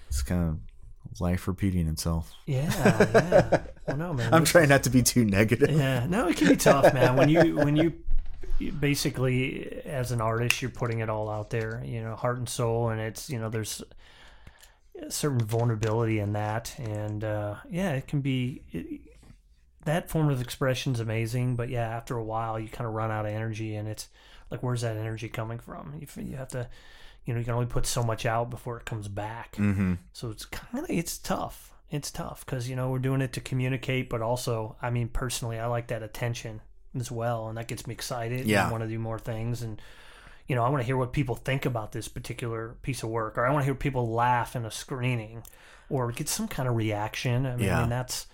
It's 0.09 0.21
kind 0.21 0.51
of 0.51 1.19
life 1.19 1.49
repeating 1.49 1.89
itself. 1.89 2.31
Yeah, 2.45 2.71
yeah. 2.77 3.63
Well, 3.87 3.97
no, 3.97 4.13
man. 4.13 4.35
I'm 4.35 4.45
trying 4.45 4.69
not 4.69 4.83
to 4.83 4.91
be 4.91 5.03
too 5.03 5.25
negative. 5.25 5.71
Yeah, 5.71 6.05
no, 6.07 6.29
it 6.29 6.37
can 6.37 6.49
be 6.49 6.57
tough, 6.57 6.93
man. 6.93 7.17
When 7.17 7.31
you 7.31 7.57
when 7.57 7.75
you 7.75 7.95
basically 8.81 9.81
as 9.87 10.13
an 10.13 10.21
artist, 10.21 10.61
you're 10.61 10.71
putting 10.71 10.99
it 10.99 11.09
all 11.09 11.31
out 11.31 11.49
there, 11.49 11.83
you 11.87 12.03
know, 12.03 12.15
heart 12.17 12.37
and 12.37 12.47
soul, 12.47 12.91
and 12.91 13.01
it's 13.01 13.31
you 13.31 13.39
know 13.39 13.49
there's 13.49 13.83
a 15.03 15.11
certain 15.11 15.41
vulnerability 15.41 16.19
in 16.19 16.33
that, 16.33 16.75
and 16.79 17.23
uh, 17.25 17.57
yeah, 17.71 17.93
it 17.93 18.07
can 18.07 18.21
be. 18.21 18.63
It, 18.73 19.01
that 19.85 20.11
form 20.11 20.31
of 20.31 20.41
expression 20.41 20.95
is 20.95 21.01
amazing, 21.01 21.55
but 21.55 21.69
yeah, 21.69 21.87
after 21.89 22.17
a 22.17 22.25
while, 22.25 22.59
you 22.59 22.69
kind 22.69 22.89
of 22.89 22.95
run 22.95 23.13
out 23.13 23.25
of 23.25 23.33
energy, 23.33 23.77
and 23.77 23.87
it's 23.87 24.09
like, 24.51 24.63
where's 24.63 24.81
that 24.81 24.97
energy 24.97 25.29
coming 25.29 25.59
from? 25.61 25.95
You, 26.01 26.25
you 26.25 26.37
have 26.37 26.49
to, 26.49 26.69
you 27.25 27.33
know, 27.33 27.39
you 27.39 27.45
can 27.45 27.55
only 27.55 27.67
put 27.67 27.87
so 27.87 28.03
much 28.03 28.27
out 28.27 28.51
before 28.51 28.79
it 28.79 28.85
comes 28.85 29.07
back. 29.07 29.55
Mm-hmm. 29.57 29.95
So 30.13 30.31
it's 30.31 30.45
kind 30.45 30.85
of 30.85 30.91
it's 30.91 31.19
tough. 31.19 31.73
It's 31.89 32.11
tough 32.11 32.45
because 32.45 32.69
you 32.69 32.75
know 32.75 32.91
we're 32.91 32.99
doing 32.99 33.21
it 33.21 33.33
to 33.35 33.41
communicate, 33.41 34.11
but 34.11 34.23
also, 34.23 34.77
I 34.83 34.91
mean, 34.91 35.07
personally, 35.09 35.59
I 35.61 35.67
like 35.67 35.87
that 35.89 36.03
attention 36.03 36.61
as 36.99 37.13
well, 37.13 37.49
and 37.49 37.57
that 37.57 37.69
gets 37.69 37.87
me 37.87 37.95
excited. 37.95 38.41
and 38.41 38.49
Yeah. 38.49 38.67
I 38.67 38.73
want 38.73 38.83
to 38.83 38.89
do 38.89 38.99
more 38.99 39.21
things, 39.21 39.63
and 39.63 39.81
you 40.49 40.55
know, 40.55 40.63
I 40.65 40.69
want 40.69 40.81
to 40.83 40.87
hear 40.87 40.97
what 40.97 41.13
people 41.13 41.35
think 41.35 41.67
about 41.67 41.93
this 41.93 42.09
particular 42.09 42.77
piece 42.83 43.03
of 43.03 43.09
work, 43.11 43.37
or 43.39 43.47
I 43.47 43.51
want 43.53 43.63
to 43.63 43.65
hear 43.67 43.75
people 43.75 44.11
laugh 44.11 44.55
in 44.57 44.65
a 44.65 44.71
screening, 44.71 45.43
or 45.89 46.11
get 46.13 46.29
some 46.29 46.49
kind 46.49 46.69
of 46.69 46.77
reaction. 46.77 47.47
I 47.47 47.57
mean, 47.57 47.67
Yeah. 47.67 47.83
and 47.83 47.93
that's 47.93 48.27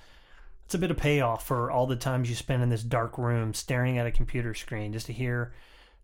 it's 0.67 0.75
a 0.75 0.79
bit 0.79 0.91
of 0.91 0.97
payoff 0.97 1.47
for 1.47 1.71
all 1.71 1.87
the 1.87 1.97
times 1.97 2.31
you 2.31 2.35
spend 2.37 2.63
in 2.63 2.71
this 2.71 2.83
dark 2.83 3.19
room 3.19 3.53
staring 3.53 3.99
at 3.99 4.07
a 4.07 4.11
computer 4.11 4.55
screen 4.55 4.93
just 4.93 5.07
to 5.07 5.13
hear 5.13 5.53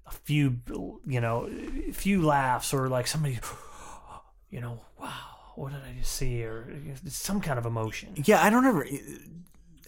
a 0.06 0.10
few, 0.10 0.58
you 1.06 1.20
know, 1.20 1.48
a 1.88 1.92
few 1.92 2.20
laughs 2.22 2.74
or 2.74 2.88
like 2.88 3.06
somebody, 3.06 3.38
you 4.50 4.60
know, 4.60 4.80
wow, 5.00 5.52
what 5.56 5.72
did 5.72 5.80
I 5.82 5.94
just 5.98 6.12
see? 6.12 6.42
Or 6.44 6.66
some 7.06 7.40
kind 7.40 7.58
of 7.58 7.64
emotion. 7.66 8.12
Yeah, 8.24 8.42
I 8.42 8.50
don't 8.50 8.66
ever 8.66 8.86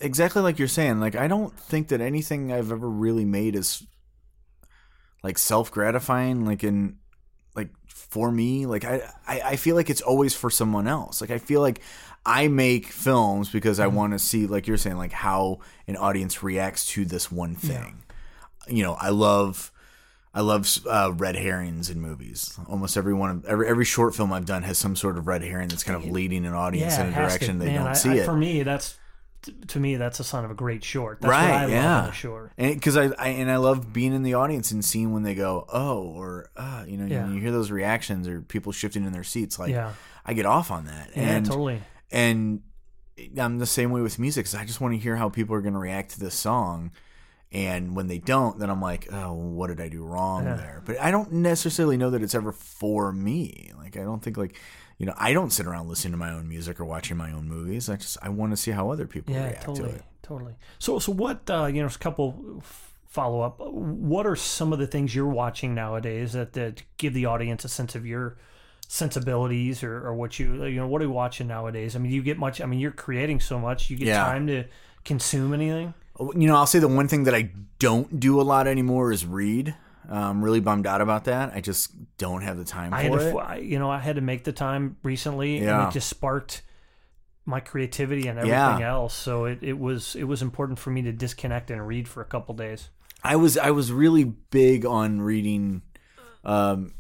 exactly 0.01 0.41
like 0.43 0.59
you're 0.59 0.69
saying. 0.69 1.01
Like 1.01 1.15
I 1.17 1.29
don't 1.29 1.59
think 1.59 1.89
that 1.89 2.01
anything 2.01 2.53
I've 2.53 2.73
ever 2.73 2.89
really 2.89 3.25
made 3.25 3.55
is 3.57 3.83
like 5.23 5.39
self 5.39 5.71
gratifying. 5.71 6.45
Like 6.47 6.65
in 6.65 6.97
like 7.55 7.71
for 7.89 8.31
me, 8.31 8.67
like 8.67 8.85
I, 8.85 9.03
I 9.27 9.41
I 9.41 9.57
feel 9.57 9.77
like 9.77 9.91
it's 9.91 10.01
always 10.03 10.35
for 10.35 10.51
someone 10.51 10.87
else. 10.89 11.21
Like 11.21 11.31
I 11.31 11.39
feel 11.39 11.61
like 11.61 11.81
I 12.27 12.49
make 12.49 12.87
films 12.87 13.51
because 13.51 13.81
I 13.81 13.87
want 13.87 14.13
to 14.13 14.19
see, 14.19 14.47
like 14.47 14.67
you're 14.67 14.77
saying, 14.77 14.99
like 14.99 15.13
how 15.13 15.61
an 15.87 15.97
audience 15.97 16.43
reacts 16.43 16.87
to 16.93 17.05
this 17.05 17.33
one 17.33 17.55
thing. 17.57 18.03
You 18.69 18.83
know, 18.83 18.95
I 18.95 19.09
love. 19.11 19.73
I 20.33 20.43
love 20.43 20.69
uh, 20.89 21.13
red 21.17 21.35
herrings 21.35 21.91
in 21.91 22.01
movies. 22.01 22.57
Almost 22.69 22.97
every 22.97 23.13
one 23.15 23.31
of 23.31 23.45
every 23.47 23.67
every 23.67 23.85
short 23.85 24.15
film 24.15 24.33
I've 24.33 24.45
done 24.47 24.63
has 24.63 24.79
some 24.79 24.95
sort 24.95 25.19
of 25.19 25.27
red 25.27 25.43
herring 25.43 25.67
that's 25.67 25.83
kind 25.83 25.97
of 26.01 26.09
leading 26.09 26.47
an 26.47 26.53
audience 26.55 26.97
in 26.99 27.09
a 27.09 27.13
direction 27.13 27.59
to- 27.59 27.65
they 27.65 27.73
man, 27.73 27.79
don't 27.79 27.87
I- 27.89 27.93
see 27.95 28.11
I- 28.11 28.15
it. 28.19 28.25
For 28.27 28.37
me, 28.37 28.63
that's 28.63 28.97
t- 29.43 29.53
to 29.69 29.81
me 29.81 29.97
that's 29.97 30.21
a 30.21 30.25
sign 30.25 30.45
of 30.45 30.51
a 30.51 30.55
great 30.55 30.83
short. 30.85 31.21
That's 31.21 31.31
right? 31.31 31.69
yeah, 31.69 32.11
short. 32.13 32.53
and 32.59 32.75
because 32.75 32.97
I, 32.97 33.11
I 33.19 33.29
and 33.29 33.51
I 33.51 33.57
love 33.57 33.93
being 33.93 34.13
in 34.13 34.23
the 34.23 34.35
audience 34.35 34.71
and 34.71 34.85
seeing 34.85 35.13
when 35.13 35.23
they 35.23 35.35
go 35.35 35.67
oh 35.73 36.03
or 36.03 36.51
uh, 36.57 36.85
you 36.87 36.97
know 36.97 37.07
Yeah. 37.07 37.29
you, 37.29 37.35
you 37.35 37.41
hear 37.41 37.53
those 37.53 37.71
reactions 37.71 38.27
or 38.29 38.43
people 38.43 38.73
shifting 38.73 39.05
in 39.05 39.13
their 39.13 39.25
seats. 39.25 39.59
Like 39.59 39.71
Yeah. 39.71 39.93
I 40.25 40.35
get 40.35 40.47
off 40.47 40.71
on 40.71 40.87
that. 40.87 41.11
Yeah, 41.17 41.23
and, 41.23 41.47
totally. 41.47 41.83
And 42.11 42.63
I'm 43.39 43.59
the 43.59 43.67
same 43.67 43.91
way 43.91 44.01
with 44.01 44.19
music. 44.19 44.47
'cause 44.47 44.55
I 44.55 44.65
just 44.65 44.81
want 44.81 44.95
to 44.95 44.99
hear 44.99 45.17
how 45.17 45.29
people 45.29 45.55
are 45.55 45.61
going 45.61 45.75
to 45.75 45.79
react 45.81 46.11
to 46.13 46.21
this 46.21 46.35
song. 46.35 46.91
And 47.53 47.97
when 47.97 48.07
they 48.07 48.19
don't, 48.19 48.59
then 48.61 48.71
I'm 48.71 48.81
like, 48.81 49.09
oh, 49.13 49.33
what 49.33 49.67
did 49.69 49.81
I 49.81 49.89
do 49.89 50.05
wrong 50.05 50.45
Yeah. 50.45 50.55
there? 50.55 50.83
But 50.85 51.01
I 51.01 51.11
don't 51.11 51.33
necessarily 51.33 51.97
know 51.97 52.11
that 52.11 52.23
it's 52.23 52.35
ever 52.35 52.53
for 52.53 53.13
me. 53.13 53.73
Like, 53.77 53.97
I 53.97 54.05
don't 54.05 54.23
think 54.23 54.37
like, 54.37 54.57
you 55.01 55.07
know, 55.07 55.15
I 55.17 55.33
don't 55.33 55.51
sit 55.51 55.67
around 55.67 55.89
listening 55.89 56.13
to 56.13 56.19
my 56.19 56.31
own 56.31 56.47
music 56.47 56.79
or 56.79 56.85
watching 56.85 57.17
my 57.17 57.33
own 57.33 57.49
movies. 57.49 57.89
I 57.89 57.97
just 57.97 58.19
I 58.23 58.29
want 58.29 58.53
to 58.53 58.57
see 58.57 58.71
how 58.71 58.91
other 58.91 59.07
people 59.07 59.35
Yeah, 59.35 59.47
react 59.47 59.63
totally, 59.63 59.89
to 59.93 59.97
it. 59.97 60.03
totally. 60.23 60.55
So, 60.79 60.99
so 60.99 61.11
what? 61.11 61.49
Uh, 61.51 61.67
you 61.73 61.81
know, 61.81 61.89
a 61.89 61.91
couple 61.99 62.63
follow 63.09 63.41
up. 63.41 63.59
What 63.59 64.27
are 64.27 64.37
some 64.37 64.73
of 64.75 64.79
the 64.79 64.87
things 64.87 65.15
you're 65.15 65.27
watching 65.27 65.75
nowadays 65.75 66.35
that, 66.35 66.53
that 66.53 66.83
give 66.99 67.15
the 67.15 67.25
audience 67.27 67.65
a 67.65 67.69
sense 67.69 67.95
of 67.95 68.05
your 68.07 68.37
sensibilities 68.89 69.83
or, 69.83 70.07
or 70.07 70.15
what 70.15 70.39
you 70.39 70.65
you 70.65 70.77
know 70.81 70.87
what 70.87 71.01
are 71.01 71.07
you 71.07 71.11
watching 71.11 71.47
nowadays? 71.47 71.97
I 71.97 71.99
mean, 71.99 72.13
you 72.13 72.23
get 72.23 72.39
much. 72.39 72.61
I 72.61 72.67
mean, 72.67 72.81
you're 72.81 72.91
creating 72.91 73.41
so 73.41 73.59
much. 73.59 73.89
You 73.89 73.97
get 73.97 74.09
Yeah. 74.09 74.25
time 74.25 74.47
to 74.49 74.65
consume 75.05 75.55
anything. 75.55 75.95
You 76.19 76.47
know, 76.49 76.57
I'll 76.57 76.67
say 76.67 76.79
the 76.81 76.89
one 76.89 77.09
thing 77.09 77.25
that 77.25 77.35
I 77.35 77.51
don't 77.79 78.21
do 78.21 78.39
a 78.41 78.43
lot 78.43 78.67
anymore 78.67 79.11
is 79.13 79.25
read. 79.25 79.75
I'm 80.09 80.43
really 80.43 80.61
bummed 80.61 80.87
out 80.87 81.01
about 81.01 81.25
that. 81.25 81.53
I 81.55 81.61
just 81.61 81.91
don't 82.19 82.43
have 82.43 82.57
the 82.57 82.65
time 82.65 82.93
I 82.95 83.03
had 83.03 83.13
for 83.13 83.19
to, 83.19 83.29
it. 83.31 83.37
I- 83.37 83.57
you 83.59 83.79
know, 83.79 83.91
I 83.91 83.99
had 83.99 84.17
to 84.17 84.23
make 84.23 84.45
the 84.45 84.53
time 84.53 84.97
recently, 85.03 85.59
and 85.59 85.89
it 85.89 85.93
just 85.93 86.09
sparked 86.09 86.63
my 87.47 87.61
creativity 87.61 88.29
and 88.29 88.39
Yeah. 88.47 88.67
everything 88.69 88.85
else. 88.87 89.15
So 89.15 89.45
it, 89.47 89.59
it 89.63 89.79
was 89.79 90.15
it 90.17 90.25
was 90.25 90.43
important 90.43 90.79
for 90.79 90.91
me 90.91 91.03
to 91.03 91.13
disconnect 91.13 91.71
and 91.71 91.87
read 91.87 92.07
for 92.09 92.21
a 92.21 92.25
couple 92.27 92.55
days. 92.55 92.91
I 93.25 93.37
was 93.37 93.59
I 93.59 93.71
was 93.71 93.91
really 93.93 94.25
big 94.25 94.87
on 94.87 95.21
reading 95.21 95.83
um, 96.45 96.95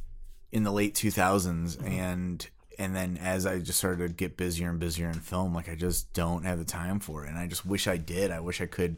in 0.53 0.65
the 0.65 0.73
late 0.73 0.95
2000s 0.95 1.83
and 1.87 2.47
and 2.79 2.97
then 2.97 3.17
as 3.19 3.47
I 3.47 3.59
just 3.61 3.79
started 3.79 4.09
to 4.09 4.15
get 4.15 4.37
busier 4.37 4.69
and 4.71 4.79
busier 4.81 5.09
in 5.09 5.15
film 5.21 5.55
like 5.55 5.69
I 5.69 5.75
just 5.75 6.13
don't 6.13 6.45
have 6.45 6.59
the 6.59 6.65
time 6.65 6.99
for 7.01 7.25
it 7.25 7.29
and 7.31 7.39
I 7.39 7.47
just 7.47 7.65
wish 7.65 7.87
I 7.87 7.97
did 7.97 8.31
I 8.31 8.41
wish 8.41 8.61
I 8.61 8.67
could 8.67 8.97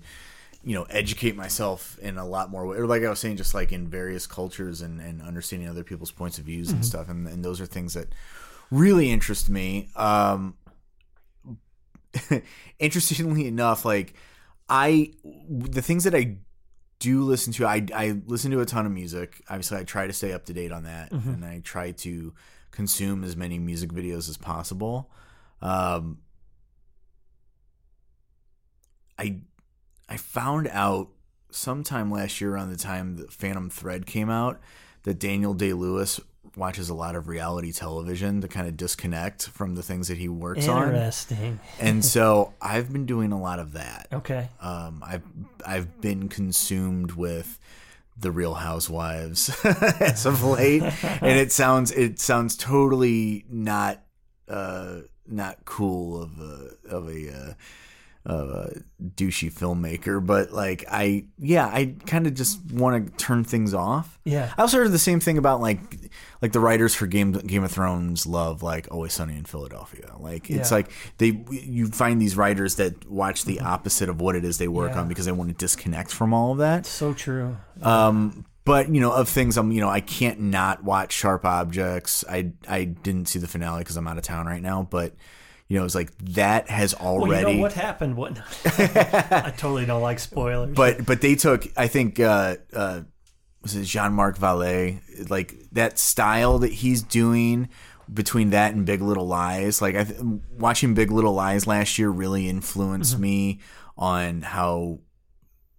you 0.65 0.75
know 0.75 0.85
educate 0.85 1.37
myself 1.37 1.99
in 2.01 2.19
a 2.19 2.27
lot 2.27 2.51
more 2.51 2.65
or 2.65 2.87
like 2.87 3.03
I 3.03 3.09
was 3.09 3.19
saying 3.19 3.37
just 3.37 3.55
like 3.55 3.73
in 3.73 3.89
various 3.89 4.27
cultures 4.27 4.81
and, 4.81 5.01
and 5.01 5.21
understanding 5.21 5.69
other 5.69 5.85
people's 5.85 6.13
points 6.13 6.39
of 6.39 6.45
views 6.45 6.71
and 6.71 6.85
stuff 6.85 7.09
and, 7.09 7.27
and 7.27 7.45
those 7.45 7.61
are 7.61 7.67
things 7.67 7.95
that 7.95 8.09
really 8.71 9.11
interest 9.11 9.51
me 9.51 9.89
um 9.97 10.55
interestingly 12.79 13.47
enough 13.47 13.85
like 13.85 14.15
I 14.69 15.13
the 15.49 15.83
things 15.83 16.05
that 16.05 16.15
I 16.15 16.37
do 16.99 17.25
listen 17.25 17.53
to 17.55 17.67
I 17.67 17.85
I 17.95 18.21
listen 18.27 18.53
to 18.53 18.61
a 18.61 18.65
ton 18.65 18.87
of 18.87 18.93
music. 18.93 19.43
Obviously, 19.51 19.79
I 19.79 19.85
try 19.85 20.07
to 20.07 20.13
stay 20.13 20.33
up 20.33 20.45
to 20.47 20.53
date 20.53 20.71
on 20.71 20.85
that, 20.85 21.11
and 21.11 21.45
I 21.45 21.61
try 21.65 21.91
to 21.91 22.33
consume 22.71 23.25
as 23.25 23.37
many 23.37 23.59
music 23.59 23.91
videos 23.91 24.29
as 24.29 24.37
possible. 24.37 25.11
Um, 25.61 26.19
I 29.19 29.41
I 30.09 30.17
found 30.17 30.69
out 30.69 31.09
sometime 31.51 32.11
last 32.11 32.41
year 32.41 32.55
around 32.55 32.71
the 32.71 32.77
time 32.77 33.17
that 33.17 33.33
Phantom 33.33 33.71
Thread 33.71 34.07
came 34.07 34.31
out 34.31 34.61
that 35.05 35.19
Daniel 35.19 35.55
Day 35.55 35.73
Lewis 35.73 36.21
watches 36.57 36.89
a 36.89 36.95
lot 36.95 37.17
of 37.17 37.29
reality 37.29 37.73
television 37.73 38.41
to 38.41 38.49
kind 38.49 38.69
of 38.69 38.77
disconnect 38.77 39.49
from 39.49 39.75
the 39.75 39.83
things 39.83 40.09
that 40.09 40.19
he 40.19 40.29
works 40.29 40.69
on. 40.69 40.89
Interesting. 40.89 41.61
And 41.81 42.05
so 42.05 42.53
I've 42.61 42.93
been 42.93 43.07
doing 43.07 43.33
a 43.33 43.41
lot 43.41 43.59
of 43.59 43.73
that. 43.73 44.09
Okay. 44.13 44.49
Um, 44.61 45.03
I've 45.07 45.23
I've 45.67 46.01
been 46.01 46.29
consumed 46.29 47.13
with 47.13 47.59
the 48.19 48.31
Real 48.31 48.55
Housewives 48.55 49.51
as 49.65 50.27
of 50.27 50.43
late, 50.45 50.83
and 50.83 51.39
it 51.39 51.53
sounds 51.53 51.91
it 51.91 52.21
sounds 52.21 52.57
totally 52.57 53.45
not 53.49 54.03
uh, 54.49 55.01
not 55.27 55.65
cool 55.65 56.23
of 56.23 56.39
a 56.39 56.71
of 56.89 57.09
a 57.09 57.35
uh, 57.35 57.55
a 58.25 58.71
douchey 59.17 59.53
filmmaker, 59.53 60.25
but 60.25 60.53
like 60.53 60.85
I 60.89 61.25
yeah 61.39 61.67
I 61.67 61.97
kind 62.07 62.27
of 62.27 62.35
just 62.35 62.61
want 62.73 63.07
to 63.07 63.13
turn 63.25 63.43
things 63.43 63.75
off. 63.75 64.21
Yeah. 64.25 64.53
I 64.57 64.63
also 64.63 64.77
heard 64.77 64.87
of 64.87 64.93
the 64.93 64.99
same 64.99 65.19
thing 65.19 65.39
about 65.39 65.61
like 65.61 65.81
like 66.41 66.53
the 66.53 66.61
writers 66.61 66.95
for 66.95 67.07
Game 67.09 67.33
Game 67.33 67.65
of 67.65 67.73
Thrones 67.73 68.25
love 68.25 68.63
like 68.63 68.87
Always 68.93 69.13
Sunny 69.13 69.37
in 69.37 69.45
Philadelphia. 69.45 70.13
Like 70.21 70.51
it's 70.51 70.71
Yeah. 70.71 70.77
like 70.77 70.93
they 71.19 71.45
you 71.51 71.89
find 71.89 72.23
these 72.23 72.37
writers 72.37 72.77
that 72.77 73.11
watch 73.11 73.45
the 73.45 73.59
opposite 73.61 74.09
of 74.09 74.21
what 74.21 74.37
it 74.37 74.45
is 74.45 74.59
they 74.59 74.69
work 74.69 74.93
Yeah. 74.93 75.01
on 75.01 75.09
because 75.09 75.27
they 75.27 75.33
want 75.33 75.51
to 75.51 75.57
disconnect 75.57 76.13
from 76.13 76.33
all 76.33 76.53
of 76.53 76.59
that. 76.59 76.87
So 76.87 77.13
true. 77.15 77.57
Um, 77.83 78.45
but 78.65 78.89
you 78.95 79.01
know, 79.01 79.11
of 79.11 79.29
things 79.29 79.57
I'm 79.57 79.73
you 79.73 79.81
know 79.81 79.89
I 79.89 80.01
can't 80.01 80.39
not 80.39 80.85
watch 80.85 81.13
Sharp 81.13 81.45
Objects. 81.45 82.25
I 82.31 82.53
I 82.69 82.85
didn't 82.85 83.27
see 83.27 83.41
the 83.41 83.49
finale 83.49 83.81
because 83.81 83.97
I'm 83.97 84.07
out 84.07 84.17
of 84.19 84.23
town 84.23 84.47
right 84.47 84.63
now, 84.63 84.87
but. 84.89 85.15
You 85.73 85.79
know, 85.79 85.87
it's 85.87 85.95
like 85.95 86.13
that 86.35 86.69
has 86.69 86.93
already. 86.93 87.45
Well, 87.45 87.51
you 87.53 87.57
know 87.57 87.63
what 87.63 87.73
happened? 87.73 88.15
What? 88.15 88.39
I 88.67 89.55
totally 89.57 89.87
don't 89.87 90.03
like 90.03 90.19
spoilers. 90.19 90.77
but 90.77 91.07
but 91.07 91.23
they 91.23 91.35
took 91.35 91.67
I 91.79 91.87
think 91.87 92.21
uh 92.21 92.57
uh 92.75 93.01
was 93.63 93.75
it 93.75 93.85
Jean 93.85 94.13
Marc 94.13 94.37
Vallée 94.37 95.01
like 95.31 95.55
that 95.73 95.99
style 95.99 96.59
that 96.59 96.73
he's 96.73 97.03
doing 97.03 97.71
between 98.13 98.51
that 98.51 98.75
and 98.75 98.85
Big 98.85 99.01
Little 99.01 99.27
Lies 99.27 99.81
like 99.81 99.95
I 99.95 100.05
th- 100.05 100.21
watching 100.59 100.93
Big 100.93 101.11
Little 101.11 101.33
Lies 101.33 101.67
last 101.67 101.99
year 101.99 102.11
really 102.11 102.51
influenced 102.51 103.19
me 103.19 103.61
on 103.97 104.43
how 104.43 104.99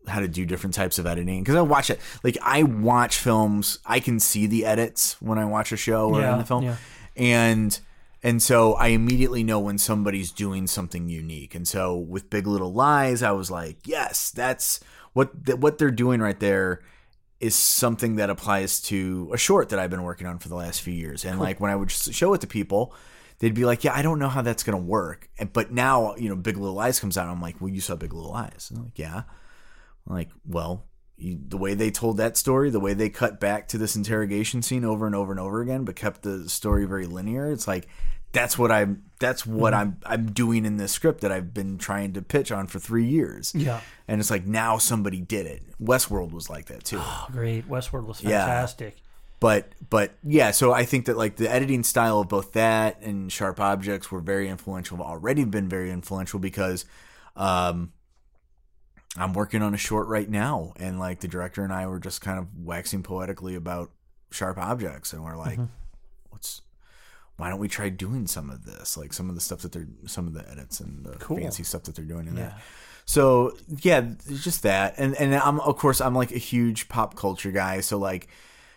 how 0.07 0.21
to 0.21 0.27
do 0.27 0.43
different 0.45 0.73
types 0.73 0.97
of 0.97 1.05
editing 1.05 1.43
because 1.43 1.55
I 1.55 1.61
watch 1.61 1.91
it 1.91 1.99
like 2.23 2.37
I 2.41 2.63
watch 2.63 3.17
films 3.19 3.77
I 3.85 3.99
can 3.99 4.19
see 4.19 4.47
the 4.47 4.65
edits 4.65 5.21
when 5.21 5.37
I 5.37 5.45
watch 5.45 5.71
a 5.71 5.77
show 5.77 6.09
or 6.15 6.19
Yeah, 6.21 6.33
in 6.33 6.39
the 6.39 6.45
film 6.45 6.63
yeah. 6.63 6.77
and 7.15 7.79
and 8.23 8.41
so 8.41 8.73
I 8.75 8.87
immediately 8.87 9.43
know 9.43 9.59
when 9.59 9.77
somebody's 9.77 10.31
doing 10.31 10.65
something 10.67 11.09
unique. 11.09 11.53
And 11.53 11.67
so 11.67 11.97
with 11.97 12.29
Big 12.29 12.47
Little 12.47 12.73
Lies, 12.73 13.21
I 13.21 13.31
was 13.31 13.51
like, 13.51 13.85
yes, 13.85 14.31
that's 14.31 14.79
what 15.13 15.45
th- 15.45 15.59
what 15.59 15.77
they're 15.77 15.91
doing 15.91 16.21
right 16.21 16.39
there 16.39 16.81
is 17.39 17.53
something 17.53 18.15
that 18.15 18.29
applies 18.29 18.79
to 18.83 19.29
a 19.33 19.37
short 19.37 19.69
that 19.69 19.79
I've 19.79 19.89
been 19.89 20.03
working 20.03 20.25
on 20.25 20.39
for 20.39 20.47
the 20.47 20.55
last 20.55 20.81
few 20.81 20.93
years. 20.93 21.25
And 21.25 21.39
like 21.39 21.59
when 21.59 21.69
I 21.69 21.75
would 21.75 21.91
show 21.91 22.33
it 22.33 22.41
to 22.41 22.47
people, 22.47 22.95
they'd 23.39 23.53
be 23.53 23.65
like, 23.65 23.83
"Yeah, 23.83 23.93
I 23.93 24.01
don't 24.01 24.19
know 24.19 24.29
how 24.29 24.41
that's 24.41 24.63
going 24.63 24.77
to 24.77 24.83
work." 24.83 25.29
And, 25.37 25.51
but 25.51 25.71
now, 25.71 26.15
you 26.15 26.29
know, 26.29 26.35
Big 26.37 26.55
Little 26.57 26.75
Lies 26.75 26.99
comes 27.01 27.17
out. 27.17 27.27
I'm 27.27 27.41
like, 27.41 27.59
"Well, 27.59 27.69
you 27.69 27.81
saw 27.81 27.95
Big 27.95 28.13
Little 28.13 28.31
Lies?" 28.31 28.67
And 28.69 28.79
I'm 28.79 28.85
like, 28.85 28.97
"Yeah." 28.97 29.23
I'm 30.07 30.15
like, 30.15 30.29
well, 30.45 30.85
you, 31.23 31.39
the 31.47 31.57
way 31.57 31.73
they 31.73 31.89
told 31.91 32.17
that 32.17 32.37
story, 32.37 32.69
the 32.69 32.79
way 32.79 32.93
they 32.93 33.09
cut 33.09 33.39
back 33.39 33.67
to 33.69 33.77
this 33.77 33.95
interrogation 33.95 34.61
scene 34.61 34.83
over 34.85 35.05
and 35.05 35.15
over 35.15 35.31
and 35.31 35.39
over 35.39 35.61
again, 35.61 35.83
but 35.85 35.95
kept 35.95 36.21
the 36.23 36.49
story 36.49 36.85
very 36.85 37.05
linear, 37.05 37.51
it's 37.51 37.67
like 37.67 37.87
that's 38.33 38.57
what 38.57 38.71
I'm 38.71 39.03
that's 39.19 39.45
what 39.45 39.73
I'm 39.73 39.97
I'm 40.05 40.31
doing 40.31 40.65
in 40.65 40.77
this 40.77 40.91
script 40.91 41.21
that 41.21 41.31
I've 41.31 41.53
been 41.53 41.77
trying 41.77 42.13
to 42.13 42.21
pitch 42.21 42.51
on 42.51 42.67
for 42.67 42.79
three 42.79 43.05
years. 43.05 43.53
Yeah. 43.55 43.79
and 44.07 44.19
it's 44.19 44.31
like 44.31 44.45
now 44.45 44.77
somebody 44.79 45.21
did 45.21 45.45
it. 45.45 45.61
Westworld 45.81 46.31
was 46.31 46.49
like 46.49 46.65
that 46.65 46.83
too. 46.83 46.97
Oh, 46.99 47.27
great. 47.31 47.67
Westworld 47.69 48.05
was 48.07 48.23
Yeah. 48.23 48.45
fantastic. 48.45 48.97
but 49.39 49.67
but 49.89 50.13
yeah 50.23 50.51
so 50.51 50.71
i 50.71 50.85
think 50.85 51.05
that 51.05 51.17
like 51.17 51.35
the 51.35 51.49
editing 51.51 51.83
style 51.83 52.21
of 52.21 52.29
both 52.29 52.53
that 52.53 53.01
and 53.01 53.29
sharp 53.31 53.59
objects 53.59 54.09
were 54.11 54.21
very 54.21 54.47
influential 54.47 55.01
already 55.01 55.43
been 55.43 55.67
very 55.67 55.91
influential 55.91 56.39
because 56.39 56.85
um 57.35 57.91
i'm 59.17 59.33
working 59.33 59.61
on 59.61 59.73
a 59.73 59.77
short 59.77 60.07
right 60.07 60.29
now 60.29 60.73
and 60.77 60.99
like 60.99 61.19
the 61.19 61.27
director 61.27 61.63
and 61.63 61.71
i 61.73 61.85
were 61.87 61.99
just 61.99 62.21
kind 62.21 62.39
of 62.39 62.47
waxing 62.57 63.03
poetically 63.03 63.55
about 63.55 63.91
sharp 64.31 64.57
objects 64.57 65.13
and 65.13 65.23
we're 65.23 65.37
like 65.37 65.53
mm-hmm. 65.53 65.65
what's 66.29 66.61
why 67.37 67.49
don't 67.49 67.59
we 67.59 67.67
try 67.67 67.89
doing 67.89 68.25
some 68.27 68.49
of 68.49 68.65
this 68.65 68.97
like 68.97 69.13
some 69.13 69.29
of 69.29 69.35
the 69.35 69.41
stuff 69.41 69.59
that 69.59 69.71
they're 69.71 69.87
some 70.05 70.27
of 70.27 70.33
the 70.33 70.49
edits 70.49 70.79
and 70.79 71.05
the 71.05 71.13
Cool. 71.17 71.37
fancy 71.37 71.63
stuff 71.63 71.83
that 71.83 71.95
they're 71.95 72.05
doing 72.05 72.27
in 72.27 72.35
Yeah. 72.35 72.43
there 72.43 72.55
so 73.05 73.55
yeah 73.81 74.01
just 74.41 74.63
that 74.63 74.95
and 74.97 75.15
and 75.17 75.35
i'm 75.35 75.59
of 75.59 75.77
course 75.77 75.99
i'm 76.01 76.15
like 76.15 76.31
a 76.31 76.37
huge 76.37 76.87
pop 76.89 77.15
culture 77.15 77.51
guy 77.51 77.81
so 77.81 77.97
like 77.97 78.27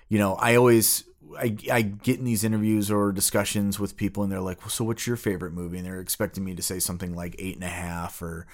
you 0.08 0.18
know 0.18 0.34
i 0.34 0.56
always 0.56 1.04
I, 1.38 1.56
I 1.72 1.82
get 1.82 2.18
in 2.18 2.24
these 2.24 2.44
interviews 2.44 2.90
or 2.90 3.10
discussions 3.12 3.78
with 3.80 3.96
people 3.96 4.22
and 4.22 4.30
they're 4.32 4.40
like 4.40 4.60
well, 4.60 4.68
so 4.70 4.84
what's 4.84 5.06
your 5.06 5.16
favorite 5.16 5.52
movie 5.52 5.78
and 5.78 5.86
they're 5.86 6.00
expecting 6.00 6.44
me 6.44 6.54
to 6.54 6.62
say 6.62 6.78
something 6.78 7.14
like 7.14 7.34
eight 7.38 7.54
and 7.56 7.64
a 7.64 7.68
half 7.68 8.20
or 8.22 8.46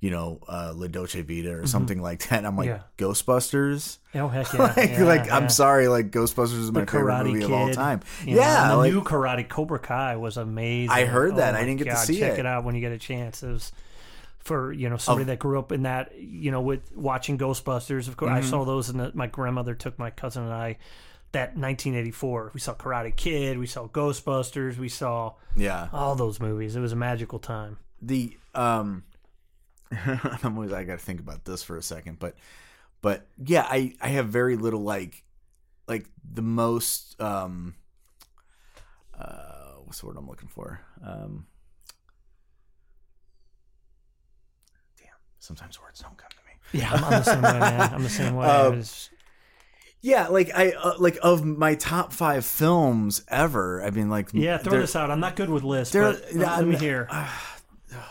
you 0.00 0.10
know 0.10 0.40
uh 0.48 0.72
la 0.74 0.86
dolce 0.86 1.20
vita 1.22 1.52
or 1.52 1.66
something 1.66 2.00
like 2.00 2.26
that 2.28 2.38
and 2.38 2.46
i'm 2.46 2.56
like 2.56 2.66
Yeah. 2.68 2.80
ghostbusters 2.98 3.98
Oh 4.14 4.28
heck 4.28 4.50
yeah! 4.54 4.60
like 4.62 4.76
yeah, 4.90 5.04
like 5.04 5.26
yeah. 5.26 5.36
i'm 5.36 5.48
sorry 5.50 5.88
like 5.88 6.10
ghostbusters 6.10 6.58
is 6.58 6.72
my 6.72 6.86
favorite 6.86 7.22
movie 7.24 7.40
Kid, 7.40 7.44
of 7.44 7.52
all 7.52 7.70
time 7.70 8.00
know, 8.26 8.32
yeah 8.34 8.62
and 8.62 8.70
the 8.72 8.76
like 8.78 8.92
new 8.92 9.02
Karate 9.02 9.48
Cobra 9.48 9.78
Kai 9.78 10.16
was 10.16 10.36
amazing. 10.36 10.90
I 10.90 11.04
heard 11.04 11.36
that. 11.36 11.54
Oh 11.54 11.58
I 11.58 11.64
didn't 11.64 11.78
get 11.78 11.90
to 11.90 11.96
see 11.98 12.14
check 12.18 12.22
it. 12.22 12.30
Check 12.30 12.38
it 12.40 12.46
out 12.46 12.64
when 12.64 12.74
you 12.74 12.80
get 12.80 12.92
a 12.92 12.98
chance. 12.98 13.42
It 13.42 13.52
was 13.52 13.72
for 14.38 14.72
you 14.72 14.88
know 14.88 14.96
somebody 14.96 15.26
that 15.26 15.38
grew 15.38 15.58
up 15.58 15.70
in 15.70 15.82
that 15.82 16.18
you 16.18 16.50
know 16.50 16.60
with 16.62 16.96
watching 16.96 17.36
Ghostbusters. 17.38 18.08
Of 18.08 18.16
course, 18.16 18.30
I 18.30 18.40
Mm-hmm. 18.40 18.48
saw 18.50 18.64
those, 18.64 18.88
and 18.88 19.14
my 19.14 19.26
grandmother 19.26 19.74
took 19.74 19.98
my 19.98 20.10
cousin 20.10 20.44
and 20.44 20.52
I. 20.52 20.78
That 21.32 21.50
1984, 21.56 22.50
we 22.54 22.58
saw 22.60 22.74
Karate 22.74 23.14
Kid, 23.14 23.58
we 23.58 23.66
saw 23.68 23.86
Ghostbusters, 23.86 24.76
we 24.78 24.88
saw 24.88 25.34
yeah 25.54 25.88
all 25.92 26.14
those 26.16 26.40
movies. 26.40 26.74
It 26.74 26.80
was 26.80 26.92
a 26.92 26.96
magical 26.96 27.38
time. 27.38 27.76
the 28.02 28.36
um 28.54 29.04
I'm 30.44 30.54
always 30.56 30.72
I 30.72 30.84
got 30.84 30.98
to 30.98 31.04
think 31.04 31.20
about 31.20 31.44
this 31.44 31.62
for 31.62 31.76
a 31.76 31.82
second, 31.82 32.18
but 32.18 32.36
but 33.02 33.26
yeah, 33.44 33.66
I 33.68 33.94
I 34.00 34.08
have 34.08 34.28
very 34.28 34.56
little 34.56 34.82
like 34.82 35.24
like 35.88 36.06
the 36.32 36.42
most 36.42 37.20
um 37.20 37.74
uh 39.18 39.74
what's 39.84 40.00
the 40.00 40.06
word 40.06 40.16
I'm 40.16 40.28
looking 40.28 40.48
for? 40.48 40.80
Um 41.04 41.46
Damn, 44.98 45.08
sometimes 45.38 45.80
words 45.80 46.00
don't 46.00 46.16
come 46.16 46.30
to 46.30 46.36
me. 46.46 46.80
Yeah, 46.82 46.92
I'm, 46.92 47.04
I'm 47.04 47.10
the 47.10 47.22
same 47.24 47.42
way, 47.42 47.58
man. 47.60 47.94
I'm 47.94 48.02
the 48.02 48.08
same 48.08 48.36
way. 48.36 48.46
Um, 48.48 48.76
was- 48.78 49.10
Yeah, 50.02 50.28
like 50.28 50.50
I 50.54 50.70
uh, 50.72 50.94
like 50.98 51.18
of 51.22 51.44
my 51.44 51.74
top 51.74 52.12
5 52.12 52.44
films 52.44 53.24
ever. 53.28 53.82
I 53.82 53.90
mean 53.90 54.08
like 54.08 54.30
yeah, 54.32 54.58
throw 54.58 54.72
this 54.80 54.94
out. 54.96 55.10
I'm 55.10 55.20
not 55.20 55.36
good 55.36 55.50
with 55.50 55.62
lists, 55.64 55.92
but 56.14 56.34
let, 56.34 56.58
let 56.58 56.66
me 56.66 56.76
hear. 56.76 57.08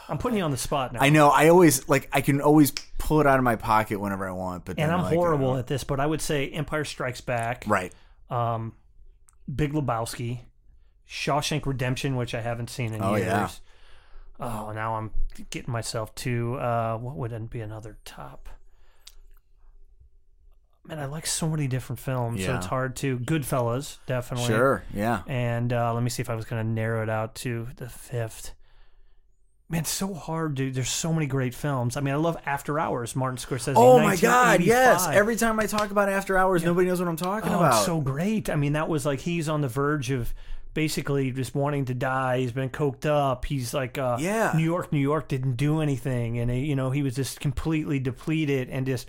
I'm 0.07 0.17
putting 0.17 0.37
you 0.37 0.43
on 0.43 0.51
the 0.51 0.57
spot 0.57 0.93
now. 0.93 0.99
I 1.01 1.09
know 1.09 1.29
I 1.29 1.49
always 1.49 1.87
like 1.87 2.09
I 2.11 2.21
can 2.21 2.41
always 2.41 2.71
pull 2.97 3.21
it 3.21 3.27
out 3.27 3.37
of 3.37 3.43
my 3.43 3.55
pocket 3.55 3.99
whenever 3.99 4.27
I 4.27 4.31
want, 4.31 4.65
but 4.65 4.79
and 4.79 4.91
I'm 4.91 5.01
like, 5.03 5.13
horrible 5.13 5.51
uh, 5.53 5.59
at 5.59 5.67
this, 5.67 5.83
but 5.83 5.99
I 5.99 6.05
would 6.05 6.21
say 6.21 6.49
Empire 6.49 6.83
Strikes 6.85 7.21
Back, 7.21 7.63
right. 7.67 7.93
um, 8.29 8.73
Big 9.53 9.73
Lebowski, 9.73 10.39
Shawshank 11.09 11.65
Redemption, 11.65 12.15
which 12.15 12.35
I 12.35 12.41
haven't 12.41 12.69
seen 12.69 12.93
in 12.93 13.01
Oh, 13.03 13.15
years. 13.15 13.27
yeah. 13.27 13.49
Oh, 14.39 14.71
now 14.71 14.95
I'm 14.95 15.11
getting 15.49 15.71
myself 15.71 16.13
to 16.15 16.55
uh, 16.55 16.97
what 16.97 17.15
would 17.15 17.49
be 17.49 17.59
another 17.61 17.97
top? 18.05 18.47
Man, 20.85 20.97
I 20.97 21.05
like 21.05 21.27
so 21.27 21.47
many 21.49 21.67
different 21.67 21.99
films, 21.99 22.39
yeah. 22.39 22.47
so 22.47 22.55
it's 22.55 22.65
hard 22.65 22.95
to. 22.97 23.19
Goodfellas, 23.19 23.97
definitely. 24.07 24.47
Sure, 24.47 24.83
yeah. 24.93 25.21
And 25.27 25.71
uh, 25.73 25.93
let 25.93 26.01
me 26.01 26.09
see 26.09 26.21
if 26.21 26.29
I 26.29 26.35
was 26.35 26.45
going 26.45 26.65
to 26.65 26.67
narrow 26.67 27.03
it 27.03 27.09
out 27.09 27.35
to 27.35 27.67
the 27.75 27.89
fifth. 27.89 28.53
Man, 29.69 29.81
it's 29.81 29.89
so 29.91 30.15
hard, 30.15 30.55
dude. 30.55 30.73
There's 30.73 30.89
so 30.89 31.13
many 31.13 31.27
great 31.27 31.53
films. 31.53 31.95
I 31.95 32.01
mean, 32.01 32.13
I 32.13 32.17
love 32.17 32.37
After 32.45 32.79
Hours, 32.79 33.15
Martin 33.15 33.37
Scorsese. 33.37 33.73
Oh 33.75 33.99
my 33.99 34.15
god, 34.15 34.61
yes. 34.61 35.07
Every 35.07 35.35
time 35.35 35.59
I 35.59 35.67
talk 35.67 35.91
about 35.91 36.09
After 36.09 36.35
Hours, 36.37 36.63
nobody 36.63 36.87
knows 36.87 36.99
what 36.99 37.07
I'm 37.07 37.15
talking 37.15 37.51
Oh, 37.51 37.57
about. 37.57 37.73
it's 37.75 37.85
so 37.85 38.01
great. 38.01 38.49
I 38.49 38.55
mean, 38.55 38.73
that 38.73 38.89
was 38.89 39.05
like 39.05 39.19
he's 39.19 39.47
on 39.47 39.61
the 39.61 39.67
verge 39.67 40.09
of 40.09 40.33
basically 40.73 41.29
just 41.31 41.53
wanting 41.53 41.85
to 41.85 41.93
die. 41.93 42.39
He's 42.39 42.51
been 42.51 42.69
coked 42.69 43.05
up. 43.05 43.45
He's 43.45 43.71
like, 43.73 43.99
uh, 43.99 44.17
Yeah. 44.19 44.53
New 44.55 44.63
York, 44.63 44.91
New 44.91 44.99
York 44.99 45.27
didn't 45.27 45.55
do 45.55 45.81
anything, 45.81 46.39
and 46.39 46.49
you 46.65 46.75
know 46.75 46.89
he 46.89 47.03
was 47.03 47.15
just 47.15 47.39
completely 47.39 47.99
depleted 47.99 48.69
and 48.69 48.85
just. 48.87 49.07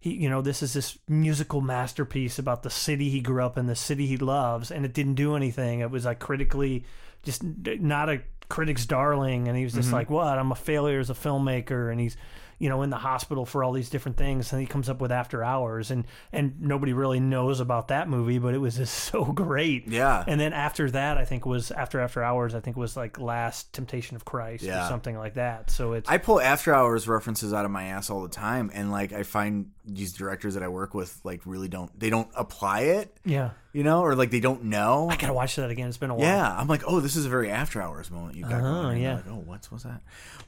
He, 0.00 0.12
you 0.12 0.28
know, 0.28 0.42
this 0.42 0.62
is 0.62 0.74
this 0.74 0.98
musical 1.08 1.62
masterpiece 1.62 2.38
about 2.38 2.62
the 2.62 2.68
city 2.68 3.08
he 3.08 3.22
grew 3.22 3.42
up 3.42 3.56
in, 3.56 3.66
the 3.68 3.74
city 3.74 4.06
he 4.06 4.18
loves, 4.18 4.70
and 4.70 4.84
it 4.84 4.92
didn't 4.92 5.14
do 5.14 5.34
anything. 5.34 5.80
It 5.80 5.90
was 5.90 6.04
like 6.04 6.18
critically, 6.18 6.84
just 7.22 7.42
not 7.42 8.10
a 8.10 8.20
critic's 8.48 8.86
darling, 8.86 9.48
and 9.48 9.56
he 9.56 9.64
was 9.64 9.72
just 9.74 9.86
Mm-hmm. 9.88 9.94
like, 9.96 10.10
"What? 10.10 10.38
I'm 10.38 10.52
a 10.52 10.56
failure 10.56 11.00
as 11.00 11.10
a 11.10 11.14
filmmaker," 11.14 11.90
and 11.90 12.00
he's, 12.00 12.16
you 12.58 12.68
know, 12.68 12.82
in 12.82 12.90
the 12.90 12.96
hospital 12.98 13.44
for 13.44 13.64
all 13.64 13.72
these 13.72 13.90
different 13.90 14.16
things, 14.16 14.52
and 14.52 14.60
he 14.60 14.66
comes 14.66 14.88
up 14.88 15.00
with 15.00 15.10
After 15.10 15.42
Hours, 15.42 15.90
and 15.90 16.04
and 16.32 16.60
nobody 16.60 16.92
really 16.92 17.18
knows 17.20 17.58
about 17.60 17.88
that 17.88 18.08
movie, 18.08 18.38
but 18.38 18.54
it 18.54 18.58
was 18.58 18.76
just 18.76 18.94
so 19.12 19.24
great. 19.24 19.88
Yeah. 19.88 20.22
And 20.26 20.40
then 20.40 20.52
after 20.52 20.90
that, 20.92 21.18
I 21.18 21.24
think 21.24 21.44
was 21.46 21.70
after 21.70 22.00
After 22.00 22.22
Hours, 22.22 22.54
I 22.54 22.60
think 22.60 22.76
was 22.76 22.96
like 22.96 23.18
Last 23.18 23.72
Temptation 23.72 24.14
of 24.16 24.24
Christ 24.24 24.62
or 24.64 24.68
Yeah. 24.68 24.88
something 24.88 25.16
like 25.18 25.34
that. 25.34 25.70
So 25.70 25.94
it's 25.94 26.08
I 26.08 26.18
pull 26.18 26.40
After 26.40 26.72
Hours 26.74 27.08
references 27.08 27.52
out 27.52 27.64
of 27.64 27.70
my 27.70 27.84
ass 27.84 28.08
all 28.08 28.22
the 28.22 28.28
time, 28.28 28.70
and 28.72 28.92
like 28.92 29.12
I 29.12 29.24
find 29.24 29.70
these 29.84 30.12
directors 30.12 30.54
that 30.54 30.62
I 30.62 30.68
work 30.68 30.94
with 30.94 31.20
like 31.24 31.40
really 31.44 31.68
don't 31.68 31.98
they 31.98 32.08
don't 32.10 32.30
apply 32.36 32.80
it, 32.82 33.16
yeah. 33.24 33.50
You 33.74 33.82
know, 33.82 34.00
or 34.00 34.14
like 34.14 34.30
they 34.30 34.40
don't 34.40 34.64
know. 34.64 35.08
I 35.10 35.16
gotta 35.16 35.34
watch 35.34 35.56
that 35.56 35.68
again. 35.68 35.88
It's 35.88 35.98
been 35.98 36.08
a 36.10 36.14
while. 36.14 36.24
Yeah, 36.26 36.50
I'm 36.56 36.68
like, 36.68 36.82
oh, 36.86 37.00
this 37.00 37.16
is 37.16 37.26
a 37.26 37.28
very 37.28 37.50
After 37.50 37.82
Hours 37.82 38.10
moment 38.10 38.36
you've 38.36 38.48
got 38.48 38.62
Uh-huh, 38.62 38.82
going. 38.84 39.02
yeah. 39.02 39.16
Like, 39.16 39.28
oh, 39.28 39.42
what's 39.44 39.70
what's 39.70 39.84
that? 39.84 40.00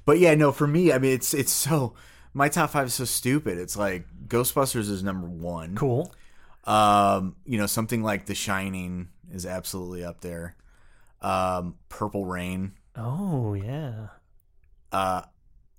But 0.07 0.19
yeah, 0.19 0.35
no, 0.36 0.53
for 0.53 0.66
me, 0.66 0.93
I 0.93 0.98
mean, 0.98 1.12
it's 1.12 1.35
it's 1.35 1.53
so 1.53 1.93
my 2.32 2.48
top 2.48 2.70
five 2.70 2.86
is 2.86 2.94
so 2.94 3.05
stupid. 3.05 3.59
It's 3.59 3.77
like 3.77 4.07
Ghostbusters 4.28 4.89
is 4.89 5.03
number 5.03 5.27
one. 5.28 5.74
Cool. 5.74 6.15
Um, 6.65 7.36
you 7.44 7.59
know, 7.59 7.66
something 7.66 8.03
like 8.03 8.27
The 8.27 8.35
Shining 8.35 9.09
is 9.32 9.44
absolutely 9.47 10.05
up 10.05 10.20
there. 10.20 10.57
Um, 11.20 11.77
Purple 11.89 12.24
Rain. 12.27 12.73
Oh 12.97 13.55
yeah. 13.55 14.09
Uh, 14.93 15.23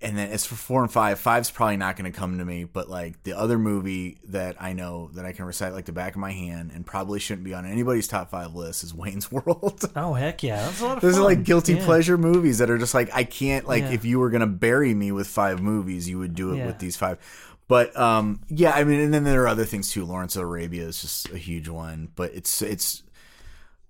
and 0.00 0.16
then 0.16 0.30
as 0.30 0.46
for 0.46 0.54
four 0.54 0.82
and 0.82 0.92
five, 0.92 1.18
five's 1.18 1.50
probably 1.50 1.76
not 1.76 1.96
going 1.96 2.10
to 2.10 2.16
come 2.16 2.38
to 2.38 2.44
me. 2.44 2.62
But 2.64 2.88
like 2.88 3.22
the 3.24 3.32
other 3.36 3.58
movie 3.58 4.18
that 4.28 4.56
I 4.60 4.72
know 4.72 5.10
that 5.14 5.24
I 5.24 5.32
can 5.32 5.44
recite 5.44 5.72
like 5.72 5.86
the 5.86 5.92
back 5.92 6.14
of 6.14 6.20
my 6.20 6.30
hand 6.30 6.70
and 6.72 6.86
probably 6.86 7.18
shouldn't 7.18 7.44
be 7.44 7.52
on 7.54 7.66
anybody's 7.66 8.06
top 8.06 8.30
five 8.30 8.54
list 8.54 8.84
is 8.84 8.94
Wayne's 8.94 9.30
World. 9.32 9.90
Oh 9.96 10.14
heck 10.14 10.42
yeah. 10.44 10.64
That's 10.64 10.80
a 10.80 10.84
lot 10.84 10.96
of 10.98 11.02
Those 11.02 11.14
fun. 11.14 11.22
are 11.22 11.24
like 11.26 11.42
guilty 11.44 11.74
Yeah. 11.74 11.84
pleasure 11.84 12.16
movies 12.16 12.58
that 12.58 12.70
are 12.70 12.78
just 12.78 12.94
like 12.94 13.10
I 13.12 13.24
can't 13.24 13.66
like 13.66 13.82
Yeah. 13.84 13.90
if 13.92 14.04
you 14.04 14.20
were 14.20 14.30
gonna 14.30 14.46
bury 14.46 14.94
me 14.94 15.10
with 15.10 15.26
five 15.26 15.60
movies, 15.60 16.08
you 16.08 16.18
would 16.20 16.34
do 16.36 16.52
it 16.52 16.58
Yeah. 16.58 16.66
with 16.66 16.78
these 16.78 16.96
five. 16.96 17.18
But 17.66 17.94
um 17.98 18.40
yeah, 18.48 18.70
I 18.70 18.84
mean 18.84 19.00
and 19.00 19.12
then 19.12 19.24
there 19.24 19.42
are 19.42 19.48
other 19.48 19.64
things 19.64 19.90
too. 19.90 20.04
Lawrence 20.04 20.36
of 20.36 20.42
Arabia 20.42 20.84
is 20.84 21.00
just 21.00 21.28
a 21.30 21.38
huge 21.38 21.68
one. 21.68 22.08
But 22.14 22.32
it's 22.34 22.62
it's 22.62 23.02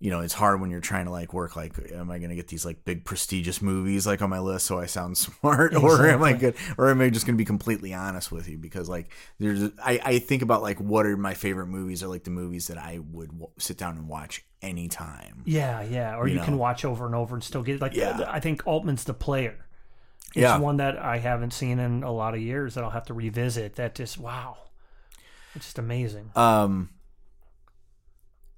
you 0.01 0.11
know, 0.11 0.21
it's 0.21 0.35
hard 0.35 0.61
when 0.61 0.71
you're 0.71 0.81
trying 0.81 1.07
to 1.07 1.11
like 1.11 1.33
work 1.35 1.57
like 1.57 1.75
am 1.93 2.11
I 2.11 2.19
gonna 2.19 2.37
get 2.37 2.47
these 2.49 2.65
like 2.65 2.85
big 2.85 3.05
prestigious 3.05 3.61
movies 3.61 4.07
like 4.07 4.23
on 4.23 4.31
my 4.31 4.39
list 4.39 4.67
so 4.67 4.79
I 4.79 4.87
sound 4.87 5.19
smart 5.27 5.75
or 5.75 6.07
am 6.07 6.23
I 6.23 6.35
good 6.35 6.55
or 6.77 6.89
am 6.91 7.01
I 7.01 7.11
just 7.11 7.27
gonna 7.27 7.37
be 7.39 7.45
completely 7.45 7.93
honest 7.93 8.31
with 8.31 8.49
you 8.49 8.59
because 8.59 8.89
like 8.89 9.11
there's 9.41 9.71
I, 9.85 10.01
I 10.05 10.19
think 10.21 10.43
about 10.43 10.63
like 10.63 10.79
what 10.79 11.05
are 11.07 11.17
my 11.17 11.35
favorite 11.35 11.67
movies 11.67 12.03
or 12.05 12.09
like 12.09 12.23
the 12.25 12.31
movies 12.31 12.69
that 12.69 12.79
I 12.79 13.01
would 13.11 13.31
w- 13.31 13.51
sit 13.59 13.77
down 13.77 13.97
and 13.97 14.07
watch 14.09 14.45
anytime. 14.63 15.43
Yeah, 15.47 15.83
yeah. 15.83 16.17
Or 16.17 16.29
you, 16.29 16.37
You 16.37 16.41
can 16.43 16.59
watch 16.59 16.85
over 16.85 17.05
and 17.07 17.15
over 17.15 17.35
and 17.35 17.43
still 17.43 17.63
get. 17.63 17.81
Like 17.81 17.95
Yeah. 17.95 18.25
I 18.29 18.39
think 18.41 18.67
Altman's 18.67 19.03
the 19.05 19.15
player. 19.15 19.67
It's 20.29 20.37
Yeah. 20.37 20.59
one 20.59 20.77
that 20.77 20.97
I 20.99 21.19
haven't 21.19 21.53
seen 21.53 21.79
in 21.81 22.03
a 22.05 22.13
lot 22.13 22.35
of 22.35 22.41
years 22.41 22.75
that 22.75 22.85
I'll 22.85 22.91
have 22.91 23.07
to 23.07 23.15
revisit. 23.15 23.75
That 23.77 23.95
just 23.97 24.19
wow. 24.19 24.59
It's 25.55 25.65
just 25.67 25.79
amazing. 25.79 26.31
um 26.37 26.91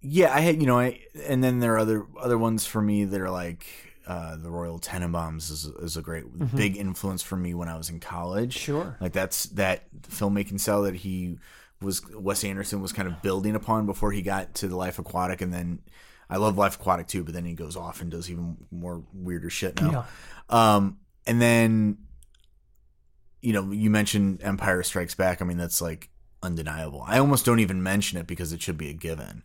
yeah 0.03 0.35
i 0.35 0.41
had 0.41 0.61
you 0.61 0.67
know 0.67 0.79
i 0.79 1.01
and 1.27 1.43
then 1.45 1.61
there 1.61 1.75
are 1.75 1.79
other 1.79 2.07
other 2.21 2.39
ones 2.39 2.67
for 2.67 2.81
me 2.81 3.05
that 3.05 3.21
are 3.21 3.31
like 3.31 3.67
uh 4.07 4.35
the 4.37 4.51
royal 4.51 4.79
tenenbaums 4.79 5.51
is, 5.51 5.67
is 5.67 5.97
a 5.97 6.03
great 6.03 6.25
big 6.57 6.77
influence 6.77 7.23
for 7.23 7.37
me 7.37 7.55
when 7.55 7.69
i 7.69 7.77
was 7.77 7.91
in 7.91 8.01
college. 8.01 8.55
Sure. 8.55 8.97
like 9.01 9.13
that's 9.13 9.45
that 9.45 9.85
filmmaking 10.03 10.59
style 10.59 10.83
that 10.83 10.95
he 10.95 11.39
was 11.83 12.03
wes 12.15 12.45
anderson 12.45 12.81
was 12.81 12.93
kind 12.93 13.09
of 13.09 13.21
building 13.23 13.55
upon 13.55 13.87
before 13.87 14.13
he 14.13 14.23
got 14.23 14.55
to 14.55 14.69
the 14.69 14.77
life 14.77 14.99
aquatic 14.99 15.41
and 15.43 15.53
then 15.53 15.81
i 16.29 16.37
love 16.37 16.57
life 16.57 16.77
aquatic 16.77 17.07
too 17.07 17.23
but 17.23 17.35
then 17.35 17.45
he 17.45 17.55
goes 17.55 17.77
off 17.77 18.01
and 18.01 18.11
does 18.11 18.31
even 18.31 18.57
more 18.71 19.03
weirder 19.13 19.51
shit 19.51 19.81
now. 19.81 20.07
Um 20.49 20.99
and 21.27 21.41
then 21.41 21.99
you 23.43 23.53
know 23.53 23.71
you 23.71 23.91
mentioned 23.91 24.43
empire 24.43 24.83
strikes 24.83 25.15
back. 25.15 25.41
I 25.41 25.45
mean 25.45 25.59
that's 25.59 25.81
like 25.81 26.09
undeniable. 26.43 27.05
I 27.07 27.19
almost 27.19 27.45
don't 27.45 27.61
even 27.61 27.83
mention 27.83 28.19
it 28.19 28.27
because 28.27 28.53
it 28.53 28.63
should 28.63 28.79
be 28.79 28.89
a 28.89 28.95
given 28.95 29.43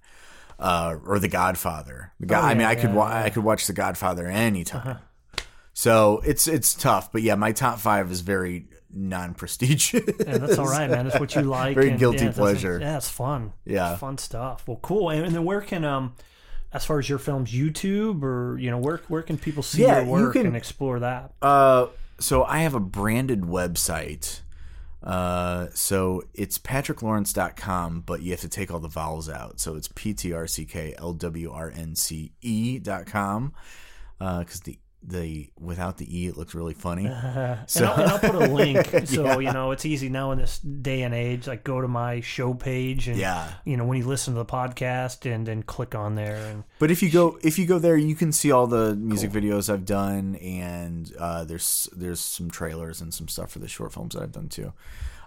uh, 0.59 0.95
or 1.05 1.19
The 1.19 1.27
Godfather. 1.27 2.11
The 2.19 2.25
God, 2.27 2.43
Oh, 2.43 2.47
I 2.47 2.53
mean, 2.53 2.61
yeah, 2.61 2.69
I 2.69 2.75
could 2.75 2.89
yeah, 2.91 2.95
wa- 2.95 3.09
yeah. 3.09 3.23
I 3.23 3.29
could 3.29 3.43
watch 3.43 3.67
The 3.67 3.73
Godfather 3.73 4.27
anytime. 4.27 4.99
So 5.73 6.21
it's 6.25 6.47
it's 6.47 6.73
tough, 6.73 7.11
but 7.11 7.21
yeah, 7.21 7.35
my 7.35 7.51
top 7.51 7.79
five 7.79 8.09
is 8.11 8.21
very 8.21 8.67
non-prestigious. 8.93 9.93
Yeah, 10.25 10.37
that's 10.37 10.57
all 10.57 10.67
right, 10.67 10.89
man. 10.89 11.05
That's 11.07 11.19
what 11.19 11.35
you 11.35 11.41
like. 11.59 11.75
Very 11.75 11.89
and, 11.89 11.99
guilty 11.99 12.25
yeah, 12.25 12.31
pleasure. 12.31 12.79
Yeah, 12.79 12.95
it's 12.97 13.09
fun. 13.09 13.51
Yeah. 13.65 13.91
It's 13.91 13.99
fun 13.99 14.17
stuff. 14.17 14.65
Well, 14.67 14.79
cool. 14.81 15.09
And, 15.09 15.25
and 15.25 15.35
then 15.35 15.43
where 15.43 15.59
can 15.61 15.83
um, 15.83 16.15
as 16.71 16.85
far 16.85 16.99
as 16.99 17.09
your 17.09 17.19
films, 17.19 17.51
YouTube 17.51 18.23
or 18.23 18.57
you 18.57 18.71
know 18.71 18.77
where 18.77 19.01
where 19.09 19.21
can 19.21 19.37
people 19.37 19.63
see 19.63 19.81
Yeah, 19.81 19.97
your 19.97 20.05
you 20.05 20.11
work 20.11 20.33
can- 20.33 20.45
and 20.45 20.55
explore 20.55 20.99
that? 20.99 21.33
Uh, 21.41 21.87
so 22.19 22.45
I 22.45 22.59
have 22.59 22.73
a 22.73 22.79
branded 22.79 23.41
website. 23.41 24.39
Uh, 25.05 25.67
so 25.73 26.23
it's 26.33 26.57
patricklawrence.com, 26.57 28.01
but 28.01 28.21
you 28.21 28.31
have 28.31 28.41
to 28.41 28.49
take 28.49 28.71
all 28.71 28.79
the 28.79 28.87
vowels 28.87 29.29
out. 29.29 29.59
So 29.59 29.75
it's 29.75 29.89
p 29.93 30.13
t 30.13 30.33
r 30.33 30.47
c 30.47 30.65
k 30.65 30.95
l 30.97 31.13
w 31.13 31.51
r 31.51 31.71
n 31.75 31.95
c 31.95 32.31
e 32.41 32.79
dot 32.79 33.05
com. 33.05 33.53
Uh, 34.19 34.39
because 34.39 34.61
the 34.61 34.79
the 35.07 35.49
without 35.59 35.97
the 35.97 36.05
e, 36.23 36.27
it 36.27 36.35
looks 36.37 36.55
really 36.55 36.73
funny. 36.73 37.05
and, 37.05 37.15
I'll, 37.77 37.93
and 38.01 38.11
I'll 38.11 38.19
put 38.19 38.35
a 38.35 38.47
link 38.53 39.07
so 39.07 39.23
Yeah. 39.25 39.37
you 39.39 39.53
know 39.53 39.71
it's 39.71 39.85
easy 39.85 40.09
now 40.09 40.31
in 40.31 40.39
this 40.39 40.59
day 40.59 41.03
and 41.03 41.13
age. 41.13 41.47
Like 41.47 41.63
go 41.63 41.79
to 41.81 41.87
my 41.87 42.21
show 42.21 42.53
page 42.53 43.07
and 43.07 43.17
Yeah. 43.17 43.47
you 43.65 43.77
know 43.77 43.85
when 43.85 43.97
you 43.97 44.05
listen 44.05 44.33
to 44.33 44.37
the 44.39 44.45
podcast 44.45 45.31
and 45.31 45.45
then 45.45 45.63
click 45.63 45.93
on 45.95 46.15
there 46.15 46.35
and 46.37 46.63
But 46.79 46.91
if 46.91 47.03
you 47.03 47.09
go 47.11 47.37
if 47.43 47.59
you 47.59 47.65
go 47.65 47.77
there, 47.79 47.97
you 47.97 48.15
can 48.15 48.31
see 48.31 48.51
all 48.51 48.67
the 48.67 48.95
music 48.95 49.31
videos 49.31 49.71
I've 49.71 49.85
done, 49.85 50.35
and 50.37 51.11
uh, 51.19 51.43
there's 51.45 51.87
there's 51.95 52.19
some 52.19 52.49
trailers 52.49 53.01
and 53.01 53.13
some 53.13 53.27
stuff 53.27 53.51
for 53.51 53.59
the 53.59 53.67
short 53.67 53.93
films 53.93 54.15
that 54.15 54.23
I've 54.23 54.31
done 54.31 54.49
too. 54.49 54.73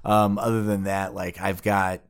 Um, 0.05 0.39
other 0.39 0.63
than 0.63 0.85
that, 0.85 1.15
like 1.15 1.41
I've 1.41 1.63
got 1.63 2.01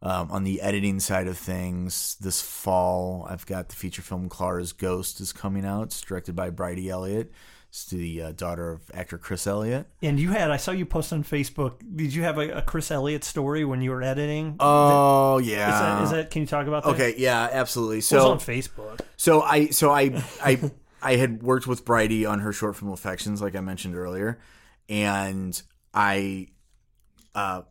um, 0.00 0.30
on 0.30 0.44
the 0.44 0.60
editing 0.60 1.00
side 1.00 1.26
of 1.26 1.36
things 1.36 2.16
this 2.20 2.40
fall, 2.40 3.26
I've 3.28 3.46
got 3.46 3.68
the 3.68 3.76
feature 3.76 4.02
film 4.02 4.28
Clara's 4.28 4.72
Ghost 4.72 5.20
is 5.20 5.32
coming 5.32 5.64
out. 5.64 5.84
It's 5.84 6.00
directed 6.00 6.36
by 6.36 6.50
Bridey 6.50 6.88
Elliott. 6.88 7.32
It's 7.70 7.84
the 7.86 8.22
uh, 8.22 8.32
daughter 8.32 8.70
of 8.72 8.90
actor 8.94 9.18
Chris 9.18 9.46
Elliott. 9.46 9.86
and 10.02 10.18
you 10.18 10.30
had 10.30 10.50
I 10.50 10.56
saw 10.56 10.70
you 10.70 10.86
post 10.86 11.12
on 11.12 11.22
Facebook. 11.22 11.80
Did 11.96 12.14
you 12.14 12.22
have 12.22 12.38
a, 12.38 12.48
a 12.58 12.62
Chris 12.62 12.90
Elliott 12.90 13.24
story 13.24 13.64
when 13.64 13.82
you 13.82 13.90
were 13.90 14.02
editing? 14.02 14.56
Oh 14.58 15.38
is, 15.38 15.46
that, 15.48 15.52
yeah. 15.52 16.02
is 16.02 16.10
that? 16.12 16.30
Can 16.30 16.42
you 16.42 16.46
talk 16.46 16.66
about 16.66 16.84
that? 16.84 16.90
okay, 16.90 17.14
yeah, 17.18 17.48
absolutely. 17.52 17.96
It 17.96 17.98
was 17.98 18.06
So 18.06 18.30
on 18.30 18.38
Facebook. 18.38 19.00
So 19.18 19.42
I 19.42 19.66
so 19.66 19.90
I 19.90 20.22
I 20.42 20.70
I 21.02 21.16
had 21.16 21.42
worked 21.42 21.66
with 21.66 21.84
Bridey 21.84 22.28
on 22.28 22.40
her 22.40 22.54
short 22.54 22.76
film 22.76 22.90
Affections, 22.90 23.42
like 23.42 23.54
I 23.54 23.60
mentioned 23.60 23.96
earlier, 23.96 24.38
and 24.88 25.60
I 25.92 26.48
uh, 27.34 27.62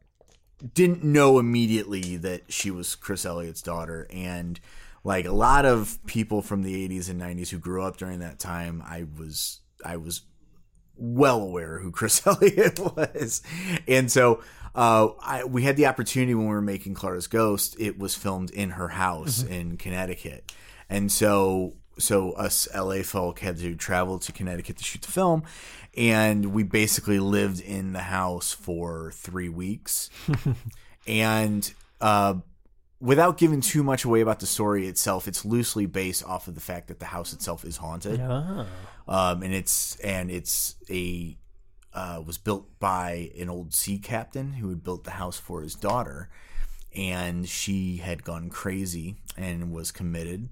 didn't 0.74 1.04
know 1.04 1.40
immediately 1.40 2.18
that 2.18 2.52
she 2.52 2.72
was 2.72 2.96
Chris 2.96 3.26
Elliott's 3.26 3.62
daughter, 3.62 4.08
and 4.12 4.60
like 5.04 5.26
a 5.26 5.32
lot 5.32 5.66
of 5.66 6.00
people 6.06 6.42
from 6.42 6.64
the 6.64 6.88
'80s 6.88 7.10
and 7.10 7.22
'90s 7.22 7.50
who 7.50 7.60
grew 7.60 7.84
up 7.84 7.98
during 7.98 8.20
that 8.20 8.40
time, 8.40 8.84
I 8.86 9.06
was 9.18 9.62
I 9.86 9.98
was 9.98 10.22
well 10.96 11.42
aware 11.42 11.80
who 11.80 11.92
Chris 11.92 12.22
Elliott 12.28 12.80
was, 12.80 13.42
and 13.88 14.12
so 14.12 14.42
uh, 14.76 15.10
I, 15.22 15.44
we 15.44 15.64
had 15.64 15.78
the 15.78 15.88
opportunity 15.88 16.34
when 16.34 16.48
we 16.48 16.54
were 16.54 16.62
making 16.62 16.94
Clara's 16.94 17.28
Ghost. 17.28 17.76
It 17.80 17.98
was 17.98 18.16
filmed 18.16 18.52
in 18.52 18.72
her 18.72 18.90
house 18.90 19.44
in 19.44 19.78
Connecticut, 19.78 20.52
and 20.90 21.12
so 21.12 21.76
so 22.00 22.32
us 22.34 22.68
LA 22.76 23.02
folk 23.04 23.40
had 23.40 23.58
to 23.60 23.76
travel 23.76 24.20
to 24.20 24.32
Connecticut 24.32 24.78
to 24.78 24.84
shoot 24.84 25.02
the 25.02 25.12
film, 25.12 25.44
and 25.96 26.54
we 26.54 26.64
basically 26.64 27.20
lived 27.20 27.60
in 27.60 27.94
the 27.94 28.00
house 28.02 28.52
for 28.52 29.12
three 29.14 29.50
weeks, 29.50 30.10
and. 31.08 31.74
Uh, 32.02 32.36
Without 33.00 33.38
giving 33.38 33.62
too 33.62 33.84
much 33.84 34.06
away 34.06 34.22
about 34.22 34.40
the 34.40 34.48
story 34.48 34.88
itself, 34.88 35.28
it's 35.28 35.46
loosely 35.46 35.86
based 35.86 36.24
off 36.26 36.48
of 36.48 36.56
the 36.56 36.62
fact 36.62 36.88
that 36.88 36.98
the 36.98 37.06
house 37.06 37.32
itself 37.32 37.64
is 37.64 37.78
haunted 37.78 38.20
Oh. 38.20 38.66
um, 39.08 39.44
and 39.44 39.54
it's 39.54 39.98
and 39.98 40.32
it's 40.32 40.74
a 40.90 41.38
uh, 41.94 42.24
was 42.26 42.40
built 42.40 42.80
by 42.80 43.30
an 43.40 43.50
old 43.52 43.76
sea 43.76 44.00
captain 44.00 44.54
who 44.54 44.70
had 44.70 44.84
built 44.84 45.04
the 45.04 45.12
house 45.12 45.38
for 45.38 45.62
his 45.62 45.76
daughter, 45.76 46.30
and 46.96 47.48
she 47.48 47.98
had 47.98 48.24
gone 48.24 48.50
crazy 48.50 49.18
and 49.38 49.72
was 49.72 49.92
committed, 49.92 50.50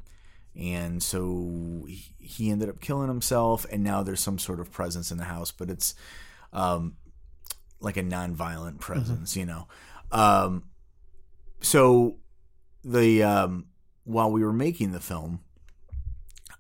and 0.60 1.02
so 1.04 1.86
he- 2.20 2.50
ended 2.52 2.70
up 2.70 2.80
killing 2.80 3.08
himself, 3.08 3.66
and 3.72 3.84
now 3.84 4.04
there's 4.04 4.20
some 4.22 4.40
sort 4.40 4.60
of 4.60 4.72
presence 4.72 5.12
in 5.12 5.18
the 5.18 5.24
house, 5.26 5.52
but 5.52 5.70
it's 5.70 5.96
um, 6.54 6.96
like 7.80 7.98
a 7.98 8.04
non-violent 8.04 8.80
presence, 8.80 9.36
you 9.36 9.46
know. 9.46 9.68
Um, 10.12 10.64
so 11.62 12.18
the 12.84 13.24
um, 13.24 13.66
while 14.04 14.32
we 14.32 14.44
were 14.44 14.54
making 14.54 14.92
the 14.92 15.00
film, 15.00 15.42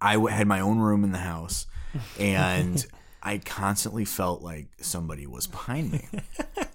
I 0.01 0.13
w- 0.13 0.33
had 0.35 0.47
my 0.47 0.59
own 0.59 0.79
room 0.79 1.03
in 1.03 1.11
the 1.11 1.19
house, 1.19 1.67
and 2.19 2.85
I 3.23 3.37
constantly 3.39 4.05
felt 4.05 4.41
like 4.41 4.67
somebody 4.81 5.25
was 5.27 5.47
behind 5.47 5.91
me. 5.93 6.07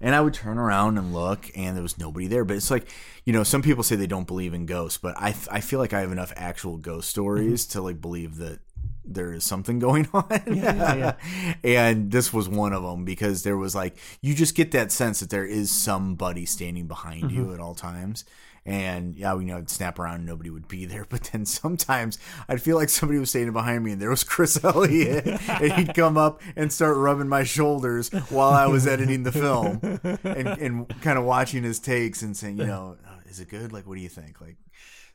And 0.00 0.14
I 0.14 0.20
would 0.20 0.32
turn 0.34 0.58
around 0.58 0.96
and 0.96 1.12
look, 1.12 1.50
and 1.54 1.76
there 1.76 1.82
was 1.82 1.98
nobody 1.98 2.26
there. 2.26 2.44
But 2.44 2.56
it's 2.56 2.70
like, 2.70 2.88
you 3.24 3.32
know, 3.32 3.42
some 3.42 3.62
people 3.62 3.82
say 3.82 3.96
they 3.96 4.06
don't 4.06 4.26
believe 4.26 4.54
in 4.54 4.66
ghosts, 4.66 4.98
but 4.98 5.14
I, 5.18 5.34
I 5.50 5.60
feel 5.60 5.78
like 5.78 5.92
I 5.92 6.00
have 6.00 6.12
enough 6.12 6.32
actual 6.36 6.78
ghost 6.78 7.10
stories 7.10 7.66
mm-hmm. 7.66 7.78
to 7.78 7.82
like 7.82 8.00
believe 8.00 8.36
that 8.36 8.60
there 9.04 9.32
is 9.32 9.44
something 9.44 9.78
going 9.78 10.08
on. 10.14 10.26
yeah, 10.46 11.16
yeah. 11.62 11.88
and 11.88 12.10
this 12.10 12.32
was 12.32 12.48
one 12.48 12.72
of 12.72 12.82
them 12.82 13.04
because 13.04 13.42
there 13.42 13.56
was 13.56 13.74
like, 13.74 13.96
you 14.22 14.34
just 14.34 14.54
get 14.54 14.72
that 14.72 14.90
sense 14.90 15.20
that 15.20 15.30
there 15.30 15.46
is 15.46 15.70
somebody 15.70 16.46
standing 16.46 16.86
behind 16.86 17.30
you 17.30 17.42
mm-hmm. 17.42 17.54
at 17.54 17.60
all 17.60 17.74
times. 17.74 18.24
And 18.66 19.16
yeah, 19.16 19.34
you 19.34 19.46
know, 19.46 19.56
I'd 19.56 19.70
snap 19.70 19.98
around 19.98 20.16
and 20.16 20.26
nobody 20.26 20.50
would 20.50 20.68
be 20.68 20.84
there. 20.84 21.04
But 21.10 21.24
then 21.32 21.44
sometimes 21.46 22.18
I'd 22.48 22.60
feel 22.62 22.76
like 22.76 22.88
somebody 22.90 23.18
was 23.18 23.30
standing 23.30 23.52
behind 23.52 23.82
me 23.84 23.92
and 23.92 24.00
there 24.02 24.10
was 24.10 24.22
Chris 24.22 24.62
Elliott. 24.64 25.26
and 25.48 25.72
he'd 25.72 25.94
come 25.94 26.16
up 26.16 26.40
and 26.56 26.72
start 26.72 26.96
rubbing 26.96 27.28
my 27.28 27.42
shoulders 27.44 28.10
while 28.28 28.50
I 28.50 28.66
was 28.66 28.86
editing 28.86 29.22
the 29.22 29.32
film 29.32 29.80
and, 29.82 30.46
and 30.48 31.00
kind 31.00 31.18
of 31.18 31.24
watching 31.24 31.62
his 31.62 31.78
takes 31.78 32.22
and 32.22 32.36
saying, 32.36 32.58
you 32.58 32.66
know, 32.66 32.96
"Oh, 33.06 33.18
is 33.28 33.40
it 33.40 33.48
good? 33.48 33.72
Like, 33.72 33.86
what 33.86 33.94
do 33.96 34.00
you 34.02 34.08
think? 34.08 34.40
Like, 34.40 34.56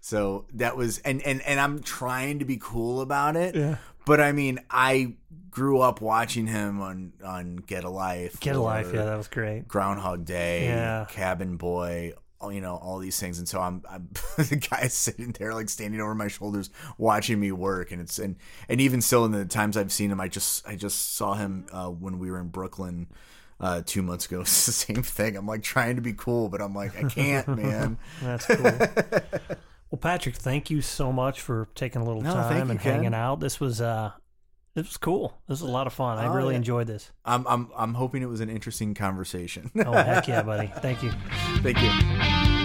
so 0.01 0.45
that 0.53 0.76
was, 0.76 0.97
and, 0.99 1.22
and, 1.22 1.41
and 1.43 1.59
I'm 1.59 1.80
trying 1.81 2.39
to 2.39 2.45
be 2.45 2.57
cool 2.61 3.01
about 3.01 3.35
it. 3.35 3.55
Yeah. 3.55 3.77
But 4.05 4.22
I 4.22 4.34
mean, 4.34 4.59
I 4.69 5.15
grew 5.49 5.80
up 5.80 5.99
watching 6.01 6.45
him 6.47 6.81
on, 6.81 7.13
on 7.23 7.55
Get 7.55 7.84
a 7.84 7.89
Life. 7.89 8.39
Get 8.39 8.55
a 8.55 8.59
life. 8.61 8.91
Yeah, 8.93 9.05
that 9.05 9.17
was 9.17 9.27
great. 9.27 9.67
Groundhog 9.67 10.26
Day, 10.26 10.65
Yeah. 10.65 11.05
Cabin 11.09 11.57
Boy, 11.57 12.13
you 12.44 12.62
know, 12.62 12.76
all 12.76 12.99
these 12.99 13.20
things. 13.20 13.40
And 13.40 13.48
so 13.48 13.60
I'm, 13.60 13.84
I'm 13.90 14.10
the 14.38 14.56
guy 14.70 14.88
sitting 14.88 15.32
there 15.32 15.53
like 15.53 15.70
standing 15.70 15.99
over 16.02 16.14
my 16.16 16.28
shoulders 16.28 16.70
watching 16.98 17.40
me 17.40 17.52
work. 17.52 17.91
And 17.91 18.02
it's, 18.02 18.20
and, 18.20 18.36
and 18.70 18.80
even 18.82 19.02
still 19.02 19.26
in 19.26 19.32
the 19.32 19.45
times 19.45 19.78
I've 19.78 19.91
seen 19.91 20.12
him, 20.12 20.20
I 20.22 20.28
just, 20.28 20.68
I 20.68 20.76
just 20.76 21.16
saw 21.16 21.34
him 21.34 21.66
uh, 21.72 21.88
when 21.88 22.20
we 22.20 22.30
were 22.30 22.40
in 22.40 22.49
Brooklyn 22.49 23.07
uh, 23.60 23.82
two 23.86 24.02
months 24.02 24.26
ago. 24.26 24.41
It's 24.45 24.66
the 24.66 24.72
same 24.72 25.03
thing. 25.03 25.36
I'm 25.36 25.48
like 25.48 25.64
trying 25.64 25.95
to 25.95 26.02
be 26.02 26.14
cool, 26.14 26.49
but 26.49 26.62
I'm 26.62 26.74
like, 26.76 26.95
I 27.03 27.07
can't, 27.07 27.48
man. 27.57 27.98
That's 28.22 28.45
cool. 28.45 28.64
well, 28.64 29.99
Patrick, 29.99 30.36
thank 30.36 30.70
you 30.70 30.82
so 30.82 31.12
much 31.12 31.41
for 31.41 31.68
taking 31.76 32.02
a 32.02 32.06
little 32.06 32.22
No, 32.22 32.34
time 32.34 32.70
and 32.70 32.80
hanging 32.80 33.14
out. 33.14 33.40
This 33.40 33.60
was 33.60 33.82
uh, 33.82 34.12
this 34.76 34.85
was 34.88 34.97
cool. 34.97 35.34
This 35.47 35.61
was 35.61 35.69
a 35.69 35.72
lot 35.73 35.88
of 35.88 35.93
fun. 35.93 36.18
I 36.19 36.27
Oh, 36.27 36.34
really 36.34 36.53
yeah. 36.53 36.57
enjoyed 36.57 36.85
this. 36.88 37.11
I'm, 37.26 37.47
I'm, 37.47 37.69
I'm 37.76 37.93
hoping 37.95 38.22
it 38.22 38.30
was 38.30 38.41
an 38.41 38.49
interesting 38.49 38.93
conversation. 38.93 39.72
Oh 39.85 39.91
heck 39.93 40.27
yeah, 40.27 40.41
buddy! 40.43 40.68
Thank 40.81 41.02
you. 41.02 41.11
Thank 41.64 41.81
you. 41.81 42.64